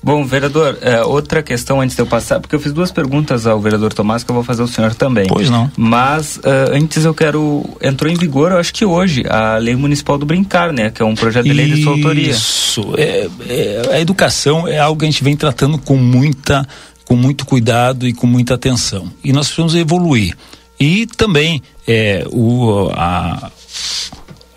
Bom, 0.07 0.23
vereador, 0.23 0.77
é, 0.79 1.03
outra 1.03 1.43
questão 1.43 1.81
antes 1.81 1.93
de 1.93 2.01
eu 2.01 2.07
passar, 2.07 2.39
porque 2.39 2.55
eu 2.55 2.61
fiz 2.61 2.71
duas 2.71 2.93
perguntas 2.93 3.45
ao 3.45 3.59
vereador 3.59 3.91
Tomás 3.91 4.23
que 4.23 4.31
eu 4.31 4.35
vou 4.35 4.41
fazer 4.41 4.61
ao 4.61 4.67
senhor 4.69 4.95
também. 4.95 5.27
Pois 5.27 5.49
não. 5.49 5.69
Mas 5.75 6.37
uh, 6.37 6.71
antes 6.71 7.03
eu 7.03 7.13
quero. 7.13 7.65
Entrou 7.81 8.09
em 8.09 8.15
vigor, 8.15 8.53
eu 8.53 8.57
acho 8.57 8.73
que 8.73 8.85
hoje, 8.85 9.25
a 9.27 9.57
Lei 9.57 9.75
Municipal 9.75 10.17
do 10.17 10.25
Brincar, 10.25 10.71
né? 10.71 10.91
Que 10.91 11.01
é 11.01 11.05
um 11.05 11.13
projeto 11.13 11.43
de 11.43 11.51
lei 11.51 11.69
de 11.69 11.83
sua 11.83 11.91
autoria. 11.91 12.31
Isso. 12.31 12.93
É, 12.97 13.27
é, 13.49 13.81
a 13.95 13.99
educação 13.99 14.65
é 14.65 14.79
algo 14.79 14.97
que 14.97 15.05
a 15.05 15.11
gente 15.11 15.21
vem 15.21 15.35
tratando 15.35 15.77
com 15.77 15.97
muita, 15.97 16.65
com 17.03 17.17
muito 17.17 17.45
cuidado 17.45 18.07
e 18.07 18.13
com 18.13 18.25
muita 18.25 18.53
atenção. 18.53 19.11
E 19.21 19.33
nós 19.33 19.47
precisamos 19.47 19.75
evoluir. 19.75 20.37
E 20.79 21.05
também 21.05 21.61
é, 21.85 22.25
o, 22.31 22.89
a, 22.93 23.51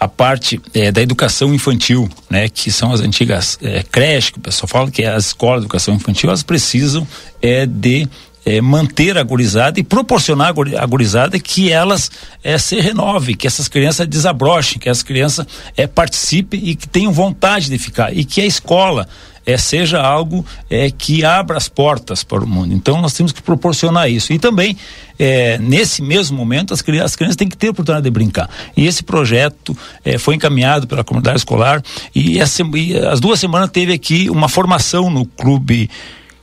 a 0.01 0.09
parte 0.09 0.59
é, 0.73 0.91
da 0.91 1.03
educação 1.03 1.53
infantil, 1.53 2.09
né, 2.31 2.49
que 2.49 2.73
são 2.73 2.91
as 2.91 3.01
antigas 3.01 3.59
é, 3.63 3.83
creches, 3.83 4.31
que 4.31 4.39
o 4.39 4.43
pessoal 4.43 4.67
fala 4.67 4.91
que 4.91 5.03
é 5.03 5.09
as 5.09 5.27
escolas 5.27 5.61
de 5.61 5.67
educação 5.67 5.95
infantil, 5.95 6.31
elas 6.31 6.43
precisam 6.43 7.07
é, 7.43 7.67
de 7.67 8.09
é, 8.47 8.63
manter 8.63 9.19
a 9.19 9.23
gurizada 9.23 9.79
e 9.79 9.83
proporcionar 9.83 10.55
a 10.79 10.87
gurizada 10.87 11.39
que 11.39 11.71
elas 11.71 12.11
é, 12.43 12.57
se 12.57 12.81
renovem, 12.81 13.37
que 13.37 13.47
essas 13.47 13.69
crianças 13.69 14.07
desabrochem, 14.07 14.79
que 14.79 14.89
as 14.89 15.03
crianças 15.03 15.47
é, 15.77 15.87
participem 15.87 16.61
e 16.65 16.75
que 16.75 16.89
tenham 16.89 17.13
vontade 17.13 17.69
de 17.69 17.79
ficar. 17.79 18.17
E 18.17 18.25
que 18.25 18.41
a 18.41 18.47
escola 18.47 19.07
é, 19.51 19.57
seja 19.57 20.01
algo 20.01 20.45
é, 20.69 20.91
que 20.91 21.25
abra 21.25 21.57
as 21.57 21.69
portas 21.69 22.23
para 22.23 22.43
o 22.43 22.47
mundo. 22.47 22.73
Então 22.73 23.01
nós 23.01 23.13
temos 23.13 23.33
que 23.33 23.43
proporcionar 23.43 24.09
isso. 24.11 24.33
E 24.33 24.39
também, 24.39 24.77
é, 25.19 25.59
nesse 25.59 26.03
mesmo 26.03 26.37
momento, 26.37 26.73
as 26.73 26.81
crianças, 26.81 27.13
as 27.13 27.17
crianças 27.17 27.37
têm 27.37 27.49
que 27.49 27.57
ter 27.57 27.69
a 27.69 27.71
oportunidade 27.71 28.05
de 28.05 28.11
brincar. 28.11 28.49
E 28.77 28.87
esse 28.87 29.03
projeto 29.03 29.77
é, 30.05 30.19
foi 30.19 30.37
encaminhado 30.37 30.87
pela 30.87 31.03
comunidade 31.03 31.39
escolar 31.39 31.83
e, 32.15 32.39
essa, 32.39 32.63
e 32.63 32.97
as 32.99 33.19
duas 33.21 33.41
semanas 33.41 33.71
teve 33.71 33.93
aqui 33.93 34.31
uma 34.31 34.49
formação 34.49 35.11
no 35.11 35.27
clube. 35.27 35.91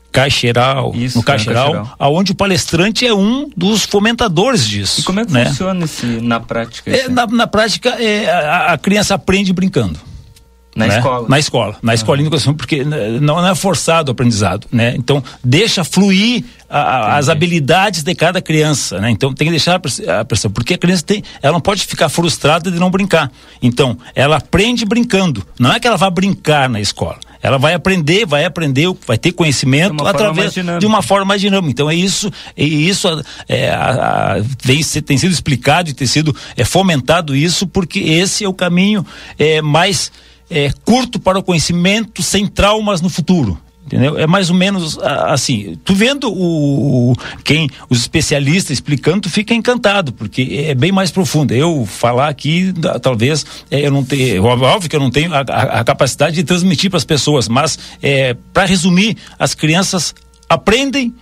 Caixeiral, 0.10 0.94
Isso, 0.96 1.18
no 1.18 1.24
Caixeiral, 1.24 1.96
aonde 2.00 2.32
o 2.32 2.36
palestrante 2.36 3.06
é 3.06 3.14
um 3.14 3.52
dos 3.56 3.84
fomentadores 3.84 4.68
disso. 4.68 5.02
E 5.02 5.04
como 5.04 5.20
é 5.20 5.26
que 5.26 5.32
né? 5.32 5.46
funciona 5.46 5.86
esse, 5.86 6.06
na 6.06 6.40
prática? 6.40 6.90
É, 6.90 7.08
na, 7.08 7.28
na, 7.28 7.46
prática, 7.46 7.90
é, 8.02 8.28
a, 8.28 8.74
a 8.74 8.78
criança 8.80 9.14
aprende 9.14 9.54
brincando. 9.54 10.00
Na 10.78 10.86
né? 10.86 10.98
escola. 10.98 11.26
Na 11.28 11.40
escola, 11.40 11.76
na 11.82 11.91
uhum. 11.91 11.95
escolinha 11.95 12.24
de 12.30 12.36
educação, 12.36 12.54
porque 12.54 12.84
não, 12.84 13.41
não, 13.41 13.48
é 13.48 13.56
forçado 13.56 14.10
o 14.10 14.12
aprendizado, 14.12 14.68
né? 14.72 14.94
Então, 14.95 15.24
deixa 15.44 15.84
fluir 15.84 16.44
a, 16.70 17.18
as 17.18 17.30
habilidades 17.30 18.04
de 18.04 18.14
cada 18.14 18.40
criança, 18.41 19.02
né? 19.02 19.10
Então, 19.10 19.34
tem 19.34 19.48
que 19.48 19.52
deixar 19.52 19.82
a 20.20 20.24
pressão, 20.24 20.52
porque 20.52 20.76
a 20.76 20.78
criança 20.78 21.04
tem, 21.04 21.24
ela 21.41 21.54
não 21.54 21.62
pode 21.62 21.84
ficar 21.88 22.10
frustrada 22.10 22.70
de 22.70 22.80
não 22.80 22.91
brincar. 22.91 23.32
Então, 23.60 23.98
ela 24.14 24.38
aprende 24.38 24.86
brincando. 24.86 25.44
Não 25.60 25.74
é 25.74 25.80
que 25.80 25.88
ela 25.88 25.98
vá 25.98 26.12
brincar 26.12 26.70
na 26.70 26.80
escola. 26.80 27.18
Ela 27.41 27.58
vai 27.58 27.74
aprender, 27.74 28.26
vai 28.26 28.45
aprender, 28.45 28.88
vai 29.06 29.18
ter 29.18 29.32
conhecimento 29.32 29.95
de 29.95 30.08
através 30.08 30.54
de 30.54 30.86
uma 30.86 31.02
forma 31.02 31.26
mais 31.26 31.41
dinâmica. 31.41 31.72
Então 31.72 31.90
é 31.90 31.95
isso, 31.95 32.32
é 32.56 32.64
isso 32.64 33.08
é, 33.48 33.70
a, 33.70 34.34
a, 34.34 34.41
vem, 34.64 34.84
tem 34.84 35.18
sido 35.18 35.32
explicado 35.32 35.90
e 35.90 35.94
tem 35.94 36.08
sido 36.08 36.36
é, 36.56 36.66
fomentado 36.66 37.36
isso, 37.36 37.68
porque 37.68 37.99
esse 37.99 38.44
é 38.44 38.49
o 38.49 38.54
caminho 38.54 39.06
é, 39.38 39.62
mais 39.62 40.12
é, 40.49 40.72
curto 40.86 41.19
para 41.19 41.40
o 41.40 41.44
conhecimento, 41.44 42.22
sem 42.24 42.48
traumas 42.48 43.02
no 43.02 43.10
futuro. 43.10 43.57
Entendeu? 43.88 44.18
É 44.19 44.28
mais 44.28 44.49
ou 44.49 44.56
menos 44.56 44.99
assim. 44.99 45.78
Tu 45.86 45.95
vendo 45.95 46.30
o, 46.30 47.15
quem 47.41 47.69
os 47.90 47.99
especialistas 47.99 48.72
explicando, 48.72 49.22
tu 49.22 49.30
fica 49.30 49.53
encantado, 49.53 50.11
porque 50.11 50.65
é 50.68 50.76
bem 50.76 50.91
mais 50.91 51.10
profundo. 51.10 51.53
Eu 51.53 51.86
falar 51.86 52.28
aqui, 52.28 52.74
talvez 53.02 53.45
é, 53.72 53.88
eu 53.88 53.91
não 53.91 54.03
tenho, 54.03 54.44
óbvio 54.44 54.90
que 54.90 54.95
eu 54.95 54.99
não 54.99 55.10
tenho 55.10 55.34
a, 55.34 55.40
a, 55.40 55.80
a 55.80 55.84
capacidade 55.86 56.36
de 56.36 56.44
transmitir 56.44 56.90
para 56.90 56.98
as 56.98 57.06
pessoas, 57.06 57.48
mas 57.48 57.80
é, 58.02 58.36
para 58.52 58.65
resumir, 58.65 59.15
as 59.40 59.56
crianças 59.56 60.14
aprendem 60.49 61.15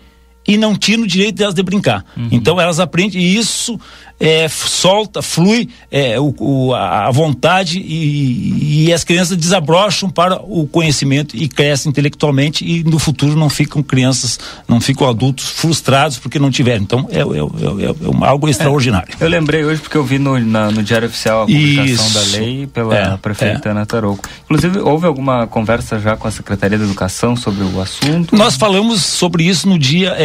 e 0.48 0.58
não 0.58 0.76
tiram 0.76 1.04
o 1.04 1.08
direito 1.08 1.36
delas 1.36 1.54
de 1.54 1.62
brincar. 1.62 2.04
Uhum. 2.18 2.30
Então 2.32 2.60
elas 2.60 2.80
aprendem 2.80 3.22
e 3.22 3.38
isso 3.38 3.80
é, 4.20 4.48
solta, 4.48 5.22
flui 5.22 5.70
é, 5.92 6.20
o, 6.20 6.34
o, 6.40 6.74
a 6.74 7.12
vontade 7.12 7.80
e, 7.80 8.86
e, 8.86 8.94
as 8.94 9.04
crianças 9.04 9.36
desabrocham 9.36 10.10
para 10.10 10.42
o 10.42 10.68
conhecimento 10.68 11.36
e 11.36 11.48
crescem 11.48 11.90
intelectualmente 11.90 12.66
e 12.66 12.84
no 12.84 12.98
futuro 12.98 13.36
não 13.36 13.50
ficam 13.50 13.84
crianças, 13.84 14.40
não 14.68 14.80
ficam 14.80 15.08
adultos 15.10 15.50
frustrados 15.50 16.18
porque 16.18 16.40
não 16.40 16.50
tiveram. 16.50 16.84
Então 16.84 17.08
é, 17.12 17.20
é, 17.20 17.22
é, 17.22 18.24
é 18.24 18.28
algo 18.28 18.48
extraordinário. 18.48 19.14
eu 19.20 19.28
lembrei 19.28 19.66
hoje 19.66 19.82
porque 19.82 19.98
eu 19.98 20.04
vi 20.04 20.18
no, 20.18 20.40
na, 20.40 20.72
no 20.72 20.82
Diário 20.82 21.08
Oficial 21.08 21.44
a 21.44 21.46
publicação 21.46 21.86
Isso. 21.86 22.14
da 22.14 22.38
lei 22.38 22.68
pela 22.68 22.96
é, 22.96 23.18
prefeita 23.18 23.70
Ana 23.72 23.86
Tarouco. 23.86 24.28
Inclusive, 24.46 24.80
houve 24.80 25.08
alguma 25.08 25.46
conversa 25.46 26.00
já 26.00 26.16
com 26.16 26.28
a 26.28 26.32
Secretaria 26.32 26.78
da 26.78 26.86
Educação 26.86 27.36
sobre 27.36 27.64
o 27.64 27.82
assunto? 27.82 28.36
Nós 28.36 28.56
falamos 28.56 29.04
sobre 29.04 29.44
isso 29.44 29.68
no 29.68 29.78
dia 29.78 30.16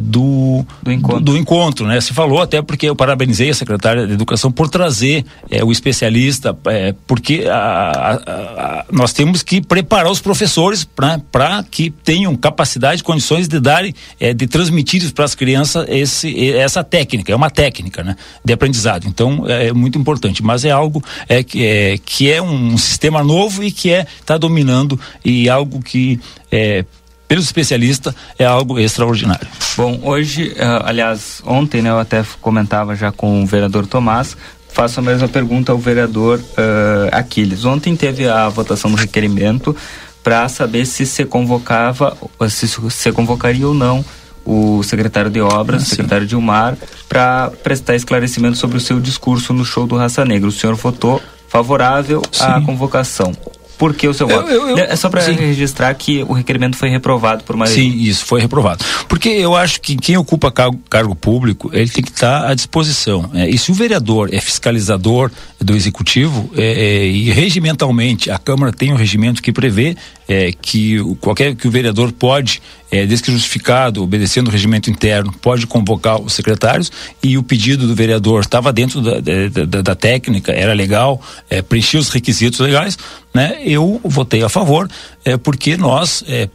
do, 0.00 0.64
do 0.82 0.92
encontro. 0.92 1.20
Do, 1.20 1.32
do 1.32 1.38
encontro, 1.38 1.86
né? 1.86 2.00
Se 2.00 2.14
falou 2.14 2.40
até 2.40 2.62
porque 2.62 2.88
o 2.88 2.96
parabenizei 3.02 3.50
a 3.50 3.54
secretária 3.54 4.06
de 4.06 4.12
Educação 4.12 4.52
por 4.52 4.68
trazer 4.68 5.24
é, 5.50 5.64
o 5.64 5.72
especialista, 5.72 6.56
é, 6.66 6.94
porque 7.04 7.46
a, 7.50 7.56
a, 7.56 8.14
a, 8.14 8.84
nós 8.92 9.12
temos 9.12 9.42
que 9.42 9.60
preparar 9.60 10.08
os 10.08 10.20
professores 10.20 10.84
para 10.84 11.64
que 11.68 11.90
tenham 11.90 12.36
capacidade, 12.36 13.02
condições 13.02 13.48
de 13.48 13.58
darem, 13.58 13.92
é, 14.20 14.32
de 14.32 14.46
transmitir 14.46 15.12
para 15.12 15.24
as 15.24 15.34
crianças 15.34 15.84
esse, 15.88 16.52
essa 16.52 16.84
técnica, 16.84 17.32
é 17.32 17.34
uma 17.34 17.50
técnica 17.50 18.04
né, 18.04 18.14
de 18.44 18.52
aprendizado. 18.52 19.08
Então 19.08 19.46
é, 19.48 19.66
é 19.66 19.72
muito 19.72 19.98
importante, 19.98 20.40
mas 20.40 20.64
é 20.64 20.70
algo 20.70 21.02
é, 21.28 21.42
que, 21.42 21.66
é, 21.66 21.98
que 21.98 22.30
é 22.30 22.40
um 22.40 22.78
sistema 22.78 23.24
novo 23.24 23.64
e 23.64 23.72
que 23.72 23.90
é 23.90 24.06
está 24.20 24.38
dominando 24.38 25.00
e 25.24 25.48
algo 25.50 25.82
que 25.82 26.20
é, 26.52 26.84
pelos 27.32 27.46
especialistas, 27.46 28.14
é 28.38 28.44
algo 28.44 28.78
extraordinário. 28.78 29.48
Bom, 29.74 29.98
hoje, 30.02 30.48
uh, 30.48 30.84
aliás, 30.84 31.42
ontem 31.46 31.80
né, 31.80 31.88
eu 31.88 31.98
até 31.98 32.22
comentava 32.42 32.94
já 32.94 33.10
com 33.10 33.42
o 33.42 33.46
vereador 33.46 33.86
Tomás, 33.86 34.36
faço 34.68 35.00
a 35.00 35.02
mesma 35.02 35.26
pergunta 35.26 35.72
ao 35.72 35.78
vereador 35.78 36.38
uh, 36.40 37.08
Aquiles. 37.10 37.64
Ontem 37.64 37.96
teve 37.96 38.28
a 38.28 38.50
votação 38.50 38.90
do 38.90 38.98
requerimento 38.98 39.74
para 40.22 40.46
saber 40.50 40.84
se 40.84 41.06
se 41.06 41.24
convocava, 41.24 42.14
se 42.50 42.68
se 42.68 43.12
convocaria 43.12 43.66
ou 43.66 43.72
não 43.72 44.04
o 44.44 44.82
secretário 44.82 45.30
de 45.30 45.40
obras, 45.40 45.84
ah, 45.84 45.86
o 45.86 45.88
secretário 45.88 46.26
Dilmar, 46.26 46.76
para 47.08 47.50
prestar 47.62 47.94
esclarecimento 47.94 48.58
sobre 48.58 48.76
o 48.76 48.80
seu 48.80 49.00
discurso 49.00 49.54
no 49.54 49.64
show 49.64 49.86
do 49.86 49.96
Raça 49.96 50.22
Negra. 50.22 50.50
O 50.50 50.52
senhor 50.52 50.74
votou 50.74 51.18
favorável 51.48 52.20
sim. 52.30 52.44
à 52.44 52.60
convocação. 52.60 53.32
Por 53.82 53.94
que 53.94 54.06
o 54.06 54.14
seu 54.14 54.28
voto? 54.28 54.48
Eu, 54.48 54.68
eu, 54.68 54.78
é 54.78 54.94
só 54.94 55.10
para 55.10 55.20
registrar 55.22 55.92
que 55.94 56.22
o 56.22 56.32
requerimento 56.32 56.76
foi 56.76 56.88
reprovado 56.88 57.42
por 57.42 57.56
maioria. 57.56 57.82
Sim, 57.82 57.98
isso, 57.98 58.24
foi 58.24 58.40
reprovado. 58.40 58.84
Porque 59.08 59.28
eu 59.28 59.56
acho 59.56 59.80
que 59.80 59.96
quem 59.96 60.16
ocupa 60.16 60.52
cargo, 60.52 60.78
cargo 60.88 61.16
público, 61.16 61.68
ele 61.72 61.90
tem 61.90 62.04
que 62.04 62.12
estar 62.12 62.48
à 62.48 62.54
disposição. 62.54 63.28
É, 63.34 63.50
e 63.50 63.58
se 63.58 63.72
o 63.72 63.74
vereador 63.74 64.28
é 64.32 64.40
fiscalizador 64.40 65.32
do 65.60 65.74
executivo, 65.74 66.48
é, 66.56 66.62
é, 66.62 67.06
e 67.08 67.32
regimentalmente, 67.32 68.30
a 68.30 68.38
Câmara 68.38 68.72
tem 68.72 68.92
um 68.92 68.96
regimento 68.96 69.42
que 69.42 69.50
prevê 69.50 69.96
é, 70.28 70.52
que 70.52 70.98
qualquer 71.20 71.54
que 71.54 71.66
o 71.66 71.70
vereador 71.70 72.12
pode, 72.12 72.62
é, 72.90 73.04
desde 73.04 73.24
que 73.24 73.32
justificado, 73.32 74.02
obedecendo 74.02 74.48
o 74.48 74.50
regimento 74.50 74.90
interno, 74.90 75.32
pode 75.32 75.66
convocar 75.66 76.20
os 76.20 76.32
secretários 76.32 76.90
e 77.22 77.36
o 77.36 77.42
pedido 77.42 77.86
do 77.86 77.94
vereador 77.94 78.40
estava 78.40 78.72
dentro 78.72 79.00
da, 79.00 79.20
da, 79.20 79.66
da, 79.66 79.82
da, 79.82 79.94
técnica, 79.94 80.52
era 80.52 80.72
legal, 80.72 81.20
é, 81.50 81.60
preenchia 81.60 82.00
os 82.00 82.08
requisitos 82.08 82.60
legais, 82.60 82.96
né? 83.34 83.58
Eu 83.64 84.00
votei 84.04 84.42
a 84.42 84.48
favor, 84.48 84.88
é, 85.24 85.36
porque 85.36 85.76
nós 85.76 86.24
é, 86.26 86.48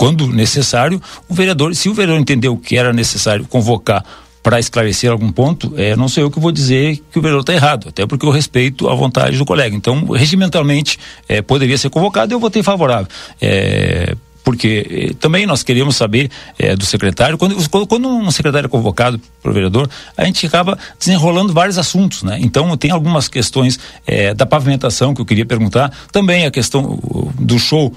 quando 0.00 0.26
necessário, 0.28 0.98
o 1.28 1.34
vereador, 1.34 1.74
se 1.74 1.88
o 1.90 1.92
vereador 1.92 2.18
entendeu 2.18 2.56
que 2.56 2.76
era 2.78 2.90
necessário 2.90 3.44
convocar 3.44 4.02
para 4.42 4.58
esclarecer 4.58 5.10
algum 5.10 5.30
ponto, 5.30 5.74
é, 5.76 5.94
não 5.94 6.08
sou 6.08 6.22
eu 6.22 6.30
que 6.30 6.40
vou 6.40 6.50
dizer 6.50 7.02
que 7.12 7.18
o 7.18 7.20
vereador 7.20 7.42
está 7.42 7.52
errado, 7.52 7.90
até 7.90 8.06
porque 8.06 8.24
eu 8.24 8.30
respeito 8.30 8.88
a 8.88 8.94
vontade 8.94 9.36
do 9.36 9.44
colega. 9.44 9.76
Então, 9.76 10.06
regimentalmente, 10.06 10.98
é, 11.28 11.42
poderia 11.42 11.76
ser 11.76 11.90
convocado 11.90 12.32
eu 12.32 12.40
votei 12.40 12.62
favorável. 12.62 13.08
É, 13.42 14.16
porque 14.50 15.10
eh, 15.12 15.14
também 15.20 15.46
nós 15.46 15.62
queríamos 15.62 15.94
saber 15.94 16.28
eh, 16.58 16.74
do 16.74 16.84
secretário, 16.84 17.38
quando, 17.38 17.86
quando 17.86 18.08
um 18.08 18.32
secretário 18.32 18.66
é 18.66 18.68
convocado 18.68 19.20
para 19.40 19.48
o 19.48 19.54
vereador, 19.54 19.88
a 20.16 20.24
gente 20.24 20.44
acaba 20.44 20.76
desenrolando 20.98 21.52
vários 21.52 21.78
assuntos, 21.78 22.24
né? 22.24 22.36
Então 22.40 22.76
tem 22.76 22.90
algumas 22.90 23.28
questões 23.28 23.78
eh, 24.04 24.34
da 24.34 24.44
pavimentação 24.44 25.14
que 25.14 25.20
eu 25.20 25.24
queria 25.24 25.46
perguntar, 25.46 25.92
também 26.10 26.46
a 26.46 26.50
questão 26.50 26.98
do 27.38 27.60
show, 27.60 27.94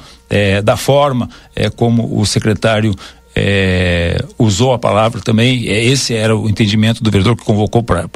da 0.63 0.75
forma 0.75 1.29
como 1.75 2.19
o 2.19 2.25
secretário 2.25 2.95
é, 3.35 4.23
usou 4.37 4.73
a 4.73 4.79
palavra 4.79 5.19
também, 5.21 5.67
é, 5.67 5.83
esse 5.83 6.13
era 6.13 6.35
o 6.35 6.47
entendimento 6.47 7.03
do 7.03 7.09
vereador 7.09 7.35
que 7.35 7.43
convocou 7.43 7.81
para 7.81 8.07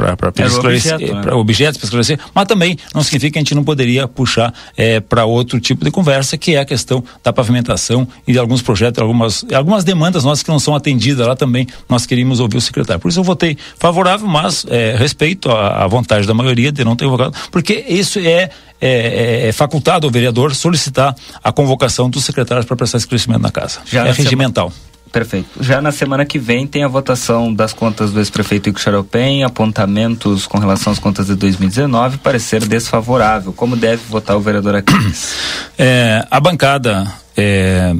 esclarecer, 0.46 0.96
objeto, 0.96 1.14
né? 1.14 1.34
objetos 1.34 1.78
para 1.78 1.86
esclarecer, 1.86 2.20
mas 2.34 2.46
também 2.46 2.78
não 2.94 3.02
significa 3.02 3.34
que 3.34 3.40
a 3.40 3.42
gente 3.42 3.56
não 3.56 3.64
poderia 3.64 4.08
puxar 4.08 4.54
é, 4.76 5.00
para 5.00 5.26
outro 5.26 5.60
tipo 5.60 5.84
de 5.84 5.92
conversa, 5.92 6.38
que 6.38 6.56
é 6.56 6.60
a 6.60 6.66
questão 6.66 7.04
da 7.24 7.34
pavimentação 7.34 8.08
e 8.28 8.32
de 8.32 8.40
alguns 8.40 8.62
projetos, 8.62 9.02
algumas, 9.02 9.46
algumas 9.54 9.84
demandas 9.84 10.24
nossas 10.24 10.44
que 10.44 10.50
não 10.50 10.60
são 10.60 10.76
atendidas 10.76 11.26
lá 11.26 11.36
também, 11.36 11.68
nós 11.90 12.06
queríamos 12.06 12.40
ouvir 12.40 12.58
o 12.58 12.62
secretário. 12.62 13.02
Por 13.02 13.10
isso 13.10 13.20
eu 13.20 13.24
votei 13.24 13.58
favorável, 13.78 14.28
mas 14.28 14.66
é, 14.70 14.96
respeito 14.98 15.50
a, 15.50 15.84
a, 15.84 15.88
vontade 15.88 16.28
da 16.28 16.34
maioria 16.34 16.72
de 16.72 16.84
não 16.84 16.96
ter 16.96 17.06
invocado, 17.06 17.34
porque 17.52 17.86
isso 17.88 18.20
é, 18.20 18.24
é, 18.24 18.50
é, 18.82 19.48
é 19.48 19.52
facultado 19.52 20.06
ao 20.06 20.12
vereador 20.12 20.54
solicitar 20.54 21.16
a 21.44 21.52
convocação 21.52 22.10
dos 22.10 22.24
secretários 22.24 22.66
para 22.66 22.76
prestar 22.76 23.00
esclarecimento 23.00 23.42
na 23.42 23.52
casa. 23.52 23.80
Já 23.86 24.06
é 24.06 24.12
regimental. 24.12 24.70
Semana 24.70 24.88
Perfeito. 25.12 25.62
Já 25.62 25.82
na 25.82 25.92
semana 25.92 26.26
que 26.26 26.38
vem 26.38 26.68
tem 26.68 26.84
a 26.84 26.88
votação 26.88 27.54
das 27.54 27.74
contas 27.74 28.12
do 28.12 28.20
ex-prefeito 28.20 28.70
Ico 28.70 28.80
Xaropem, 28.80 29.44
apontamentos 29.44 30.46
com 30.46 30.58
relação 30.58 30.92
às 30.94 31.00
contas 31.00 31.28
de 31.28 31.36
2019, 31.36 32.18
parecer 32.18 32.66
desfavorável. 32.66 33.54
Como 33.54 33.76
deve 33.76 34.04
votar 34.10 34.36
o 34.36 34.42
vereador 34.42 34.76
Aquiles? 34.76 35.36
É, 35.80 36.26
a 36.32 36.40
bancada 36.40 37.06
é, 37.36 37.96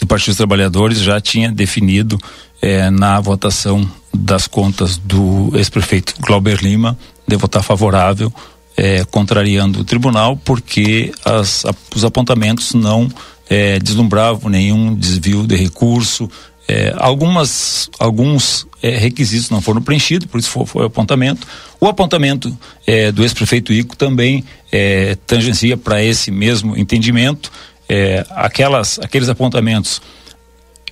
do 0.00 0.06
Partido 0.08 0.30
dos 0.30 0.36
Trabalhadores 0.38 0.98
já 0.98 1.20
tinha 1.20 1.52
definido 1.52 2.18
é, 2.60 2.90
na 2.90 3.20
votação 3.20 3.88
das 4.12 4.48
contas 4.48 4.96
do 4.96 5.52
ex-prefeito 5.54 6.14
Glauber 6.20 6.58
Lima 6.60 6.98
de 7.28 7.36
votar 7.36 7.62
favorável, 7.62 8.32
é, 8.76 9.04
contrariando 9.04 9.80
o 9.80 9.84
tribunal, 9.84 10.36
porque 10.36 11.12
as, 11.24 11.64
a, 11.64 11.72
os 11.94 12.04
apontamentos 12.04 12.74
não 12.74 13.08
é, 13.50 13.80
deslumbravam 13.80 14.48
nenhum 14.48 14.94
desvio 14.94 15.44
de 15.44 15.56
recurso. 15.56 16.30
É, 16.68 16.94
algumas, 16.98 17.90
alguns 17.98 18.64
é, 18.80 18.96
requisitos 18.96 19.50
não 19.50 19.60
foram 19.60 19.82
preenchidos, 19.82 20.28
por 20.28 20.38
isso 20.38 20.48
foi, 20.48 20.64
foi 20.64 20.82
o 20.84 20.86
apontamento. 20.86 21.44
O 21.80 21.86
apontamento 21.88 22.56
é, 22.86 23.10
do 23.10 23.24
ex-prefeito 23.24 23.72
Ico 23.72 23.96
também 23.96 24.44
é, 24.70 25.16
tangencia 25.26 25.76
para 25.76 26.00
esse 26.00 26.30
mesmo 26.30 26.76
entendimento. 26.78 27.50
É, 27.88 28.24
aquelas, 28.30 29.00
aqueles 29.00 29.28
apontamentos 29.28 30.00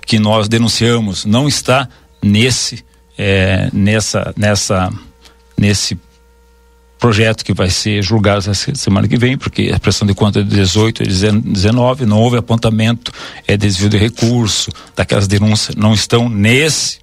que 0.04 0.18
nós 0.18 0.48
denunciamos 0.48 1.24
não 1.24 1.46
está 1.46 1.88
nesse, 2.20 2.84
nessa, 3.72 4.34
nessa, 4.36 4.92
nesse 5.56 5.96
projeto 6.98 7.44
que 7.44 7.54
vai 7.54 7.70
ser 7.70 8.02
julgado 8.02 8.50
essa 8.50 8.74
semana 8.74 9.06
que 9.06 9.16
vem, 9.16 9.38
porque 9.38 9.70
a 9.74 9.78
pressão 9.78 10.06
de 10.06 10.14
conta 10.14 10.40
é 10.40 10.42
de 10.42 10.50
18 10.50 11.02
e 11.02 11.06
19, 11.06 12.06
não 12.06 12.18
houve 12.18 12.36
apontamento, 12.36 13.12
é 13.46 13.56
desvio 13.56 13.88
de 13.88 13.96
recurso, 13.96 14.70
daquelas 14.96 15.28
denúncias 15.28 15.76
não 15.76 15.94
estão 15.94 16.28
nesse 16.28 16.98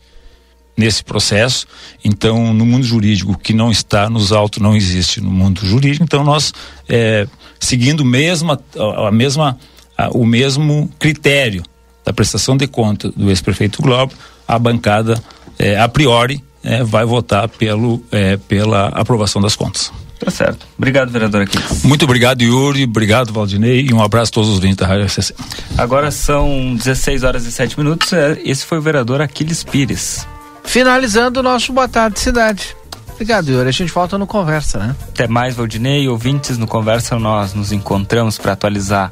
nesse 0.78 1.02
processo. 1.02 1.66
Então, 2.04 2.54
no 2.54 2.66
mundo 2.66 2.84
jurídico, 2.84 3.32
o 3.32 3.38
que 3.38 3.54
não 3.54 3.72
está 3.72 4.10
nos 4.10 4.34
autos 4.34 4.62
não 4.62 4.76
existe 4.76 5.22
no 5.22 5.32
mundo 5.32 5.66
jurídico. 5.66 6.04
Então, 6.04 6.22
nós 6.22 6.54
é, 6.90 7.26
seguindo 7.60 8.04
mesma, 8.04 8.60
a, 8.78 9.08
a 9.08 9.12
mesma 9.12 9.58
a, 9.98 10.10
o 10.10 10.26
mesmo 10.26 10.90
critério 11.00 11.64
da 12.04 12.14
prestação 12.14 12.56
de 12.58 12.68
conta 12.68 13.10
do 13.12 13.30
ex-prefeito 13.30 13.82
Globo, 13.82 14.14
a 14.48 14.60
bancada 14.60 15.22
é, 15.58 15.80
a 15.80 15.88
priori 15.88 16.44
é, 16.66 16.84
vai 16.84 17.06
votar 17.06 17.48
pelo, 17.48 18.04
é, 18.12 18.38
pela 18.38 18.88
aprovação 18.88 19.42
das 19.42 19.56
contas. 19.56 19.92
Tá 20.20 20.32
certo. 20.32 20.66
Obrigado, 20.78 21.12
vereador 21.12 21.44
Aquiles. 21.44 21.84
Muito 21.84 22.04
obrigado, 22.06 22.42
Yuri. 22.42 22.84
Obrigado, 22.86 23.32
Valdinei. 23.32 23.86
E 23.90 23.94
um 23.94 24.02
abraço 24.02 24.32
a 24.32 24.34
todos 24.34 24.50
os 24.50 24.60
vindos 24.60 24.78
da 24.78 24.88
Rádio 24.88 25.06
RCC. 25.06 25.36
Agora 25.78 26.10
são 26.10 26.76
16 26.76 27.24
horas 27.24 27.46
e 27.46 27.52
7 27.52 27.78
minutos. 27.78 28.12
É, 28.12 28.40
esse 28.44 28.66
foi 28.66 28.80
o 28.80 28.82
vereador 28.82 29.22
Aquiles 29.22 29.64
Pires. 29.64 30.26
Finalizando 30.64 31.42
o 31.42 31.44
nosso 31.44 31.72
Boa 31.72 31.88
Tarde 31.88 32.20
Cidade. 32.20 32.76
Obrigado, 33.14 33.50
Yuri. 33.50 33.70
A 33.70 33.72
gente 33.72 33.92
volta 33.92 34.18
no 34.18 34.26
Conversa, 34.26 34.80
né? 34.80 34.96
Até 35.10 35.28
mais, 35.28 35.56
Valdinei. 35.56 36.08
Ouvintes 36.08 36.58
no 36.58 36.66
Conversa, 36.66 37.20
nós 37.20 37.54
nos 37.54 37.72
encontramos 37.72 38.38
para 38.38 38.54
atualizar 38.54 39.12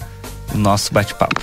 o 0.54 0.58
nosso 0.58 0.94
bate-papo. 0.94 1.42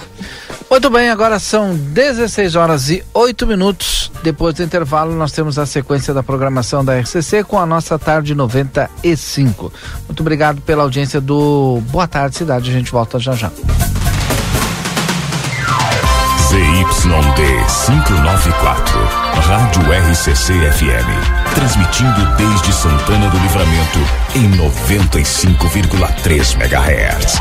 Muito 0.71 0.89
bem, 0.89 1.11
agora 1.11 1.41
são 1.41 1.75
16 1.75 2.55
horas 2.55 2.91
e 2.91 3.03
8 3.13 3.45
minutos. 3.45 4.09
Depois 4.23 4.55
do 4.55 4.63
intervalo, 4.63 5.17
nós 5.17 5.33
temos 5.33 5.59
a 5.59 5.67
sequência 5.67 6.15
da 6.15 6.23
programação 6.23 6.85
da 6.85 6.97
RCC 6.97 7.43
com 7.43 7.59
a 7.59 7.67
nossa 7.67 7.99
tarde 7.99 8.37
95. 8.37 9.73
Muito 10.07 10.21
obrigado 10.21 10.61
pela 10.61 10.85
audiência 10.85 11.21
do 11.21 11.83
Boa 11.91 12.07
Tarde 12.07 12.37
Cidade. 12.37 12.71
A 12.71 12.73
gente 12.73 12.93
volta 12.93 13.19
já 13.19 13.33
já. 13.33 13.51
ZYD 16.51 17.43
594, 17.87 18.99
Rádio 19.47 19.83
RCC 20.11 20.53
FM. 20.53 21.09
Transmitindo 21.55 22.27
desde 22.37 22.73
Santana 22.73 23.29
do 23.29 23.39
Livramento 23.39 24.01
em 24.35 24.51
95,3 24.53 26.61
MHz. 26.61 27.41